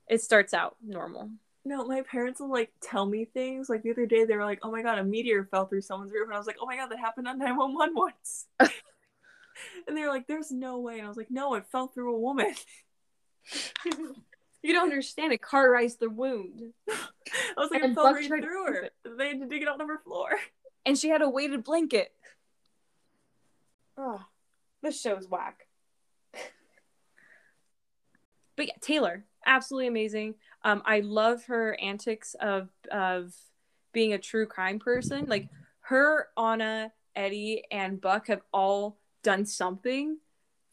it 0.08 0.20
starts 0.20 0.52
out 0.52 0.78
normal 0.82 1.30
No, 1.64 1.86
my 1.86 2.02
parents 2.02 2.40
will 2.40 2.50
like 2.50 2.74
tell 2.82 3.06
me 3.06 3.26
things. 3.26 3.70
Like 3.70 3.84
the 3.84 3.92
other 3.92 4.08
day, 4.08 4.26
they 4.26 4.36
were 4.36 4.44
like, 4.46 4.60
"Oh 4.64 4.72
my 4.72 4.82
god, 4.82 4.98
a 4.98 5.04
meteor 5.04 5.46
fell 5.46 5.68
through 5.68 5.82
someone's 5.82 6.12
roof," 6.12 6.26
and 6.26 6.34
I 6.34 6.38
was 6.40 6.48
like, 6.48 6.58
"Oh 6.60 6.66
my 6.66 6.76
god, 6.76 6.88
that 6.90 6.98
happened 7.00 7.28
on 7.28 7.38
nine 7.38 7.56
one 7.56 7.76
one 7.76 7.94
once." 7.94 8.48
and 9.88 9.96
they 9.96 10.02
were 10.02 10.08
like, 10.08 10.26
"There's 10.28 10.52
no 10.52 10.80
way," 10.80 10.98
and 10.98 11.06
I 11.06 11.08
was 11.08 11.18
like, 11.18 11.30
"No, 11.30 11.54
it 11.54 11.68
fell 11.72 11.88
through 11.88 12.16
a 12.16 12.20
woman." 12.20 12.56
you 13.86 14.74
don't 14.74 14.84
understand. 14.84 15.34
It 15.34 15.42
cauterized 15.42 16.00
the 16.00 16.10
wound. 16.10 16.74
I 16.90 16.94
was 17.58 17.72
like, 17.72 17.84
And 17.84 17.92
"It 17.92 17.96
fell 17.96 18.14
right 18.14 18.28
through 18.28 18.66
her." 18.66 18.90
They 19.18 19.30
had 19.30 19.40
to 19.42 19.48
dig 19.48 19.62
it 19.64 19.68
out 19.68 19.82
on 19.82 19.88
her 19.90 20.00
floor. 20.00 20.32
and 20.86 20.98
she 20.98 21.10
had 21.10 21.22
a 21.22 21.30
weighted 21.30 21.64
blanket. 21.64 22.14
Oh 23.98 24.22
this 24.82 25.00
show 25.00 25.16
is 25.16 25.28
whack. 25.28 25.68
But 28.56 28.68
yeah 28.68 28.74
taylor 28.82 29.26
absolutely 29.46 29.88
amazing. 29.88 30.36
Um 30.64 30.82
i 30.86 31.00
love 31.00 31.46
her 31.46 31.78
antics 31.82 32.36
of 32.40 32.70
of 32.92 33.34
being 33.94 34.14
a 34.14 34.18
true 34.18 34.46
crime 34.46 34.80
person. 34.80 35.26
Like 35.26 35.50
her 35.82 36.28
anna 36.38 36.92
eddie 37.16 37.64
and 37.72 38.00
buck 38.00 38.28
have 38.28 38.42
all 38.54 38.98
done 39.24 39.46
something 39.46 40.18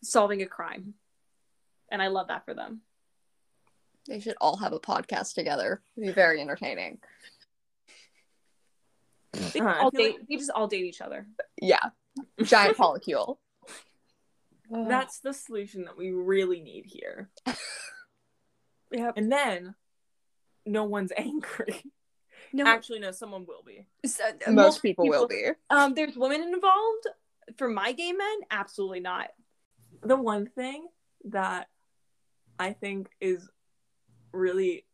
solving 0.02 0.42
a 0.42 0.46
crime 0.46 0.94
and 1.90 2.00
i 2.02 2.08
love 2.08 2.28
that 2.28 2.44
for 2.44 2.54
them 2.54 2.80
They 4.06 4.20
should 4.20 4.36
all 4.40 4.56
have 4.56 4.72
a 4.72 4.80
podcast 4.80 5.34
together. 5.34 5.82
It'd 5.96 6.08
be 6.08 6.12
very 6.12 6.40
entertaining. 6.40 6.98
they, 9.32 9.60
Uh, 9.60 9.74
all 9.82 9.90
date, 9.90 10.16
like- 10.18 10.28
they 10.28 10.36
just 10.36 10.50
all 10.50 10.66
date 10.66 10.84
each 10.84 11.00
other 11.00 11.26
Yeah. 11.60 11.90
Giant 12.42 12.76
polycule. 12.82 13.38
That's 14.70 15.20
the 15.20 15.32
solution 15.32 15.84
that 15.84 15.96
we 15.96 16.10
really 16.10 16.60
need 16.60 16.84
here. 16.86 17.30
yep 18.92 19.14
And 19.16 19.30
then 19.30 19.74
no 20.66 20.84
one's 20.84 21.12
angry. 21.16 21.82
no 22.52 22.66
Actually, 22.66 23.00
no, 23.00 23.10
someone 23.12 23.46
will 23.46 23.62
be. 23.62 23.86
so- 24.06 24.24
Most 24.46 24.54
most 24.54 24.82
people 24.82 25.06
will 25.08 25.26
be. 25.28 25.48
Um, 25.70 25.94
there's 25.94 26.16
women 26.16 26.42
involved. 26.42 27.06
For 27.56 27.68
my 27.68 27.92
gay 27.92 28.12
men, 28.12 28.36
absolutely 28.50 29.00
not. 29.00 29.28
The 30.02 30.16
one 30.16 30.46
thing 30.46 30.86
that 31.24 31.68
I 32.58 32.72
think 32.72 33.08
is 33.20 33.48
really 34.32 34.84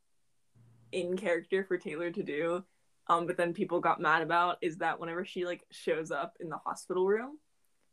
in 0.92 1.16
character 1.16 1.64
for 1.64 1.76
Taylor 1.76 2.10
to 2.10 2.22
do, 2.22 2.64
um, 3.08 3.26
but 3.26 3.36
then 3.36 3.52
people 3.52 3.80
got 3.80 4.00
mad 4.00 4.22
about 4.22 4.58
is 4.62 4.78
that 4.78 5.00
whenever 5.00 5.24
she 5.24 5.44
like 5.44 5.64
shows 5.70 6.10
up 6.10 6.36
in 6.40 6.48
the 6.48 6.58
hospital 6.58 7.06
room 7.06 7.38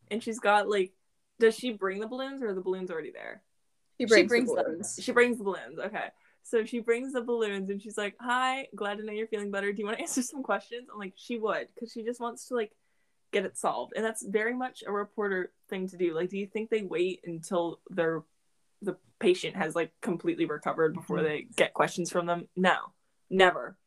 and 0.09 0.23
she's 0.23 0.39
got 0.39 0.69
like 0.69 0.93
does 1.39 1.55
she 1.55 1.71
bring 1.71 1.99
the 1.99 2.07
balloons 2.07 2.41
or 2.41 2.49
are 2.49 2.53
the 2.53 2.61
balloons 2.61 2.91
already 2.91 3.11
there? 3.11 3.41
She 3.99 4.05
brings, 4.05 4.29
brings 4.29 4.49
the 4.49 4.55
them. 4.55 4.65
balloons. 4.65 4.99
She 5.01 5.11
brings 5.11 5.37
the 5.37 5.43
balloons. 5.43 5.79
Okay. 5.79 6.05
So 6.43 6.65
she 6.65 6.79
brings 6.79 7.13
the 7.13 7.21
balloons 7.21 7.69
and 7.69 7.81
she's 7.81 7.97
like, 7.97 8.15
Hi, 8.21 8.67
glad 8.75 8.97
to 8.97 9.03
know 9.03 9.11
you're 9.11 9.27
feeling 9.27 9.51
better. 9.51 9.73
Do 9.73 9.79
you 9.79 9.85
want 9.85 9.97
to 9.97 10.01
answer 10.03 10.21
some 10.21 10.43
questions? 10.43 10.87
I'm 10.91 10.99
like, 10.99 11.13
She 11.15 11.37
would, 11.37 11.67
because 11.73 11.91
she 11.91 12.03
just 12.03 12.19
wants 12.19 12.47
to 12.47 12.55
like 12.55 12.71
get 13.31 13.45
it 13.45 13.57
solved. 13.57 13.93
And 13.95 14.05
that's 14.05 14.25
very 14.25 14.53
much 14.53 14.83
a 14.85 14.91
reporter 14.91 15.51
thing 15.69 15.87
to 15.89 15.97
do. 15.97 16.13
Like, 16.13 16.29
do 16.29 16.37
you 16.37 16.47
think 16.47 16.69
they 16.69 16.83
wait 16.83 17.21
until 17.25 17.79
their 17.89 18.23
the 18.81 18.97
patient 19.19 19.55
has 19.55 19.75
like 19.75 19.91
completely 20.01 20.45
recovered 20.45 20.93
before 20.93 21.21
they 21.21 21.47
get 21.55 21.73
questions 21.73 22.11
from 22.11 22.25
them? 22.25 22.47
No. 22.55 22.75
Never. 23.29 23.77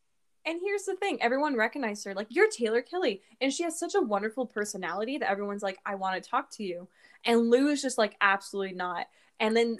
And 0.45 0.59
here's 0.63 0.83
the 0.83 0.95
thing: 0.95 1.21
everyone 1.21 1.55
recognized 1.55 2.05
her. 2.05 2.13
Like 2.13 2.27
you're 2.29 2.49
Taylor 2.49 2.81
Kelly, 2.81 3.21
and 3.41 3.51
she 3.51 3.63
has 3.63 3.79
such 3.79 3.95
a 3.95 4.01
wonderful 4.01 4.45
personality 4.45 5.17
that 5.17 5.29
everyone's 5.29 5.63
like, 5.63 5.79
"I 5.85 5.95
want 5.95 6.21
to 6.21 6.29
talk 6.29 6.51
to 6.53 6.63
you." 6.63 6.87
And 7.23 7.49
Lou 7.49 7.69
is 7.69 7.81
just 7.81 7.97
like, 7.97 8.15
"Absolutely 8.21 8.75
not." 8.75 9.07
And 9.39 9.55
then 9.55 9.77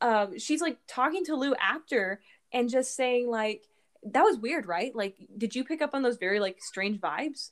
um, 0.00 0.38
she's 0.38 0.60
like 0.60 0.78
talking 0.86 1.24
to 1.26 1.36
Lou 1.36 1.54
after 1.54 2.20
and 2.52 2.68
just 2.68 2.96
saying 2.96 3.28
like, 3.28 3.68
"That 4.04 4.22
was 4.22 4.38
weird, 4.38 4.66
right? 4.66 4.94
Like, 4.94 5.16
did 5.36 5.54
you 5.54 5.64
pick 5.64 5.82
up 5.82 5.94
on 5.94 6.02
those 6.02 6.16
very 6.16 6.40
like 6.40 6.60
strange 6.60 7.00
vibes?" 7.00 7.50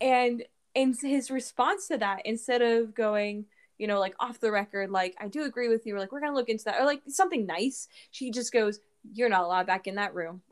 And 0.00 0.44
and 0.74 0.96
his 1.00 1.30
response 1.30 1.88
to 1.88 1.98
that, 1.98 2.22
instead 2.24 2.62
of 2.62 2.94
going, 2.94 3.46
you 3.78 3.86
know, 3.86 3.98
like 4.00 4.14
off 4.20 4.40
the 4.40 4.50
record, 4.52 4.90
like 4.90 5.14
I 5.20 5.28
do 5.28 5.44
agree 5.44 5.68
with 5.68 5.86
you, 5.86 5.96
or 5.96 5.98
like 5.98 6.12
we're 6.12 6.20
gonna 6.20 6.34
look 6.34 6.48
into 6.48 6.64
that, 6.64 6.80
or 6.80 6.84
like 6.84 7.02
something 7.08 7.46
nice, 7.46 7.88
she 8.10 8.30
just 8.30 8.52
goes, 8.52 8.80
"You're 9.12 9.28
not 9.28 9.42
allowed 9.44 9.66
back 9.66 9.86
in 9.86 9.96
that 9.96 10.14
room." 10.14 10.42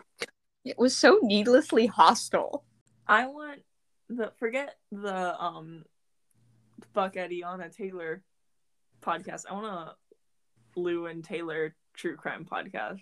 It 0.65 0.79
was 0.79 0.97
so 0.97 1.19
needlessly 1.23 1.87
hostile. 1.87 2.65
I 3.07 3.27
want 3.27 3.63
the 4.09 4.33
forget 4.39 4.77
the 4.91 5.41
um 5.43 5.85
fuck 6.95 7.17
Eddie 7.17 7.45
on 7.45 7.61
a 7.61 7.69
Taylor 7.69 8.23
podcast. 9.03 9.45
I 9.51 9.55
want 9.55 9.67
a 9.67 9.95
Lou 10.81 11.07
and 11.07 11.25
Taylor 11.25 11.75
true 11.95 12.17
crime 12.17 12.45
podcast. 12.51 13.01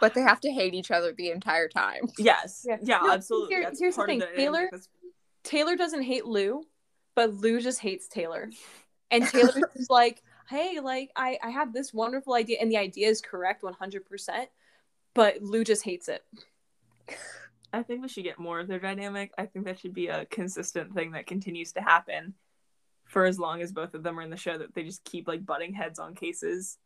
But 0.00 0.14
they 0.14 0.20
have 0.20 0.40
to 0.42 0.52
hate 0.52 0.74
each 0.74 0.90
other 0.92 1.12
the 1.16 1.30
entire 1.30 1.68
time. 1.68 2.02
Yes. 2.18 2.64
Yeah. 2.66 2.76
Yeah, 2.82 2.98
No, 3.02 3.10
absolutely. 3.12 3.54
here- 3.56 3.64
That's 3.64 3.80
here's 3.80 3.96
the 3.96 4.04
thing, 4.04 4.22
of 4.22 4.28
the 4.28 4.36
Taylor- 4.36 4.70
Taylor 5.42 5.76
doesn't 5.76 6.02
hate 6.02 6.24
Lou, 6.26 6.62
but 7.16 7.32
Lou 7.34 7.60
just 7.60 7.80
hates 7.80 8.06
Taylor. 8.06 8.50
And 9.10 9.26
Taylor's 9.26 9.62
just 9.76 9.90
like, 9.90 10.22
hey, 10.48 10.80
like 10.80 11.10
I, 11.16 11.38
I 11.42 11.50
have 11.50 11.72
this 11.72 11.92
wonderful 11.92 12.34
idea, 12.34 12.58
and 12.60 12.70
the 12.70 12.76
idea 12.76 13.08
is 13.08 13.20
correct 13.20 13.62
100%, 13.62 14.46
but 15.14 15.42
Lou 15.42 15.64
just 15.64 15.84
hates 15.84 16.08
it. 16.08 16.24
I 17.72 17.82
think 17.82 18.02
we 18.02 18.08
should 18.08 18.24
get 18.24 18.38
more 18.38 18.60
of 18.60 18.68
their 18.68 18.78
dynamic. 18.78 19.32
I 19.36 19.46
think 19.46 19.66
that 19.66 19.78
should 19.78 19.94
be 19.94 20.08
a 20.08 20.24
consistent 20.26 20.94
thing 20.94 21.12
that 21.12 21.26
continues 21.26 21.72
to 21.72 21.80
happen 21.80 22.34
for 23.04 23.24
as 23.24 23.38
long 23.38 23.62
as 23.62 23.72
both 23.72 23.94
of 23.94 24.02
them 24.02 24.18
are 24.18 24.22
in 24.22 24.30
the 24.30 24.36
show 24.36 24.56
that 24.56 24.74
they 24.74 24.84
just 24.84 25.04
keep 25.04 25.28
like 25.28 25.44
butting 25.44 25.74
heads 25.74 25.98
on 25.98 26.14
cases. 26.14 26.78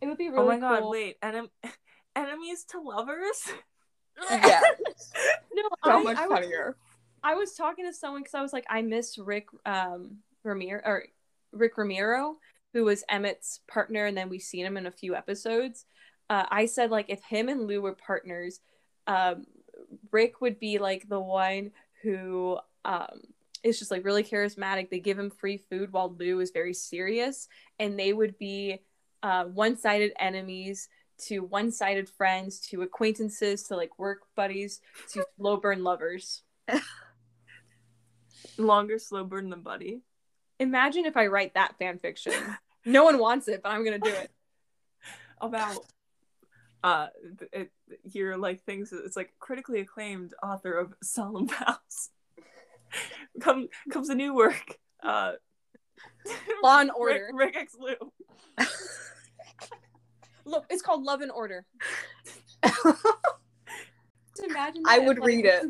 It 0.00 0.06
would 0.06 0.18
be 0.18 0.28
really 0.28 0.42
oh 0.42 0.46
my 0.46 0.58
god, 0.58 0.82
wait, 0.84 1.20
enem- 1.20 1.50
enemies 2.16 2.64
to 2.70 2.80
lovers? 2.80 3.48
Yeah. 4.30 4.60
No, 5.52 5.62
so 5.84 5.90
I, 5.90 6.02
much 6.04 6.16
I 6.16 6.28
was, 6.28 6.38
funnier. 6.38 6.76
I 7.24 7.34
was 7.34 7.54
talking 7.54 7.84
to 7.84 7.92
someone 7.92 8.22
because 8.22 8.34
I 8.34 8.42
was 8.42 8.52
like, 8.52 8.64
I 8.70 8.80
miss 8.80 9.18
Rick 9.18 9.48
um 9.66 10.18
Ramiro 10.44 10.80
or 10.84 11.04
Rick 11.52 11.78
Ramiro, 11.78 12.36
who 12.72 12.84
was 12.84 13.04
Emmett's 13.08 13.60
partner, 13.68 14.06
and 14.06 14.16
then 14.16 14.28
we've 14.28 14.42
seen 14.42 14.66
him 14.66 14.76
in 14.76 14.86
a 14.86 14.90
few 14.90 15.14
episodes. 15.14 15.86
Uh, 16.30 16.44
I 16.50 16.66
said 16.66 16.90
like 16.90 17.06
if 17.08 17.22
him 17.22 17.48
and 17.48 17.66
Lou 17.66 17.82
were 17.82 17.94
partners, 17.94 18.60
um, 19.06 19.46
Rick 20.10 20.40
would 20.40 20.58
be 20.58 20.78
like 20.78 21.08
the 21.08 21.20
one 21.20 21.72
who 22.02 22.58
um 22.84 23.20
is 23.62 23.78
just 23.78 23.90
like 23.90 24.04
really 24.04 24.22
charismatic. 24.22 24.90
They 24.90 25.00
give 25.00 25.18
him 25.18 25.30
free 25.30 25.56
food 25.56 25.92
while 25.92 26.14
Lou 26.18 26.40
is 26.40 26.50
very 26.50 26.74
serious, 26.74 27.48
and 27.78 27.98
they 27.98 28.12
would 28.12 28.38
be 28.38 28.80
uh, 29.22 29.44
one-sided 29.44 30.12
enemies 30.20 30.88
to 31.16 31.40
one-sided 31.40 32.08
friends 32.08 32.60
to 32.60 32.82
acquaintances 32.82 33.62
to 33.64 33.76
like 33.76 33.98
work 33.98 34.20
buddies 34.36 34.80
to 35.12 35.24
slow 35.36 35.56
burn 35.56 35.82
lovers. 35.82 36.42
Longer, 38.58 38.98
slow 38.98 39.24
burn 39.24 39.48
than 39.48 39.62
Buddie. 39.62 40.02
Imagine 40.60 41.04
if 41.04 41.16
I 41.16 41.26
write 41.26 41.54
that 41.54 41.76
fan 41.78 41.98
fiction. 41.98 42.32
No 42.84 43.04
one 43.04 43.18
wants 43.18 43.48
it, 43.48 43.62
but 43.62 43.70
I'm 43.70 43.84
gonna 43.84 43.98
do 43.98 44.10
it. 44.10 44.30
About 45.40 45.78
uh, 46.84 47.08
it, 47.52 47.70
you're 48.12 48.36
like 48.36 48.62
things. 48.64 48.92
It's 48.92 49.16
like 49.16 49.32
critically 49.38 49.80
acclaimed 49.80 50.34
author 50.42 50.72
of 50.72 50.94
Solemn 51.02 51.48
Vows. 51.48 52.10
Come 53.40 53.68
comes 53.90 54.10
a 54.10 54.14
new 54.14 54.34
work. 54.34 54.78
Uh, 55.02 55.32
Law 56.62 56.80
and 56.80 56.90
Order. 56.96 57.30
Rick 57.32 57.56
X 57.56 57.74
Lou. 57.78 58.12
Look, 60.44 60.66
it's 60.70 60.82
called 60.82 61.02
Love 61.02 61.22
and 61.22 61.30
Order. 61.30 61.64
Imagine. 64.42 64.82
I 64.86 64.98
would 64.98 65.18
like, 65.18 65.26
read 65.26 65.46
it. 65.46 65.64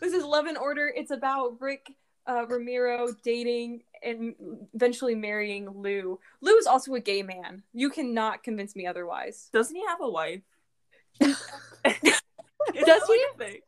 This 0.00 0.12
is 0.12 0.24
Love 0.24 0.46
and 0.46 0.58
Order. 0.58 0.92
It's 0.94 1.10
about 1.10 1.60
Rick 1.60 1.94
uh, 2.26 2.44
Ramiro 2.48 3.08
dating 3.22 3.82
and 4.04 4.34
eventually 4.74 5.14
marrying 5.14 5.68
Lou. 5.70 6.18
Lou 6.40 6.56
is 6.56 6.66
also 6.66 6.94
a 6.94 7.00
gay 7.00 7.22
man. 7.22 7.62
You 7.72 7.90
cannot 7.90 8.42
convince 8.42 8.76
me 8.76 8.86
otherwise. 8.86 9.48
Doesn't 9.52 9.74
he 9.74 9.84
have 9.86 10.00
a 10.00 10.08
wife? 10.10 10.42
Does 11.20 11.36
he? 11.84 13.24
Thing? 13.38 13.60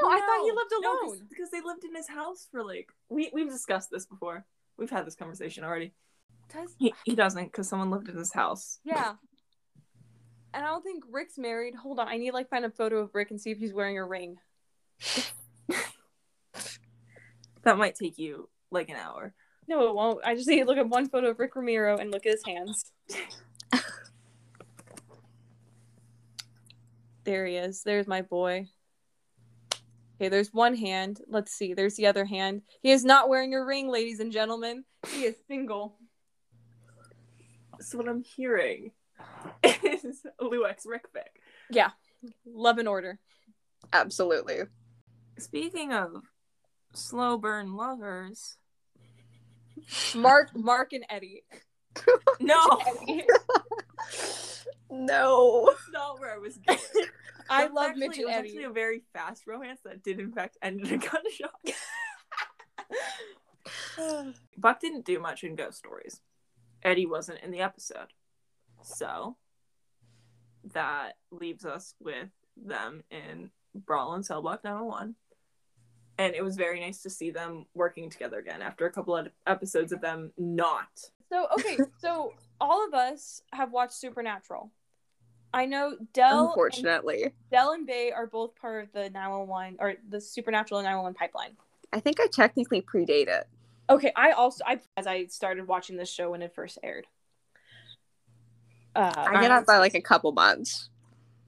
No, 0.00 0.08
I 0.08 0.20
thought 0.20 0.44
he 0.44 0.52
lived 0.52 0.72
No, 0.80 0.92
alone. 0.92 1.26
because 1.28 1.50
they 1.50 1.60
lived 1.60 1.84
in 1.84 1.94
his 1.94 2.08
house 2.08 2.48
for 2.50 2.62
like 2.64 2.88
we 3.08 3.30
we've 3.32 3.50
discussed 3.50 3.90
this 3.90 4.06
before. 4.06 4.44
We've 4.78 4.90
had 4.90 5.06
this 5.06 5.14
conversation 5.14 5.64
already. 5.64 5.92
Does 6.52 6.74
He 6.78 6.94
he 7.04 7.14
doesn't 7.14 7.44
because 7.44 7.68
someone 7.68 7.90
lived 7.90 8.08
in 8.08 8.16
his 8.16 8.32
house. 8.32 8.78
yeah. 8.84 9.14
And 10.54 10.62
I 10.64 10.68
don't 10.68 10.82
think 10.82 11.04
Rick's 11.10 11.38
married. 11.38 11.74
Hold 11.74 11.98
on, 11.98 12.08
I 12.08 12.18
need 12.18 12.28
to 12.28 12.34
like 12.34 12.50
find 12.50 12.64
a 12.66 12.70
photo 12.70 12.98
of 12.98 13.14
Rick 13.14 13.30
and 13.30 13.40
see 13.40 13.50
if 13.52 13.58
he's 13.58 13.72
wearing 13.72 13.98
a 13.98 14.04
ring. 14.04 14.36
That 17.64 17.78
might 17.78 17.94
take 17.94 18.18
you 18.18 18.48
like 18.72 18.88
an 18.88 18.96
hour. 18.96 19.34
No, 19.72 19.88
it 19.88 19.94
won't. 19.94 20.22
I 20.22 20.34
just 20.34 20.46
need 20.48 20.58
to 20.58 20.66
look 20.66 20.76
at 20.76 20.86
one 20.86 21.08
photo 21.08 21.30
of 21.30 21.38
Rick 21.38 21.56
Ramiro 21.56 21.96
and 21.96 22.10
look 22.10 22.26
at 22.26 22.32
his 22.32 22.44
hands. 22.44 22.92
there 27.24 27.46
he 27.46 27.56
is. 27.56 27.82
There's 27.82 28.06
my 28.06 28.20
boy. 28.20 28.68
Okay, 30.20 30.28
there's 30.28 30.52
one 30.52 30.76
hand. 30.76 31.22
Let's 31.26 31.52
see. 31.52 31.72
There's 31.72 31.94
the 31.94 32.06
other 32.06 32.26
hand. 32.26 32.60
He 32.82 32.90
is 32.90 33.02
not 33.02 33.30
wearing 33.30 33.54
a 33.54 33.64
ring, 33.64 33.88
ladies 33.88 34.20
and 34.20 34.30
gentlemen. 34.30 34.84
He 35.08 35.24
is 35.24 35.36
single. 35.48 35.96
So 37.80 37.96
what 37.96 38.10
I'm 38.10 38.22
hearing 38.22 38.90
is 39.64 40.26
Lou 40.38 40.66
X 40.66 40.84
Rick 40.84 41.06
Vic. 41.14 41.40
Yeah. 41.70 41.92
Love 42.44 42.76
and 42.76 42.88
order. 42.88 43.18
Absolutely. 43.90 44.64
Speaking 45.38 45.94
of 45.94 46.24
slow 46.92 47.38
burn 47.38 47.72
lovers, 47.72 48.58
Mark, 50.14 50.50
Mark, 50.54 50.92
and 50.92 51.04
Eddie. 51.08 51.44
no, 52.40 52.80
Eddie. 52.86 53.24
no. 54.90 55.68
that's 55.70 55.90
not 55.92 56.20
where 56.20 56.34
I 56.34 56.38
was 56.38 56.58
going. 56.58 56.78
I 57.50 57.66
love 57.66 57.90
actually, 57.90 58.08
Mitch 58.08 58.18
and 58.18 58.30
Eddie. 58.30 58.48
actually 58.48 58.64
a 58.64 58.70
very 58.70 59.02
fast 59.12 59.46
romance 59.46 59.80
that 59.84 60.02
did 60.02 60.20
in 60.20 60.32
fact 60.32 60.56
end 60.62 60.80
in 60.80 60.86
a 60.86 60.98
gunshot. 60.98 61.50
Buck 64.56 64.80
didn't 64.80 65.04
do 65.04 65.18
much 65.18 65.44
in 65.44 65.54
Ghost 65.54 65.78
Stories. 65.78 66.20
Eddie 66.82 67.06
wasn't 67.06 67.40
in 67.40 67.50
the 67.50 67.60
episode. 67.60 68.12
So 68.82 69.36
that 70.72 71.16
leaves 71.30 71.64
us 71.64 71.94
with 72.00 72.30
them 72.56 73.02
in 73.10 73.50
Brawl 73.74 74.14
and 74.14 74.24
Cellblock 74.24 74.64
901. 74.64 75.14
And 76.22 76.36
it 76.36 76.44
was 76.44 76.54
very 76.54 76.78
nice 76.78 77.02
to 77.02 77.10
see 77.10 77.32
them 77.32 77.66
working 77.74 78.08
together 78.08 78.38
again 78.38 78.62
after 78.62 78.86
a 78.86 78.92
couple 78.92 79.16
of 79.16 79.26
episodes 79.44 79.90
of 79.90 80.00
them 80.00 80.32
not. 80.38 80.86
So 81.28 81.48
okay, 81.58 81.78
so 81.98 82.32
all 82.60 82.86
of 82.86 82.94
us 82.94 83.42
have 83.52 83.72
watched 83.72 83.94
Supernatural. 83.94 84.70
I 85.52 85.66
know 85.66 85.96
Del 86.12 86.38
and, 86.38 86.48
Unfortunately. 86.48 87.32
Del 87.50 87.72
and 87.72 87.88
Bahy 87.88 88.12
are 88.12 88.28
both 88.28 88.54
part 88.54 88.84
of 88.84 88.92
the 88.92 89.10
911 89.10 89.78
or 89.80 89.94
the 90.08 90.20
Supernatural 90.20 90.80
911 90.80 91.14
pipeline. 91.14 91.56
I 91.92 91.98
think 91.98 92.20
I 92.20 92.28
technically 92.28 92.82
predate 92.82 93.26
it. 93.26 93.48
Okay, 93.90 94.12
I 94.14 94.30
also 94.30 94.62
I 94.64 94.78
as 94.96 95.08
I 95.08 95.26
started 95.26 95.66
watching 95.66 95.96
this 95.96 96.08
show 96.08 96.30
when 96.30 96.42
it 96.42 96.54
first 96.54 96.78
aired. 96.84 97.08
Uh, 98.94 99.12
I 99.16 99.40
get 99.40 99.50
out 99.50 99.66
by 99.66 99.78
like 99.78 99.94
a 99.94 100.00
couple 100.00 100.30
months. 100.30 100.88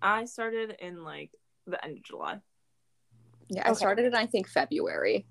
I 0.03 0.25
started 0.25 0.75
in 0.81 1.05
like 1.05 1.31
the 1.65 1.83
end 1.85 1.99
of 1.99 2.03
July. 2.03 2.41
Yeah, 3.49 3.69
I 3.69 3.73
started 3.75 4.07
in 4.07 4.15
I 4.15 4.27
think 4.27 4.49
February. 4.49 5.27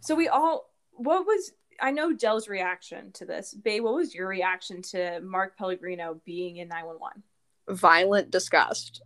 so 0.00 0.14
we 0.14 0.28
all 0.28 0.70
what 0.92 1.26
was 1.26 1.52
I 1.80 1.90
know 1.92 2.12
Del's 2.12 2.48
reaction 2.48 3.12
to 3.12 3.24
this. 3.24 3.54
Bahy, 3.54 3.80
what 3.80 3.94
was 3.94 4.14
your 4.14 4.26
reaction 4.26 4.82
to 4.82 5.20
Mark 5.20 5.56
Pellegrino 5.56 6.20
being 6.24 6.56
in 6.56 6.68
911? 6.68 7.22
Violent 7.68 8.30
disgust. 8.30 9.02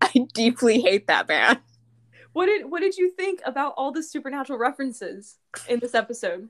I 0.00 0.26
deeply 0.32 0.80
hate 0.80 1.08
that 1.08 1.28
man. 1.28 1.58
What 2.32 2.46
did 2.46 2.70
what 2.70 2.80
did 2.80 2.96
you 2.96 3.10
think 3.10 3.40
about 3.44 3.74
all 3.76 3.90
the 3.90 4.02
supernatural 4.02 4.58
references 4.58 5.38
in 5.68 5.80
this 5.80 5.94
episode? 5.94 6.48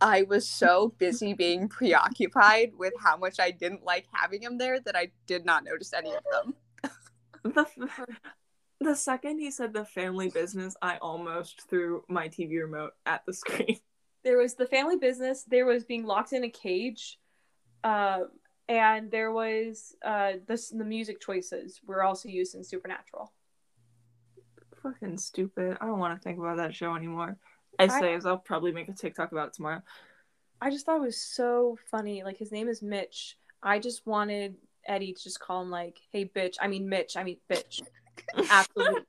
I 0.00 0.22
was 0.22 0.48
so 0.48 0.94
busy 0.98 1.34
being 1.34 1.68
preoccupied 1.68 2.72
with 2.78 2.94
how 2.98 3.16
much 3.16 3.38
I 3.38 3.50
didn't 3.50 3.84
like 3.84 4.06
having 4.12 4.42
him 4.42 4.56
there 4.56 4.80
that 4.80 4.96
I 4.96 5.10
did 5.26 5.44
not 5.44 5.64
notice 5.64 5.92
any 5.92 6.10
of 6.10 6.22
them. 6.30 6.54
The, 7.42 7.66
the 8.80 8.94
second 8.94 9.38
he 9.38 9.50
said 9.50 9.72
the 9.72 9.84
family 9.84 10.28
business, 10.30 10.76
I 10.82 10.96
almost 10.98 11.68
threw 11.68 12.04
my 12.08 12.28
TV 12.28 12.60
remote 12.60 12.92
at 13.06 13.22
the 13.26 13.32
screen. 13.32 13.78
there 14.24 14.36
was 14.38 14.54
the 14.54 14.66
family 14.66 14.96
business 14.96 15.44
there 15.44 15.64
was 15.64 15.84
being 15.84 16.04
locked 16.04 16.34
in 16.34 16.44
a 16.44 16.50
cage 16.50 17.18
uh, 17.84 18.24
and 18.68 19.10
there 19.10 19.32
was 19.32 19.96
uh, 20.04 20.32
the, 20.46 20.62
the 20.76 20.84
music 20.84 21.20
choices 21.20 21.80
were 21.86 22.02
also 22.04 22.28
used 22.28 22.54
in 22.54 22.62
supernatural 22.62 23.32
Fucking 24.82 25.18
stupid. 25.18 25.76
I 25.80 25.86
don't 25.86 25.98
want 25.98 26.18
to 26.18 26.22
think 26.22 26.38
about 26.38 26.56
that 26.56 26.74
show 26.74 26.94
anymore. 26.94 27.36
I 27.78 27.84
I- 27.84 28.00
say 28.00 28.14
as 28.14 28.24
I'll 28.24 28.38
probably 28.38 28.72
make 28.72 28.88
a 28.88 28.94
TikTok 28.94 29.32
about 29.32 29.48
it 29.48 29.54
tomorrow. 29.54 29.82
i 30.60 30.70
just 30.70 30.84
thought 30.86 30.96
it 30.96 31.02
was 31.02 31.20
so 31.20 31.78
funny 31.90 32.22
like 32.22 32.36
his 32.36 32.52
name 32.52 32.68
is 32.68 32.82
mitch 32.82 33.38
i 33.62 33.78
just 33.78 34.06
wanted 34.06 34.56
eddie 34.90 35.12
to 35.14 35.22
just 35.22 35.40
call 35.40 35.62
him 35.62 35.70
like 35.70 35.96
hey 36.12 36.24
bitch 36.36 36.56
i 36.60 36.66
mean 36.68 36.88
mitch 36.88 37.16
i 37.16 37.22
mean 37.24 37.38
bitch 37.50 37.80
absolutely 38.50 39.02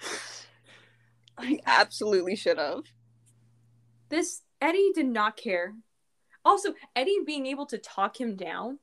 I 1.38 1.60
absolutely 1.66 2.34
should 2.36 2.58
have. 2.58 2.82
this 4.08 4.42
eddie 4.60 4.90
did 4.94 5.06
not 5.06 5.36
care 5.36 5.74
also 6.44 6.70
eddie 6.96 7.18
being 7.24 7.46
able 7.46 7.66
to 7.66 7.78
talk 7.78 8.20
him 8.20 8.34
down 8.36 8.78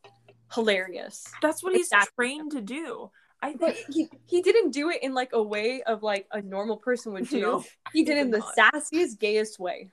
hilarious 0.54 1.26
That's 1.42 1.64
what 1.64 1.74
he's 1.76 1.88
Exactly. 1.88 2.14
trained 2.16 2.52
to 2.52 2.62
do. 2.62 3.10
I 3.42 3.54
think 3.54 3.76
he, 3.92 4.08
he 4.26 4.42
didn't 4.42 4.72
do 4.72 4.90
it 4.90 5.04
in 5.04 5.14
like 5.14 5.32
a 5.34 5.42
way 5.42 5.82
of 5.84 6.02
like 6.04 6.28
a 6.32 6.42
normal 6.42 6.78
person 6.78 7.14
would 7.14 7.28
do 7.30 7.42
No, 7.42 7.64
he 7.94 8.04
did 8.04 8.18
it 8.18 8.22
in 8.22 8.32
the 8.32 8.40
not. 8.40 8.56
sassiest 8.74 9.20
gayest 9.20 9.60
way 9.60 9.90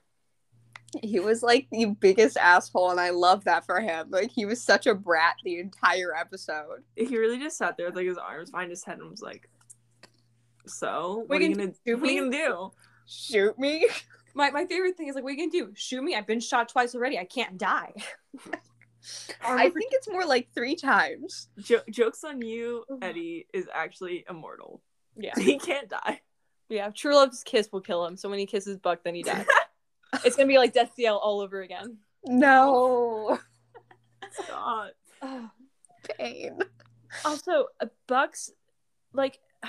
He 1.02 1.20
was 1.20 1.42
like 1.42 1.68
the 1.72 1.86
biggest 1.86 2.36
asshole, 2.36 2.90
and 2.90 3.00
I 3.00 3.10
love 3.10 3.44
that 3.44 3.64
for 3.64 3.80
him. 3.80 4.08
Like 4.10 4.30
he 4.30 4.44
was 4.44 4.62
such 4.62 4.86
a 4.86 4.94
brat 4.94 5.36
the 5.44 5.58
entire 5.58 6.14
episode. 6.14 6.82
he 6.96 7.16
really 7.16 7.38
just 7.38 7.56
sat 7.56 7.76
there 7.76 7.86
with 7.86 7.96
like 7.96 8.06
his 8.06 8.18
arms 8.18 8.50
behind 8.50 8.70
his 8.70 8.84
head 8.84 8.98
and 8.98 9.10
was 9.10 9.22
like, 9.22 9.48
"So 10.66 11.24
What 11.26 11.40
are 11.40 11.44
you 11.44 11.54
gonna 11.56 11.72
What 11.96 12.02
are 12.08 12.12
you 12.12 12.30
gonna 12.30 12.30
do?" 12.30 12.72
Shoot 13.06 13.58
me. 13.58 13.86
My 14.34 14.50
my 14.50 14.64
favorite 14.66 14.96
thing 14.96 15.08
is 15.08 15.14
like, 15.14 15.24
what 15.24 15.30
are 15.30 15.36
you 15.36 15.50
gonna 15.50 15.66
do? 15.66 15.72
Shoot 15.74 16.02
me? 16.02 16.14
I've 16.14 16.26
been 16.26 16.40
shot 16.40 16.68
twice 16.68 16.94
already. 16.94 17.18
I 17.18 17.24
can't 17.24 17.58
die. 17.58 17.92
I 19.44 19.68
think 19.70 19.90
it's 19.92 20.08
more 20.08 20.24
like 20.24 20.48
three 20.54 20.76
times. 20.76 21.48
Jo- 21.58 21.82
jokes 21.90 22.22
on 22.24 22.40
you, 22.40 22.84
Eddie 23.02 23.46
is 23.52 23.66
actually 23.74 24.24
immortal. 24.30 24.80
Yeah, 25.16 25.32
He 25.38 25.58
can't 25.58 25.88
die. 25.88 26.20
yeah. 26.68 26.90
True 26.90 27.14
love's 27.14 27.42
kiss 27.42 27.68
will 27.72 27.80
kill 27.80 28.06
him. 28.06 28.16
So 28.16 28.28
when 28.30 28.38
he 28.38 28.46
kisses 28.46 28.78
Buck, 28.78 29.02
then 29.04 29.14
he 29.14 29.22
dies. 29.22 29.44
it's 30.24 30.36
gonna 30.36 30.48
be 30.48 30.58
like 30.58 30.72
Death 30.72 30.92
CL 30.96 31.16
all 31.16 31.40
over 31.40 31.62
again. 31.62 31.98
No 32.24 33.38
Stop. 34.32 34.90
pain. 36.18 36.58
Also, 37.24 37.66
uh, 37.80 37.86
Buck's 38.06 38.50
like, 39.12 39.38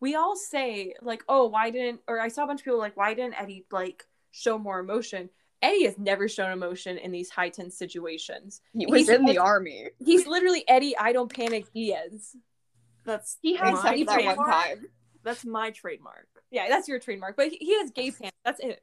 we 0.00 0.14
all 0.14 0.36
say 0.36 0.94
like, 1.02 1.22
oh, 1.28 1.46
why 1.46 1.70
didn't? 1.70 2.00
Or 2.08 2.20
I 2.20 2.28
saw 2.28 2.44
a 2.44 2.46
bunch 2.46 2.60
of 2.60 2.64
people 2.64 2.78
like, 2.78 2.96
why 2.96 3.14
didn't 3.14 3.40
Eddie 3.40 3.64
like 3.70 4.04
show 4.32 4.58
more 4.58 4.80
emotion? 4.80 5.30
Eddie 5.62 5.84
has 5.86 5.96
never 5.98 6.28
shown 6.28 6.50
emotion 6.52 6.98
in 6.98 7.10
these 7.10 7.30
high 7.30 7.48
tense 7.48 7.78
situations. 7.78 8.60
He 8.76 8.84
was 8.84 9.02
He's 9.02 9.08
in 9.08 9.24
the 9.24 9.32
like- 9.32 9.40
army. 9.40 9.88
He's 9.98 10.26
literally 10.26 10.62
Eddie. 10.68 10.96
I 10.98 11.12
don't 11.12 11.32
panic. 11.32 11.72
Diaz. 11.72 12.36
That's 13.06 13.38
He 13.40 13.56
has 13.56 13.82
my 13.82 14.04
that 14.06 14.36
one 14.36 14.36
time. 14.36 14.86
That's 15.22 15.44
my 15.44 15.70
trademark. 15.70 16.28
Yeah, 16.50 16.68
that's 16.68 16.86
your 16.86 16.98
trademark. 16.98 17.36
But 17.36 17.48
he, 17.48 17.56
he 17.60 17.78
has 17.78 17.90
gay 17.90 18.10
pants. 18.10 18.36
That's 18.44 18.60
it. 18.60 18.82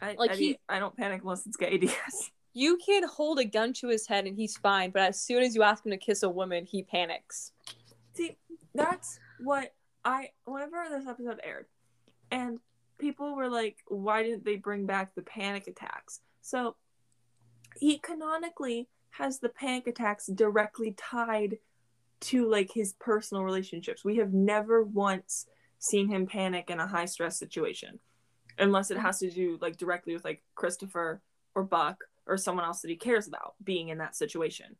I, 0.00 0.14
Like, 0.14 0.30
Eddie, 0.30 0.44
he- 0.44 0.58
I 0.68 0.78
don't 0.78 0.96
panic 0.96 1.22
unless 1.22 1.46
it's 1.46 1.56
gay 1.56 1.78
DS. 1.78 2.30
You 2.52 2.78
can 2.78 3.06
hold 3.06 3.38
a 3.38 3.44
gun 3.44 3.74
to 3.74 3.88
his 3.88 4.06
head 4.06 4.26
and 4.26 4.34
he's 4.36 4.56
fine, 4.56 4.90
but 4.90 5.02
as 5.02 5.20
soon 5.20 5.42
as 5.42 5.54
you 5.54 5.62
ask 5.62 5.84
him 5.84 5.90
to 5.90 5.98
kiss 5.98 6.22
a 6.22 6.28
woman, 6.28 6.64
he 6.64 6.82
panics. 6.82 7.52
See, 8.14 8.38
that's 8.74 9.18
what 9.40 9.74
I. 10.04 10.30
Whenever 10.46 10.86
this 10.90 11.06
episode 11.06 11.38
aired, 11.44 11.66
and 12.30 12.58
people 12.96 13.36
were 13.36 13.48
like, 13.48 13.76
"Why 13.88 14.22
didn't 14.22 14.44
they 14.46 14.56
bring 14.56 14.86
back 14.86 15.14
the 15.14 15.20
panic 15.20 15.66
attacks?" 15.66 16.22
So, 16.40 16.76
he 17.76 17.98
canonically 17.98 18.88
has 19.10 19.38
the 19.38 19.50
panic 19.50 19.86
attacks 19.86 20.26
directly 20.26 20.92
tied 20.96 21.58
to 22.20 22.48
like 22.48 22.72
his 22.72 22.94
personal 22.94 23.44
relationships. 23.44 24.02
We 24.04 24.16
have 24.16 24.32
never 24.32 24.82
once 24.82 25.46
seen 25.78 26.08
him 26.08 26.26
panic 26.26 26.70
in 26.70 26.80
a 26.80 26.86
high 26.86 27.04
stress 27.04 27.38
situation 27.38 28.00
unless 28.58 28.90
it 28.90 28.98
has 28.98 29.18
to 29.18 29.30
do 29.30 29.58
like 29.60 29.76
directly 29.76 30.14
with 30.14 30.24
like 30.24 30.42
Christopher 30.54 31.20
or 31.54 31.62
Buck 31.62 32.04
or 32.26 32.36
someone 32.36 32.64
else 32.64 32.80
that 32.82 32.90
he 32.90 32.96
cares 32.96 33.26
about 33.26 33.54
being 33.62 33.88
in 33.88 33.98
that 33.98 34.16
situation. 34.16 34.76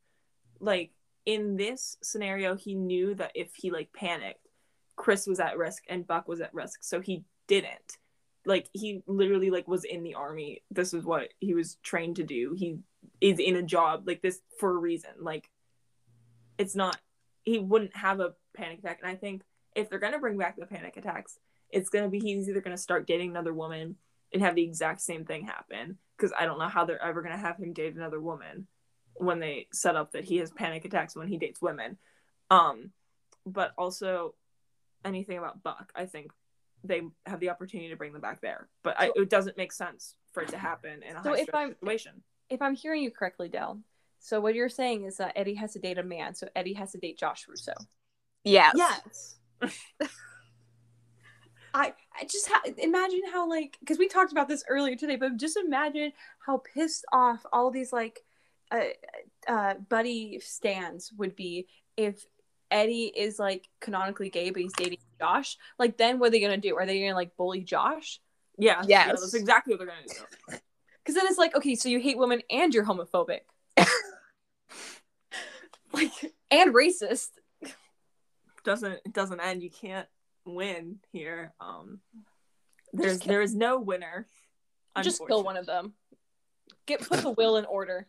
Like 0.60 0.92
in 1.24 1.56
this 1.56 1.96
scenario, 2.02 2.56
he 2.56 2.74
knew 2.74 3.14
that 3.14 3.32
if 3.34 3.54
he 3.54 3.70
like 3.70 3.92
panicked, 3.92 4.46
Chris 4.96 5.26
was 5.26 5.40
at 5.40 5.58
risk 5.58 5.84
and 5.88 6.06
Buck 6.06 6.28
was 6.28 6.40
at 6.40 6.54
risk, 6.54 6.82
so 6.82 7.00
he 7.00 7.24
didn't. 7.46 7.98
Like 8.44 8.68
he 8.72 9.02
literally 9.06 9.50
like 9.50 9.68
was 9.68 9.84
in 9.84 10.02
the 10.02 10.14
army. 10.14 10.62
This 10.70 10.94
is 10.94 11.04
what 11.04 11.28
he 11.40 11.54
was 11.54 11.76
trained 11.82 12.16
to 12.16 12.24
do. 12.24 12.54
He 12.56 12.78
is 13.20 13.38
in 13.38 13.56
a 13.56 13.62
job 13.62 14.04
like 14.06 14.22
this 14.22 14.40
for 14.58 14.70
a 14.70 14.78
reason. 14.78 15.10
Like 15.20 15.50
it's 16.58 16.74
not 16.74 16.96
he 17.42 17.58
wouldn't 17.58 17.96
have 17.96 18.20
a 18.20 18.34
panic 18.56 18.78
attack. 18.78 19.00
And 19.02 19.10
I 19.10 19.16
think 19.16 19.42
if 19.74 19.90
they're 19.90 19.98
gonna 19.98 20.18
bring 20.18 20.38
back 20.38 20.56
the 20.56 20.66
panic 20.66 20.96
attacks, 20.96 21.38
it's 21.76 21.90
gonna 21.90 22.08
be 22.08 22.18
he's 22.18 22.48
either 22.48 22.60
gonna 22.60 22.76
start 22.78 23.06
dating 23.06 23.30
another 23.30 23.52
woman 23.52 23.96
and 24.32 24.42
have 24.42 24.54
the 24.54 24.62
exact 24.62 25.00
same 25.00 25.24
thing 25.24 25.44
happen. 25.44 25.98
Because 26.16 26.32
I 26.38 26.46
don't 26.46 26.58
know 26.58 26.68
how 26.68 26.84
they're 26.84 27.02
ever 27.02 27.22
gonna 27.22 27.36
have 27.36 27.58
him 27.58 27.72
date 27.72 27.94
another 27.94 28.20
woman 28.20 28.66
when 29.14 29.38
they 29.38 29.68
set 29.72 29.96
up 29.96 30.12
that 30.12 30.24
he 30.24 30.38
has 30.38 30.50
panic 30.50 30.84
attacks 30.84 31.14
when 31.14 31.28
he 31.28 31.36
dates 31.38 31.60
women. 31.60 31.98
Um, 32.50 32.90
but 33.44 33.72
also 33.78 34.34
anything 35.04 35.38
about 35.38 35.62
Buck, 35.62 35.92
I 35.94 36.06
think 36.06 36.32
they 36.84 37.02
have 37.26 37.40
the 37.40 37.50
opportunity 37.50 37.90
to 37.90 37.96
bring 37.96 38.12
them 38.12 38.20
back 38.22 38.40
there. 38.40 38.68
But 38.82 38.98
I, 38.98 39.10
it 39.14 39.30
doesn't 39.30 39.56
make 39.56 39.72
sense 39.72 40.14
for 40.32 40.42
it 40.42 40.48
to 40.50 40.58
happen 40.58 41.02
in 41.02 41.16
a 41.16 41.22
So 41.22 41.30
high 41.30 41.36
if 41.38 41.42
stress 41.48 41.60
I'm- 41.60 41.74
situation. 41.74 42.22
If 42.48 42.62
I'm 42.62 42.74
hearing 42.76 43.02
you 43.02 43.10
correctly, 43.10 43.48
Del, 43.48 43.80
so 44.20 44.40
what 44.40 44.54
you're 44.54 44.68
saying 44.68 45.04
is 45.04 45.16
that 45.16 45.32
Eddie 45.36 45.54
has 45.54 45.72
to 45.72 45.80
date 45.80 45.98
a 45.98 46.02
man, 46.02 46.34
so 46.34 46.48
Eddie 46.54 46.74
has 46.74 46.92
to 46.92 46.98
date 46.98 47.18
Josh 47.18 47.46
Russo. 47.48 47.72
Yes. 48.44 48.74
Yes. 48.76 49.36
I, 51.76 51.92
I 52.18 52.24
just 52.24 52.48
ha- 52.50 52.62
imagine 52.78 53.20
how 53.30 53.46
like 53.46 53.76
because 53.80 53.98
we 53.98 54.08
talked 54.08 54.32
about 54.32 54.48
this 54.48 54.64
earlier 54.66 54.96
today, 54.96 55.16
but 55.16 55.36
just 55.36 55.58
imagine 55.58 56.10
how 56.38 56.62
pissed 56.74 57.04
off 57.12 57.44
all 57.52 57.70
these 57.70 57.92
like 57.92 58.20
uh, 58.70 58.80
uh, 59.46 59.74
Buddie 59.74 60.40
stands 60.42 61.12
would 61.18 61.36
be 61.36 61.66
if 61.98 62.24
Eddie 62.70 63.12
is 63.14 63.38
like 63.38 63.68
canonically 63.78 64.30
gay, 64.30 64.48
but 64.48 64.62
he's 64.62 64.72
dating 64.72 65.00
Josh. 65.20 65.58
Like, 65.78 65.98
then 65.98 66.18
what 66.18 66.28
are 66.28 66.30
they 66.30 66.40
gonna 66.40 66.56
do? 66.56 66.76
Are 66.76 66.86
they 66.86 66.98
gonna 66.98 67.14
like 67.14 67.36
bully 67.36 67.60
Josh? 67.60 68.20
Yeah. 68.58 68.82
Yes. 68.86 68.88
Yeah, 68.88 69.06
that's 69.08 69.34
exactly 69.34 69.74
what 69.74 69.80
they're 69.80 69.88
gonna 69.88 70.08
do. 70.08 70.58
Because 71.04 71.20
then 71.20 71.26
it's 71.28 71.38
like, 71.38 71.54
okay, 71.54 71.76
so 71.76 71.88
you 71.88 72.00
hate 72.00 72.18
women 72.18 72.42
and 72.50 72.74
you're 72.74 72.84
homophobic, 72.84 73.42
like, 75.92 76.10
and 76.50 76.74
racist. 76.74 77.28
doesn't 78.64 78.94
it 79.04 79.12
doesn't 79.12 79.38
end. 79.38 79.62
You 79.62 79.70
can't 79.70 80.08
win 80.46 80.98
here. 81.12 81.52
Um, 81.60 82.00
there's 82.92 83.20
there 83.20 83.42
is 83.42 83.54
no 83.54 83.78
winner. 83.78 84.26
Just 85.02 85.26
kill 85.26 85.42
one 85.42 85.56
of 85.56 85.66
them. 85.66 85.94
Get 86.86 87.06
put 87.06 87.20
the 87.20 87.30
will 87.30 87.56
in 87.56 87.66
order. 87.66 88.06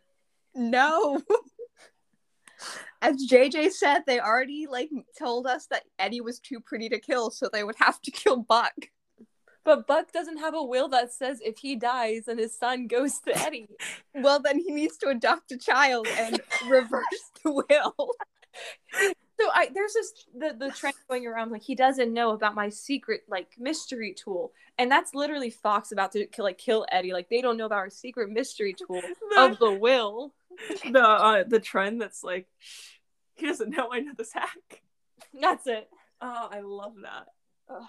No. 0.55 1.21
As 3.01 3.27
JJ 3.29 3.71
said, 3.71 4.03
they 4.07 4.19
already 4.19 4.67
like 4.67 4.89
told 5.17 5.45
us 5.45 5.67
that 5.67 5.83
Eddie 5.99 6.21
was 6.21 6.39
too 6.39 6.59
pretty 6.59 6.89
to 6.89 6.99
kill, 6.99 7.29
so 7.29 7.49
they 7.51 7.63
would 7.63 7.75
have 7.77 8.01
to 8.03 8.11
kill 8.11 8.37
Buck. 8.37 8.73
But 9.63 9.85
Buck 9.85 10.13
doesn't 10.13 10.37
have 10.37 10.53
a 10.53 10.63
will 10.63 10.87
that 10.89 11.11
says 11.11 11.39
if 11.43 11.57
he 11.57 11.75
dies, 11.75 12.27
and 12.27 12.39
his 12.39 12.57
son 12.57 12.87
goes 12.87 13.19
to 13.19 13.37
Eddie. 13.37 13.67
Well, 14.15 14.39
then 14.39 14.57
he 14.57 14.71
needs 14.71 14.97
to 14.97 15.09
adopt 15.09 15.51
a 15.51 15.59
child 15.59 16.07
and 16.07 16.39
reverse 16.67 17.31
the 17.43 17.51
will. 17.51 18.11
So 19.39 19.49
I 19.53 19.69
there's 19.73 19.93
this 19.93 20.25
the 20.35 20.55
the 20.57 20.71
trend 20.71 20.95
going 21.07 21.27
around 21.27 21.51
like 21.51 21.61
he 21.61 21.75
doesn't 21.75 22.11
know 22.11 22.31
about 22.31 22.55
my 22.55 22.69
secret 22.69 23.21
like 23.27 23.49
mystery 23.59 24.13
tool, 24.13 24.51
and 24.77 24.91
that's 24.91 25.13
literally 25.13 25.51
Fox 25.51 25.91
about 25.91 26.11
to 26.13 26.25
kill, 26.25 26.45
like 26.45 26.57
kill 26.57 26.85
Eddie. 26.91 27.13
Like 27.13 27.29
they 27.29 27.41
don't 27.41 27.57
know 27.57 27.65
about 27.65 27.77
our 27.77 27.89
secret 27.89 28.29
mystery 28.29 28.73
tool 28.87 29.01
of 29.37 29.59
the 29.59 29.71
will. 29.71 30.33
the 30.91 31.03
uh, 31.03 31.43
the 31.47 31.59
trend 31.59 32.01
that's 32.01 32.23
like 32.23 32.47
he 33.35 33.45
doesn't 33.45 33.69
know 33.69 33.89
I 33.91 33.99
know 33.99 34.13
this 34.17 34.33
hack. 34.33 34.81
That's 35.39 35.67
it. 35.67 35.87
Oh, 36.19 36.47
I 36.51 36.61
love 36.61 36.93
that. 37.03 37.27
Ugh. 37.69 37.83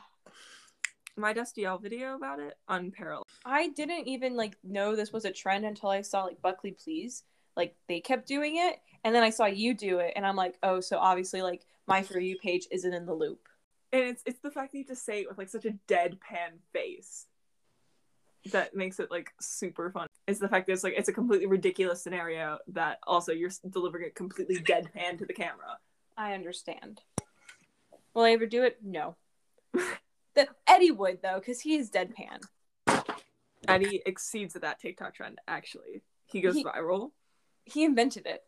My 1.17 1.33
Dusty 1.33 1.65
L 1.65 1.79
video 1.79 2.15
about 2.15 2.39
it, 2.39 2.57
unparalleled. 2.69 3.27
I 3.45 3.69
didn't 3.69 4.07
even 4.07 4.37
like 4.37 4.57
know 4.63 4.95
this 4.95 5.13
was 5.13 5.25
a 5.25 5.33
trend 5.33 5.65
until 5.65 5.89
I 5.89 6.03
saw 6.03 6.25
like 6.25 6.43
Buckley 6.43 6.73
Please. 6.73 7.25
Like 7.57 7.75
they 7.89 8.01
kept 8.01 8.29
doing 8.29 8.57
it, 8.57 8.79
and 9.05 9.15
then 9.15 9.23
I 9.23 9.31
saw 9.31 9.47
you 9.47 9.75
do 9.75 9.99
it, 9.99 10.13
and 10.17 10.27
I'm 10.27 10.37
like, 10.37 10.57
oh, 10.63 10.81
so 10.81 10.99
obviously 10.99 11.43
like 11.43 11.63
my 11.87 12.03
for 12.03 12.21
you 12.21 12.37
page 12.39 12.67
isn't 12.71 12.93
in 12.93 13.07
the 13.07 13.15
loop. 13.15 13.49
And 13.93 14.03
it's 14.03 14.23
it's 14.27 14.41
the 14.41 14.51
fact 14.51 14.73
that 14.73 14.79
you 14.79 14.85
to 14.85 14.97
say 14.97 15.21
it 15.21 15.29
with 15.29 15.39
like 15.39 15.49
such 15.49 15.65
a 15.65 15.75
deadpan 15.89 16.59
face 16.73 17.27
that 18.53 18.75
makes 18.75 19.01
it 19.01 19.11
like 19.11 19.33
super 19.41 19.91
fun. 19.91 20.07
It's 20.27 20.39
the 20.39 20.49
fact 20.49 20.67
that 20.67 20.75
it's 20.75 20.85
like 20.85 20.95
it's 20.97 21.09
a 21.09 21.13
completely 21.13 21.47
ridiculous 21.47 22.03
scenario 22.03 22.59
that 22.69 22.99
also 23.07 23.33
you're 23.33 23.51
delivering 23.71 24.05
it 24.05 24.15
completely 24.15 24.57
deadpan 24.57 25.19
to 25.19 25.27
the 25.27 25.33
camera. 25.33 25.79
I 26.17 26.35
understand. 26.35 27.01
Will 28.15 28.23
I 28.23 28.33
ever 28.33 28.47
do 28.47 28.65
it? 28.65 28.79
No. 28.83 29.17
the, 29.73 30.49
Eddie 30.67 30.91
would 30.91 31.23
though, 31.23 31.39
because 31.39 31.61
he's 31.61 31.91
deadpan. 31.91 32.43
Eddie 33.67 34.03
exceeds 34.07 34.55
that 34.55 34.81
TikTok 34.81 35.15
trend. 35.15 35.39
Actually, 35.47 36.03
he 36.27 36.41
goes 36.41 36.55
He- 36.55 36.65
viral. 36.65 37.13
He 37.65 37.85
invented 37.85 38.27
it. 38.27 38.45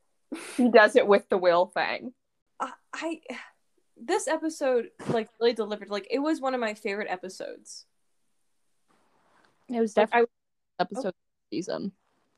He 0.57 0.69
does 0.71 0.97
it 0.97 1.07
with 1.07 1.29
the 1.29 1.39
will 1.39 1.67
thing. 1.67 2.13
I, 2.61 2.73
I 2.93 3.21
this 3.97 4.29
episode 4.29 4.91
like 5.09 5.29
really 5.41 5.53
delivered. 5.53 5.91
Like 5.91 6.07
it 6.11 6.19
was 6.19 6.41
one 6.41 6.55
of 6.55 6.61
my 6.61 6.75
favorite 6.75 7.11
episodes. 7.11 7.87
It 9.69 9.81
was 9.81 9.97
Like, 9.97 10.09
I 10.13 10.25
episode 10.79 11.09
of 11.09 11.15
the 11.51 11.57
season. 11.57 11.93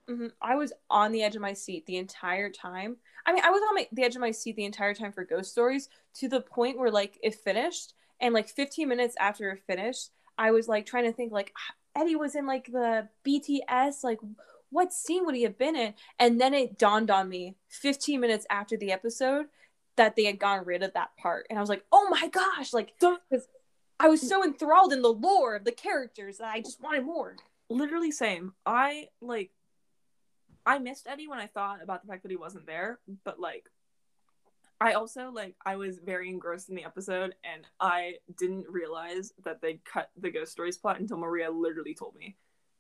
Mhm. 0.09 0.33
I 0.41 0.57
was 0.57 0.73
on 0.91 1.13
the 1.13 1.23
edge 1.23 1.37
of 1.37 1.43
my 1.43 1.53
seat 1.53 1.87
the 1.87 1.97
entire 1.97 2.51
time. 2.51 2.97
I 3.25 3.33
mean, 3.33 3.45
I 3.45 3.51
was 3.51 3.63
on 3.69 3.75
my, 3.77 3.89
the 3.93 4.03
edge 4.03 4.17
of 4.17 4.21
my 4.21 4.33
seat 4.33 4.57
the 4.57 4.65
entire 4.65 4.95
time 4.95 5.13
for 5.13 5.25
Ghost 5.25 5.53
Stories 5.53 5.89
to 6.15 6.29
the 6.29 6.41
point 6.41 6.79
where 6.79 6.91
like 6.91 7.19
it 7.23 7.35
finished, 7.37 7.95
and 8.21 8.35
like 8.35 8.49
15 8.49 8.89
minutes 8.89 9.15
after 9.21 9.51
it 9.51 9.63
finished, 9.67 10.11
I 10.37 10.51
was 10.51 10.69
like 10.69 10.87
trying 10.87 11.05
to 11.05 11.13
think 11.13 11.33
like 11.33 11.53
Eddie 11.95 12.17
was 12.17 12.35
in 12.35 12.47
like 12.47 12.67
the 12.67 13.09
BTS, 13.25 14.03
like 14.03 14.19
what 14.73 14.93
scene 14.93 15.25
would 15.27 15.35
he 15.35 15.43
have 15.43 15.59
been 15.59 15.77
in? 15.77 15.95
And 16.19 16.41
then 16.41 16.55
it 16.55 16.79
dawned 16.79 17.11
on 17.11 17.29
me 17.29 17.57
15 17.69 18.21
minutes 18.21 18.47
after 18.51 18.77
the 18.77 18.91
episode 18.91 19.47
that 19.97 20.17
they 20.17 20.25
had 20.25 20.39
gotten 20.39 20.65
rid 20.65 20.83
of 20.83 20.95
that 20.95 21.17
part, 21.19 21.47
and 21.51 21.59
I 21.59 21.63
was 21.63 21.69
like, 21.69 21.85
oh 21.93 22.09
my 22.11 22.29
gosh, 22.29 22.73
like 22.73 22.95
because 22.99 23.47
I 24.01 24.09
was 24.09 24.27
so 24.27 24.43
enthralled 24.43 24.93
in 24.93 25.03
the 25.03 25.13
lore 25.13 25.55
of 25.55 25.65
the 25.65 25.73
characters 25.73 26.39
that 26.39 26.51
I 26.51 26.61
just 26.61 26.83
wanted 26.83 27.05
more. 27.05 27.37
literally 27.69 28.11
same. 28.11 28.55
I 28.67 29.09
like 29.21 29.51
I 30.65 30.79
missed 30.79 31.07
Eddie 31.07 31.29
when 31.29 31.39
I 31.39 31.47
thought 31.47 31.83
about 31.83 32.03
the 32.03 32.09
fact 32.09 32.23
that 32.23 32.31
he 32.31 32.37
wasn't 32.37 32.67
there, 32.67 32.99
but 33.25 33.39
like 33.39 33.69
I 34.81 34.95
also 34.95 35.31
like 35.31 35.55
I 35.65 35.77
was 35.77 35.99
very 35.99 36.29
engrossed 36.29 36.69
in 36.69 36.75
the 36.75 36.85
episode 36.85 37.35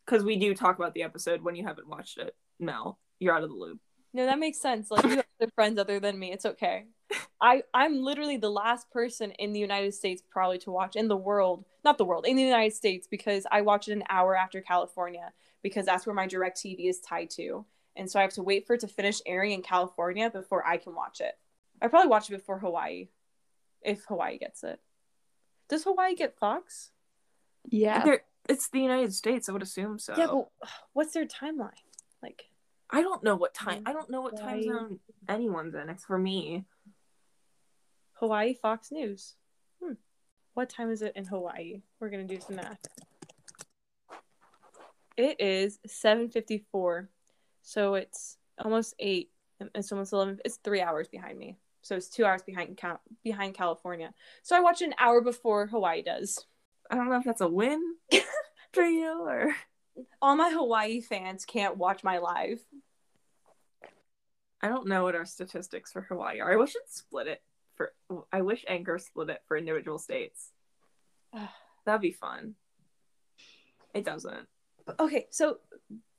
and 0.07 0.19
I 0.19 0.19
didn't 0.19 0.19
realize 0.19 0.19
that 0.19 0.19
they'd 0.19 0.19
cut 0.19 0.19
the 0.19 0.19
ghost 0.19 0.19
stories 0.19 0.19
plot 0.19 0.19
until 0.19 0.19
Maria 0.19 0.19
literally 0.19 0.19
told 0.19 0.19
me. 0.19 0.19
Cuz 0.19 0.24
we 0.24 0.37
do 0.37 0.55
talk 0.55 0.77
about 0.79 0.95
the 0.95 1.03
episode 1.03 1.43
when 1.43 1.57
you 1.57 1.65
haven't 1.65 1.89
watched 1.89 2.19
it. 2.19 2.37
Mel, 2.59 2.99
you're 3.19 3.35
out 3.35 3.43
of 3.45 3.51
the 3.51 3.57
loop. 3.57 3.81
No, 4.15 4.27
that 4.27 4.39
makes 4.39 4.59
sense. 4.61 4.91
Like 4.91 5.05
you 5.05 5.11
have 5.11 5.27
other 5.41 5.51
friends 5.55 5.79
other 5.79 5.99
than 5.99 6.19
me. 6.19 6.33
It's 6.33 6.45
okay. 6.45 6.87
I 7.41 7.62
I'm 7.74 8.03
literally 8.03 8.37
the 8.37 8.51
last 8.51 8.91
person 8.91 9.33
in 9.33 9.53
the 9.53 9.61
United 9.61 9.95
States 9.95 10.23
probably 10.29 10.59
to 10.59 10.70
watch 10.70 10.97
in 10.97 11.09
the 11.09 11.16
world, 11.16 11.65
not 11.85 11.99
the 11.99 12.05
world, 12.05 12.27
in 12.27 12.37
the 12.37 12.43
United 12.43 12.74
States 12.74 13.07
because 13.07 13.47
I 13.51 13.62
watch 13.62 13.89
it 13.89 13.93
an 13.93 14.05
hour 14.09 14.37
after 14.37 14.61
California 14.61 15.33
because 15.62 15.87
that's 15.87 16.07
where 16.07 16.15
my 16.15 16.27
direct 16.27 16.59
TV 16.59 16.89
is 16.89 17.01
tied 17.01 17.31
to. 17.31 17.65
And 17.97 18.11
so 18.11 18.19
I 18.19 18.23
have 18.23 18.33
to 18.35 18.43
wait 18.43 18.66
for 18.66 18.74
it 18.74 18.81
to 18.81 18.89
finish 18.89 19.20
airing 19.27 19.53
in 19.53 19.62
California 19.62 20.31
before 20.31 20.66
I 20.66 20.77
can 20.77 20.95
watch 20.95 21.20
it. 21.20 21.35
I 21.81 21.89
probably 21.89 22.09
watch 22.09 22.29
it 22.31 22.33
before 22.33 22.59
Hawaii 22.59 23.09
if 23.83 24.05
Hawaii 24.05 24.39
gets 24.39 24.62
it. 24.65 24.81
Does 25.69 25.85
Hawaii 25.85 26.15
get 26.15 26.39
Fox? 26.39 26.91
Yeah. 27.65 28.05
There- 28.05 28.24
It's 28.48 28.69
the 28.69 28.81
United 28.81 29.14
States, 29.14 29.48
I 29.48 29.52
would 29.52 29.62
assume 29.62 29.98
so. 29.98 30.14
Yeah, 30.16 30.27
but 30.27 30.48
what's 30.93 31.14
their 31.14 31.27
timeline? 31.27 31.70
Like 32.23 32.44
I 32.90 33.01
don't 33.01 33.23
know 33.23 33.36
what 33.36 33.55
time 33.55 33.82
I 33.86 33.93
don't 33.93 34.10
know 34.10 34.20
what 34.20 34.39
time 34.39 34.62
zone 34.62 34.98
anyone's 35.28 35.74
in. 35.74 35.89
It's 35.89 36.05
for 36.05 36.19
me. 36.19 36.64
Hawaii 38.14 38.55
Fox 38.55 38.93
News. 38.93 39.35
Hmm. 39.82 39.94
What 40.55 40.69
time 40.69 40.90
is 40.90 41.02
it 41.02 41.16
in 41.16 41.24
Hawaii? 41.24 41.82
We're 41.98 42.10
gonna 42.10 42.24
do 42.24 42.40
some 42.40 42.56
math. 42.56 42.78
It 45.16 45.40
is 45.40 45.78
seven 45.86 46.28
fifty 46.28 46.64
four, 46.70 47.09
so 47.62 47.94
it's 47.94 48.39
almost 48.59 48.94
eight. 48.98 49.31
It's 49.74 49.93
almost 49.93 50.12
eleven. 50.12 50.40
It's 50.44 50.56
three 50.56 50.81
hours 50.81 51.09
behind 51.09 51.39
me, 51.39 51.59
so 51.82 51.97
it's 51.97 52.09
two 52.09 52.24
hours 52.24 52.43
behind 52.43 52.81
behind 53.23 53.55
California. 53.55 54.12
So 54.43 54.56
I 54.56 54.60
watch 54.60 54.82
an 54.82 54.94
hour 54.98 55.20
before 55.20 55.66
Hawaii 55.66 56.02
does. 56.02 56.44
I 56.93 56.97
don't 56.97 57.09
know 57.09 57.16
if 57.16 57.24
that's 57.24 57.40
a 57.40 57.48
win 57.48 57.94
for 58.74 58.85
you 58.85 59.27
or 59.27 59.56
All 60.20 60.36
my 60.36 60.51
Hawaii 60.51 61.01
fans 61.01 61.47
can't 61.47 61.78
watch 61.78 62.05
my 62.05 62.19
live. 62.19 62.60
I 64.60 64.69
don't 64.69 64.86
know 64.86 65.05
what 65.05 65.14
our 65.14 65.24
statistics 65.24 65.90
for 65.90 66.02
Hawaii 66.02 66.40
are. 66.40 66.52
I 66.52 66.56
wish 66.56 66.77
it 66.77 66.82
split 66.86 67.28
it 67.28 67.43
for. 67.77 67.94
I 68.31 68.43
wish 68.43 68.66
Anchor 68.69 68.98
split 68.98 69.31
it 69.31 69.40
for 69.48 69.56
individual 69.56 69.98
states. 69.98 70.51
That'd 71.86 72.02
be 72.02 72.12
fun. 72.12 72.56
It 73.94 74.05
doesn't. 74.05 74.47
Okay, 75.01 75.27
so 75.31 75.59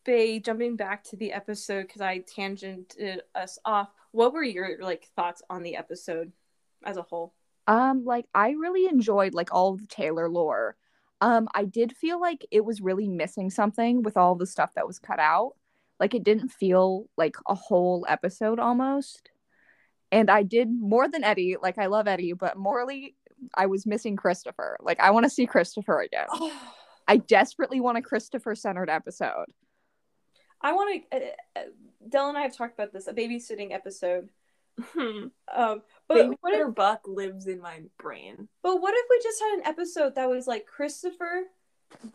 Bahy, 0.05 0.39
jumping 0.39 0.75
back 0.75 1.03
to 1.05 1.15
the 1.15 1.33
episode 1.33 1.83
because 1.83 2.01
I 2.01 2.19
tangented 2.19 3.19
us 3.35 3.59
off. 3.63 3.89
What 4.11 4.33
were 4.33 4.43
your 4.43 4.81
like 4.81 5.07
thoughts 5.15 5.43
on 5.51 5.61
the 5.61 5.75
episode 5.75 6.31
as 6.83 6.97
a 6.97 7.03
whole? 7.03 7.33
Um, 7.68 8.03
like 8.06 8.26
I 8.34 8.52
really 8.52 8.88
enjoyed 8.88 9.34
like 9.34 9.53
all 9.53 9.76
the 9.76 9.88
Taylor 9.88 10.30
lore. 10.30 10.76
Um, 11.22 11.48
I 11.53 11.65
did 11.65 11.95
feel 11.95 12.19
like 12.19 12.45
it 12.52 12.65
was 12.65 12.81
really 12.81 13.07
missing 13.07 13.49
something 13.49 14.03
with 14.03 14.18
all 14.18 14.35
the 14.35 14.45
stuff 14.45 14.73
that 14.76 14.88
was 14.88 14.99
cut 14.99 15.19
out. 15.19 15.53
Like 15.99 16.14
it 16.14 16.23
didn't 16.23 16.49
feel 16.49 17.07
like 17.18 17.35
a 17.48 17.56
whole 17.56 18.06
episode 18.10 18.60
almost. 18.60 19.30
And 20.11 20.30
I 20.30 20.44
did 20.44 20.69
more 20.69 21.07
than 21.07 21.23
Eddie. 21.23 21.56
Like 21.61 21.77
I 21.77 21.85
love 21.85 22.07
Eddie, 22.07 22.34
but 22.34 22.57
morally, 22.57 23.15
I 23.56 23.68
was 23.68 23.85
missing 23.85 24.15
Christopher. 24.15 24.77
Like 24.81 24.99
I 24.99 25.11
want 25.11 25.23
to 25.23 25.30
see 25.30 25.45
Christopher 25.45 26.02
again. 26.02 26.27
I 27.07 27.18
desperately 27.18 27.80
want 27.80 27.98
a 27.98 28.02
Christopher 28.02 28.56
centered 28.56 28.90
episode. 28.90 29.45
I 30.61 30.73
want 30.73 31.03
to. 31.11 31.18
Uh, 31.18 31.19
uh, 31.56 31.61
Del 32.07 32.30
and 32.30 32.38
I 32.38 32.41
have 32.41 32.56
talked 32.56 32.73
about 32.73 32.94
this 32.94 33.07
a 33.07 33.14
babysitting 33.14 33.72
episode. 33.73 34.30
Um, 35.55 35.83
but 36.07 36.15
Baby 36.15 36.37
what 36.41 36.53
if, 36.53 36.73
Buck 36.73 37.01
lives 37.05 37.45
in 37.45 37.61
my 37.61 37.81
brain. 37.99 38.47
but 38.63 38.81
what 38.81 38.95
if 38.95 39.05
we 39.07 39.19
just 39.21 39.39
had 39.39 39.59
an 39.59 39.65
episode 39.67 40.15
that 40.15 40.27
was 40.27 40.47
like 40.47 40.65
Christopher, 40.65 41.43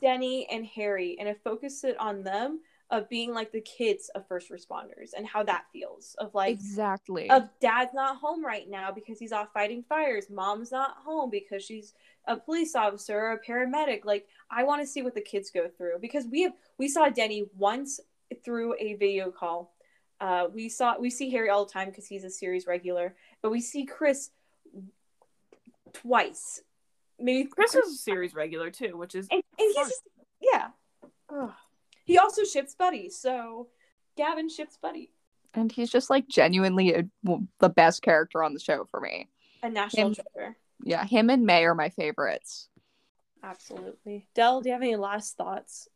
Denny, 0.01 0.49
and 0.51 0.67
Harry, 0.67 1.17
and 1.21 1.29
it 1.29 1.39
focused 1.45 1.85
it 1.85 1.97
on 2.01 2.25
them 2.25 2.59
of 2.91 3.09
being 3.09 3.35
like 3.35 3.53
the 3.53 3.61
kids 3.61 4.11
of 4.15 4.27
first 4.27 4.51
responders 4.51 5.11
and 5.17 5.27
how 5.27 5.43
that 5.43 5.65
feels 5.73 6.17
of 6.19 6.35
like 6.35 6.55
exactly. 6.55 7.29
of 7.29 7.49
dad's 7.61 7.93
not 7.93 8.17
home 8.17 8.45
right 8.45 8.69
now 8.69 8.91
because 8.91 9.19
he's 9.19 9.33
off 9.33 9.49
fighting 9.53 9.85
fires 9.89 10.31
mom's 10.31 10.73
not 10.73 10.97
home 11.05 11.29
because 11.29 11.63
she's 11.63 11.93
a 12.27 12.37
police 12.37 12.75
officer 12.75 13.19
or 13.19 13.33
a 13.33 13.45
paramedic 13.45 14.05
like 14.05 14.27
i 14.51 14.65
want 14.65 14.81
to 14.81 14.87
see 14.87 15.03
what 15.03 15.15
the 15.15 15.21
kids 15.21 15.51
go 15.51 15.69
through 15.69 15.99
because 16.01 16.27
we 16.31 16.43
have 16.43 16.53
we 16.79 16.89
saw 16.89 17.09
denny 17.11 17.45
once 17.57 18.01
through 18.43 18.75
a 18.79 18.95
video 18.95 19.31
call 19.31 19.75
uh, 20.21 20.47
we 20.53 20.69
saw 20.69 20.99
we 20.99 21.11
see 21.11 21.31
harry 21.31 21.49
all 21.49 21.65
the 21.65 21.73
time 21.73 21.89
because 21.89 22.07
he's 22.07 22.25
a 22.25 22.31
series 22.31 22.67
regular 22.67 23.15
but 23.43 23.51
we 23.51 23.61
see 23.61 23.85
chris 23.87 24.31
twice. 25.93 26.63
Maybe 27.21 27.49
Chris 27.49 27.75
is 27.75 27.95
a 27.95 27.97
series 27.97 28.35
regular 28.35 28.71
too, 28.71 28.97
which 28.97 29.15
is 29.15 29.27
and, 29.31 29.43
and 29.59 29.67
he's 29.75 29.75
just, 29.77 30.03
yeah. 30.41 30.69
Ugh. 31.31 31.51
he 32.05 32.17
also 32.19 32.45
ships 32.45 32.75
Buddie 32.75 33.11
so 33.11 33.69
gavin 34.17 34.49
ships 34.49 34.79
Buddie. 34.81 35.11
And 35.55 35.73
he's 35.73 35.91
just 35.91 36.11
like 36.11 36.29
genuinely 36.29 36.95
a, 36.95 37.05
the 37.59 37.69
best 37.69 38.03
character 38.03 38.45
on 38.45 38.55
the 38.55 38.61
show 38.61 38.85
for 38.85 39.01
me. 39.01 39.29
a 39.63 39.69
national 39.71 40.09
Him- 40.09 40.15
treasure. 40.15 40.57
Yeah, 40.85 41.05
him 41.05 41.29
and 41.29 41.45
May 41.45 41.65
are 41.65 41.75
my 41.75 41.89
favorites. 41.89 42.69
absolutely. 43.43 44.29
Del 44.35 44.61
do 44.61 44.69
you 44.69 44.73
have 44.75 44.83
any 44.83 44.95
last 44.97 45.37
thoughts 45.37 45.89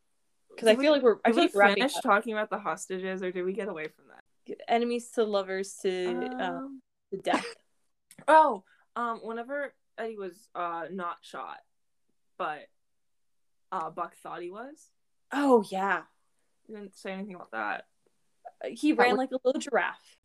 because 0.55 0.67
i 0.69 0.75
feel 0.75 0.91
like 0.91 1.01
we're 1.01 1.17
i 1.25 1.29
Did 1.29 1.35
we 1.35 1.41
think 1.43 1.55
wrapping 1.55 1.75
finish 1.75 1.95
up. 1.97 2.03
talking 2.03 2.33
about 2.33 2.49
the 2.49 2.59
hostages, 2.59 3.21
or 3.23 3.31
did 3.31 3.43
we 3.43 3.53
get 3.53 3.67
away 3.67 3.87
from 3.87 4.05
that? 4.09 4.59
enemies 4.67 5.09
to 5.11 5.23
lovers 5.23 5.73
to 5.83 6.27
Um, 6.39 6.81
to 7.11 7.17
death. 7.17 7.45
oh, 8.27 8.63
um, 8.95 9.19
whenever 9.23 9.73
Eddie 9.97 10.17
was 10.17 10.49
uh 10.55 10.85
not 10.91 11.17
shot, 11.21 11.59
but 12.37 12.67
uh 13.71 13.89
Buck 13.89 14.15
thought 14.17 14.41
he 14.41 14.49
was. 14.51 14.89
Oh 15.31 15.63
yeah, 15.71 16.01
He 16.67 16.73
didn't 16.73 16.95
say 16.95 17.11
anything 17.13 17.35
about 17.35 17.51
that. 17.51 17.85
he 18.69 18.91
That 18.91 19.01
ran 19.03 19.11
was- 19.11 19.17
like 19.19 19.31
a 19.31 19.39
little 19.45 19.61
giraffe. 19.61 20.17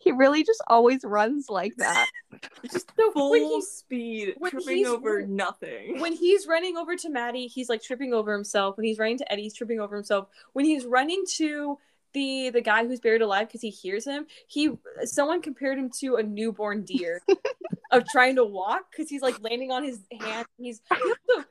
He 0.00 0.12
really 0.12 0.44
just 0.44 0.62
always 0.66 1.00
runs 1.04 1.48
like 1.48 1.74
that. 1.76 2.06
Just 2.70 2.92
So 2.96 3.10
full 3.12 3.30
when 3.30 3.42
he- 3.42 3.62
speed, 3.62 4.34
when 4.38 4.50
tripping 4.50 4.76
he's- 4.78 4.88
over 4.88 5.26
nothing. 5.26 6.00
When 6.00 6.12
he's 6.12 6.46
running 6.46 6.76
over 6.76 6.94
to 6.96 7.08
Maddie, 7.08 7.46
he's 7.46 7.68
like 7.68 7.82
tripping 7.82 8.12
over 8.12 8.32
himself. 8.32 8.76
When 8.76 8.84
he's 8.84 8.98
running 8.98 9.18
to 9.18 9.32
Eddie, 9.32 9.42
he's 9.44 9.54
tripping 9.54 9.80
over 9.80 9.94
himself. 9.96 10.28
When 10.52 10.64
he's 10.64 10.84
running 10.84 11.24
to 11.36 11.78
the 12.12 12.50
the 12.50 12.60
guy 12.60 12.86
who's 12.86 13.00
buried 13.00 13.22
alive 13.22 13.48
because 13.48 13.60
he 13.62 13.70
hears 13.70 14.04
him, 14.04 14.26
he 14.46 14.70
someone 15.04 15.40
compared 15.42 15.78
him 15.78 15.90
to 16.00 16.16
a 16.16 16.22
newborn 16.22 16.84
deer 16.84 17.22
of 17.92 18.04
trying 18.08 18.36
to 18.36 18.44
walk 18.44 18.82
because 18.90 19.08
he's 19.08 19.22
like 19.22 19.40
landing 19.42 19.70
on 19.70 19.84
his 19.84 20.00
hand. 20.20 20.46
He's 20.58 20.80
also- 20.90 21.46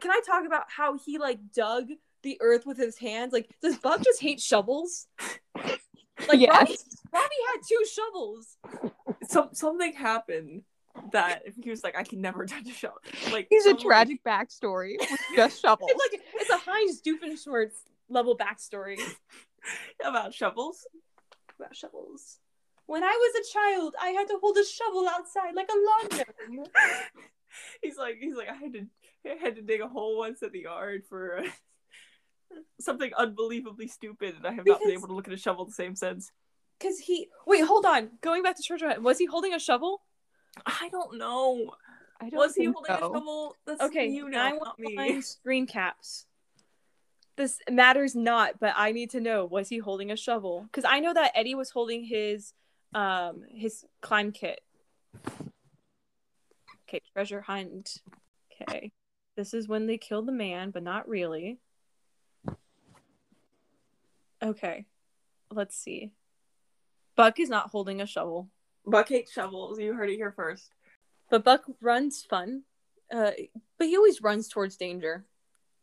can 0.00 0.10
I 0.10 0.20
talk 0.26 0.44
about 0.46 0.64
how 0.74 0.96
he 0.98 1.18
like 1.18 1.38
dug 1.54 1.88
the 2.22 2.38
earth 2.40 2.64
with 2.66 2.78
his 2.78 2.98
hands? 2.98 3.32
Like, 3.32 3.50
does 3.62 3.76
Buck 3.78 4.02
just 4.02 4.20
hate 4.20 4.40
shovels? 4.40 5.06
Like 6.28 6.40
Yes. 6.40 6.52
Robbie, 6.52 6.76
Robbie 7.12 7.34
had 7.52 7.60
two 7.68 7.84
shovels. 7.90 8.56
Some 9.28 9.50
something 9.52 9.92
happened 9.92 10.62
that 11.12 11.42
he 11.62 11.70
was 11.70 11.82
like, 11.82 11.96
I 11.96 12.04
can 12.04 12.20
never 12.20 12.44
touch 12.46 12.68
a 12.68 12.72
shovel. 12.72 12.98
Like 13.30 13.46
He's 13.50 13.66
a 13.66 13.74
tragic 13.74 14.22
backstory 14.24 14.94
with 14.98 15.10
just 15.36 15.60
shovels. 15.60 15.90
It's 15.90 16.12
like 16.12 16.22
it's 16.34 16.50
a 16.50 16.56
high 16.58 16.72
Heinz 16.72 17.02
Doofenshmirtz 17.02 17.72
level 18.08 18.36
backstory 18.36 18.98
about 20.04 20.34
shovels. 20.34 20.86
about 21.58 21.74
shovels. 21.74 22.38
When 22.86 23.02
I 23.04 23.10
was 23.10 23.46
a 23.48 23.52
child, 23.52 23.94
I 24.00 24.08
had 24.08 24.28
to 24.28 24.38
hold 24.42 24.56
a 24.58 24.64
shovel 24.64 25.08
outside 25.08 25.54
like 25.54 25.70
a 25.70 25.76
lawn 26.18 26.24
gnome. 26.50 26.66
he's 27.82 27.96
like 27.96 28.16
he's 28.20 28.36
like 28.36 28.48
I 28.48 28.54
had 28.54 28.72
to 28.74 28.86
I 29.24 29.36
had 29.40 29.56
to 29.56 29.62
dig 29.62 29.80
a 29.80 29.88
hole 29.88 30.18
once 30.18 30.42
at 30.42 30.52
the 30.52 30.60
yard 30.60 31.04
for 31.08 31.38
uh, 31.38 31.48
something 32.80 33.12
unbelievably 33.16 33.88
stupid, 33.88 34.36
and 34.36 34.46
I 34.46 34.52
have 34.52 34.66
not 34.66 34.80
been 34.80 34.92
able 34.92 35.08
to 35.08 35.14
look 35.14 35.28
at 35.28 35.34
a 35.34 35.38
shovel 35.38 35.64
the 35.64 35.72
same 35.72 35.94
since. 35.94 36.30
Cause 36.80 36.98
he 36.98 37.28
wait, 37.46 37.64
hold 37.64 37.86
on. 37.86 38.10
Going 38.20 38.42
back 38.42 38.56
to 38.56 38.62
Treasure 38.62 38.88
Hunt, 38.88 39.02
was 39.02 39.18
he 39.18 39.26
holding 39.26 39.54
a 39.54 39.58
shovel? 39.60 40.02
I 40.66 40.88
don't 40.90 41.16
know. 41.16 41.74
I 42.20 42.28
don't 42.28 42.38
Was 42.38 42.54
he 42.54 42.64
holding 42.64 42.92
a 42.92 42.98
shovel? 42.98 43.56
That's 43.66 43.80
Okay, 43.82 44.08
you 44.08 44.28
know, 44.28 44.40
I 44.40 44.52
want 44.52 44.78
me. 44.78 45.20
screen 45.22 45.66
caps. 45.66 46.26
This 47.36 47.58
matters 47.70 48.14
not, 48.14 48.60
but 48.60 48.74
I 48.76 48.92
need 48.92 49.10
to 49.10 49.20
know: 49.20 49.44
was 49.44 49.68
he 49.68 49.78
holding 49.78 50.10
a 50.10 50.16
shovel? 50.16 50.62
Because 50.64 50.84
I 50.84 51.00
know 51.00 51.14
that 51.14 51.32
Eddie 51.34 51.54
was 51.54 51.70
holding 51.70 52.04
his 52.04 52.52
um 52.94 53.42
his 53.48 53.84
climb 54.00 54.32
kit. 54.32 54.60
Okay, 56.88 57.00
treasure 57.12 57.40
hunt. 57.40 58.02
Okay, 58.60 58.92
this 59.36 59.54
is 59.54 59.66
when 59.68 59.86
they 59.86 59.98
kill 59.98 60.22
the 60.22 60.32
man, 60.32 60.70
but 60.70 60.82
not 60.82 61.08
really. 61.08 61.58
Okay, 64.42 64.86
let's 65.50 65.76
see. 65.76 66.12
Buck 67.16 67.38
is 67.38 67.48
not 67.48 67.70
holding 67.70 68.00
a 68.00 68.06
shovel. 68.06 68.48
Buck 68.84 69.08
hates 69.08 69.32
shovels. 69.32 69.78
You 69.78 69.94
heard 69.94 70.10
it 70.10 70.16
here 70.16 70.32
first. 70.32 70.70
But 71.30 71.44
Buck 71.44 71.62
runs 71.80 72.24
fun. 72.28 72.62
Uh, 73.12 73.32
but 73.78 73.86
he 73.86 73.96
always 73.96 74.22
runs 74.22 74.48
towards 74.48 74.76
danger. 74.76 75.24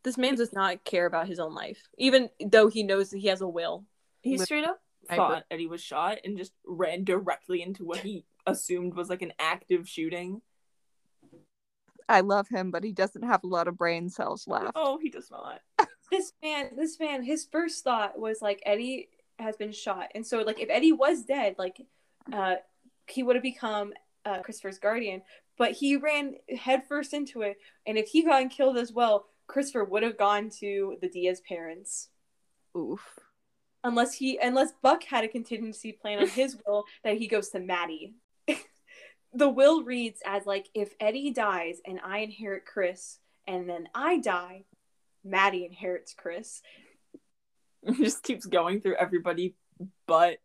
This 0.02 0.18
man 0.18 0.34
does 0.34 0.52
not 0.52 0.84
care 0.84 1.06
about 1.06 1.28
his 1.28 1.38
own 1.38 1.54
life, 1.54 1.88
even 1.98 2.30
though 2.44 2.68
he 2.68 2.82
knows 2.82 3.10
that 3.10 3.18
he 3.18 3.28
has 3.28 3.40
a 3.40 3.48
will. 3.48 3.84
He 4.22 4.36
straight 4.38 4.64
up 4.64 4.80
I 5.08 5.16
thought 5.16 5.44
he 5.50 5.66
was 5.66 5.82
shot 5.82 6.18
and 6.24 6.36
just 6.36 6.52
ran 6.66 7.04
directly 7.04 7.62
into 7.62 7.84
what 7.84 7.98
he 7.98 8.24
assumed 8.46 8.94
was 8.94 9.08
like 9.08 9.22
an 9.22 9.32
active 9.38 9.88
shooting. 9.88 10.42
I 12.08 12.20
love 12.20 12.48
him, 12.48 12.70
but 12.70 12.82
he 12.82 12.92
doesn't 12.92 13.22
have 13.22 13.44
a 13.44 13.48
lot 13.48 13.68
of 13.68 13.78
brain 13.78 14.10
cells 14.10 14.48
left. 14.48 14.72
Oh, 14.74 14.98
he 14.98 15.10
does 15.10 15.30
not. 15.30 15.60
This 16.10 16.32
man, 16.42 16.70
this 16.76 16.98
man, 16.98 17.22
his 17.22 17.46
first 17.50 17.84
thought 17.84 18.18
was 18.18 18.42
like 18.42 18.62
Eddie 18.66 19.08
has 19.38 19.56
been 19.56 19.72
shot, 19.72 20.08
and 20.14 20.26
so 20.26 20.40
like 20.40 20.60
if 20.60 20.68
Eddie 20.70 20.92
was 20.92 21.22
dead, 21.22 21.54
like 21.58 21.80
uh, 22.32 22.56
he 23.06 23.22
would 23.22 23.36
have 23.36 23.42
become 23.42 23.92
uh, 24.24 24.40
Christopher's 24.40 24.78
guardian. 24.78 25.22
But 25.56 25.72
he 25.72 25.96
ran 25.96 26.36
headfirst 26.58 27.12
into 27.12 27.42
it, 27.42 27.58
and 27.86 27.98
if 27.98 28.08
he 28.08 28.22
got 28.22 28.50
killed 28.50 28.78
as 28.78 28.92
well, 28.92 29.26
Christopher 29.46 29.84
would 29.84 30.02
have 30.02 30.16
gone 30.16 30.50
to 30.60 30.96
the 31.00 31.08
Diaz 31.08 31.40
parents. 31.46 32.08
Oof. 32.76 33.18
unless 33.82 34.14
he 34.14 34.38
unless 34.38 34.72
Buck 34.82 35.02
had 35.04 35.24
a 35.24 35.28
contingency 35.28 35.92
plan 35.92 36.20
on 36.20 36.28
his 36.28 36.56
will 36.66 36.84
that 37.02 37.18
he 37.18 37.26
goes 37.26 37.48
to 37.50 37.60
Maddie. 37.60 38.14
the 39.34 39.48
will 39.48 39.82
reads 39.82 40.20
as 40.24 40.46
like 40.46 40.68
if 40.74 40.94
Eddie 41.00 41.30
dies 41.30 41.78
and 41.86 42.00
I 42.04 42.18
inherit 42.18 42.66
Chris 42.66 43.18
and 43.46 43.68
then 43.68 43.88
I 43.94 44.18
die, 44.18 44.64
Maddie 45.24 45.64
inherits 45.64 46.14
Chris. 46.14 46.62
He 47.86 48.04
just 48.04 48.22
keeps 48.22 48.44
going 48.44 48.82
through 48.82 48.96
everybody 48.96 49.54
but 50.06 50.36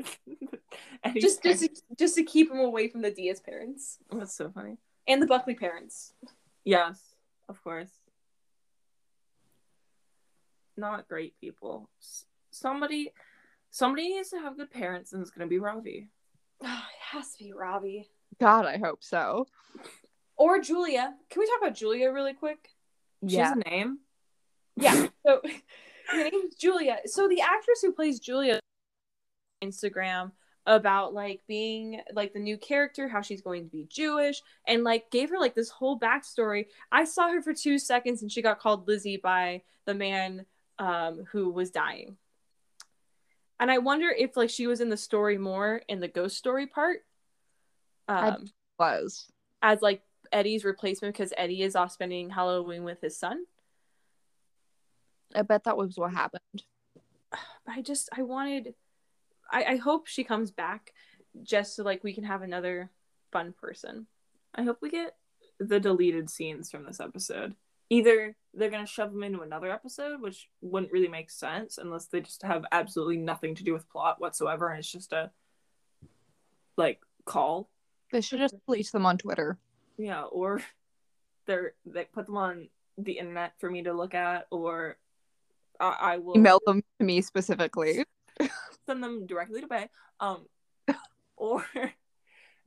Just 1.20 1.42
just 1.44 1.62
to, 1.62 1.68
just 1.96 2.16
to 2.16 2.24
keep 2.24 2.50
him 2.50 2.58
away 2.58 2.88
from 2.88 3.02
the 3.02 3.12
Diaz 3.12 3.40
parents 3.40 3.98
That's 4.10 4.34
so 4.34 4.50
funny. 4.50 4.76
and 5.06 5.22
the 5.22 5.26
Buckley 5.28 5.54
parents. 5.54 6.12
Yes, 6.64 7.00
of 7.48 7.62
course. 7.62 7.90
Not 10.76 11.08
great 11.08 11.34
people. 11.40 11.88
S- 12.00 12.24
Somebody 12.50 13.12
somebody 13.70 14.08
needs 14.08 14.30
to 14.30 14.38
have 14.40 14.56
good 14.56 14.70
parents 14.70 15.12
and 15.12 15.22
it's 15.22 15.30
gonna 15.30 15.46
be 15.46 15.58
Ravi. 15.58 16.08
it 16.60 16.68
has 17.12 17.32
to 17.36 17.44
be 17.44 17.52
Ravi 17.52 18.08
God, 18.40 18.66
I 18.66 18.78
hope 18.78 19.04
so. 19.04 19.46
or 20.36 20.60
Julia. 20.60 21.14
Can 21.30 21.40
we 21.40 21.46
talk 21.46 21.58
about 21.62 21.76
Julia 21.76 22.10
really 22.10 22.34
quick? 22.34 22.70
She 23.28 23.36
Yeah. 23.36 23.48
has 23.48 23.56
a 23.56 23.70
name. 23.70 23.98
Yeah. 24.76 25.08
So 25.26 25.40
her 26.08 26.30
name's 26.30 26.56
Julia. 26.56 26.98
So 27.06 27.28
the 27.28 27.40
actress 27.40 27.80
who 27.80 27.92
plays 27.92 28.18
Julia 28.20 28.58
Instagram 29.62 30.32
about 30.66 31.14
like 31.14 31.40
being 31.46 32.00
like 32.12 32.32
the 32.32 32.38
new 32.40 32.56
character, 32.56 33.08
how 33.08 33.20
she's 33.20 33.40
going 33.42 33.64
to 33.64 33.70
be 33.70 33.86
Jewish, 33.88 34.42
and 34.66 34.84
like 34.84 35.10
gave 35.10 35.30
her 35.30 35.38
like 35.38 35.54
this 35.54 35.70
whole 35.70 35.98
backstory. 35.98 36.66
I 36.90 37.04
saw 37.04 37.28
her 37.28 37.40
for 37.42 37.54
two 37.54 37.78
seconds 37.78 38.22
and 38.22 38.30
she 38.30 38.42
got 38.42 38.58
called 38.58 38.86
Lizzie 38.88 39.16
by 39.16 39.62
the 39.86 39.94
man 39.94 40.44
um, 40.78 41.24
who 41.30 41.50
was 41.50 41.70
dying. 41.70 42.16
And 43.60 43.70
I 43.70 43.78
wonder 43.78 44.08
if 44.08 44.36
like 44.36 44.50
she 44.50 44.66
was 44.66 44.80
in 44.80 44.88
the 44.88 44.96
story 44.96 45.38
more 45.38 45.82
in 45.88 46.00
the 46.00 46.08
ghost 46.08 46.36
story 46.36 46.66
part. 46.66 46.98
Um, 48.08 48.50
Was 48.78 49.26
as 49.62 49.80
like 49.80 50.02
Eddie's 50.32 50.64
replacement 50.64 51.14
because 51.14 51.32
Eddie 51.36 51.62
is 51.62 51.76
off 51.76 51.92
spending 51.92 52.30
Halloween 52.30 52.84
with 52.84 53.00
his 53.00 53.16
son. 53.16 53.44
I 55.34 55.42
bet 55.42 55.64
that 55.64 55.76
was 55.76 55.96
what 55.96 56.12
happened. 56.12 56.64
But 57.34 57.40
I 57.68 57.82
just 57.82 58.08
I 58.16 58.22
wanted 58.22 58.74
I, 59.50 59.64
I 59.64 59.76
hope 59.76 60.06
she 60.06 60.24
comes 60.24 60.50
back 60.50 60.92
just 61.42 61.76
so 61.76 61.82
like 61.82 62.02
we 62.02 62.14
can 62.14 62.24
have 62.24 62.42
another 62.42 62.90
fun 63.30 63.52
person. 63.52 64.06
I 64.54 64.62
hope 64.62 64.78
we 64.80 64.90
get 64.90 65.16
the 65.58 65.80
deleted 65.80 66.28
scenes 66.28 66.70
from 66.70 66.84
this 66.84 67.00
episode. 67.00 67.54
Either 67.90 68.34
they're 68.54 68.70
gonna 68.70 68.86
shove 68.86 69.12
them 69.12 69.22
into 69.22 69.40
another 69.40 69.70
episode, 69.70 70.20
which 70.20 70.48
wouldn't 70.60 70.92
really 70.92 71.08
make 71.08 71.30
sense 71.30 71.78
unless 71.78 72.06
they 72.06 72.20
just 72.20 72.42
have 72.42 72.64
absolutely 72.72 73.18
nothing 73.18 73.54
to 73.54 73.64
do 73.64 73.72
with 73.72 73.88
plot 73.90 74.20
whatsoever, 74.20 74.68
and 74.68 74.78
it's 74.78 74.90
just 74.90 75.12
a 75.12 75.30
like 76.76 77.00
call. 77.24 77.68
They 78.10 78.20
should 78.20 78.40
just 78.40 78.54
release 78.66 78.90
them 78.90 79.06
on 79.06 79.18
Twitter. 79.18 79.58
Yeah, 79.96 80.22
or 80.24 80.62
they're 81.46 81.74
they 81.86 82.04
put 82.04 82.26
them 82.26 82.36
on 82.36 82.68
the 82.98 83.12
internet 83.12 83.54
for 83.58 83.70
me 83.70 83.82
to 83.82 83.92
look 83.92 84.14
at, 84.14 84.46
or 84.50 84.98
I, 85.80 85.96
I 86.00 86.16
will 86.18 86.36
Email 86.36 86.60
them 86.66 86.82
to 86.98 87.04
me 87.04 87.20
specifically. 87.22 88.04
send 88.86 89.02
them 89.02 89.26
directly 89.26 89.60
to 89.60 89.66
Bahy. 89.66 89.88
Um, 90.20 90.46
or, 91.36 91.64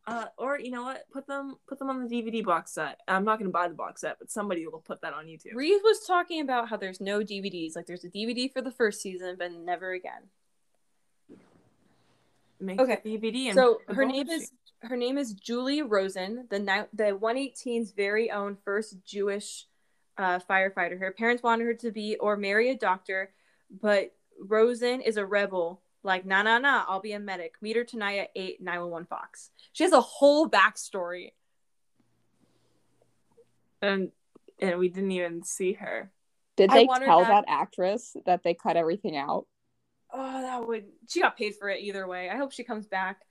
uh, 0.07 0.25
or 0.37 0.59
you 0.59 0.71
know 0.71 0.83
what? 0.83 1.03
Put 1.11 1.27
them 1.27 1.55
put 1.67 1.79
them 1.79 1.89
on 1.89 2.07
the 2.07 2.09
DVD 2.09 2.43
box 2.43 2.73
set. 2.73 2.99
I'm 3.07 3.25
not 3.25 3.39
gonna 3.39 3.51
buy 3.51 3.67
the 3.67 3.75
box 3.75 4.01
set, 4.01 4.17
but 4.19 4.31
somebody 4.31 4.65
will 4.67 4.79
put 4.79 5.01
that 5.01 5.13
on 5.13 5.25
YouTube. 5.25 5.55
Reeve 5.55 5.81
was 5.83 6.05
talking 6.05 6.41
about 6.41 6.69
how 6.69 6.77
there's 6.77 7.01
no 7.01 7.19
DVDs. 7.19 7.75
Like 7.75 7.85
there's 7.85 8.03
a 8.03 8.09
DVD 8.09 8.51
for 8.51 8.61
the 8.61 8.71
first 8.71 9.01
season, 9.01 9.35
but 9.37 9.51
never 9.51 9.93
again. 9.93 10.23
Make 12.65 12.79
Okay, 12.79 12.99
the 13.03 13.17
DVD. 13.17 13.45
And 13.47 13.55
So 13.55 13.79
her 13.87 14.05
name 14.05 14.29
is 14.29 14.41
sheet. 14.43 14.89
her 14.89 14.97
name 14.97 15.17
is 15.17 15.33
Julie 15.33 15.81
Rosen, 15.81 16.47
the 16.49 16.59
ni- 16.59 16.87
the 16.93 17.17
118's 17.17 17.91
very 17.91 18.31
own 18.31 18.57
first 18.65 19.03
Jewish 19.05 19.67
uh, 20.17 20.39
firefighter. 20.49 20.97
Her 20.99 21.11
parents 21.11 21.43
wanted 21.43 21.65
her 21.65 21.73
to 21.75 21.91
be 21.91 22.15
or 22.17 22.37
marry 22.37 22.69
a 22.69 22.75
doctor, 22.75 23.31
but 23.81 24.13
Rosen 24.39 25.01
is 25.01 25.17
a 25.17 25.25
rebel. 25.25 25.81
Like, 26.03 26.25
nah, 26.25 26.43
nah, 26.43 26.59
nah, 26.59 26.85
I'll 26.87 26.99
be 27.01 27.13
a 27.13 27.19
medic. 27.19 27.55
Meet 27.61 27.75
her 27.77 27.83
tonight 27.83 28.17
at 28.19 28.29
8 28.35 28.61
911 28.61 29.07
Fox. 29.07 29.49
She 29.73 29.83
has 29.83 29.91
a 29.93 30.01
whole 30.01 30.49
backstory. 30.49 31.31
and 33.81 34.11
and 34.59 34.79
we 34.79 34.87
didn't 34.87 35.11
even 35.11 35.43
see 35.43 35.73
her. 35.73 36.11
Did 36.55 36.69
they 36.69 36.85
tell 36.87 37.19
that- 37.19 37.27
that 37.27 37.45
actress 37.47 38.15
that 38.25 38.43
they 38.43 38.53
cut 38.53 38.77
everything 38.77 39.17
out? 39.17 39.47
Oh, 40.17 40.41
that 40.41 40.65
would. 40.65 40.85
She 41.09 41.21
got 41.21 41.37
paid 41.37 41.55
for 41.55 41.67
it 41.69 41.81
either 41.81 42.07
way. 42.07 42.29
I 42.29 42.37
hope 42.37 42.53
she 42.53 42.63
comes 42.63 42.87
back. 42.87 43.21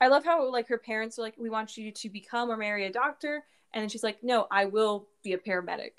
I 0.00 0.08
love 0.08 0.24
how 0.24 0.50
like 0.50 0.68
her 0.68 0.76
parents 0.78 1.18
are 1.18 1.22
like, 1.22 1.34
we 1.38 1.48
want 1.48 1.76
you 1.78 1.92
to 1.92 2.08
become 2.10 2.50
or 2.50 2.56
marry 2.56 2.84
a 2.84 2.92
doctor, 2.92 3.42
and 3.72 3.80
then 3.82 3.88
she's 3.88 4.02
like, 4.02 4.22
no, 4.22 4.46
I 4.50 4.66
will 4.66 5.08
be 5.24 5.32
a 5.32 5.38
paramedic. 5.38 5.92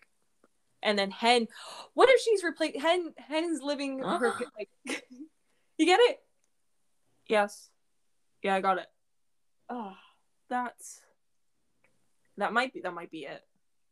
And 0.83 0.99
then 0.99 1.09
Hen, 1.09 1.47
what 1.95 2.09
if 2.09 2.21
she's 2.21 2.43
replaced? 2.43 2.79
Hen 2.79 3.13
Hen's 3.17 3.61
living 3.61 3.99
her 3.99 4.33
like. 4.57 4.69
you 5.77 5.85
get 5.85 5.99
it? 6.01 6.19
Yes. 7.27 7.69
Yeah, 8.43 8.55
I 8.55 8.61
got 8.61 8.77
it. 8.77 8.87
Oh, 9.69 9.93
That's 10.49 10.99
that 12.37 12.51
might 12.53 12.73
be 12.73 12.81
that 12.81 12.93
might 12.93 13.09
be 13.09 13.25
it. 13.25 13.41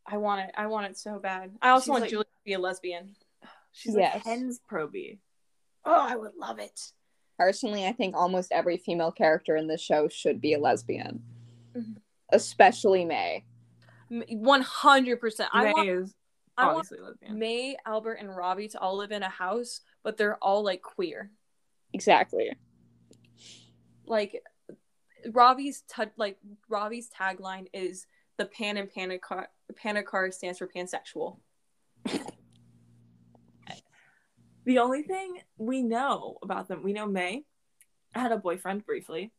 I 0.06 0.18
want 0.18 0.42
it. 0.42 0.52
I 0.58 0.68
want 0.68 0.88
it 0.88 0.98
so 0.98 1.18
bad. 1.20 1.52
I 1.62 1.70
also 1.70 1.84
She's 1.86 1.90
want 1.90 2.02
like- 2.02 2.10
Julie 2.12 2.24
to 2.26 2.44
be 2.46 2.54
a 2.54 2.60
lesbian. 2.60 3.16
She's 3.72 3.96
Yes. 3.96 4.16
like 4.16 4.24
Hen's 4.24 4.60
Proby. 4.70 5.20
Oh, 5.86 5.94
I 6.10 6.16
would 6.16 6.36
love 6.36 6.60
it. 6.60 6.80
Personally, 7.38 7.86
I 7.86 7.92
think 7.94 8.16
almost 8.16 8.52
every 8.52 8.78
female 8.78 9.12
character 9.12 9.56
in 9.56 9.68
this 9.68 9.82
show 9.82 10.08
should 10.10 10.40
be 10.42 10.54
a 10.54 10.60
lesbian, 10.60 11.24
Mhm. 11.74 11.98
especially 12.30 13.06
May. 13.06 13.46
One 14.10 14.62
hundred 14.62 15.18
percent. 15.22 15.50
I 15.54 15.64
May 15.66 15.72
want. 15.74 15.90
is 15.90 16.16
I 16.58 16.66
want 16.66 16.78
obviously 16.80 17.00
lesbian. 17.00 17.40
May, 17.40 17.78
Albert, 17.86 18.16
and 18.16 18.36
Ravi 18.36 18.68
to 18.70 18.80
all 18.80 18.98
live 18.98 19.12
in 19.12 19.24
a 19.24 19.30
house, 19.30 19.82
but 20.04 20.18
they're 20.18 20.38
all 20.44 20.62
like 20.64 20.82
queer. 20.82 21.32
Exactly. 21.94 22.56
Like 24.06 24.44
Ravi's 25.32 25.82
t- 25.84 26.04
like 26.18 26.38
Robbie's 26.68 27.10
tagline 27.10 27.68
is 27.74 28.06
the 28.38 28.46
pan 28.46 28.78
and 28.78 28.92
Panikkar 28.92 29.48
Panikkar 29.74 30.34
stands 30.34 30.60
for 30.60 30.68
pansexual. 30.68 31.40
The 34.66 34.80
only 34.80 35.04
thing 35.04 35.42
we 35.58 35.82
know 35.82 36.38
about 36.44 36.68
them, 36.68 36.84
we 36.84 36.94
know 36.94 37.08
May 37.08 37.46
had 38.14 38.32
a 38.32 38.38
boyfriend 38.38 38.86
briefly. 38.86 39.32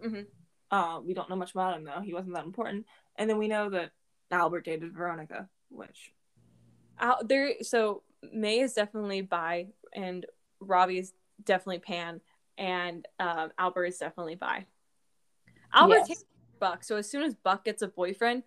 Mhm. 0.00 0.26
Uh, 0.70 1.00
we 1.02 1.14
don't 1.14 1.30
know 1.30 1.36
much 1.36 1.52
about 1.52 1.76
him 1.76 1.84
though. 1.84 2.00
He 2.00 2.12
wasn't 2.12 2.34
that 2.34 2.44
important. 2.44 2.86
And 3.16 3.28
then 3.30 3.38
we 3.38 3.48
know 3.48 3.70
that 3.70 3.92
Albert 4.30 4.64
dated 4.66 4.92
Veronica, 4.92 5.48
which 5.70 6.12
Al- 6.98 7.24
there, 7.24 7.62
so 7.62 8.02
May 8.32 8.60
is 8.60 8.74
definitely 8.74 9.22
bi, 9.22 9.68
and 9.94 10.26
Ravi 10.60 10.98
is 10.98 11.14
definitely 11.44 11.78
pan, 11.78 12.20
and 12.58 13.06
um, 13.20 13.52
Albert 13.56 13.86
is 13.86 13.98
definitely 13.98 14.34
bi. 14.34 14.66
Albert 15.72 15.98
Yes. 15.98 16.08
takes 16.08 16.24
Buck, 16.58 16.82
so 16.82 16.96
as 16.96 17.08
soon 17.08 17.22
as 17.22 17.34
Buck 17.36 17.64
gets 17.64 17.82
a 17.82 17.88
boyfriend, 17.88 18.42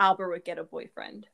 Albert 0.00 0.30
would 0.30 0.44
get 0.44 0.58
a 0.58 0.64
boyfriend. 0.64 1.28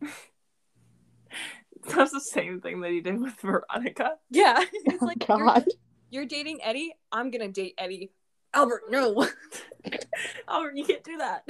that's 1.96 2.12
the 2.12 2.20
same 2.20 2.60
thing 2.60 2.80
that 2.80 2.90
he 2.90 3.00
did 3.00 3.20
with 3.20 3.34
Veronica. 3.40 4.12
Yeah, 4.30 4.62
it's 4.72 5.02
Oh, 5.02 5.06
like 5.06 5.26
you're, 5.28 5.64
you're 6.10 6.26
dating 6.26 6.60
Eddie. 6.62 6.92
I'm 7.12 7.30
gonna 7.30 7.48
date 7.48 7.74
Eddie. 7.78 8.12
Albert, 8.54 8.82
no. 8.90 9.26
Albert, 10.48 10.76
you 10.76 10.84
can't 10.84 11.04
do 11.04 11.18
that. 11.18 11.46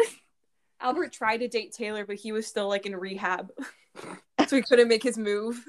Albert 0.80 1.12
tried 1.12 1.38
to 1.38 1.48
date 1.48 1.72
Taylor, 1.72 2.04
but 2.06 2.16
he 2.16 2.32
was 2.32 2.46
still 2.46 2.68
like 2.68 2.86
in 2.86 2.94
rehab, 2.96 3.50
so 4.46 4.56
he 4.56 4.62
couldn't 4.62 4.88
make 4.88 5.02
his 5.02 5.18
move. 5.18 5.64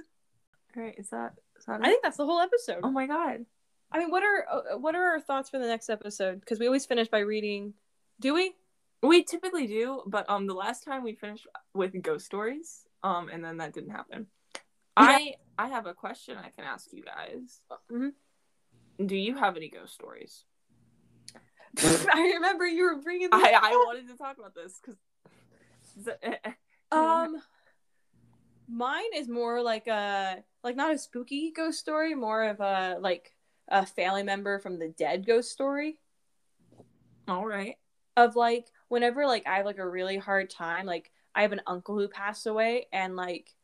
All 0.78 0.84
right, 0.84 0.96
is 0.98 1.10
that 1.10 1.34
is 1.58 1.66
that 1.66 1.82
I 1.82 1.86
it? 1.88 1.90
think 1.90 2.04
that's 2.04 2.18
the 2.18 2.26
whole 2.26 2.40
episode. 2.40 2.80
Oh 2.84 2.92
my 2.92 3.08
god. 3.08 3.46
I 3.92 3.98
mean, 4.00 4.12
what 4.12 4.24
are 4.24 4.46
uh, 4.52 4.78
what 4.78 4.96
are 4.96 5.04
our 5.14 5.20
thoughts 5.20 5.50
for 5.50 5.58
the 5.60 5.66
next 5.68 5.90
episode? 5.90 6.40
Because 6.40 6.60
we 6.60 6.68
always 6.68 6.86
finish 6.86 7.08
by 7.08 7.20
reading. 7.20 7.74
Do 8.20 8.34
we? 8.34 8.54
We 9.02 9.24
typically 9.24 9.66
do, 9.66 10.04
but 10.06 10.30
um 10.30 10.46
the 10.46 10.54
last 10.54 10.84
time 10.84 11.04
we 11.04 11.14
finished 11.16 11.48
with 11.74 12.00
ghost 12.04 12.26
stories, 12.26 12.84
um, 13.04 13.30
and 13.30 13.44
then 13.44 13.58
that 13.58 13.74
didn't 13.74 13.92
happen. 13.92 14.28
I 15.00 15.34
I 15.58 15.68
have 15.68 15.86
a 15.86 15.94
question 15.94 16.38
I 16.38 16.50
can 16.50 16.66
ask 16.66 16.92
you 16.92 17.04
guys. 17.04 17.62
Mhm. 17.92 18.12
Do 19.06 19.16
you 19.16 19.36
have 19.38 19.56
any 19.56 19.70
ghost 19.70 19.94
stories? 19.94 20.46
I 21.78 22.34
remember 22.36 22.68
you 22.68 22.84
were 22.84 23.02
bringing. 23.02 23.30
I 23.32 23.58
I 23.62 23.72
wanted 23.86 24.08
to 24.10 24.18
talk 24.18 24.38
about 24.38 24.56
this 24.56 24.80
because 24.82 24.98
um, 26.92 27.42
mine 28.68 29.14
is 29.16 29.28
more 29.28 29.62
like 29.62 29.88
a 29.88 30.44
like 30.64 30.76
not 30.76 30.94
a 30.94 30.98
spooky 30.98 31.52
ghost 31.52 31.80
story, 31.80 32.16
more 32.16 32.44
of 32.44 32.60
a 32.60 32.98
like 33.00 33.34
a 33.68 33.86
family 33.86 34.24
member 34.24 34.60
from 34.60 34.80
the 34.80 34.90
dead 34.90 35.26
ghost 35.26 35.52
story. 35.52 36.00
all 37.28 37.46
right. 37.46 37.76
of 38.18 38.36
like 38.36 38.68
whenever 38.90 39.26
like 39.26 39.48
I 39.48 39.58
have 39.58 39.66
like 39.66 39.78
a 39.78 39.88
really 39.88 40.18
hard 40.18 40.50
time, 40.50 40.86
like 40.86 41.12
I 41.36 41.44
have 41.44 41.52
an 41.52 41.62
uncle 41.68 41.98
who 41.98 42.08
passed 42.08 42.48
away 42.48 42.88
and 42.92 43.16
like 43.16 43.56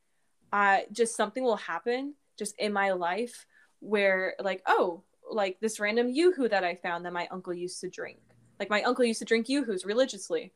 I 0.52 0.86
just 0.92 1.16
something 1.16 1.44
will 1.44 1.58
happen 1.58 2.16
just 2.38 2.56
in 2.60 2.74
my 2.74 2.92
life 2.92 3.46
where 3.80 4.36
like 4.40 4.62
oh 4.66 5.04
like 5.30 5.60
this 5.60 5.80
random 5.80 6.10
yoo-hoo 6.10 6.48
that 6.50 6.64
I 6.64 6.76
found 6.76 7.06
that 7.06 7.14
my 7.14 7.28
uncle 7.32 7.54
used 7.54 7.82
to 7.82 7.90
drink. 7.90 8.20
Like 8.60 8.70
my 8.70 8.84
uncle 8.84 9.06
used 9.06 9.20
to 9.20 9.26
drink 9.26 9.50
yoo-hoos 9.50 9.86
religiously. 9.86 10.54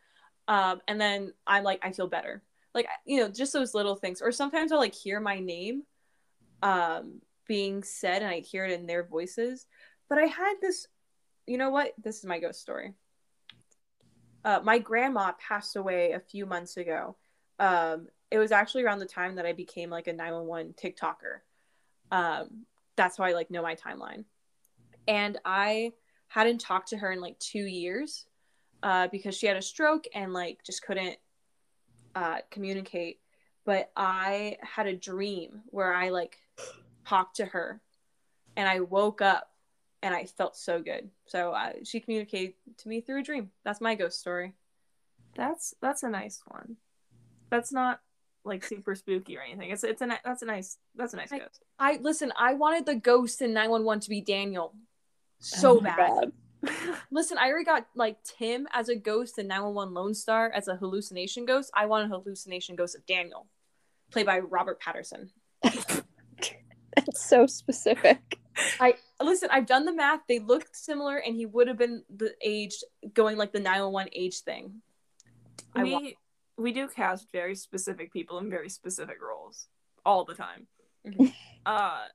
Um 0.47 0.81
and 0.87 0.99
then 0.99 1.33
I'm 1.47 1.63
like 1.63 1.79
I 1.83 1.91
feel 1.91 2.07
better. 2.07 2.43
Like 2.73 2.87
you 3.05 3.19
know, 3.19 3.29
just 3.29 3.53
those 3.53 3.73
little 3.73 3.95
things. 3.95 4.21
Or 4.21 4.31
sometimes 4.31 4.71
I'll 4.71 4.79
like 4.79 4.95
hear 4.95 5.19
my 5.19 5.39
name 5.39 5.83
um 6.61 7.21
being 7.47 7.83
said 7.83 8.21
and 8.21 8.31
I 8.31 8.39
hear 8.39 8.65
it 8.65 8.79
in 8.79 8.85
their 8.85 9.03
voices. 9.03 9.65
But 10.07 10.19
I 10.19 10.25
had 10.25 10.55
this 10.61 10.87
you 11.47 11.57
know 11.57 11.71
what? 11.71 11.93
This 11.97 12.19
is 12.19 12.25
my 12.25 12.39
ghost 12.39 12.61
story 12.61 12.93
uh, 14.45 14.59
my 14.63 14.79
grandma 14.79 15.33
passed 15.33 15.75
away 15.75 16.13
a 16.13 16.19
few 16.19 16.45
months 16.45 16.77
ago. 16.77 17.15
Um, 17.59 18.07
it 18.31 18.37
was 18.37 18.51
actually 18.51 18.83
around 18.83 18.99
the 18.99 19.05
time 19.05 19.35
that 19.35 19.45
I 19.45 19.53
became 19.53 19.89
like 19.89 20.07
a 20.07 20.13
911 20.13 20.73
TikToker. 20.73 21.39
Um, 22.11 22.65
that's 22.95 23.17
how 23.17 23.23
I 23.23 23.33
like 23.33 23.49
know 23.49 23.61
my 23.61 23.75
timeline. 23.75 24.25
And 25.07 25.37
I 25.45 25.93
hadn't 26.27 26.59
talked 26.59 26.89
to 26.89 26.97
her 26.97 27.11
in 27.11 27.21
like 27.21 27.39
two 27.39 27.65
years 27.65 28.25
uh, 28.83 29.07
because 29.07 29.35
she 29.35 29.47
had 29.47 29.57
a 29.57 29.61
stroke 29.61 30.05
and 30.13 30.33
like 30.33 30.63
just 30.63 30.83
couldn't 30.83 31.17
uh, 32.15 32.37
communicate. 32.51 33.19
But 33.65 33.91
I 33.95 34.57
had 34.61 34.87
a 34.87 34.95
dream 34.95 35.61
where 35.67 35.93
I 35.93 36.09
like 36.09 36.37
talked 37.05 37.37
to 37.37 37.45
her 37.45 37.81
and 38.55 38.67
I 38.67 38.81
woke 38.81 39.21
up 39.21 39.49
and 40.01 40.13
I 40.13 40.25
felt 40.25 40.55
so 40.55 40.81
good. 40.81 41.09
So 41.25 41.51
uh, 41.51 41.73
she 41.83 41.99
communicated 41.99 42.53
to 42.77 42.89
me 42.89 43.01
through 43.01 43.19
a 43.19 43.23
dream. 43.23 43.51
That's 43.65 43.81
my 43.81 43.95
ghost 43.95 44.19
story. 44.19 44.53
That's 45.35 45.73
that's 45.81 46.03
a 46.03 46.09
nice 46.09 46.41
one. 46.45 46.77
That's 47.49 47.71
not 47.71 48.01
like 48.45 48.63
super 48.63 48.95
spooky 48.95 49.37
or 49.37 49.41
anything. 49.41 49.69
It's 49.71 49.83
it's 49.83 50.01
a 50.01 50.07
that's 50.23 50.41
a 50.41 50.45
nice 50.45 50.77
that's 50.95 51.13
a 51.13 51.17
nice 51.17 51.31
I- 51.31 51.39
ghost. 51.39 51.63
I 51.77 51.99
listen. 52.01 52.31
I 52.37 52.53
wanted 52.55 52.85
the 52.85 52.95
ghost 52.95 53.41
in 53.41 53.53
nine 53.53 53.69
one 53.69 53.83
one 53.83 53.99
to 53.99 54.09
be 54.09 54.21
Daniel, 54.21 54.73
so 55.39 55.77
Oh 55.77 55.81
bad. 55.81 55.97
God. 55.97 56.31
Listen, 57.09 57.37
I 57.37 57.47
already 57.47 57.63
got 57.63 57.87
like 57.95 58.17
Tim 58.25 58.67
as 58.73 58.89
a 58.89 58.95
ghost 58.95 59.37
and 59.37 59.47
911 59.47 59.93
Lone 59.93 60.13
Star 60.13 60.51
as 60.53 60.67
a 60.67 60.75
hallucination 60.75 61.45
ghost. 61.45 61.71
I 61.73 61.85
want 61.85 62.03
a 62.05 62.09
hallucination 62.13 62.75
ghost 62.75 62.95
of 62.97 63.05
Daniel, 63.05 63.47
played 64.11 64.25
by 64.25 64.39
Robert 64.39 64.81
Pattinson. 64.81 65.29
That's 65.63 67.23
so 67.29 67.45
specific. 67.45 68.39
I 68.79 68.95
listen, 69.23 69.47
I've 69.51 69.67
done 69.67 69.85
the 69.85 69.93
math. 69.93 70.21
They 70.27 70.39
looked 70.39 70.75
similar 70.75 71.15
and 71.17 71.33
he 71.35 71.45
would 71.45 71.69
have 71.69 71.77
been 71.77 72.03
the 72.13 72.33
age 72.43 72.83
going 73.13 73.37
like 73.37 73.53
the 73.53 73.59
911 73.61 74.11
age 74.13 74.41
thing. 74.41 74.81
I 75.73 75.83
we 75.83 75.91
want- 75.93 76.13
we 76.59 76.73
do 76.73 76.87
cast 76.87 77.31
very 77.31 77.55
specific 77.55 78.11
people 78.11 78.37
in 78.37 78.49
very 78.49 78.69
specific 78.69 79.17
roles 79.21 79.67
all 80.05 80.25
the 80.25 80.35
time. 80.35 80.67
Mhm. 81.07 81.33
uh 81.65 82.05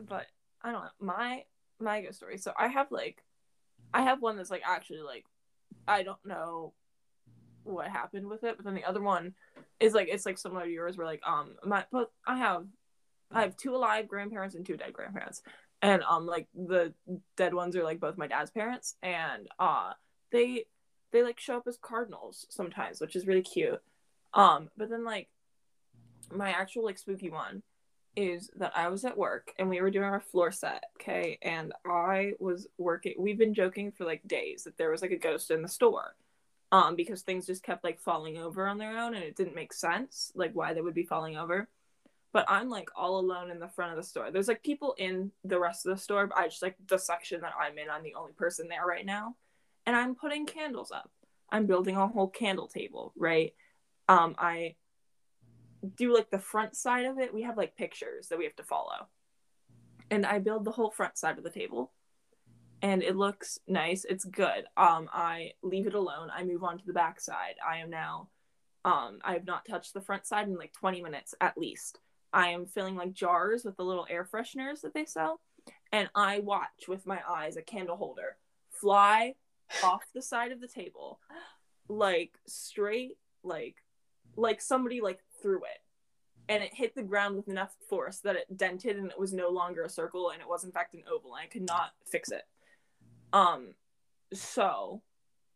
but 0.00 0.26
I 0.62 0.72
don't 0.72 0.82
know. 0.82 0.90
My 1.00 1.44
my 1.80 2.02
ghost 2.02 2.18
story. 2.18 2.38
So 2.38 2.52
I 2.58 2.68
have 2.68 2.90
like 2.90 3.22
I 3.94 4.02
have 4.02 4.20
one 4.20 4.36
that's 4.36 4.50
like 4.50 4.62
actually 4.64 5.00
like 5.02 5.24
I 5.88 6.02
don't 6.02 6.24
know 6.24 6.74
what 7.64 7.88
happened 7.88 8.28
with 8.28 8.44
it, 8.44 8.56
but 8.56 8.64
then 8.64 8.74
the 8.74 8.84
other 8.84 9.02
one 9.02 9.34
is 9.80 9.94
like 9.94 10.08
it's 10.10 10.26
like 10.26 10.38
similar 10.38 10.64
to 10.64 10.70
yours 10.70 10.96
where 10.96 11.06
like 11.06 11.22
um 11.26 11.56
my 11.64 11.84
but 11.90 12.10
I 12.26 12.36
have 12.36 12.66
I 13.32 13.40
have 13.42 13.56
two 13.56 13.74
alive 13.74 14.06
grandparents 14.08 14.54
and 14.54 14.64
two 14.66 14.76
dead 14.76 14.92
grandparents. 14.92 15.42
And 15.82 16.02
um 16.02 16.26
like 16.26 16.48
the 16.54 16.92
dead 17.36 17.54
ones 17.54 17.76
are 17.76 17.84
like 17.84 18.00
both 18.00 18.18
my 18.18 18.26
dad's 18.26 18.50
parents 18.50 18.96
and 19.02 19.48
uh 19.58 19.92
they 20.32 20.66
they 21.12 21.22
like 21.22 21.40
show 21.40 21.56
up 21.56 21.66
as 21.66 21.78
cardinals 21.80 22.46
sometimes, 22.50 23.00
which 23.00 23.16
is 23.16 23.26
really 23.26 23.42
cute. 23.42 23.80
Um 24.34 24.70
but 24.76 24.90
then 24.90 25.04
like 25.04 25.28
my 26.32 26.50
actual 26.50 26.84
like 26.84 26.98
spooky 26.98 27.30
one 27.30 27.62
is 28.16 28.50
that 28.56 28.72
I 28.74 28.88
was 28.88 29.04
at 29.04 29.16
work 29.16 29.52
and 29.58 29.68
we 29.68 29.80
were 29.80 29.90
doing 29.90 30.04
our 30.04 30.20
floor 30.20 30.50
set, 30.50 30.84
okay? 30.96 31.38
And 31.42 31.72
I 31.86 32.32
was 32.38 32.66
working 32.78 33.14
we've 33.18 33.38
been 33.38 33.54
joking 33.54 33.92
for 33.92 34.04
like 34.04 34.26
days 34.26 34.64
that 34.64 34.78
there 34.78 34.90
was 34.90 35.02
like 35.02 35.10
a 35.10 35.18
ghost 35.18 35.50
in 35.50 35.62
the 35.62 35.68
store. 35.68 36.14
Um, 36.72 36.96
because 36.96 37.22
things 37.22 37.46
just 37.46 37.62
kept 37.62 37.84
like 37.84 38.00
falling 38.00 38.38
over 38.38 38.66
on 38.66 38.76
their 38.76 38.98
own 38.98 39.14
and 39.14 39.22
it 39.22 39.36
didn't 39.36 39.54
make 39.54 39.72
sense, 39.72 40.32
like 40.34 40.50
why 40.52 40.74
they 40.74 40.80
would 40.80 40.94
be 40.94 41.04
falling 41.04 41.36
over. 41.36 41.68
But 42.32 42.44
I'm 42.48 42.68
like 42.68 42.90
all 42.96 43.20
alone 43.20 43.50
in 43.50 43.60
the 43.60 43.68
front 43.68 43.92
of 43.92 43.96
the 43.96 44.02
store. 44.02 44.30
There's 44.30 44.48
like 44.48 44.64
people 44.64 44.94
in 44.98 45.30
the 45.44 45.60
rest 45.60 45.86
of 45.86 45.94
the 45.94 46.02
store, 46.02 46.26
but 46.26 46.36
I 46.36 46.48
just 46.48 46.62
like 46.62 46.76
the 46.88 46.98
section 46.98 47.40
that 47.42 47.54
I'm 47.58 47.78
in, 47.78 47.88
I'm 47.88 48.02
the 48.02 48.16
only 48.16 48.32
person 48.32 48.66
there 48.68 48.84
right 48.84 49.06
now. 49.06 49.36
And 49.86 49.94
I'm 49.94 50.14
putting 50.14 50.46
candles 50.46 50.90
up. 50.90 51.10
I'm 51.50 51.66
building 51.66 51.96
a 51.96 52.08
whole 52.08 52.28
candle 52.28 52.66
table, 52.66 53.12
right? 53.16 53.52
Um, 54.08 54.34
I 54.38 54.74
do 55.96 56.12
like 56.12 56.30
the 56.30 56.38
front 56.38 56.76
side 56.76 57.06
of 57.06 57.18
it. 57.18 57.32
We 57.32 57.42
have 57.42 57.56
like 57.56 57.76
pictures 57.76 58.28
that 58.28 58.38
we 58.38 58.44
have 58.44 58.56
to 58.56 58.64
follow. 58.64 59.08
And 60.10 60.26
I 60.26 60.38
build 60.40 60.64
the 60.64 60.72
whole 60.72 60.90
front 60.90 61.16
side 61.16 61.38
of 61.38 61.44
the 61.44 61.50
table. 61.50 61.92
And 62.82 63.02
it 63.02 63.16
looks 63.16 63.58
nice. 63.66 64.04
It's 64.04 64.24
good. 64.24 64.64
Um, 64.76 65.08
I 65.12 65.52
leave 65.62 65.86
it 65.86 65.94
alone. 65.94 66.30
I 66.34 66.44
move 66.44 66.64
on 66.64 66.78
to 66.78 66.86
the 66.86 66.92
back 66.92 67.20
side. 67.20 67.54
I 67.66 67.78
am 67.78 67.90
now 67.90 68.28
um, 68.86 69.18
I 69.24 69.32
have 69.32 69.44
not 69.44 69.66
touched 69.66 69.94
the 69.94 70.00
front 70.00 70.26
side 70.26 70.46
in 70.46 70.56
like 70.56 70.72
20 70.72 71.02
minutes 71.02 71.34
at 71.40 71.58
least. 71.58 71.98
I 72.32 72.48
am 72.50 72.66
filling 72.66 72.94
like 72.94 73.12
jars 73.12 73.64
with 73.64 73.76
the 73.76 73.84
little 73.84 74.06
air 74.08 74.24
fresheners 74.24 74.80
that 74.82 74.94
they 74.94 75.04
sell. 75.04 75.40
And 75.90 76.08
I 76.14 76.38
watch 76.38 76.86
with 76.86 77.04
my 77.04 77.18
eyes 77.28 77.56
a 77.56 77.62
candle 77.62 77.96
holder 77.96 78.36
fly 78.70 79.34
off 79.82 80.04
the 80.14 80.22
side 80.22 80.52
of 80.52 80.60
the 80.60 80.68
table, 80.68 81.20
like 81.88 82.32
straight, 82.46 83.18
like 83.42 83.76
like 84.36 84.60
somebody 84.60 85.00
like 85.00 85.20
threw 85.42 85.58
it. 85.58 85.82
And 86.48 86.62
it 86.62 86.72
hit 86.72 86.94
the 86.94 87.02
ground 87.02 87.36
with 87.36 87.48
enough 87.48 87.74
force 87.88 88.18
that 88.18 88.36
it 88.36 88.56
dented 88.56 88.96
and 88.96 89.10
it 89.10 89.18
was 89.18 89.32
no 89.32 89.48
longer 89.48 89.82
a 89.82 89.88
circle 89.88 90.30
and 90.30 90.40
it 90.40 90.48
was 90.48 90.62
in 90.62 90.70
fact 90.70 90.94
an 90.94 91.02
oval 91.10 91.34
and 91.34 91.42
I 91.42 91.46
could 91.46 91.66
not 91.66 91.92
fix 92.04 92.30
it. 92.30 92.42
Um 93.32 93.74
so 94.32 95.02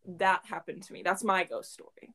that 0.05 0.43
happened 0.47 0.83
to 0.85 0.93
me. 0.93 1.03
That's 1.05 1.23
my 1.23 1.45
ghost 1.45 1.73
story. 1.73 2.15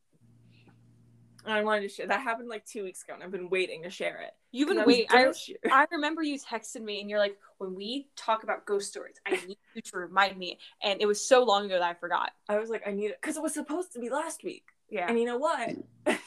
And 1.45 1.53
I 1.53 1.63
wanted 1.63 1.81
to 1.81 1.89
share 1.89 2.07
that 2.07 2.21
happened 2.21 2.49
like 2.49 2.65
two 2.65 2.83
weeks 2.83 3.03
ago 3.03 3.13
and 3.13 3.23
I've 3.23 3.31
been 3.31 3.49
waiting 3.49 3.83
to 3.83 3.89
share 3.89 4.19
it. 4.21 4.31
You've 4.51 4.69
been 4.69 4.83
waiting. 4.85 5.07
I, 5.09 5.31
I 5.71 5.85
remember 5.91 6.23
you 6.23 6.39
texted 6.39 6.81
me 6.81 7.01
and 7.01 7.09
you're 7.09 7.19
like, 7.19 7.37
when 7.59 7.75
we 7.75 8.07
talk 8.15 8.43
about 8.43 8.65
ghost 8.65 8.89
stories, 8.89 9.15
I 9.25 9.31
need 9.31 9.57
you 9.75 9.81
to 9.81 9.97
remind 9.97 10.37
me. 10.37 10.59
And 10.81 11.01
it 11.01 11.05
was 11.05 11.25
so 11.25 11.43
long 11.43 11.65
ago 11.65 11.75
that 11.75 11.83
I 11.83 11.93
forgot. 11.93 12.31
I 12.49 12.57
was 12.57 12.69
like, 12.69 12.87
I 12.87 12.91
need 12.91 13.07
it 13.07 13.19
because 13.21 13.37
it 13.37 13.43
was 13.43 13.53
supposed 13.53 13.93
to 13.93 13.99
be 13.99 14.09
last 14.09 14.43
week. 14.43 14.65
Yeah. 14.89 15.07
And 15.07 15.19
you 15.19 15.25
know 15.25 15.37
what? 15.37 15.75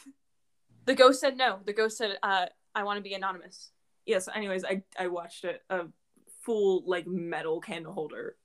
the 0.84 0.94
ghost 0.94 1.20
said 1.20 1.36
no. 1.36 1.58
The 1.64 1.72
ghost 1.72 1.98
said, 1.98 2.16
uh, 2.22 2.46
I 2.74 2.84
want 2.84 2.98
to 2.98 3.02
be 3.02 3.14
anonymous. 3.14 3.70
yeah, 4.06 4.20
so 4.20 4.30
anyways, 4.32 4.64
I 4.64 4.82
I 4.98 5.08
watched 5.08 5.44
it 5.44 5.62
a 5.68 5.86
full 6.42 6.84
like 6.86 7.06
metal 7.06 7.60
candle 7.60 7.92
holder 7.92 8.36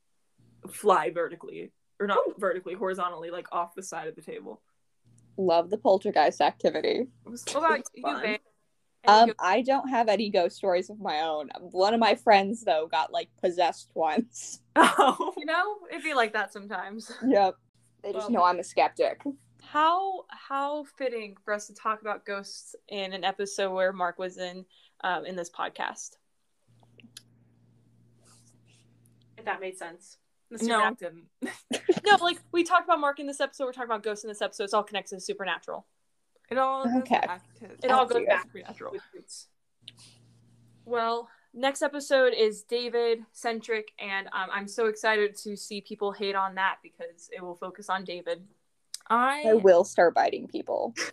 fly 0.71 1.11
vertically 1.11 1.71
or 1.99 2.07
not 2.07 2.19
vertically, 2.37 2.73
horizontally, 2.73 3.31
like 3.31 3.47
off 3.51 3.75
the 3.75 3.83
side 3.83 4.07
of 4.07 4.15
the 4.15 4.21
table. 4.21 4.61
Love 5.37 5.69
the 5.69 5.77
poltergeist 5.77 6.41
activity. 6.41 7.07
What 7.23 7.55
about 7.55 7.81
you, 7.93 8.03
babe? 8.21 8.39
Um, 9.05 9.23
Any 9.23 9.33
I 9.39 9.61
don't 9.61 9.89
have 9.89 10.07
any 10.07 10.29
ghost 10.29 10.55
stories 10.55 10.89
of 10.89 10.99
my 10.99 11.21
own. 11.21 11.49
One 11.59 11.93
of 11.93 11.99
my 11.99 12.15
friends 12.15 12.63
though 12.63 12.87
got 12.87 13.11
like 13.11 13.29
possessed 13.41 13.89
once. 13.93 14.59
Oh, 14.75 15.33
you 15.37 15.45
know, 15.45 15.75
it'd 15.91 16.03
be 16.03 16.13
like 16.15 16.33
that 16.33 16.51
sometimes. 16.51 17.11
Yep. 17.23 17.55
They 18.01 18.11
just 18.11 18.29
Well- 18.29 18.31
know 18.31 18.43
I'm 18.43 18.59
a 18.59 18.63
skeptic. 18.63 19.21
How 19.61 20.25
how 20.29 20.83
fitting 20.97 21.35
for 21.43 21.53
us 21.53 21.67
to 21.67 21.73
talk 21.73 22.01
about 22.01 22.25
ghosts 22.25 22.75
in 22.89 23.13
an 23.13 23.23
episode 23.23 23.71
where 23.73 23.93
Mark 23.93 24.17
was 24.19 24.37
in 24.37 24.65
um, 25.03 25.25
in 25.25 25.35
this 25.35 25.49
podcast. 25.49 26.17
If 29.37 29.45
that 29.45 29.59
made 29.61 29.77
sense. 29.77 30.17
The 30.53 30.65
no, 30.67 30.87
it 30.89 30.99
didn't. 30.99 31.25
no, 32.05 32.17
like 32.21 32.39
we 32.51 32.63
talked 32.63 32.85
about 32.85 32.99
Mark 32.99 33.19
in 33.19 33.27
this 33.27 33.39
episode. 33.41 33.65
We're 33.65 33.73
talking 33.73 33.89
about 33.89 34.03
ghosts 34.03 34.23
in 34.23 34.27
this 34.29 34.41
episode. 34.41 34.65
It's 34.65 34.73
all 34.73 34.83
connected 34.83 35.15
to 35.15 35.21
supernatural. 35.21 35.85
It 36.49 36.57
all 36.57 36.85
goes 36.85 37.01
Okay. 37.01 37.21
back 37.25 37.41
to 37.59 37.65
It 37.83 37.91
all 37.91 38.05
goes 38.05 38.19
you. 38.21 38.27
back. 38.27 38.43
supernatural. 38.43 38.93
Well, 40.85 41.29
next 41.53 41.81
episode 41.81 42.33
is 42.37 42.63
David 42.63 43.19
centric, 43.31 43.91
and 43.99 44.27
um, 44.27 44.49
I'm 44.51 44.67
so 44.67 44.87
excited 44.87 45.35
to 45.43 45.55
see 45.55 45.81
people 45.81 46.11
hate 46.11 46.35
on 46.35 46.55
that 46.55 46.77
because 46.83 47.29
it 47.35 47.41
will 47.41 47.55
focus 47.55 47.89
on 47.89 48.03
David. 48.03 48.43
I, 49.09 49.43
I 49.47 49.53
will 49.55 49.83
start 49.83 50.13
biting 50.13 50.47
people. 50.47 50.93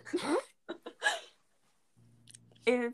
if 2.66 2.92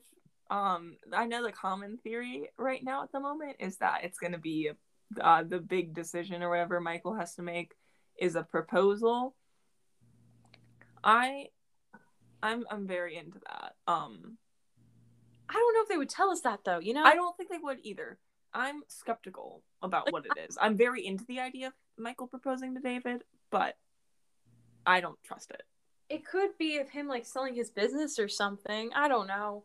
um 0.49 0.97
I 1.13 1.27
know 1.27 1.43
the 1.43 1.51
common 1.53 1.99
theory 1.99 2.51
right 2.57 2.83
now 2.83 3.03
at 3.03 3.11
the 3.13 3.19
moment 3.21 3.57
is 3.59 3.79
that 3.79 4.05
it's 4.05 4.19
going 4.19 4.33
to 4.33 4.39
be 4.39 4.71
uh, 5.21 5.43
the 5.43 5.59
big 5.59 5.95
decision 5.95 6.43
or 6.43 6.51
whatever 6.51 6.81
Michael 6.81 7.15
has 7.15 7.35
to 7.37 7.43
make 7.43 7.73
is 8.19 8.35
a 8.37 8.43
proposal. 8.43 9.35
I 11.05 11.49
I'm 12.43 12.65
I'm 12.71 12.87
very 12.87 13.17
into 13.17 13.39
that. 13.47 13.75
Um 13.87 14.39
I 15.49 15.53
don't 15.53 15.75
know 15.75 15.83
if 15.83 15.89
they 15.89 15.99
would 15.99 16.09
tell 16.09 16.31
us 16.31 16.41
that 16.43 16.61
though. 16.65 16.81
You 16.81 16.95
know, 16.95 17.05
I 17.05 17.15
don't 17.15 17.37
think 17.37 17.51
they 17.51 17.59
would 17.63 17.79
either. 17.83 18.19
I'm 18.53 18.83
skeptical 18.89 19.63
about 19.83 20.07
Like, 20.07 20.13
what 20.13 20.27
it 20.27 20.49
is. 20.49 20.59
I'm 20.61 20.77
very 20.77 21.07
into 21.07 21.25
the 21.27 21.41
idea 21.41 21.69
of 21.69 21.73
Michael 21.99 22.27
proposing 22.27 22.75
to 22.75 22.81
David, 22.81 23.23
but 23.51 23.77
I 24.87 25.01
don't 25.01 25.19
trust 25.25 25.51
it. 25.51 25.63
it 26.09 26.25
could 26.25 26.51
be 26.59 26.79
of 26.79 26.89
him 26.89 27.07
like 27.07 27.27
selling 27.27 27.55
his 27.55 27.71
business 27.71 28.19
or 28.19 28.29
something. 28.29 28.91
I 28.95 29.09
don't 29.09 29.27
know, 29.27 29.65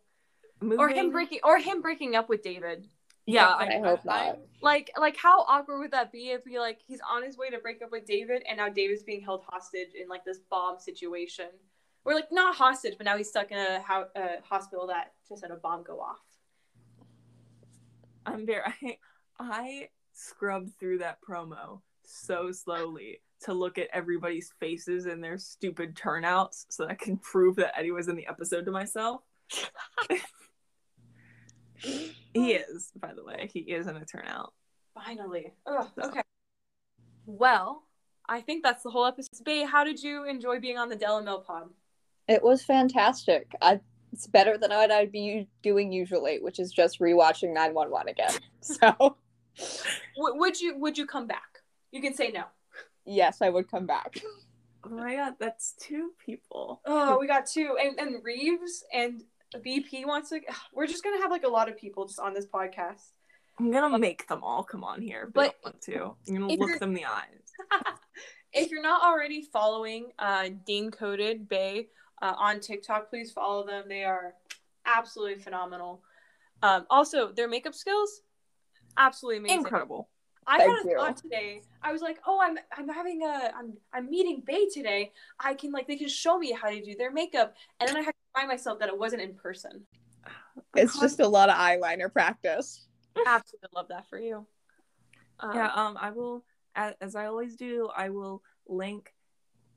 Moving, 0.59 0.79
or 0.79 0.89
him 0.89 1.11
breaking, 1.11 1.39
or 1.43 1.57
him 1.57 1.81
breaking 1.81 2.15
up 2.15 2.27
with 2.29 2.43
David. 2.43 2.87
Yeah, 3.31 3.47
I 3.47 3.79
hope 3.79 4.05
not. 4.05 4.39
Like, 4.61 4.91
like 4.97 5.17
how 5.17 5.41
awkward 5.41 5.79
would 5.79 5.91
that 5.91 6.11
be 6.11 6.29
if 6.29 6.43
he 6.45 6.59
like 6.59 6.79
he's 6.85 6.99
on 7.09 7.23
his 7.23 7.37
way 7.37 7.49
to 7.49 7.57
break 7.57 7.81
up 7.81 7.91
with 7.91 8.05
David, 8.05 8.43
and 8.47 8.57
now 8.57 8.69
David's 8.69 9.03
being 9.03 9.21
held 9.21 9.43
hostage 9.47 9.89
in 9.99 10.07
like 10.07 10.23
this 10.25 10.39
bomb 10.49 10.79
situation, 10.79 11.47
or 12.05 12.13
like 12.13 12.31
not 12.31 12.55
hostage, 12.55 12.95
but 12.97 13.05
now 13.05 13.17
he's 13.17 13.29
stuck 13.29 13.51
in 13.51 13.57
a, 13.57 13.81
ho- 13.81 14.09
a 14.15 14.41
hospital 14.43 14.87
that 14.87 15.13
just 15.27 15.41
had 15.41 15.51
a 15.51 15.55
bomb 15.55 15.83
go 15.83 15.99
off. 15.99 16.19
I'm 18.25 18.45
very 18.45 18.61
I, 18.83 18.97
I 19.39 19.89
scrubbed 20.13 20.71
through 20.79 20.99
that 20.99 21.17
promo 21.27 21.81
so 22.05 22.51
slowly 22.51 23.21
to 23.41 23.53
look 23.53 23.77
at 23.77 23.87
everybody's 23.91 24.53
faces 24.59 25.05
and 25.05 25.23
their 25.23 25.37
stupid 25.37 25.95
turnouts 25.95 26.67
so 26.69 26.83
that 26.83 26.91
I 26.91 26.95
can 26.95 27.17
prove 27.17 27.55
that 27.55 27.77
Eddie 27.77 27.91
was 27.91 28.07
in 28.07 28.15
the 28.15 28.27
episode 28.27 28.65
to 28.65 28.71
myself. 28.71 29.21
he 31.81 32.51
is, 32.53 32.91
by 32.99 33.13
the 33.13 33.23
way. 33.23 33.49
He 33.53 33.59
is 33.59 33.87
in 33.87 33.95
a 33.97 34.05
turnout. 34.05 34.53
Finally. 34.93 35.53
Ugh, 35.65 35.87
okay. 36.01 36.21
Well, 37.25 37.83
I 38.27 38.41
think 38.41 38.63
that's 38.63 38.83
the 38.83 38.89
whole 38.89 39.05
episode. 39.05 39.43
Bahy, 39.45 39.65
how 39.65 39.83
did 39.83 40.01
you 40.01 40.25
enjoy 40.25 40.59
being 40.59 40.77
on 40.77 40.89
the 40.89 40.95
Del 40.95 41.17
and 41.17 41.25
Mel 41.25 41.41
pod? 41.41 41.69
It 42.27 42.43
was 42.43 42.63
fantastic. 42.63 43.51
I 43.61 43.79
It's 44.13 44.27
better 44.27 44.57
than 44.57 44.71
what 44.71 44.91
I'd 44.91 45.11
be 45.11 45.47
doing 45.63 45.91
usually, 45.91 46.39
which 46.39 46.59
is 46.59 46.71
just 46.71 46.99
rewatching 46.99 47.53
911 47.53 48.09
again. 48.09 48.31
So, 48.63 49.17
W- 50.17 50.39
would 50.39 50.59
you 50.61 50.77
would 50.77 50.97
you 50.97 51.05
come 51.07 51.25
back? 51.27 51.59
You 51.91 51.99
can 52.01 52.13
say 52.13 52.29
no. 52.31 52.43
yes, 53.05 53.41
I 53.41 53.49
would 53.49 53.69
come 53.69 53.85
back. 53.87 54.19
Oh 54.83 54.89
my 54.89 55.15
god, 55.15 55.33
that's 55.39 55.73
two 55.79 56.11
people. 56.25 56.81
Oh, 56.85 57.17
we 57.19 57.27
got 57.27 57.45
two, 57.47 57.75
and 57.81 57.99
and 57.99 58.23
Reeves 58.23 58.83
and 58.93 59.23
BP 59.59 60.05
wants 60.05 60.29
to. 60.29 60.39
We're 60.73 60.87
just 60.87 61.03
gonna 61.03 61.21
have 61.21 61.31
like 61.31 61.43
a 61.43 61.49
lot 61.49 61.69
of 61.69 61.77
people 61.77 62.05
just 62.07 62.19
on 62.19 62.33
this 62.33 62.45
podcast. 62.45 63.11
I'm 63.59 63.71
gonna 63.71 63.99
make 63.99 64.27
them 64.27 64.43
all 64.43 64.63
come 64.63 64.83
on 64.83 65.01
here, 65.01 65.29
but 65.33 65.33
But 65.33 65.43
I 65.43 65.45
don't 65.47 65.63
want 65.63 65.81
to. 65.81 66.31
I'm 66.33 66.39
gonna 66.41 66.53
if 66.53 66.59
look 66.59 66.69
you're- 66.69 66.79
them 66.79 66.89
in 66.89 66.95
the 66.95 67.05
eyes. 67.05 67.51
if 68.53 68.71
you're 68.71 68.81
not 68.81 69.03
already 69.03 69.41
following 69.53 70.11
uh, 70.19 70.49
Dean 70.65 70.89
Coded 70.89 71.47
Bahy 71.47 71.89
uh, 72.21 72.33
on 72.37 72.59
TikTok, 72.59 73.09
please 73.09 73.31
follow 73.31 73.65
them. 73.65 73.85
They 73.87 74.03
are 74.03 74.33
absolutely 74.85 75.41
phenomenal. 75.43 76.01
Um, 76.63 76.85
also, 76.89 77.31
their 77.31 77.47
makeup 77.47 77.73
skills, 77.75 78.21
absolutely 78.97 79.37
amazing. 79.39 79.59
Incredible. 79.59 80.09
I 80.47 80.57
Thank 80.57 80.77
had 80.77 80.85
a 80.85 80.89
you. 80.89 80.97
thought 80.97 81.17
today. 81.17 81.61
I 81.83 81.91
was 81.91 82.01
like, 82.01 82.19
oh, 82.25 82.39
I'm 82.41 82.57
I'm 82.75 82.89
having 82.89 83.21
a 83.23 83.51
I'm 83.55 83.73
I'm 83.93 84.09
meeting 84.09 84.41
Bahy 84.45 84.67
today. 84.73 85.11
I 85.39 85.53
can 85.53 85.71
like 85.71 85.87
they 85.87 85.97
can 85.97 86.07
show 86.09 86.39
me 86.39 86.51
how 86.51 86.69
to 86.69 86.81
do 86.81 86.95
their 86.95 87.11
makeup, 87.11 87.55
and 87.79 87.87
then 87.89 87.97
I 87.97 88.01
had 88.01 88.11
to 88.11 88.20
remind 88.35 88.49
myself 88.49 88.79
that 88.79 88.89
it 88.89 88.97
wasn't 88.97 89.21
in 89.21 89.33
person. 89.33 89.85
It's 90.75 90.99
just 90.99 91.19
a 91.19 91.27
lot 91.27 91.49
of 91.49 91.55
eyeliner 91.55 92.11
practice. 92.11 92.87
Absolutely 93.25 93.69
love 93.75 93.87
that 93.89 94.07
for 94.07 94.19
you. 94.19 94.45
Um, 95.39 95.55
yeah. 95.55 95.71
Um, 95.73 95.97
I 95.99 96.11
will, 96.11 96.45
as, 96.75 96.93
as 97.01 97.15
I 97.15 97.25
always 97.25 97.55
do, 97.55 97.89
I 97.95 98.09
will 98.09 98.41
link 98.67 99.13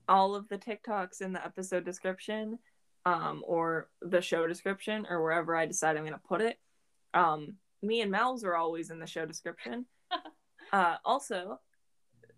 all 0.08 0.34
of 0.34 0.48
the 0.48 0.58
TikToks 0.58 1.20
in 1.20 1.32
the 1.32 1.44
episode 1.44 1.84
description, 1.84 2.58
um, 3.06 3.42
or 3.46 3.88
the 4.02 4.20
show 4.20 4.46
description, 4.46 5.06
or 5.08 5.22
wherever 5.22 5.56
I 5.56 5.66
decide 5.66 5.96
I'm 5.96 6.04
gonna 6.04 6.20
put 6.28 6.40
it. 6.40 6.58
Um, 7.14 7.54
me 7.82 8.00
and 8.02 8.10
Mel's 8.10 8.44
are 8.44 8.54
always 8.54 8.90
in 8.90 8.98
the 8.98 9.06
show 9.06 9.24
description. 9.26 9.86
uh, 10.72 10.96
also, 11.04 11.60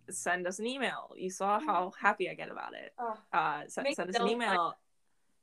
send 0.08 0.46
us 0.46 0.60
an 0.60 0.66
email. 0.66 1.12
You 1.16 1.30
saw 1.30 1.58
how 1.58 1.92
happy 2.00 2.30
I 2.30 2.34
get 2.34 2.50
about 2.50 2.74
it. 2.74 2.92
uh, 3.32 3.62
send, 3.68 3.88
send 3.94 4.10
us 4.10 4.16
an 4.16 4.22
Dylan 4.22 4.30
email 4.30 4.76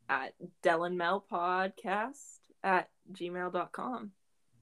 at 0.10 0.34
dylanmelpodcast 0.64 2.40
at 2.64 2.90
gmail.com. 3.12 4.12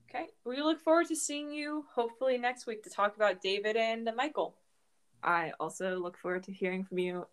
okay. 0.10 0.28
We 0.46 0.62
look 0.62 0.80
forward 0.80 1.08
to 1.08 1.16
seeing 1.16 1.52
you 1.52 1.86
hopefully 1.94 2.38
next 2.38 2.66
week 2.68 2.84
to 2.84 2.90
talk 2.90 3.16
about 3.16 3.42
David 3.42 3.76
and 3.78 4.10
Michael. 4.16 4.56
I 5.24 5.52
also 5.60 5.98
look 6.00 6.18
forward 6.18 6.44
to 6.44 6.52
hearing 6.52 6.84
from 6.84 6.98
you 7.00 7.28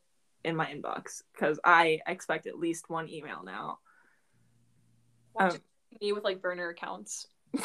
in 0.45 0.55
my 0.57 0.67
inbox 0.67 1.23
because 1.33 1.59
I 1.65 2.01
expect 2.07 2.47
at 2.47 2.59
least 2.59 2.91
one 2.91 3.09
email 3.09 3.43
now. 3.45 3.79
Watch 5.35 5.55
Um, 5.55 5.61
me 6.01 6.13
with 6.13 6.25
like 6.25 6.43
burner 6.43 6.69
accounts. 6.69 7.27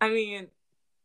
I 0.00 0.08
mean, 0.10 0.48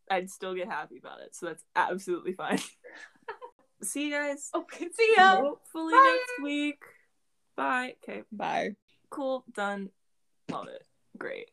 I'd 0.09 0.29
still 0.29 0.53
get 0.53 0.67
happy 0.67 0.97
about 0.97 1.21
it, 1.21 1.33
so 1.35 1.47
that's 1.47 1.63
absolutely 1.75 2.33
fine. 2.33 2.59
See 3.83 4.05
you 4.09 4.11
guys. 4.11 4.51
Okay, 4.53 4.89
see 4.95 5.13
ya. 5.17 5.37
Hopefully 5.37 5.93
Bye. 5.93 6.17
next 6.19 6.43
week. 6.43 6.83
Bye. 7.61 7.95
Okay, 8.03 8.23
Bye. 8.31 8.75
cool. 9.11 9.43
Done. 9.53 9.89
Love 10.49 10.67
it. 10.67 10.83
Great. 11.17 11.51